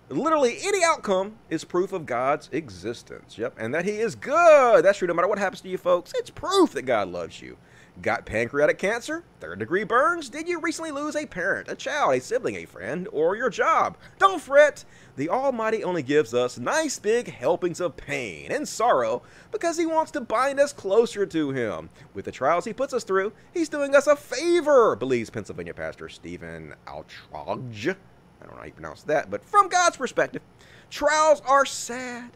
Literally 0.09 0.57
any 0.63 0.83
outcome 0.83 1.37
is 1.49 1.63
proof 1.63 1.93
of 1.93 2.05
God's 2.05 2.49
existence. 2.51 3.37
Yep. 3.37 3.55
And 3.57 3.73
that 3.73 3.85
He 3.85 3.91
is 3.99 4.15
good. 4.15 4.83
That's 4.83 4.97
true. 4.97 5.07
No 5.07 5.13
matter 5.13 5.29
what 5.29 5.39
happens 5.39 5.61
to 5.61 5.69
you, 5.69 5.77
folks, 5.77 6.11
it's 6.17 6.29
proof 6.29 6.73
that 6.73 6.81
God 6.81 7.07
loves 7.07 7.41
you. 7.41 7.57
Got 8.01 8.25
pancreatic 8.25 8.77
cancer? 8.77 9.23
Third 9.39 9.59
degree 9.59 9.85
burns? 9.85 10.29
Did 10.29 10.49
you 10.49 10.59
recently 10.59 10.91
lose 10.91 11.15
a 11.15 11.25
parent, 11.25 11.69
a 11.69 11.75
child, 11.75 12.15
a 12.15 12.19
sibling, 12.19 12.55
a 12.55 12.65
friend, 12.65 13.07
or 13.13 13.35
your 13.37 13.49
job? 13.49 13.95
Don't 14.19 14.41
fret! 14.41 14.83
The 15.17 15.29
Almighty 15.29 15.83
only 15.83 16.03
gives 16.03 16.33
us 16.33 16.57
nice 16.57 16.97
big 16.97 17.27
helpings 17.27 17.81
of 17.81 17.97
pain 17.97 18.51
and 18.51 18.67
sorrow 18.67 19.23
because 19.51 19.77
He 19.77 19.85
wants 19.85 20.11
to 20.11 20.21
bind 20.21 20.59
us 20.59 20.71
closer 20.71 21.25
to 21.25 21.51
Him. 21.51 21.89
With 22.13 22.25
the 22.25 22.31
trials 22.31 22.65
He 22.65 22.73
puts 22.73 22.93
us 22.93 23.03
through, 23.03 23.33
He's 23.53 23.69
doing 23.69 23.95
us 23.95 24.07
a 24.07 24.15
favor, 24.15 24.95
believes 24.95 25.29
Pennsylvania 25.29 25.73
pastor 25.73 26.07
Stephen 26.07 26.73
Altrogge. 26.87 27.95
I 28.41 28.45
don't 28.45 28.53
know 28.53 28.59
how 28.59 28.65
you 28.65 28.71
pronounce 28.71 29.03
that, 29.03 29.29
but 29.29 29.43
from 29.43 29.67
God's 29.67 29.97
perspective, 29.97 30.41
trials 30.89 31.41
are 31.45 31.65
sad 31.65 32.31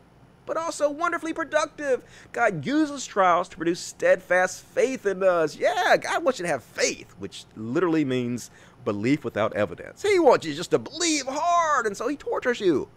but 0.45 0.57
also 0.57 0.89
wonderfully 0.89 1.33
productive. 1.33 2.03
God 2.31 2.65
uses 2.65 3.05
trials 3.05 3.49
to 3.49 3.57
produce 3.57 3.79
steadfast 3.79 4.63
faith 4.63 5.05
in 5.05 5.23
us. 5.23 5.57
Yeah, 5.57 5.97
God 5.97 6.23
wants 6.23 6.39
you 6.39 6.43
to 6.43 6.51
have 6.51 6.63
faith, 6.63 7.15
which 7.17 7.45
literally 7.55 8.05
means 8.05 8.51
belief 8.85 9.25
without 9.25 9.53
evidence. 9.53 10.01
He 10.01 10.19
wants 10.19 10.45
you 10.45 10.53
just 10.53 10.71
to 10.71 10.79
believe 10.79 11.25
hard, 11.27 11.87
and 11.87 11.97
so 11.97 12.07
He 12.07 12.15
tortures 12.15 12.59
you. 12.59 12.87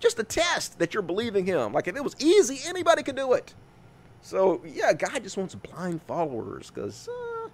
Just 0.00 0.16
to 0.18 0.24
test 0.24 0.78
that 0.78 0.94
you're 0.94 1.02
believing 1.02 1.46
Him. 1.46 1.72
Like 1.72 1.88
if 1.88 1.96
it 1.96 2.04
was 2.04 2.16
easy, 2.18 2.60
anybody 2.66 3.02
could 3.02 3.16
do 3.16 3.32
it. 3.32 3.54
So, 4.20 4.62
yeah, 4.66 4.92
God 4.92 5.22
just 5.22 5.36
wants 5.36 5.54
blind 5.54 6.02
followers 6.02 6.70
because 6.70 7.08
uh, 7.08 7.48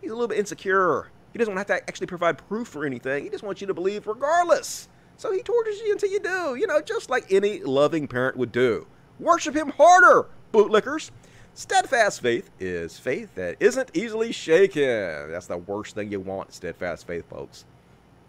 He's 0.00 0.10
a 0.10 0.14
little 0.14 0.28
bit 0.28 0.38
insecure. 0.38 1.10
He 1.32 1.38
doesn't 1.38 1.54
want 1.54 1.66
to 1.66 1.72
have 1.74 1.80
to 1.80 1.88
actually 1.88 2.06
provide 2.06 2.38
proof 2.48 2.68
for 2.68 2.84
anything. 2.84 3.24
He 3.24 3.30
just 3.30 3.44
wants 3.44 3.60
you 3.60 3.66
to 3.66 3.74
believe 3.74 4.06
regardless. 4.06 4.88
So 5.16 5.32
he 5.32 5.42
tortures 5.42 5.80
you 5.80 5.92
until 5.92 6.10
you 6.10 6.20
do, 6.20 6.54
you 6.54 6.66
know, 6.66 6.80
just 6.80 7.10
like 7.10 7.32
any 7.32 7.60
loving 7.60 8.06
parent 8.06 8.36
would 8.36 8.52
do. 8.52 8.86
Worship 9.18 9.54
him 9.54 9.70
harder, 9.70 10.28
bootlickers. 10.52 11.10
Steadfast 11.58 12.20
faith 12.20 12.50
is 12.60 13.00
faith 13.00 13.34
that 13.34 13.56
isn't 13.58 13.90
easily 13.92 14.30
shaken. 14.30 15.32
That's 15.32 15.48
the 15.48 15.56
worst 15.56 15.96
thing 15.96 16.12
you 16.12 16.20
want, 16.20 16.52
steadfast 16.52 17.04
faith, 17.04 17.28
folks. 17.28 17.64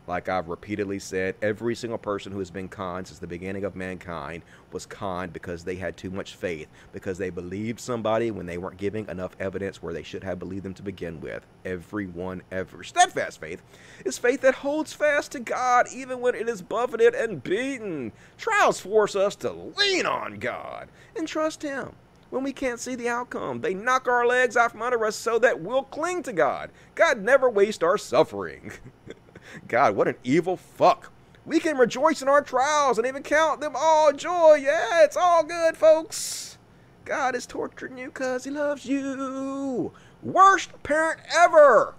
Like 0.08 0.28
I've 0.28 0.48
repeatedly 0.48 0.98
said, 0.98 1.36
every 1.40 1.76
single 1.76 2.00
person 2.00 2.32
who 2.32 2.40
has 2.40 2.50
been 2.50 2.68
conned 2.68 3.06
since 3.06 3.20
the 3.20 3.28
beginning 3.28 3.66
of 3.66 3.76
mankind 3.76 4.42
was 4.72 4.88
conned 4.88 5.32
because 5.32 5.64
they 5.64 5.76
had 5.76 5.96
too 5.96 6.10
much 6.10 6.38
faith, 6.38 6.70
because 6.92 7.20
they 7.20 7.30
believed 7.30 7.80
somebody 7.80 8.32
when 8.32 8.48
they 8.48 8.58
weren't 8.58 8.78
giving 8.78 9.08
enough 9.08 9.36
evidence 9.40 9.80
where 9.80 9.94
they 9.94 10.02
should 10.02 10.24
have 10.24 10.40
believed 10.40 10.64
them 10.64 10.74
to 10.74 10.82
begin 10.82 11.22
with. 11.22 11.46
Everyone 11.64 12.42
ever. 12.52 12.84
Steadfast 12.84 13.40
faith 13.40 13.62
is 14.06 14.18
faith 14.18 14.42
that 14.42 14.56
holds 14.56 14.94
fast 14.94 15.34
to 15.34 15.40
God 15.40 15.86
even 15.94 16.20
when 16.20 16.34
it 16.34 16.50
is 16.50 16.64
buffeted 16.64 17.14
and 17.14 17.44
beaten. 17.44 18.12
Trials 18.40 18.80
force 18.80 19.16
us 19.16 19.36
to 19.36 19.52
lean 19.52 20.08
on 20.08 20.40
God 20.40 20.90
and 21.16 21.28
trust 21.28 21.62
Him 21.62 21.92
when 22.30 22.44
we 22.44 22.54
can't 22.54 22.80
see 22.80 22.96
the 22.96 23.10
outcome. 23.10 23.62
They 23.62 23.74
knock 23.74 24.08
our 24.08 24.26
legs 24.26 24.56
off 24.56 24.72
from 24.72 24.82
under 24.82 25.04
us 25.06 25.16
so 25.16 25.40
that 25.40 25.62
we'll 25.62 25.84
cling 25.84 26.24
to 26.24 26.34
God. 26.34 26.72
God 26.96 27.22
never 27.22 27.50
wastes 27.50 27.84
our 27.84 27.98
suffering. 27.98 28.72
God, 29.68 29.96
what 29.96 30.08
an 30.08 30.16
evil 30.24 30.58
fuck. 30.58 31.12
We 31.46 31.60
can 31.60 31.78
rejoice 31.78 32.22
in 32.22 32.28
our 32.28 32.42
trials 32.42 32.98
and 32.98 33.08
even 33.08 33.24
count 33.24 33.62
them 33.62 33.74
all 33.76 34.14
joy. 34.14 34.60
Yeah, 34.62 35.04
it's 35.04 35.18
all 35.18 35.44
good, 35.44 35.76
folks. 35.76 36.58
God 37.06 37.36
is 37.36 37.48
torturing 37.48 37.98
you 37.98 38.08
because 38.08 38.44
he 38.44 38.52
loves 38.52 38.86
you. 38.86 39.92
Worst 40.22 40.84
parent 40.84 41.22
ever. 41.36 41.96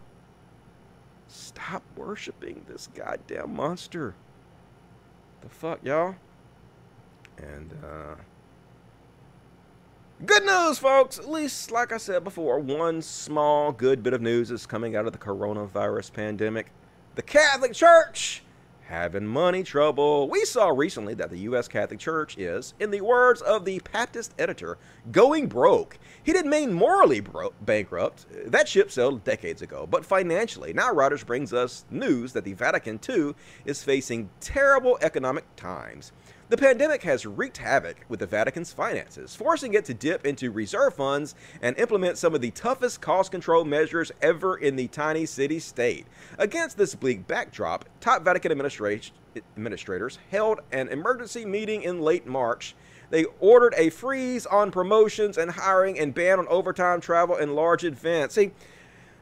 Stop 1.26 1.82
worshiping 1.96 2.64
this 2.68 2.88
goddamn 2.94 3.56
monster. 3.56 4.14
The 5.40 5.48
fuck, 5.48 5.80
y'all? 5.82 6.14
And, 7.38 7.72
uh, 7.82 8.14
Good 10.26 10.44
news, 10.44 10.78
folks! 10.78 11.18
At 11.18 11.30
least, 11.30 11.70
like 11.70 11.92
I 11.92 11.96
said 11.96 12.24
before, 12.24 12.58
one 12.58 13.00
small 13.00 13.72
good 13.72 14.02
bit 14.02 14.12
of 14.12 14.20
news 14.20 14.50
is 14.50 14.66
coming 14.66 14.94
out 14.94 15.06
of 15.06 15.12
the 15.12 15.18
coronavirus 15.18 16.12
pandemic. 16.12 16.72
The 17.14 17.22
Catholic 17.22 17.72
Church 17.72 18.42
having 18.90 19.24
money 19.24 19.62
trouble. 19.62 20.28
We 20.28 20.44
saw 20.44 20.68
recently 20.68 21.14
that 21.14 21.30
the 21.30 21.38
U.S. 21.38 21.68
Catholic 21.68 22.00
Church 22.00 22.36
is, 22.36 22.74
in 22.80 22.90
the 22.90 23.00
words 23.00 23.40
of 23.40 23.64
the 23.64 23.80
Baptist 23.92 24.34
editor, 24.36 24.78
going 25.12 25.46
broke. 25.46 25.96
He 26.22 26.32
didn't 26.32 26.50
mean 26.50 26.72
morally 26.72 27.20
bro- 27.20 27.54
bankrupt. 27.62 28.26
That 28.50 28.68
ship 28.68 28.90
sailed 28.90 29.22
decades 29.22 29.62
ago. 29.62 29.86
But 29.88 30.04
financially, 30.04 30.72
now 30.72 30.92
Reuters 30.92 31.24
brings 31.24 31.54
us 31.54 31.84
news 31.88 32.32
that 32.32 32.44
the 32.44 32.52
Vatican, 32.52 32.98
too, 32.98 33.36
is 33.64 33.82
facing 33.82 34.28
terrible 34.40 34.98
economic 35.00 35.44
times. 35.54 36.12
The 36.50 36.56
pandemic 36.56 37.04
has 37.04 37.24
wreaked 37.24 37.58
havoc 37.58 38.04
with 38.08 38.18
the 38.18 38.26
Vatican's 38.26 38.72
finances, 38.72 39.36
forcing 39.36 39.74
it 39.74 39.84
to 39.84 39.94
dip 39.94 40.26
into 40.26 40.50
reserve 40.50 40.94
funds 40.94 41.36
and 41.62 41.78
implement 41.78 42.18
some 42.18 42.34
of 42.34 42.40
the 42.40 42.50
toughest 42.50 43.00
cost 43.00 43.30
control 43.30 43.64
measures 43.64 44.10
ever 44.20 44.56
in 44.56 44.74
the 44.74 44.88
tiny 44.88 45.26
city 45.26 45.60
state. 45.60 46.08
Against 46.38 46.76
this 46.76 46.96
bleak 46.96 47.28
backdrop, 47.28 47.84
top 48.00 48.24
Vatican 48.24 48.50
administrators 48.50 50.18
held 50.32 50.58
an 50.72 50.88
emergency 50.88 51.44
meeting 51.44 51.82
in 51.82 52.00
late 52.00 52.26
March. 52.26 52.74
They 53.10 53.26
ordered 53.38 53.74
a 53.76 53.90
freeze 53.90 54.44
on 54.44 54.72
promotions 54.72 55.38
and 55.38 55.52
hiring 55.52 56.00
and 56.00 56.12
ban 56.12 56.40
on 56.40 56.48
overtime 56.48 57.00
travel 57.00 57.36
and 57.36 57.54
large 57.54 57.84
events. 57.84 58.34
See, 58.34 58.50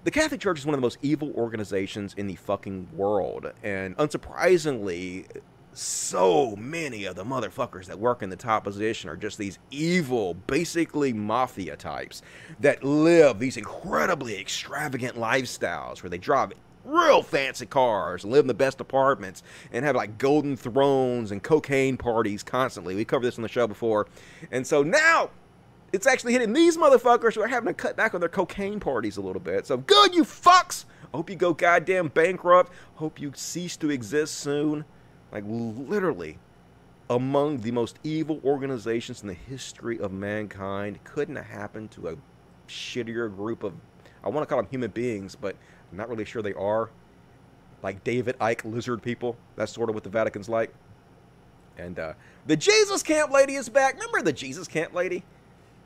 the 0.04 0.10
Catholic 0.10 0.40
Church 0.40 0.60
is 0.60 0.64
one 0.64 0.72
of 0.72 0.80
the 0.80 0.86
most 0.86 0.96
evil 1.02 1.30
organizations 1.34 2.14
in 2.14 2.26
the 2.26 2.36
fucking 2.36 2.88
world, 2.94 3.52
and 3.62 3.94
unsurprisingly, 3.98 5.26
so 5.72 6.56
many 6.56 7.04
of 7.04 7.14
the 7.16 7.24
motherfuckers 7.24 7.86
that 7.86 7.98
work 7.98 8.22
in 8.22 8.30
the 8.30 8.36
top 8.36 8.64
position 8.64 9.08
are 9.08 9.16
just 9.16 9.38
these 9.38 9.58
evil, 9.70 10.34
basically 10.34 11.12
mafia 11.12 11.76
types 11.76 12.22
that 12.60 12.82
live 12.82 13.38
these 13.38 13.56
incredibly 13.56 14.38
extravagant 14.40 15.16
lifestyles 15.16 16.02
where 16.02 16.10
they 16.10 16.18
drive 16.18 16.52
real 16.84 17.22
fancy 17.22 17.66
cars, 17.66 18.24
live 18.24 18.44
in 18.44 18.46
the 18.48 18.54
best 18.54 18.80
apartments, 18.80 19.42
and 19.72 19.84
have 19.84 19.94
like 19.94 20.18
golden 20.18 20.56
thrones 20.56 21.30
and 21.30 21.42
cocaine 21.42 21.96
parties 21.96 22.42
constantly. 22.42 22.94
We 22.94 23.04
covered 23.04 23.26
this 23.26 23.38
on 23.38 23.42
the 23.42 23.48
show 23.48 23.66
before. 23.66 24.08
And 24.50 24.66
so 24.66 24.82
now 24.82 25.30
it's 25.92 26.06
actually 26.06 26.32
hitting 26.32 26.52
these 26.52 26.76
motherfuckers 26.76 27.34
who 27.34 27.42
are 27.42 27.48
having 27.48 27.68
to 27.68 27.74
cut 27.74 27.96
back 27.96 28.14
on 28.14 28.20
their 28.20 28.28
cocaine 28.28 28.80
parties 28.80 29.16
a 29.16 29.20
little 29.20 29.40
bit. 29.40 29.66
So 29.66 29.76
good, 29.76 30.14
you 30.14 30.24
fucks! 30.24 30.84
Hope 31.14 31.30
you 31.30 31.36
go 31.36 31.54
goddamn 31.54 32.08
bankrupt. 32.08 32.72
Hope 32.96 33.20
you 33.20 33.32
cease 33.34 33.76
to 33.78 33.90
exist 33.90 34.34
soon. 34.34 34.84
Like, 35.32 35.44
literally, 35.46 36.38
among 37.10 37.58
the 37.58 37.70
most 37.70 37.98
evil 38.04 38.40
organizations 38.44 39.22
in 39.22 39.28
the 39.28 39.34
history 39.34 39.98
of 39.98 40.12
mankind. 40.12 41.02
Couldn't 41.04 41.36
have 41.36 41.46
happened 41.46 41.90
to 41.92 42.08
a 42.08 42.16
shittier 42.68 43.34
group 43.34 43.62
of, 43.62 43.72
I 44.22 44.28
want 44.28 44.46
to 44.46 44.46
call 44.46 44.58
them 44.62 44.70
human 44.70 44.90
beings, 44.90 45.34
but 45.34 45.56
I'm 45.90 45.96
not 45.96 46.08
really 46.08 46.24
sure 46.24 46.42
they 46.42 46.54
are. 46.54 46.90
Like 47.82 48.02
David 48.04 48.38
Icke 48.40 48.64
lizard 48.64 49.02
people. 49.02 49.36
That's 49.56 49.72
sort 49.72 49.88
of 49.88 49.94
what 49.94 50.04
the 50.04 50.10
Vatican's 50.10 50.48
like. 50.48 50.74
And 51.78 51.98
uh, 51.98 52.14
the 52.46 52.56
Jesus 52.56 53.02
Camp 53.02 53.30
Lady 53.30 53.54
is 53.54 53.68
back. 53.68 53.94
Remember 53.94 54.20
the 54.20 54.32
Jesus 54.32 54.66
Camp 54.66 54.92
Lady? 54.92 55.22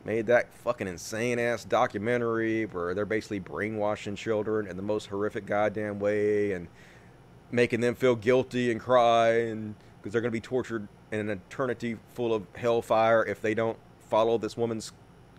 Made 0.05 0.27
that 0.27 0.53
fucking 0.65 0.89
insane 0.89 1.39
ass 1.39 1.65
documentary 1.65 2.65
where 2.65 2.95
they're 2.95 3.07
basically 3.07 3.39
brainwashing 3.39 4.17
children 4.17 4.67
in 4.67 4.77
the 4.77 4.83
most 4.83 5.07
horrific 5.07 5.47
goddamn 5.47 6.01
way 6.01 6.53
and 6.53 6.67
making 7.53 7.81
them 7.81 7.95
feel 7.95 8.17
guilty 8.17 8.73
and 8.73 8.81
cry 8.81 9.31
and 9.31 9.75
because 10.01 10.13
they're 10.13 10.23
going 10.23 10.33
to 10.33 10.37
be 10.37 10.41
tortured 10.41 10.89
in 11.13 11.21
an 11.21 11.31
eternity 11.31 11.97
full 12.15 12.35
of 12.35 12.45
hellfire 12.57 13.25
if 13.25 13.41
they 13.41 13.55
don't 13.55 13.79
follow 14.09 14.37
this 14.39 14.57
woman's 14.57 14.93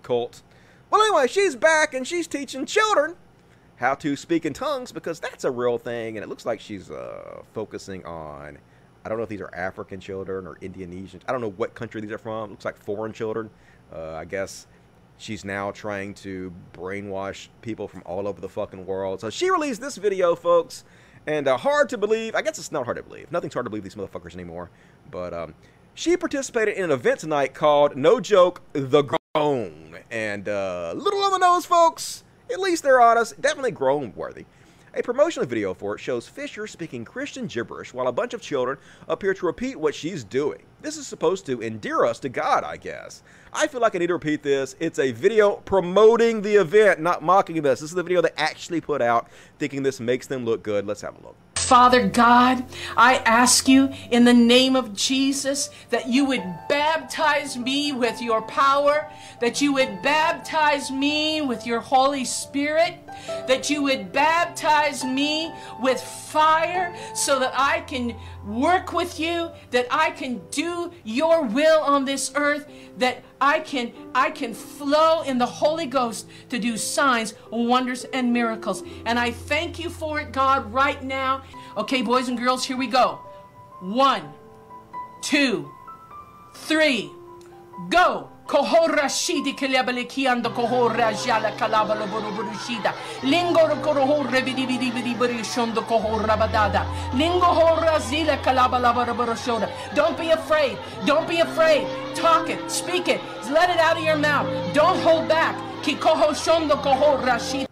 cult. 0.04 0.42
Well, 0.90 1.02
anyway, 1.02 1.28
she's 1.28 1.56
back 1.56 1.94
and 1.94 2.08
she's 2.08 2.28
teaching 2.28 2.66
children 2.66 3.16
how 3.78 3.96
to 3.96 4.16
speak 4.16 4.46
in 4.46 4.54
tongues 4.54 4.92
because 4.92 5.20
that's 5.20 5.44
a 5.44 5.52
real 5.52 5.78
thing. 5.78 6.16
And 6.16 6.24
it 6.24 6.30
looks 6.30 6.46
like 6.46 6.60
she's 6.60 6.92
uh, 6.92 7.42
focusing 7.54 8.06
on, 8.06 8.58
I 9.04 9.10
don't 9.10 9.18
know 9.18 9.24
if 9.24 9.30
these 9.30 9.42
are 9.42 9.54
African 9.54 10.00
children 10.00 10.48
or 10.48 10.58
Indonesian. 10.62 11.22
I 11.28 11.32
don't 11.32 11.42
know 11.42 11.52
what 11.52 11.74
country 11.74 12.00
these 12.00 12.12
are 12.12 12.18
from. 12.18 12.50
It 12.50 12.52
looks 12.52 12.66
like 12.66 12.78
foreign 12.78 13.12
children. 13.12 13.50
Uh, 13.92 14.14
I 14.14 14.26
guess 14.26 14.68
she's 15.18 15.44
now 15.44 15.72
trying 15.72 16.14
to 16.16 16.54
brainwash 16.74 17.48
people 17.62 17.88
from 17.88 18.04
all 18.06 18.28
over 18.28 18.40
the 18.40 18.50
fucking 18.50 18.86
world. 18.86 19.20
So 19.22 19.30
she 19.30 19.50
released 19.50 19.82
this 19.82 19.98
video, 19.98 20.36
folks. 20.36 20.84
And 21.26 21.48
uh, 21.48 21.58
hard 21.58 21.90
to 21.90 21.98
believe, 21.98 22.36
I 22.36 22.42
guess 22.42 22.60
it's 22.60 22.72
not 22.72 22.86
hard 22.86 22.98
to 22.98 23.04
believe. 23.04 23.32
Nothing's 23.32 23.54
hard 23.54 23.66
to 23.66 23.70
believe 23.70 23.84
these 23.84 23.96
motherfuckers 23.96 24.34
anymore. 24.34 24.70
But 25.10 25.34
um, 25.34 25.56
she 25.94 26.18
participated 26.18 26.76
in 26.76 26.86
an 26.86 26.92
event 26.92 27.20
tonight 27.20 27.54
called, 27.54 27.96
no 27.96 28.20
joke, 28.20 28.62
The 28.74 29.18
Groan. 29.34 29.98
And 30.12 30.50
uh, 30.50 30.94
little 30.96 31.24
on 31.24 31.32
the 31.32 31.38
nose, 31.38 31.66
folks. 31.66 32.24
At 32.52 32.60
least 32.60 32.84
they're 32.84 33.02
honest. 33.02 33.40
Definitely 33.42 33.72
groan 33.72 34.14
worthy. 34.16 34.46
A 34.96 35.02
promotional 35.02 35.48
video 35.48 35.74
for 35.74 35.96
it 35.96 36.00
shows 36.00 36.28
Fischer 36.28 36.68
speaking 36.68 37.04
Christian 37.04 37.48
gibberish 37.48 37.96
while 37.96 38.08
a 38.08 38.12
bunch 38.12 38.36
of 38.36 38.42
children 38.42 38.78
appear 39.08 39.34
to 39.34 39.48
repeat 39.48 39.76
what 39.76 39.96
she's 39.96 40.24
doing. 40.24 40.62
This 40.84 40.98
is 40.98 41.08
supposed 41.08 41.48
to 41.48 41.64
endear 41.64 42.06
us 42.06 42.20
to 42.20 42.30
God, 42.30 42.64
I 42.64 42.78
guess. 42.78 43.24
I 43.52 43.66
feel 43.66 43.82
like 43.82 43.96
I 43.96 43.98
need 43.98 44.08
to 44.08 44.14
repeat 44.14 44.44
this. 44.44 44.76
It's 44.80 45.00
a 45.00 45.12
video 45.12 45.56
promoting 45.66 46.44
the 46.44 46.58
event, 46.58 47.00
not 47.00 47.24
mocking 47.24 47.60
this. 47.64 47.80
This 47.80 47.90
is 47.90 47.96
the 47.96 48.04
video 48.04 48.22
they 48.22 48.30
actually 48.38 48.82
put 48.82 49.02
out, 49.02 49.30
thinking 49.58 49.82
this 49.82 50.00
makes 50.00 50.28
them 50.28 50.46
look 50.46 50.62
good. 50.62 50.86
Let's 50.86 51.02
have 51.02 51.16
a 51.18 51.24
look. 51.24 51.53
Father 51.64 52.08
God, 52.08 52.64
I 52.98 53.16
ask 53.20 53.68
you 53.68 53.92
in 54.12 54.26
the 54.26 54.34
name 54.34 54.76
of 54.76 54.94
Jesus 54.96 55.70
that 55.90 56.08
you 56.08 56.26
would 56.26 56.44
baptize 56.70 57.58
me 57.58 57.92
with 57.94 58.22
your 58.22 58.42
power, 58.42 59.10
that 59.40 59.62
you 59.62 59.74
would 59.74 60.02
baptize 60.02 60.92
me 60.92 61.42
with 61.42 61.66
your 61.66 61.80
Holy 61.80 62.26
Spirit, 62.26 62.96
that 63.48 63.70
you 63.70 63.82
would 63.84 64.12
baptize 64.12 65.04
me 65.04 65.52
with 65.82 66.00
fire 66.02 66.96
so 67.16 67.40
that 67.40 67.54
I 67.56 67.82
can 67.82 68.16
work 68.46 68.94
with 68.94 69.20
you, 69.20 69.52
that 69.72 69.88
I 69.90 70.12
can 70.12 70.42
do 70.52 70.92
your 71.04 71.44
will 71.44 71.82
on 71.82 72.06
this 72.06 72.32
earth, 72.36 72.68
that 72.98 73.24
I 73.40 73.60
can 73.60 73.94
I 74.14 74.32
can 74.32 74.54
flow 74.54 75.22
in 75.22 75.38
the 75.38 75.46
Holy 75.46 75.86
Ghost 75.86 76.28
to 76.50 76.60
do 76.60 76.78
signs, 76.78 77.34
wonders 77.52 78.04
and 78.06 78.34
miracles. 78.34 78.84
And 79.06 79.18
I 79.18 79.32
thank 79.32 79.80
you 79.80 79.90
for 79.90 80.20
it, 80.20 80.32
God, 80.32 80.72
right 80.74 81.02
now. 81.04 81.44
Okay, 81.78 82.02
boys 82.02 82.28
and 82.28 82.38
girls, 82.38 82.66
here 82.66 82.78
we 82.78 82.88
go. 82.88 83.20
One, 83.80 84.34
two, 85.22 85.72
three, 86.54 87.12
go. 87.90 88.30
Kohora 88.48 89.08
shidi 89.08 89.54
kelebele 89.54 90.06
kiando 90.06 90.50
kohora 90.54 91.14
jala 91.14 91.52
kalabalo 91.52 92.06
buruburushida. 92.08 92.94
Lingo 93.24 93.60
korohore 93.82 94.44
vidi 94.44 94.66
vidi 94.66 94.92
vidi 94.92 95.16
burishondo 95.16 95.82
kohora 95.84 96.38
badada. 96.38 96.86
Lingo 97.18 97.46
hora 97.46 98.00
zila 98.00 98.38
kalabala 98.44 98.94
buruburushoda. 98.94 99.70
Don't 99.96 100.18
be 100.18 100.32
afraid. 100.32 100.78
Don't 101.06 101.28
be 101.28 101.40
afraid. 101.40 101.88
Talk 102.16 102.50
it. 102.50 102.70
Speak 102.70 103.08
it. 103.08 103.22
Let 103.50 103.70
it 103.70 103.80
out 103.80 103.98
of 103.98 104.04
your 104.04 104.18
mouth. 104.18 104.48
Don't 104.74 105.00
hold 105.00 105.30
back. 105.30 105.56
Kikoho 105.82 106.34
shondo 106.34 106.76
kohora 106.82 107.40
shida. 107.40 107.68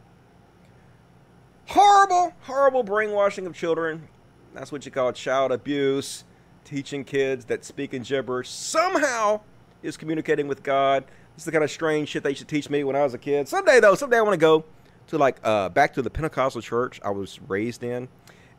Horrible, 1.67 2.33
horrible 2.41 2.83
brainwashing 2.83 3.45
of 3.45 3.53
children. 3.55 4.07
That's 4.53 4.71
what 4.71 4.85
you 4.85 4.91
call 4.91 5.11
child 5.11 5.51
abuse. 5.51 6.23
Teaching 6.63 7.03
kids 7.03 7.45
that 7.45 7.65
speak 7.65 7.93
in 7.93 8.03
gibberish 8.03 8.49
somehow 8.49 9.41
is 9.83 9.97
communicating 9.97 10.47
with 10.47 10.63
God. 10.63 11.05
This 11.35 11.41
is 11.41 11.45
the 11.45 11.51
kind 11.51 11.63
of 11.63 11.71
strange 11.71 12.09
shit 12.09 12.23
they 12.23 12.29
used 12.29 12.41
to 12.41 12.47
teach 12.47 12.69
me 12.69 12.83
when 12.83 12.95
I 12.95 13.03
was 13.03 13.13
a 13.13 13.17
kid. 13.17 13.47
Someday 13.47 13.79
though, 13.79 13.95
someday 13.95 14.17
I 14.17 14.21
want 14.21 14.33
to 14.33 14.37
go 14.37 14.65
to 15.07 15.17
like 15.17 15.37
uh, 15.43 15.69
back 15.69 15.93
to 15.93 16.01
the 16.01 16.09
Pentecostal 16.09 16.61
church 16.61 16.99
I 17.03 17.09
was 17.09 17.39
raised 17.47 17.83
in, 17.83 18.07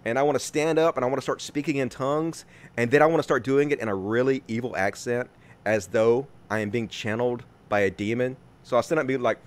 and 0.05 0.19
I 0.19 0.23
want 0.23 0.37
to 0.37 0.45
stand 0.45 0.79
up 0.79 0.97
and 0.97 1.05
I 1.05 1.09
want 1.09 1.19
to 1.19 1.23
start 1.23 1.41
speaking 1.41 1.77
in 1.77 1.89
tongues, 1.89 2.45
and 2.77 2.91
then 2.91 3.03
I 3.03 3.07
want 3.07 3.19
to 3.19 3.23
start 3.23 3.45
doing 3.45 3.71
it 3.71 3.79
in 3.79 3.89
a 3.89 3.95
really 3.95 4.43
evil 4.49 4.77
accent, 4.77 5.31
as 5.65 5.89
though 5.89 6.27
I 6.51 6.59
am 6.59 6.71
being 6.71 6.89
channeled 6.89 7.45
by 7.69 7.81
a 7.81 7.91
demon. 7.91 8.37
So 8.65 8.77
I'll 8.77 8.83
stand 8.83 8.99
up 8.99 9.03
and 9.03 9.09
be 9.09 9.17
like, 9.17 9.39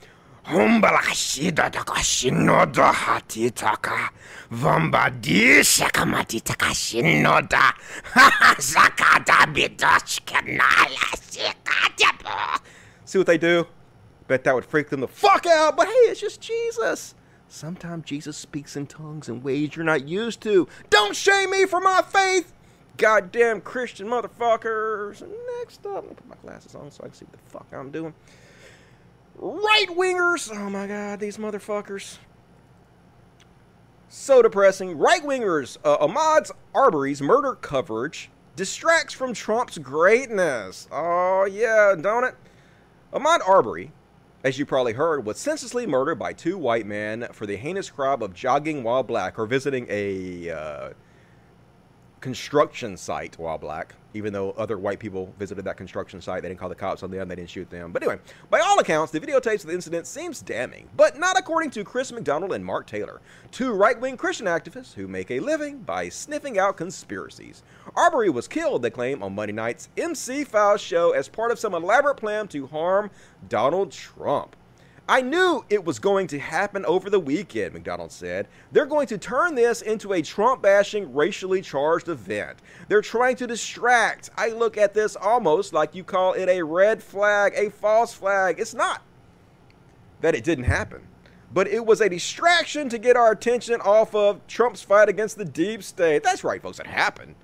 Humbalashida 0.45 1.69
takashinoda 1.71 2.93
hati 2.93 3.51
taka 3.51 4.09
vambadi 4.51 5.63
shakamati 5.63 6.41
takashinoda 6.41 7.73
zakata 8.57 9.47
bidashkanala 9.47 11.17
shikatapo. 11.31 12.59
See 13.05 13.17
what 13.17 13.25
they 13.25 13.39
do? 13.39 13.65
Bet 14.27 14.43
that 14.43 14.53
would 14.53 14.65
freak 14.65 14.89
them 14.89 15.01
the 15.01 15.07
fuck 15.07 15.47
out, 15.47 15.75
but 15.75 15.87
hey, 15.87 15.93
it's 16.11 16.21
just 16.21 16.41
Jesus. 16.41 17.15
Sometimes 17.47 18.05
Jesus 18.05 18.37
speaks 18.37 18.75
in 18.75 18.85
tongues 18.85 19.27
in 19.27 19.41
ways 19.41 19.75
you're 19.75 19.83
not 19.83 20.07
used 20.07 20.41
to. 20.41 20.67
Don't 20.91 21.15
shame 21.15 21.49
me 21.51 21.65
for 21.65 21.79
my 21.79 22.03
faith, 22.07 22.53
goddamn 22.97 23.61
Christian 23.61 24.07
motherfuckers. 24.07 25.23
Next 25.59 25.83
up, 25.87 25.95
let 25.95 26.03
me 26.03 26.15
put 26.15 26.27
my 26.27 26.35
glasses 26.43 26.75
on 26.75 26.91
so 26.91 27.03
I 27.03 27.07
can 27.07 27.15
see 27.15 27.25
what 27.25 27.33
the 27.33 27.49
fuck 27.49 27.67
I'm 27.73 27.89
doing. 27.89 28.13
Right 29.37 29.87
wingers. 29.89 30.49
Oh 30.53 30.69
my 30.69 30.87
god, 30.87 31.19
these 31.19 31.37
motherfuckers. 31.37 32.17
So 34.07 34.41
depressing. 34.41 34.97
Right 34.97 35.21
wingers. 35.21 35.77
Uh, 35.83 35.97
Ahmaud 35.97 36.51
Arbery's 36.73 37.21
murder 37.21 37.55
coverage 37.55 38.29
distracts 38.55 39.13
from 39.13 39.33
Trump's 39.33 39.77
greatness. 39.77 40.87
Oh 40.91 41.45
yeah, 41.45 41.95
don't 41.99 42.23
it? 42.23 42.35
Ahmaud 43.13 43.39
Arbery, 43.47 43.91
as 44.43 44.57
you 44.57 44.65
probably 44.65 44.93
heard, 44.93 45.25
was 45.25 45.37
senselessly 45.37 45.85
murdered 45.85 46.15
by 46.15 46.33
two 46.33 46.57
white 46.57 46.85
men 46.85 47.27
for 47.33 47.45
the 47.45 47.57
heinous 47.57 47.89
crime 47.89 48.21
of 48.21 48.33
jogging 48.33 48.83
while 48.83 49.03
black 49.03 49.37
or 49.37 49.45
visiting 49.45 49.85
a 49.89 50.49
uh, 50.49 50.89
construction 52.21 52.95
site 52.95 53.37
while 53.37 53.57
black. 53.57 53.95
Even 54.15 54.31
though 54.31 54.51
other 54.51 54.77
white 54.77 54.99
people 54.99 55.33
visited 55.37 55.65
that 55.65 55.75
construction 55.75 56.21
site, 56.21 56.41
they 56.41 56.47
didn't 56.47 56.61
call 56.61 56.69
the 56.69 56.75
cops 56.75 57.03
on 57.03 57.11
them, 57.11 57.27
they 57.27 57.35
didn't 57.35 57.49
shoot 57.49 57.69
them. 57.69 57.91
But 57.91 58.01
anyway, 58.01 58.21
by 58.49 58.61
all 58.61 58.79
accounts, 58.79 59.11
the 59.11 59.19
videotapes 59.19 59.63
of 59.63 59.67
the 59.67 59.73
incident 59.73 60.07
seems 60.07 60.41
damning, 60.41 60.87
but 60.95 61.19
not 61.19 61.37
according 61.37 61.71
to 61.71 61.83
Chris 61.83 62.13
McDonald 62.13 62.53
and 62.53 62.63
Mark 62.63 62.87
Taylor, 62.87 63.19
two 63.51 63.73
right-wing 63.73 64.15
Christian 64.15 64.47
activists 64.47 64.93
who 64.93 65.09
make 65.09 65.29
a 65.31 65.41
living 65.41 65.79
by 65.79 66.07
sniffing 66.07 66.57
out 66.57 66.77
conspiracies. 66.77 67.61
Arbery 67.93 68.29
was 68.29 68.47
killed, 68.47 68.83
they 68.83 68.89
claim, 68.89 69.21
on 69.21 69.35
Monday 69.35 69.51
night's 69.51 69.89
MC 69.97 70.45
Files 70.45 70.79
show 70.79 71.11
as 71.11 71.27
part 71.27 71.51
of 71.51 71.59
some 71.59 71.73
elaborate 71.73 72.15
plan 72.15 72.47
to 72.47 72.67
harm 72.67 73.11
Donald 73.49 73.91
Trump. 73.91 74.55
I 75.07 75.21
knew 75.21 75.63
it 75.69 75.85
was 75.85 75.99
going 75.99 76.25
to 76.27 76.39
happen 76.39 76.83
over 76.85 77.11
the 77.11 77.19
weekend, 77.19 77.73
McDonald 77.73 78.11
said. 78.11 78.47
They're 78.71 78.87
going 78.87 79.05
to 79.07 79.19
turn 79.19 79.53
this 79.53 79.83
into 79.83 80.13
a 80.13 80.21
Trump 80.23 80.63
bashing, 80.63 81.13
racially 81.13 81.61
charged 81.61 82.09
event. 82.09 82.57
They're 82.87 83.03
trying 83.03 83.35
to 83.35 83.47
distract. 83.47 84.31
I 84.35 84.49
look 84.49 84.77
at 84.77 84.95
this 84.95 85.15
almost 85.15 85.73
like 85.73 85.93
you 85.93 86.03
call 86.03 86.33
it 86.33 86.49
a 86.49 86.63
red 86.63 87.03
flag, 87.03 87.53
a 87.55 87.69
false 87.69 88.15
flag. 88.15 88.59
It's 88.59 88.73
not 88.73 89.03
that 90.21 90.33
it 90.33 90.43
didn't 90.43 90.63
happen, 90.63 91.07
but 91.53 91.67
it 91.67 91.85
was 91.85 92.01
a 92.01 92.09
distraction 92.09 92.89
to 92.89 92.97
get 92.97 93.15
our 93.15 93.31
attention 93.31 93.81
off 93.81 94.15
of 94.15 94.45
Trump's 94.47 94.81
fight 94.81 95.07
against 95.07 95.37
the 95.37 95.45
deep 95.45 95.83
state. 95.83 96.23
That's 96.23 96.43
right, 96.43 96.63
folks, 96.63 96.79
it 96.79 96.87
happened. 96.87 97.35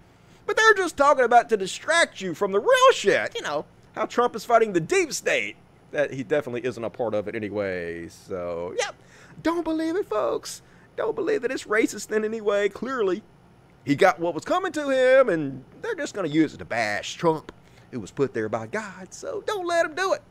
But 0.47 0.57
they're 0.57 0.73
just 0.73 0.97
talking 0.97 1.25
about 1.25 1.47
to 1.49 1.57
distract 1.57 2.21
you 2.21 2.33
from 2.33 2.53
the 2.53 2.59
real 2.59 2.91
shit. 2.93 3.35
You 3.35 3.43
know, 3.43 3.65
how 3.93 4.07
Trump 4.07 4.35
is 4.35 4.45
fighting 4.45 4.73
the 4.73 4.79
deep 4.79 5.13
state 5.13 5.57
that 5.91 6.13
he 6.13 6.23
definitely 6.23 6.65
isn't 6.65 6.83
a 6.83 6.89
part 6.89 7.13
of 7.13 7.27
it 7.27 7.35
anyway. 7.35 8.07
So, 8.09 8.73
yep. 8.77 8.95
don't 9.43 9.63
believe 9.63 9.95
it, 9.95 10.07
folks. 10.07 10.61
Don't 10.95 11.15
believe 11.15 11.41
that 11.41 11.51
it's 11.51 11.65
racist 11.65 12.11
in 12.15 12.25
any 12.25 12.41
way. 12.41 12.69
Clearly, 12.69 13.23
he 13.85 13.95
got 13.95 14.19
what 14.19 14.33
was 14.33 14.45
coming 14.45 14.71
to 14.73 14.89
him, 14.89 15.29
and 15.29 15.63
they're 15.81 15.95
just 15.95 16.13
going 16.13 16.29
to 16.29 16.33
use 16.33 16.53
it 16.53 16.57
to 16.57 16.65
bash 16.65 17.15
Trump, 17.15 17.51
who 17.91 17.99
was 17.99 18.11
put 18.11 18.33
there 18.33 18.49
by 18.49 18.67
God. 18.67 19.13
So, 19.13 19.43
don't 19.45 19.65
let 19.65 19.85
him 19.85 19.95
do 19.95 20.13
it. 20.13 20.21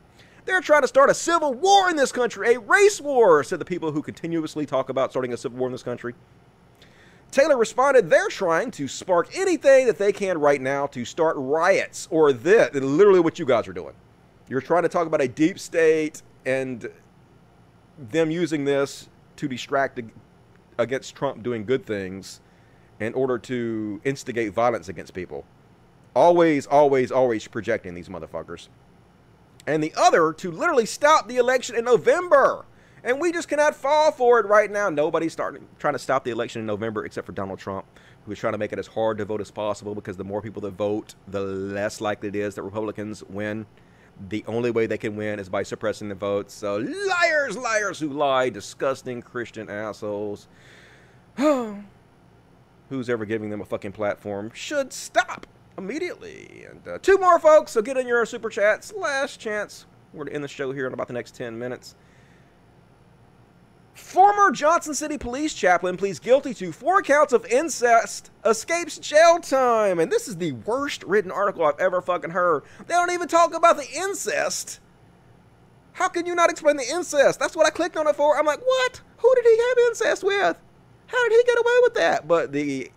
They're 0.45 0.61
trying 0.61 0.81
to 0.81 0.87
start 0.87 1.09
a 1.09 1.13
civil 1.13 1.53
war 1.53 1.89
in 1.89 1.95
this 1.95 2.11
country, 2.11 2.55
a 2.55 2.59
race 2.59 2.99
war, 2.99 3.43
said 3.43 3.59
the 3.59 3.65
people 3.65 3.91
who 3.91 4.01
continuously 4.01 4.65
talk 4.65 4.89
about 4.89 5.11
starting 5.11 5.33
a 5.33 5.37
civil 5.37 5.59
war 5.59 5.67
in 5.67 5.71
this 5.71 5.83
country. 5.83 6.15
Taylor 7.29 7.57
responded, 7.57 8.09
they're 8.09 8.27
trying 8.27 8.71
to 8.71 8.87
spark 8.87 9.29
anything 9.37 9.87
that 9.87 9.97
they 9.97 10.11
can 10.11 10.37
right 10.37 10.59
now 10.59 10.87
to 10.87 11.05
start 11.05 11.35
riots 11.37 12.07
or 12.11 12.33
this, 12.33 12.73
literally 12.73 13.21
what 13.21 13.39
you 13.39 13.45
guys 13.45 13.67
are 13.67 13.73
doing. 13.73 13.93
You're 14.51 14.59
trying 14.59 14.83
to 14.83 14.89
talk 14.89 15.07
about 15.07 15.21
a 15.21 15.29
deep 15.29 15.57
state 15.57 16.23
and 16.45 16.91
them 17.97 18.29
using 18.29 18.65
this 18.65 19.07
to 19.37 19.47
distract 19.47 20.01
against 20.77 21.15
Trump 21.15 21.41
doing 21.41 21.63
good 21.63 21.85
things 21.85 22.41
in 22.99 23.13
order 23.13 23.37
to 23.37 24.01
instigate 24.03 24.51
violence 24.51 24.89
against 24.89 25.13
people. 25.13 25.45
Always, 26.13 26.67
always, 26.67 27.13
always 27.13 27.47
projecting 27.47 27.93
these 27.93 28.09
motherfuckers. 28.09 28.67
And 29.67 29.81
the 29.81 29.93
other 29.95 30.33
to 30.33 30.51
literally 30.51 30.85
stop 30.85 31.29
the 31.29 31.37
election 31.37 31.77
in 31.77 31.85
November. 31.85 32.65
And 33.05 33.21
we 33.21 33.31
just 33.31 33.47
cannot 33.47 33.73
fall 33.73 34.11
for 34.11 34.41
it 34.41 34.45
right 34.45 34.69
now. 34.69 34.89
Nobody's 34.89 35.31
starting 35.31 35.65
trying 35.79 35.93
to 35.93 35.99
stop 35.99 36.25
the 36.25 36.31
election 36.31 36.59
in 36.59 36.65
November 36.65 37.05
except 37.05 37.25
for 37.25 37.31
Donald 37.31 37.59
Trump, 37.59 37.85
who 38.25 38.33
is 38.33 38.39
trying 38.39 38.51
to 38.51 38.59
make 38.59 38.73
it 38.73 38.79
as 38.79 38.87
hard 38.87 39.17
to 39.19 39.23
vote 39.23 39.39
as 39.39 39.49
possible 39.49 39.95
because 39.95 40.17
the 40.17 40.25
more 40.25 40.41
people 40.41 40.61
that 40.63 40.71
vote, 40.71 41.15
the 41.25 41.39
less 41.39 42.01
likely 42.01 42.27
it 42.27 42.35
is 42.35 42.55
that 42.55 42.63
Republicans 42.63 43.23
win 43.29 43.65
the 44.29 44.43
only 44.47 44.71
way 44.71 44.85
they 44.85 44.97
can 44.97 45.15
win 45.15 45.39
is 45.39 45.49
by 45.49 45.63
suppressing 45.63 46.09
the 46.09 46.15
votes. 46.15 46.53
So 46.53 46.77
liars, 46.77 47.57
liars 47.57 47.99
who 47.99 48.09
lie, 48.09 48.49
disgusting 48.49 49.21
Christian 49.21 49.69
assholes. 49.69 50.47
Who's 51.37 53.09
ever 53.09 53.23
giving 53.23 53.49
them 53.49 53.61
a 53.61 53.65
fucking 53.65 53.93
platform 53.93 54.51
should 54.53 54.91
stop 54.91 55.47
immediately. 55.77 56.65
And 56.69 56.85
uh, 56.85 56.97
two 57.01 57.17
more 57.17 57.39
folks, 57.39 57.71
so 57.71 57.81
get 57.81 57.95
in 57.95 58.05
your 58.05 58.25
super 58.25 58.49
chats. 58.49 58.93
Last 58.93 59.39
chance. 59.39 59.85
We're 60.13 60.25
to 60.25 60.33
end 60.33 60.43
the 60.43 60.49
show 60.49 60.73
here 60.73 60.87
in 60.87 60.93
about 60.93 61.07
the 61.07 61.13
next 61.13 61.35
10 61.35 61.57
minutes. 61.57 61.95
Former 63.93 64.51
Johnson 64.51 64.93
City 64.93 65.17
police 65.17 65.53
chaplain 65.53 65.97
pleads 65.97 66.19
guilty 66.19 66.53
to 66.55 66.71
four 66.71 67.01
counts 67.01 67.33
of 67.33 67.45
incest, 67.45 68.31
escapes 68.45 68.97
jail 68.97 69.39
time. 69.39 69.99
And 69.99 70.11
this 70.11 70.27
is 70.27 70.37
the 70.37 70.53
worst 70.53 71.03
written 71.03 71.31
article 71.31 71.65
I've 71.65 71.79
ever 71.79 72.01
fucking 72.01 72.31
heard. 72.31 72.63
They 72.87 72.93
don't 72.93 73.11
even 73.11 73.27
talk 73.27 73.53
about 73.53 73.77
the 73.77 73.89
incest. 73.93 74.79
How 75.93 76.07
can 76.07 76.25
you 76.25 76.35
not 76.35 76.49
explain 76.49 76.77
the 76.77 76.89
incest? 76.89 77.39
That's 77.39 77.55
what 77.55 77.67
I 77.67 77.69
clicked 77.69 77.97
on 77.97 78.07
it 78.07 78.15
for. 78.15 78.37
I'm 78.37 78.45
like, 78.45 78.61
what? 78.65 79.01
Who 79.17 79.35
did 79.35 79.45
he 79.45 79.57
have 79.57 79.89
incest 79.89 80.23
with? 80.23 80.57
How 81.07 81.29
did 81.29 81.37
he 81.37 81.43
get 81.43 81.59
away 81.59 81.79
with 81.83 81.93
that? 81.95 82.27
But 82.27 82.53
the 82.53 82.89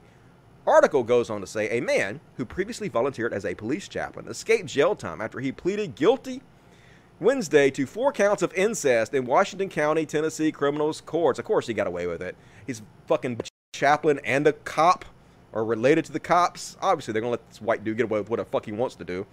article 0.66 1.02
goes 1.02 1.28
on 1.28 1.40
to 1.40 1.46
say 1.46 1.68
a 1.68 1.82
man 1.82 2.20
who 2.36 2.44
previously 2.44 2.88
volunteered 2.88 3.34
as 3.34 3.44
a 3.44 3.54
police 3.54 3.88
chaplain 3.88 4.28
escaped 4.28 4.66
jail 4.66 4.94
time 4.94 5.20
after 5.20 5.40
he 5.40 5.52
pleaded 5.52 5.94
guilty 5.96 6.40
Wednesday 7.20 7.70
to 7.70 7.86
four 7.86 8.12
counts 8.12 8.42
of 8.42 8.52
incest 8.54 9.14
in 9.14 9.24
Washington 9.24 9.68
County, 9.68 10.04
Tennessee 10.04 10.50
criminals 10.50 11.00
courts. 11.00 11.38
Of 11.38 11.44
course, 11.44 11.66
he 11.66 11.74
got 11.74 11.86
away 11.86 12.08
with 12.08 12.20
it. 12.20 12.36
He's 12.66 12.82
fucking 13.06 13.40
chaplain 13.72 14.20
and 14.24 14.46
a 14.46 14.52
cop, 14.52 15.04
or 15.52 15.64
related 15.64 16.04
to 16.06 16.12
the 16.12 16.18
cops. 16.18 16.76
Obviously, 16.82 17.12
they're 17.12 17.22
gonna 17.22 17.30
let 17.30 17.48
this 17.48 17.62
white 17.62 17.84
dude 17.84 17.98
get 17.98 18.04
away 18.04 18.18
with 18.18 18.30
what 18.30 18.38
the 18.38 18.44
fuck 18.44 18.66
he 18.66 18.72
wants 18.72 18.96
to 18.96 19.04
do. 19.04 19.26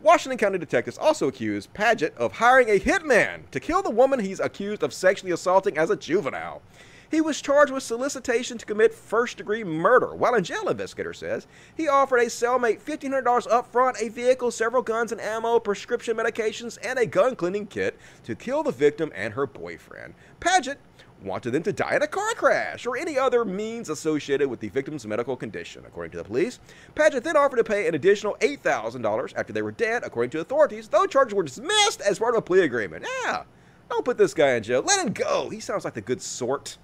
Washington 0.00 0.38
County 0.38 0.58
detectives 0.58 0.96
also 0.96 1.28
accused 1.28 1.74
Paget 1.74 2.16
of 2.16 2.32
hiring 2.32 2.70
a 2.70 2.78
hitman 2.78 3.50
to 3.50 3.60
kill 3.60 3.82
the 3.82 3.90
woman 3.90 4.20
he's 4.20 4.40
accused 4.40 4.82
of 4.82 4.94
sexually 4.94 5.32
assaulting 5.32 5.76
as 5.76 5.90
a 5.90 5.96
juvenile. 5.96 6.62
He 7.10 7.20
was 7.22 7.40
charged 7.40 7.72
with 7.72 7.82
solicitation 7.82 8.58
to 8.58 8.66
commit 8.66 8.92
first 8.92 9.38
degree 9.38 9.64
murder. 9.64 10.14
While 10.14 10.34
in 10.34 10.44
jail, 10.44 10.68
investigator 10.68 11.14
says 11.14 11.46
he 11.74 11.88
offered 11.88 12.18
a 12.18 12.26
cellmate 12.26 12.80
$1,500 12.82 13.50
up 13.50 13.72
front, 13.72 13.96
a 14.00 14.10
vehicle, 14.10 14.50
several 14.50 14.82
guns 14.82 15.10
and 15.10 15.20
ammo, 15.20 15.58
prescription 15.58 16.16
medications, 16.16 16.76
and 16.82 16.98
a 16.98 17.06
gun 17.06 17.34
cleaning 17.34 17.66
kit 17.66 17.98
to 18.24 18.34
kill 18.34 18.62
the 18.62 18.72
victim 18.72 19.10
and 19.14 19.32
her 19.32 19.46
boyfriend. 19.46 20.12
Paget 20.40 20.78
wanted 21.22 21.50
them 21.50 21.62
to 21.62 21.72
die 21.72 21.96
in 21.96 22.02
a 22.02 22.06
car 22.06 22.34
crash 22.34 22.86
or 22.86 22.96
any 22.96 23.18
other 23.18 23.44
means 23.44 23.88
associated 23.88 24.48
with 24.48 24.60
the 24.60 24.68
victim's 24.68 25.06
medical 25.06 25.36
condition, 25.36 25.84
according 25.86 26.12
to 26.12 26.18
the 26.18 26.24
police. 26.24 26.60
Paget 26.94 27.24
then 27.24 27.36
offered 27.36 27.56
to 27.56 27.64
pay 27.64 27.88
an 27.88 27.94
additional 27.94 28.36
$8,000 28.40 29.32
after 29.34 29.52
they 29.52 29.62
were 29.62 29.72
dead, 29.72 30.04
according 30.04 30.30
to 30.30 30.40
authorities, 30.40 30.88
though 30.88 31.06
charges 31.06 31.34
were 31.34 31.42
dismissed 31.42 32.02
as 32.02 32.18
part 32.18 32.34
of 32.34 32.38
a 32.38 32.42
plea 32.42 32.60
agreement. 32.60 33.06
Yeah, 33.24 33.44
don't 33.88 34.04
put 34.04 34.18
this 34.18 34.34
guy 34.34 34.52
in 34.52 34.62
jail. 34.62 34.82
Let 34.82 35.04
him 35.04 35.12
go. 35.12 35.48
He 35.48 35.60
sounds 35.60 35.84
like 35.84 35.94
the 35.94 36.00
good 36.00 36.20
sort. 36.22 36.76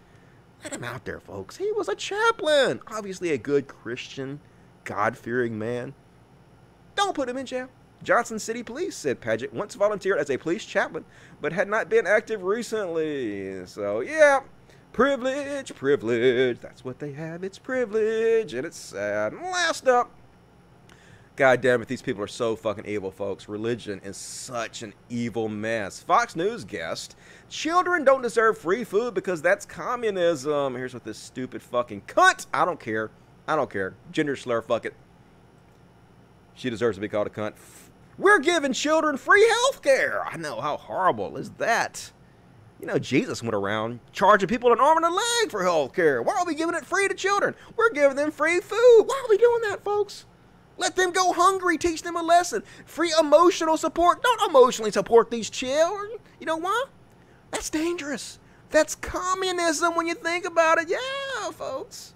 Let 0.65 0.73
him 0.73 0.85
out 0.85 1.05
there, 1.05 1.21
folks. 1.21 1.59
He 1.59 1.71
was 1.73 1.89
a 1.89 1.95
chaplain. 1.95 2.81
Obviously, 2.87 3.31
a 3.31 3.39
good 3.39 3.69
Christian, 3.69 4.41
God 4.85 5.17
fearing 5.17 5.59
man. 5.59 5.93
Don't 6.95 7.15
put 7.15 7.29
him 7.29 7.37
in 7.37 7.45
jail. 7.45 7.69
Johnson 8.03 8.39
City 8.39 8.63
Police 8.63 8.97
said 8.97 9.21
Paget 9.21 9.53
once 9.53 9.75
volunteered 9.75 10.19
as 10.19 10.31
a 10.31 10.39
police 10.39 10.65
chaplain, 10.65 11.05
but 11.41 11.53
had 11.53 11.69
not 11.69 11.89
been 11.89 12.07
active 12.07 12.43
recently. 12.43 13.67
So, 13.67 14.01
yeah, 14.01 14.41
privilege, 14.93 15.75
privilege. 15.75 16.61
That's 16.61 16.85
what 16.85 16.99
they 16.99 17.13
have. 17.13 17.45
It's 17.45 17.59
privilege, 17.59 18.55
and 18.55 18.67
it's 18.67 18.79
sad. 18.79 19.33
And 19.33 19.43
last 19.43 19.87
up, 19.87 20.11
God 21.37 21.61
damn 21.61 21.83
it, 21.83 21.89
these 21.89 22.03
people 22.03 22.23
are 22.23 22.29
so 22.29 22.55
fucking 22.55 22.87
evil, 22.87 23.11
folks. 23.11 23.49
Religion 23.49 24.01
is 24.05 24.17
such 24.17 24.83
an 24.83 24.95
evil 25.11 25.49
mess. 25.49 26.01
Fox 26.01 26.37
News 26.37 26.65
guest, 26.65 27.17
children 27.49 28.05
don't 28.05 28.23
deserve 28.23 28.57
free 28.57 28.85
food 28.85 29.15
because 29.15 29.43
that's 29.43 29.67
communism. 29.67 30.77
Here's 30.77 30.95
what 30.95 31.03
this 31.03 31.19
stupid 31.19 31.61
fucking 31.61 32.03
cunt. 32.03 32.47
I 32.55 32.65
don't 32.65 32.79
care. 32.79 33.11
I 33.49 33.57
don't 33.57 33.69
care. 33.69 33.95
Gender 34.13 34.37
slur, 34.37 34.63
fuck 34.63 34.85
it. 34.87 34.95
She 36.55 36.71
deserves 36.71 36.99
to 36.99 37.01
be 37.01 37.09
called 37.09 37.27
a 37.27 37.31
cunt. 37.31 37.55
We're 38.17 38.39
giving 38.39 38.73
children 38.73 39.17
free 39.17 39.45
health 39.49 39.83
care. 39.83 40.25
I 40.25 40.37
know, 40.37 40.61
how 40.61 40.77
horrible 40.77 41.37
is 41.37 41.51
that? 41.59 42.13
You 42.81 42.87
know, 42.87 43.01
Jesus 43.01 43.43
went 43.43 43.57
around 43.57 43.99
charging 44.13 44.49
people 44.49 44.73
an 44.73 44.79
arm 44.79 44.99
and 44.99 45.07
a 45.07 45.11
leg 45.11 45.51
for 45.51 45.65
health 45.65 45.95
care. 45.95 46.23
Why 46.23 46.37
are 46.37 46.47
we 46.47 46.55
giving 46.55 46.77
it 46.77 46.87
free 46.87 47.09
to 47.09 47.15
children? 47.15 47.57
We're 47.75 47.91
giving 47.91 48.17
them 48.17 48.31
free 48.31 48.61
food. 48.61 49.03
Why 49.05 49.21
are 49.25 49.29
we 49.29 49.37
doing 49.37 49.63
that, 49.63 49.83
folks? 49.83 50.27
Let 50.77 50.97
them 50.97 51.13
go 51.13 51.33
hungry. 51.33 51.79
Teach 51.79 52.03
them 52.03 52.17
a 52.17 52.23
lesson. 52.23 52.63
Free 52.85 53.15
emotional 53.19 53.77
support. 53.77 54.23
Don't 54.23 54.51
emotionally 54.51 54.91
support 54.91 55.31
these 55.31 55.51
children. 55.51 56.19
You 56.41 56.47
know 56.47 56.57
why? 56.57 56.85
That's 57.51 57.71
dangerous. 57.71 58.39
That's 58.71 58.95
communism 58.97 59.95
when 59.95 60.07
you 60.07 60.15
think 60.15 60.45
about 60.45 60.79
it. 60.79 60.89
Yeah, 60.89 61.51
folks. 61.53 62.15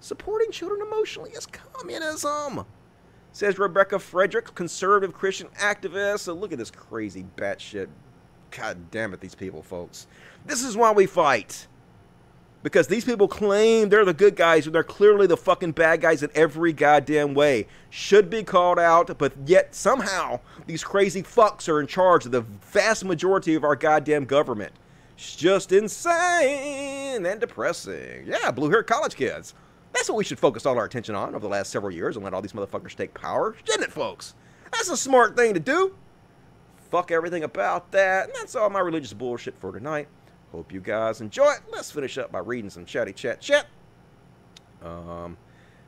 Supporting 0.00 0.50
children 0.50 0.80
emotionally 0.80 1.30
is 1.30 1.46
communism. 1.46 2.64
Says 3.32 3.58
Rebecca 3.58 3.98
Friedrichs, 3.98 4.50
conservative 4.50 5.12
Christian 5.14 5.48
activist. 5.58 6.20
So 6.20 6.34
look 6.34 6.52
at 6.52 6.58
this 6.58 6.70
crazy 6.70 7.24
batshit. 7.36 7.88
God 8.50 8.90
damn 8.90 9.14
it, 9.14 9.20
these 9.20 9.34
people, 9.34 9.62
folks. 9.62 10.06
This 10.44 10.62
is 10.62 10.76
why 10.76 10.92
we 10.92 11.06
fight. 11.06 11.66
Because 12.62 12.86
these 12.86 13.04
people 13.04 13.26
claim 13.26 13.88
they're 13.88 14.04
the 14.04 14.14
good 14.14 14.36
guys 14.36 14.66
when 14.66 14.72
they're 14.72 14.84
clearly 14.84 15.26
the 15.26 15.36
fucking 15.36 15.72
bad 15.72 16.00
guys 16.00 16.22
in 16.22 16.30
every 16.34 16.72
goddamn 16.72 17.34
way. 17.34 17.66
Should 17.90 18.30
be 18.30 18.44
called 18.44 18.78
out, 18.78 19.18
but 19.18 19.32
yet 19.46 19.74
somehow 19.74 20.40
these 20.66 20.84
crazy 20.84 21.22
fucks 21.22 21.68
are 21.68 21.80
in 21.80 21.88
charge 21.88 22.24
of 22.24 22.32
the 22.32 22.42
vast 22.42 23.04
majority 23.04 23.54
of 23.54 23.64
our 23.64 23.74
goddamn 23.74 24.26
government. 24.26 24.72
It's 25.16 25.34
just 25.34 25.72
insane 25.72 27.26
and 27.26 27.40
depressing. 27.40 28.26
Yeah, 28.26 28.50
blue 28.52 28.70
haired 28.70 28.86
college 28.86 29.16
kids. 29.16 29.54
That's 29.92 30.08
what 30.08 30.16
we 30.16 30.24
should 30.24 30.38
focus 30.38 30.64
all 30.64 30.78
our 30.78 30.84
attention 30.84 31.14
on 31.14 31.30
over 31.30 31.40
the 31.40 31.48
last 31.48 31.70
several 31.70 31.92
years 31.92 32.16
and 32.16 32.24
let 32.24 32.32
all 32.32 32.42
these 32.42 32.52
motherfuckers 32.52 32.94
take 32.94 33.12
power. 33.12 33.54
Shouldn't 33.64 33.84
it, 33.88 33.92
folks? 33.92 34.34
That's 34.72 34.88
a 34.88 34.96
smart 34.96 35.36
thing 35.36 35.52
to 35.54 35.60
do. 35.60 35.94
Fuck 36.90 37.10
everything 37.10 37.42
about 37.42 37.90
that. 37.92 38.26
And 38.26 38.34
that's 38.34 38.54
all 38.54 38.70
my 38.70 38.80
religious 38.80 39.12
bullshit 39.12 39.58
for 39.58 39.72
tonight. 39.72 40.08
Hope 40.52 40.70
you 40.70 40.80
guys 40.80 41.22
enjoy 41.22 41.52
it. 41.52 41.60
Let's 41.72 41.90
finish 41.90 42.18
up 42.18 42.30
by 42.30 42.40
reading 42.40 42.68
some 42.68 42.84
chatty 42.84 43.14
chat 43.14 43.40
chat. 43.40 43.66
Um, 44.84 45.38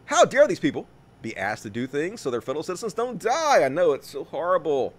how 0.06 0.24
dare 0.24 0.46
these 0.46 0.58
people 0.58 0.86
be 1.20 1.36
asked 1.36 1.64
to 1.64 1.70
do 1.70 1.86
things 1.86 2.22
so 2.22 2.30
their 2.30 2.40
fellow 2.40 2.62
citizens 2.62 2.94
don't 2.94 3.20
die? 3.20 3.62
I 3.62 3.68
know 3.68 3.92
it's 3.92 4.08
so 4.08 4.24
horrible. 4.24 4.94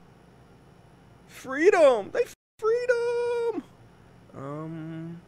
Freedom! 1.25 2.11
They 2.13 2.25
freedom! 2.59 3.63
Um, 4.37 5.21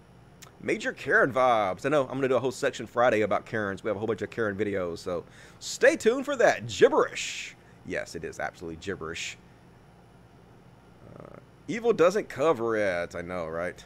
major 0.62 0.94
Karen 0.94 1.34
vibes. 1.34 1.86
I 1.86 1.90
know 1.90 2.04
I'm 2.04 2.16
gonna 2.16 2.28
do 2.28 2.36
a 2.36 2.40
whole 2.40 2.52
section 2.52 2.86
Friday 2.86 3.22
about 3.22 3.46
Karens. 3.46 3.84
We 3.84 3.88
have 3.88 3.96
a 3.96 4.00
whole 4.00 4.08
bunch 4.08 4.22
of 4.22 4.30
Karen 4.30 4.56
videos, 4.56 5.00
so 5.00 5.26
stay 5.60 5.96
tuned 5.96 6.26
for 6.26 6.36
that. 6.36 6.68
Gibberish. 6.68 7.56
Yes, 7.88 8.14
it 8.16 8.24
is 8.24 8.40
absolutely 8.40 8.78
gibberish. 8.86 9.38
Uh, 11.18 11.38
evil 11.68 11.94
doesn't 11.94 12.30
cover 12.30 12.76
it. 12.76 13.16
I 13.16 13.22
know, 13.22 13.48
right? 13.48 13.84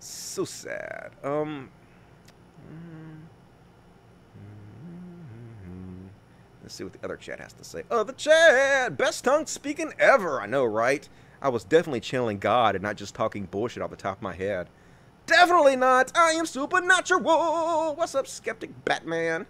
So 0.00 0.44
sad. 0.44 1.12
Um. 1.22 1.70
Let's 6.62 6.74
see 6.74 6.84
what 6.84 6.92
the 6.92 7.04
other 7.04 7.16
chat 7.16 7.40
has 7.40 7.52
to 7.54 7.64
say. 7.64 7.82
Oh, 7.90 8.04
the 8.04 8.12
chat! 8.12 8.96
Best 8.96 9.24
tongue 9.24 9.46
speaking 9.46 9.92
ever! 9.98 10.40
I 10.40 10.46
know, 10.46 10.64
right? 10.64 11.08
I 11.42 11.48
was 11.48 11.64
definitely 11.64 12.00
channeling 12.00 12.38
God 12.38 12.76
and 12.76 12.82
not 12.82 12.96
just 12.96 13.14
talking 13.14 13.46
bullshit 13.46 13.82
off 13.82 13.90
the 13.90 13.96
top 13.96 14.18
of 14.18 14.22
my 14.22 14.34
head. 14.34 14.68
Definitely 15.26 15.76
not! 15.76 16.16
I 16.16 16.30
am 16.30 16.46
supernatural! 16.46 17.94
What's 17.96 18.14
up, 18.14 18.26
skeptic 18.26 18.84
Batman? 18.84 19.46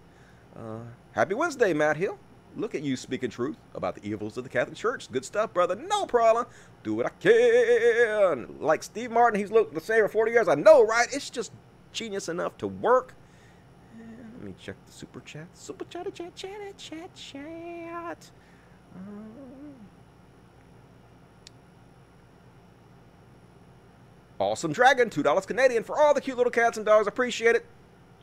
Uh, 0.57 0.79
happy 1.13 1.35
Wednesday, 1.35 1.75
Matt 1.75 1.99
Hill. 1.99 2.19
Look 2.57 2.75
at 2.75 2.83
you 2.83 2.97
speaking 2.97 3.31
truth 3.31 3.57
about 3.75 3.95
the 3.95 4.07
evils 4.07 4.37
of 4.37 4.45
the 4.45 4.51
Catholic 4.51 4.77
Church. 4.77 5.11
Good 5.11 5.25
stuff, 5.25 5.55
brother. 5.55 5.77
No 5.77 6.05
problem. 6.07 6.47
Do 6.83 6.95
what 6.95 7.07
I 7.07 7.11
can. 7.21 8.57
Like 8.61 8.83
Steve 8.83 9.11
Martin, 9.11 9.39
he's 9.39 9.53
looked 9.53 9.75
the 9.75 9.81
same 9.81 10.03
for 10.03 10.09
40 10.09 10.33
years. 10.33 10.49
I 10.49 10.57
know, 10.57 10.85
right? 10.85 11.07
It's 11.13 11.31
just 11.31 11.53
genius 11.93 12.29
enough 12.29 12.59
to 12.59 12.67
work. 12.67 13.15
Let 14.41 14.43
me 14.43 14.55
check 14.59 14.77
the 14.87 14.93
super 14.93 15.21
chat. 15.21 15.47
Super 15.53 15.85
chat, 15.85 16.13
chat, 16.15 16.35
chat, 16.35 16.77
chat, 16.79 17.15
chat. 17.15 18.31
Um, 18.97 19.27
awesome 24.39 24.73
Dragon, 24.73 25.11
$2 25.11 25.47
Canadian 25.47 25.85
for 25.85 25.99
all 26.01 26.15
the 26.15 26.21
cute 26.21 26.37
little 26.37 26.51
cats 26.51 26.79
and 26.79 26.87
dogs. 26.87 27.07
Appreciate 27.07 27.55
it. 27.55 27.67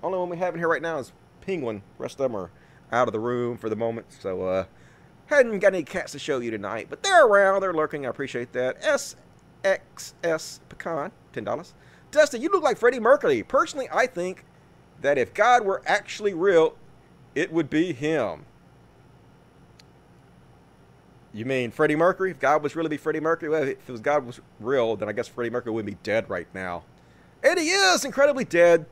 Only 0.04 0.18
one 0.18 0.30
we 0.30 0.38
have 0.38 0.54
in 0.54 0.60
here 0.60 0.68
right 0.68 0.82
now 0.82 0.98
is 0.98 1.14
Penguin. 1.42 1.82
rest 1.98 2.16
of 2.20 2.24
them 2.24 2.36
are 2.36 2.52
out 2.92 3.08
of 3.08 3.14
the 3.14 3.20
room 3.20 3.58
for 3.58 3.70
the 3.70 3.76
moment. 3.76 4.08
So, 4.10 4.44
uh, 4.44 4.66
hadn't 5.28 5.60
got 5.60 5.74
any 5.74 5.84
cats 5.84 6.14
to 6.14 6.20
show 6.20 6.40
you 6.40 6.52
tonight, 6.52 6.88
but 6.90 7.04
they're 7.04 7.26
around. 7.26 7.62
They're 7.62 7.74
lurking. 7.74 8.06
I 8.06 8.10
appreciate 8.10 8.54
that. 8.54 8.82
SXS 8.82 10.60
Pecan, 10.70 11.12
$10. 11.34 11.74
Dustin, 12.12 12.42
you 12.42 12.50
look 12.50 12.64
like 12.64 12.78
Freddie 12.78 13.00
Mercury. 13.00 13.44
Personally, 13.44 13.88
I 13.92 14.08
think 14.08 14.46
that 15.02 15.18
if 15.18 15.34
God 15.34 15.66
were 15.66 15.82
actually 15.86 16.34
real, 16.34 16.76
it 17.36 17.52
would 17.52 17.70
be 17.70 17.94
him. 17.94 18.46
You 21.34 21.46
mean 21.46 21.72
Freddie 21.72 21.96
Mercury? 21.96 22.32
If 22.32 22.40
God 22.40 22.64
was 22.64 22.76
really 22.76 22.90
be 22.90 22.98
Freddie 22.98 23.20
Mercury, 23.20 23.50
well, 23.50 23.64
if 23.64 23.88
it 23.88 23.92
was 23.92 24.02
God 24.02 24.26
was 24.26 24.40
real, 24.60 24.96
then 24.96 25.08
I 25.08 25.12
guess 25.12 25.28
Freddie 25.28 25.50
Mercury 25.50 25.74
would 25.74 25.86
be 25.86 25.98
dead 26.02 26.30
right 26.30 26.48
now. 26.54 26.84
And 27.44 27.60
he 27.60 27.70
is 27.70 28.06
incredibly 28.06 28.46
dead. 28.46 28.88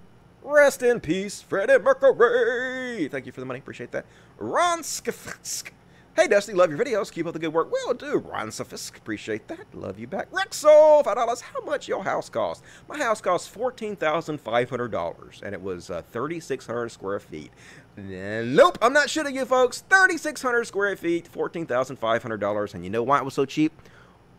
Rest 0.48 0.84
in 0.84 1.00
peace, 1.00 1.42
Freddie 1.42 1.80
Mercury. 1.80 3.08
Thank 3.08 3.26
you 3.26 3.32
for 3.32 3.40
the 3.40 3.48
money. 3.48 3.58
Appreciate 3.58 3.92
that. 3.94 4.06
Ron 4.38 4.84
Skifsk. 4.84 5.72
Hey, 6.16 6.28
Dusty, 6.28 6.54
love 6.54 6.70
your 6.70 6.78
videos. 6.78 7.12
Keep 7.12 7.26
up 7.26 7.34
the 7.34 7.40
good 7.40 7.52
work. 7.52 7.72
Will 7.72 7.96
do. 7.96 8.20
Ron 8.20 8.50
Sofisk, 8.50 8.96
appreciate 8.96 9.48
that. 9.48 9.66
Love 9.74 9.98
you 9.98 10.06
back. 10.06 10.32
Rexo, 10.32 11.04
$5. 11.04 11.42
How 11.42 11.62
much 11.66 11.88
your 11.88 12.04
house 12.04 12.30
cost? 12.30 12.64
My 12.88 12.96
house 13.00 13.22
cost 13.22 13.52
$14,500, 13.54 15.42
and 15.42 15.56
it 15.56 15.62
was 15.62 15.90
uh, 15.90 16.04
3,600 16.12 16.90
square 16.90 17.20
feet. 17.20 17.52
Nope, 17.98 18.78
I'm 18.84 18.94
not 18.94 19.08
shitting 19.08 19.34
you, 19.34 19.46
folks. 19.46 19.82
3,600 19.90 20.66
square 20.66 20.96
feet, 20.96 21.28
$14,500. 21.30 22.74
And 22.76 22.84
you 22.84 22.92
know 22.92 23.02
why 23.02 23.18
it 23.18 23.26
was 23.26 23.34
so 23.34 23.46
cheap? 23.46 23.74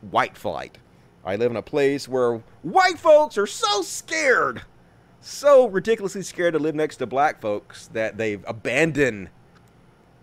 White 0.03 0.37
flight. 0.39 0.78
I 1.24 1.35
live 1.35 1.51
in 1.51 1.57
a 1.57 1.62
place 1.62 2.09
where 2.09 2.45
white 2.62 3.01
folks 3.01 3.37
are 3.37 3.49
so 3.49 3.83
scared 3.83 4.62
so 5.27 5.69
ridiculously 5.69 6.23
scared 6.23 6.55
to 6.55 6.59
live 6.61 6.74
next 6.74 6.97
to 6.97 7.07
black 7.07 7.40
folks 7.40 7.89
that 7.89 8.16
they've 8.16 8.44
abandoned 8.47 9.28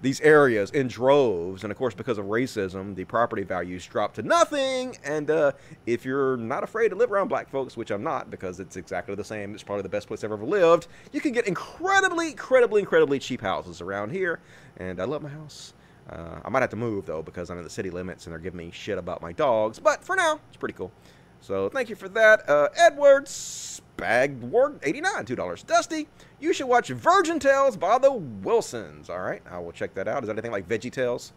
these 0.02 0.22
areas 0.22 0.70
in 0.72 0.88
droves. 0.88 1.64
And 1.64 1.72
of 1.72 1.78
course, 1.78 1.94
because 1.94 2.18
of 2.18 2.26
racism, 2.26 2.96
the 2.96 3.06
property 3.06 3.44
values 3.44 3.86
drop 3.86 4.14
to 4.16 4.22
nothing. 4.22 4.98
And 5.04 5.30
uh, 5.30 5.54
if 5.86 6.06
you're 6.06 6.38
not 6.38 6.64
afraid 6.64 6.90
to 6.90 6.96
live 6.96 7.12
around 7.12 7.28
black 7.28 7.50
folks, 7.50 7.76
which 7.76 7.92
I'm 7.92 8.04
not 8.04 8.30
because 8.30 8.60
it's 8.60 8.78
exactly 8.78 9.16
the 9.16 9.24
same, 9.24 9.54
it's 9.54 9.64
probably 9.64 9.84
the 9.84 9.90
best 9.90 10.08
place 10.08 10.24
I've 10.24 10.32
ever 10.32 10.46
lived, 10.46 10.88
you 11.12 11.22
can 11.22 11.32
get 11.32 11.48
incredibly, 11.48 12.32
incredibly, 12.32 12.82
incredibly 12.82 13.20
cheap 13.20 13.42
houses 13.42 13.82
around 13.82 14.12
here. 14.12 14.40
And 14.78 15.02
I 15.02 15.06
love 15.06 15.22
my 15.22 15.30
house. 15.30 15.74
Uh, 16.10 16.40
I 16.44 16.50
might 16.50 16.62
have 16.62 16.70
to 16.72 16.76
move 16.76 17.06
though 17.06 17.22
because 17.22 17.50
I'm 17.50 17.58
in 17.58 17.64
the 17.64 17.70
city 17.70 17.90
limits 17.90 18.26
and 18.26 18.34
they're 18.34 18.40
giving 18.40 18.58
me 18.58 18.72
shit 18.72 18.98
about 18.98 19.22
my 19.22 19.32
dogs. 19.32 19.80
But 19.80 20.04
for 20.04 20.16
now, 20.16 20.40
it's 20.50 20.58
pretty 20.58 20.76
cool. 20.76 20.92
So 21.40 21.70
thank 21.70 21.90
you 21.90 21.96
for 21.96 22.10
that. 22.10 22.50
Uh, 22.50 22.70
Edwards 22.76 23.82
Bagged 23.98 24.44
Ward 24.44 24.80
89 24.84 25.26
$2. 25.26 25.66
Dusty, 25.66 26.08
you 26.40 26.54
should 26.54 26.68
watch 26.68 26.90
Virgin 26.90 27.40
Tales 27.40 27.78
by 27.78 27.98
the 27.98 28.12
Wilsons. 28.12 29.10
All 29.10 29.22
right, 29.22 29.42
I 29.50 29.60
will 29.60 29.72
check 29.72 29.94
that 29.96 30.08
out. 30.08 30.24
Is 30.24 30.28
that 30.28 30.34
anything 30.34 30.52
like 30.52 30.68
Veggie 30.68 30.92
Tales? 30.92 31.34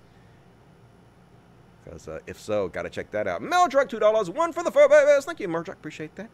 Because 1.85 2.09
uh, 2.09 2.19
if 2.27 2.41
so, 2.41 2.69
got 2.69 2.83
to 2.83 2.91
check 2.91 3.11
that 3.13 3.29
out. 3.29 3.43
Meldruck, 3.43 3.89
$2. 3.89 4.35
One 4.35 4.53
for 4.53 4.65
the 4.65 4.71
fur 4.71 4.89
babies. 4.89 5.25
Thank 5.25 5.39
you, 5.39 5.49
Meldruck. 5.49 5.75
Appreciate 5.75 6.15
that. 6.17 6.29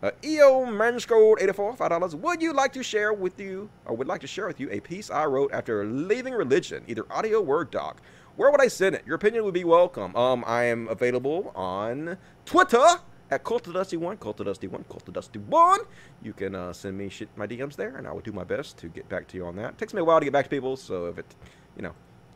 Uh, 0.00 0.10
EO 0.22 0.64
Manscode 0.66 1.40
84 1.40 1.76
$5. 1.76 2.14
Would 2.14 2.42
you 2.42 2.52
like 2.52 2.72
to 2.74 2.82
share 2.82 3.12
with 3.12 3.40
you, 3.40 3.68
or 3.84 3.96
would 3.96 4.06
like 4.06 4.20
to 4.20 4.26
share 4.26 4.46
with 4.46 4.60
you, 4.60 4.68
a 4.70 4.78
piece 4.80 5.10
I 5.10 5.24
wrote 5.24 5.52
after 5.52 5.84
leaving 5.84 6.34
religion, 6.34 6.84
either 6.86 7.04
audio 7.10 7.42
or 7.42 7.64
doc? 7.64 8.00
Where 8.36 8.50
would 8.52 8.60
I 8.60 8.68
send 8.68 8.94
it? 8.94 9.02
Your 9.04 9.16
opinion 9.16 9.42
would 9.44 9.54
be 9.54 9.64
welcome. 9.64 10.14
Um, 10.14 10.44
I 10.46 10.64
am 10.64 10.86
available 10.86 11.50
on 11.56 12.16
Twitter 12.44 13.00
at 13.30 13.44
CultOfDusty1, 13.44 14.18
CultOfDusty1, 14.18 14.84
CultOfDusty1. 14.86 15.78
You 16.22 16.32
can 16.32 16.54
uh, 16.54 16.72
send 16.72 16.96
me 16.96 17.08
shit 17.08 17.28
my 17.36 17.46
DMs 17.46 17.76
there, 17.76 17.96
and 17.96 18.06
I 18.06 18.12
will 18.12 18.20
do 18.20 18.32
my 18.32 18.44
best 18.44 18.78
to 18.78 18.88
get 18.88 19.08
back 19.08 19.28
to 19.28 19.36
you 19.36 19.46
on 19.46 19.56
that. 19.56 19.70
It 19.70 19.78
takes 19.78 19.92
me 19.94 20.00
a 20.00 20.04
while 20.04 20.18
to 20.18 20.24
get 20.24 20.32
back 20.32 20.44
to 20.44 20.50
people, 20.50 20.76
so 20.76 21.06
if 21.06 21.18
it, 21.18 21.34
you 21.76 21.82
know, 21.82 21.92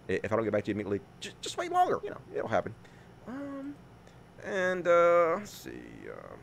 if 0.08 0.32
I 0.32 0.36
don't 0.36 0.44
get 0.44 0.52
back 0.52 0.64
to 0.64 0.70
you 0.70 0.74
immediately, 0.74 1.00
just, 1.20 1.40
just 1.40 1.56
wait 1.56 1.72
longer. 1.72 2.00
You 2.04 2.10
know, 2.10 2.20
it'll 2.34 2.48
happen. 2.48 2.74
Um, 3.26 3.74
and 4.44 4.86
uh, 4.86 5.36
let's 5.38 5.50
see. 5.50 5.70
Um, 5.70 6.38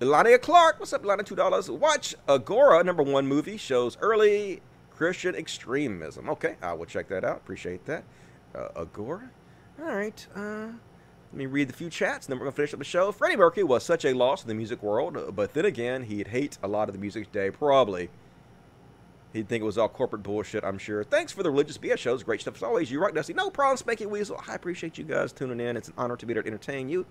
Elania 0.00 0.40
Clark, 0.40 0.80
what's 0.80 0.94
up, 0.94 1.02
Elania? 1.02 1.26
Two 1.26 1.36
dollars. 1.36 1.70
Watch 1.70 2.14
Agora, 2.26 2.82
number 2.82 3.02
one 3.02 3.26
movie 3.26 3.58
shows 3.58 3.98
early 4.00 4.62
Christian 4.90 5.34
extremism. 5.34 6.28
Okay, 6.30 6.56
I 6.62 6.72
will 6.72 6.86
check 6.86 7.08
that 7.08 7.22
out. 7.22 7.36
Appreciate 7.36 7.84
that. 7.84 8.04
Uh, 8.54 8.68
Agora. 8.76 9.30
All 9.80 9.86
right. 9.86 10.26
Uh, 10.34 10.68
let 11.32 11.38
me 11.38 11.46
read 11.46 11.68
the 11.68 11.72
few 11.72 11.88
chats, 11.90 12.26
and 12.26 12.32
then 12.32 12.38
we're 12.38 12.46
gonna 12.46 12.56
finish 12.56 12.72
up 12.74 12.80
the 12.80 12.84
show. 12.84 13.12
Freddie 13.12 13.36
Mercury 13.36 13.64
was 13.64 13.84
such 13.84 14.04
a 14.04 14.12
loss 14.12 14.42
in 14.42 14.48
the 14.48 14.54
music 14.54 14.82
world, 14.82 15.34
but 15.34 15.54
then 15.54 15.64
again, 15.64 16.02
he'd 16.02 16.28
hate 16.28 16.58
a 16.62 16.68
lot 16.68 16.88
of 16.88 16.94
the 16.94 17.00
music 17.00 17.30
today. 17.32 17.50
Probably. 17.50 18.10
He'd 19.32 19.48
think 19.48 19.62
it 19.62 19.64
was 19.64 19.78
all 19.78 19.88
corporate 19.88 20.24
bullshit, 20.24 20.64
I'm 20.64 20.76
sure. 20.76 21.04
Thanks 21.04 21.30
for 21.30 21.44
the 21.44 21.50
religious 21.50 21.78
BS 21.78 21.98
shows. 21.98 22.24
Great 22.24 22.40
stuff 22.40 22.56
as 22.56 22.62
always. 22.64 22.90
You 22.90 23.00
rock, 23.00 23.14
Dusty. 23.14 23.32
No 23.32 23.48
problem, 23.48 23.78
Spanky 23.78 24.06
Weasel. 24.06 24.42
I 24.48 24.56
appreciate 24.56 24.98
you 24.98 25.04
guys 25.04 25.32
tuning 25.32 25.60
in. 25.60 25.76
It's 25.76 25.86
an 25.86 25.94
honor 25.96 26.16
to 26.16 26.26
be 26.26 26.34
there 26.34 26.42
to 26.42 26.48
entertain 26.48 26.88
you. 26.88 27.06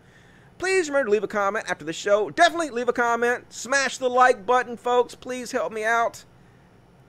Please 0.57 0.89
remember 0.89 1.05
to 1.05 1.11
leave 1.11 1.23
a 1.23 1.27
comment 1.27 1.65
after 1.69 1.85
the 1.85 1.93
show. 1.93 2.29
Definitely 2.29 2.71
leave 2.71 2.89
a 2.89 2.93
comment. 2.93 3.53
Smash 3.53 3.97
the 3.97 4.09
like 4.09 4.45
button, 4.45 4.75
folks. 4.75 5.15
Please 5.15 5.53
help 5.53 5.71
me 5.71 5.85
out. 5.85 6.25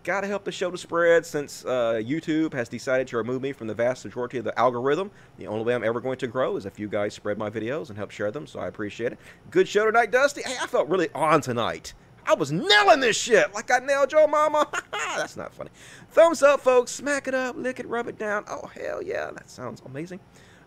Gotta 0.03 0.27
help 0.27 0.45
the 0.45 0.53
show 0.53 0.71
to 0.71 0.79
spread 0.79 1.27
since 1.27 1.63
uh, 1.65 2.01
YouTube 2.03 2.55
has 2.55 2.71
decided 2.71 3.07
to 3.09 3.19
remove 3.19 3.43
me 3.43 3.53
from 3.53 3.67
the 3.67 3.75
vast 3.75 4.03
majority 4.03 4.39
of 4.39 4.45
the 4.45 4.59
algorithm. 4.59 5.11
The 5.37 5.47
only 5.47 5.63
way 5.63 5.75
I'm 5.75 5.85
ever 5.85 6.01
going 6.01 6.17
to 6.19 6.27
grow 6.27 6.57
is 6.57 6.65
if 6.65 6.79
you 6.79 6.89
guys 6.89 7.13
spread 7.13 7.37
my 7.37 7.51
videos 7.51 7.91
and 7.91 7.99
help 7.99 8.11
share 8.11 8.31
them, 8.31 8.47
so 8.47 8.61
I 8.61 8.67
appreciate 8.69 9.13
it. 9.13 9.19
Good 9.51 9.69
show 9.69 9.85
tonight, 9.85 10.11
Dusty. 10.11 10.43
Hey, 10.43 10.57
I 10.59 10.67
felt 10.67 10.89
really 10.89 11.11
on 11.15 11.43
tonight. 11.43 11.93
I 12.25 12.33
was 12.35 12.51
nailing 12.51 13.01
this 13.01 13.17
shit 13.17 13.53
like 13.53 13.71
I 13.71 13.79
nailed 13.81 14.11
your 14.13 14.27
mama. 14.27 14.67
That's 14.93 15.37
not 15.37 15.53
funny. 15.53 15.71
Thumbs 16.13 16.43
up, 16.43 16.61
folks. 16.61 16.93
Smack 16.93 17.29
it 17.29 17.35
up, 17.35 17.57
lick 17.57 17.79
it, 17.79 17.87
rub 17.87 18.09
it 18.09 18.19
down. 18.19 18.45
Oh, 18.49 18.71
hell 18.75 19.03
yeah. 19.03 19.31
That 19.33 19.51
sounds 19.51 19.83
amazing. 19.85 20.21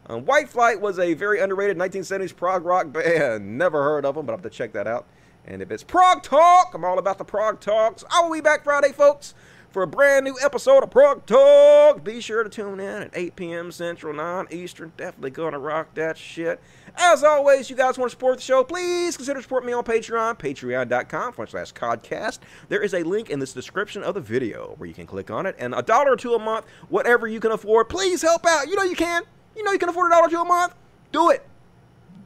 Um, 0.08 0.26
White 0.26 0.50
Flight 0.50 0.80
was 0.80 1.00
a 1.00 1.14
very 1.16 1.40
underrated 1.40 1.78
1970s 1.78 2.36
prog 2.36 2.66
rock 2.66 2.92
band. 2.92 3.58
Never 3.58 3.82
heard 3.82 4.06
of 4.06 4.14
them, 4.14 4.26
but 4.26 4.34
I'll 4.34 4.38
have 4.38 4.44
to 4.44 4.50
check 4.50 4.74
that 4.74 4.86
out. 4.86 5.08
And 5.46 5.62
if 5.62 5.72
it's 5.72 5.84
Prog 5.84 6.24
Talk, 6.24 6.74
I'm 6.74 6.86
all 6.86 7.00
about 7.00 7.18
the 7.18 7.26
Prog 7.26 7.60
Talks. 7.60 8.04
I 8.10 8.22
will 8.22 8.34
be 8.34 8.42
back 8.42 8.64
Friday, 8.64 8.94
folks, 8.94 9.34
for 9.70 9.84
a 9.84 9.88
brand 9.88 10.24
new 10.24 10.38
episode 10.42 10.84
of 10.84 10.92
Prog 10.92 11.26
Talk. 11.26 12.02
Be 12.02 12.22
sure 12.22 12.44
to 12.44 12.50
tune 12.50 12.80
in 12.80 13.04
at 13.04 13.12
8 13.14 13.36
p.m. 13.36 13.72
Central, 13.72 14.14
9 14.14 14.48
Eastern. 14.52 14.94
Definitely 14.96 15.32
gonna 15.32 15.60
rock 15.60 15.94
that 15.96 16.18
shit. 16.18 16.62
As 16.96 17.26
always, 17.26 17.70
you 17.70 17.76
guys 17.76 17.98
want 17.98 18.10
to 18.10 18.16
support 18.16 18.38
the 18.38 18.44
show, 18.44 18.64
please 18.64 19.18
consider 19.18 19.42
supporting 19.42 19.68
me 19.68 19.74
on 19.74 19.84
Patreon, 19.84 20.40
patreon.com 20.40 21.34
forward 21.34 21.50
slash 21.50 21.74
codcast. 21.74 22.40
There 22.70 22.82
is 22.82 22.94
a 22.94 23.04
link 23.04 23.30
in 23.30 23.40
this 23.40 23.52
description 23.52 24.02
of 24.02 24.14
the 24.14 24.22
video 24.22 24.76
where 24.78 24.88
you 24.88 24.94
can 24.94 25.08
click 25.08 25.30
on 25.30 25.46
it. 25.46 25.56
And 25.60 25.76
a 25.76 25.82
dollar 25.82 26.14
or 26.14 26.18
two 26.18 26.36
a 26.36 26.40
month, 26.40 26.68
whatever 26.88 27.28
you 27.28 27.42
can 27.42 27.52
afford, 27.52 27.90
please 27.90 28.22
help 28.22 28.46
out. 28.46 28.70
You 28.70 28.76
know 28.76 28.84
you 28.84 28.96
can. 28.96 29.24
You 29.58 29.64
know 29.64 29.72
you 29.72 29.80
can 29.80 29.90
afford 29.90 30.12
a 30.12 30.16
dollar 30.16 30.28
or 30.28 30.30
two 30.30 30.42
a 30.42 30.46
month. 30.46 30.74
Do 31.12 31.32
it. 31.32 31.46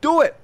Do 0.01 0.21
it. 0.21 0.35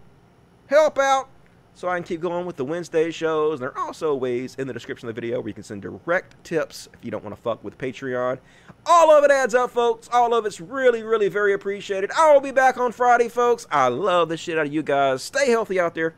Help 0.68 0.98
out 0.98 1.30
so 1.76 1.90
I 1.90 1.96
can 1.96 2.04
keep 2.04 2.22
going 2.22 2.46
with 2.46 2.56
the 2.56 2.66
Wednesday 2.66 3.12
shows. 3.12 3.60
There 3.60 3.76
are 3.76 3.86
also 3.86 4.14
ways 4.16 4.56
in 4.58 4.68
the 4.68 4.74
description 4.74 5.10
of 5.10 5.16
the 5.16 5.20
video 5.20 5.40
where 5.40 5.48
you 5.48 5.54
can 5.54 5.64
send 5.64 5.82
direct 5.82 6.42
tips 6.44 6.88
if 6.94 7.04
you 7.04 7.12
don't 7.12 7.24
want 7.24 7.36
to 7.36 7.42
fuck 7.42 7.64
with 7.64 7.78
Patreon. 7.78 8.40
All 8.86 9.12
of 9.12 9.24
it 9.24 9.32
adds 9.32 9.56
up, 9.56 9.72
folks. 9.72 10.08
All 10.12 10.34
of 10.34 10.46
it's 10.46 10.62
really, 10.62 11.04
really 11.04 11.30
very 11.30 11.54
appreciated. 11.54 12.12
I 12.18 12.32
will 12.34 12.42
be 12.42 12.52
back 12.52 12.78
on 12.78 12.92
Friday, 12.92 13.30
folks. 13.30 13.66
I 13.72 13.88
love 13.88 14.30
the 14.30 14.38
shit 14.38 14.58
out 14.58 14.68
of 14.68 14.74
you 14.74 14.84
guys. 14.84 15.24
Stay 15.24 15.50
healthy 15.50 15.80
out 15.80 15.96
there. 15.96 16.16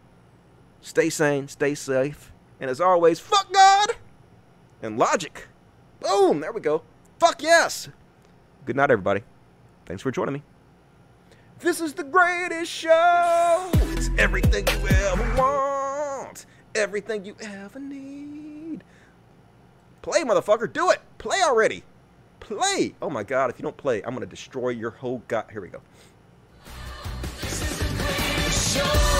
Stay 0.81 1.09
sane. 1.09 1.47
Stay 1.47 1.75
safe. 1.75 2.31
And 2.59 2.69
as 2.69 2.81
always, 2.81 3.19
fuck 3.19 3.51
God 3.51 3.91
and 4.81 4.97
logic. 4.97 5.47
Boom. 5.99 6.41
There 6.41 6.51
we 6.51 6.61
go. 6.61 6.83
Fuck 7.19 7.41
yes. 7.41 7.89
Good 8.65 8.75
night, 8.75 8.91
everybody. 8.91 9.21
Thanks 9.85 10.03
for 10.03 10.11
joining 10.11 10.33
me. 10.33 10.54
This 11.59 11.79
is 11.79 11.93
the 11.93 12.03
greatest 12.03 12.71
show. 12.71 13.71
It's 13.73 14.09
everything 14.17 14.67
you 14.67 14.87
ever 14.87 15.35
want, 15.35 16.45
everything 16.75 17.23
you 17.23 17.35
ever 17.41 17.79
need. 17.79 18.83
Play, 20.01 20.23
motherfucker. 20.23 20.71
Do 20.71 20.91
it. 20.91 20.99
Play 21.17 21.41
already. 21.41 21.83
Play. 22.41 22.93
Oh 23.01 23.09
my 23.09 23.23
god, 23.23 23.49
if 23.49 23.57
you 23.57 23.63
don't 23.63 23.77
play, 23.77 24.03
I'm 24.03 24.11
going 24.11 24.19
to 24.19 24.27
destroy 24.27 24.69
your 24.69 24.91
whole 24.91 25.23
god. 25.27 25.45
Here 25.51 25.61
we 25.61 25.69
go. 25.69 25.81
Show. 28.51 29.14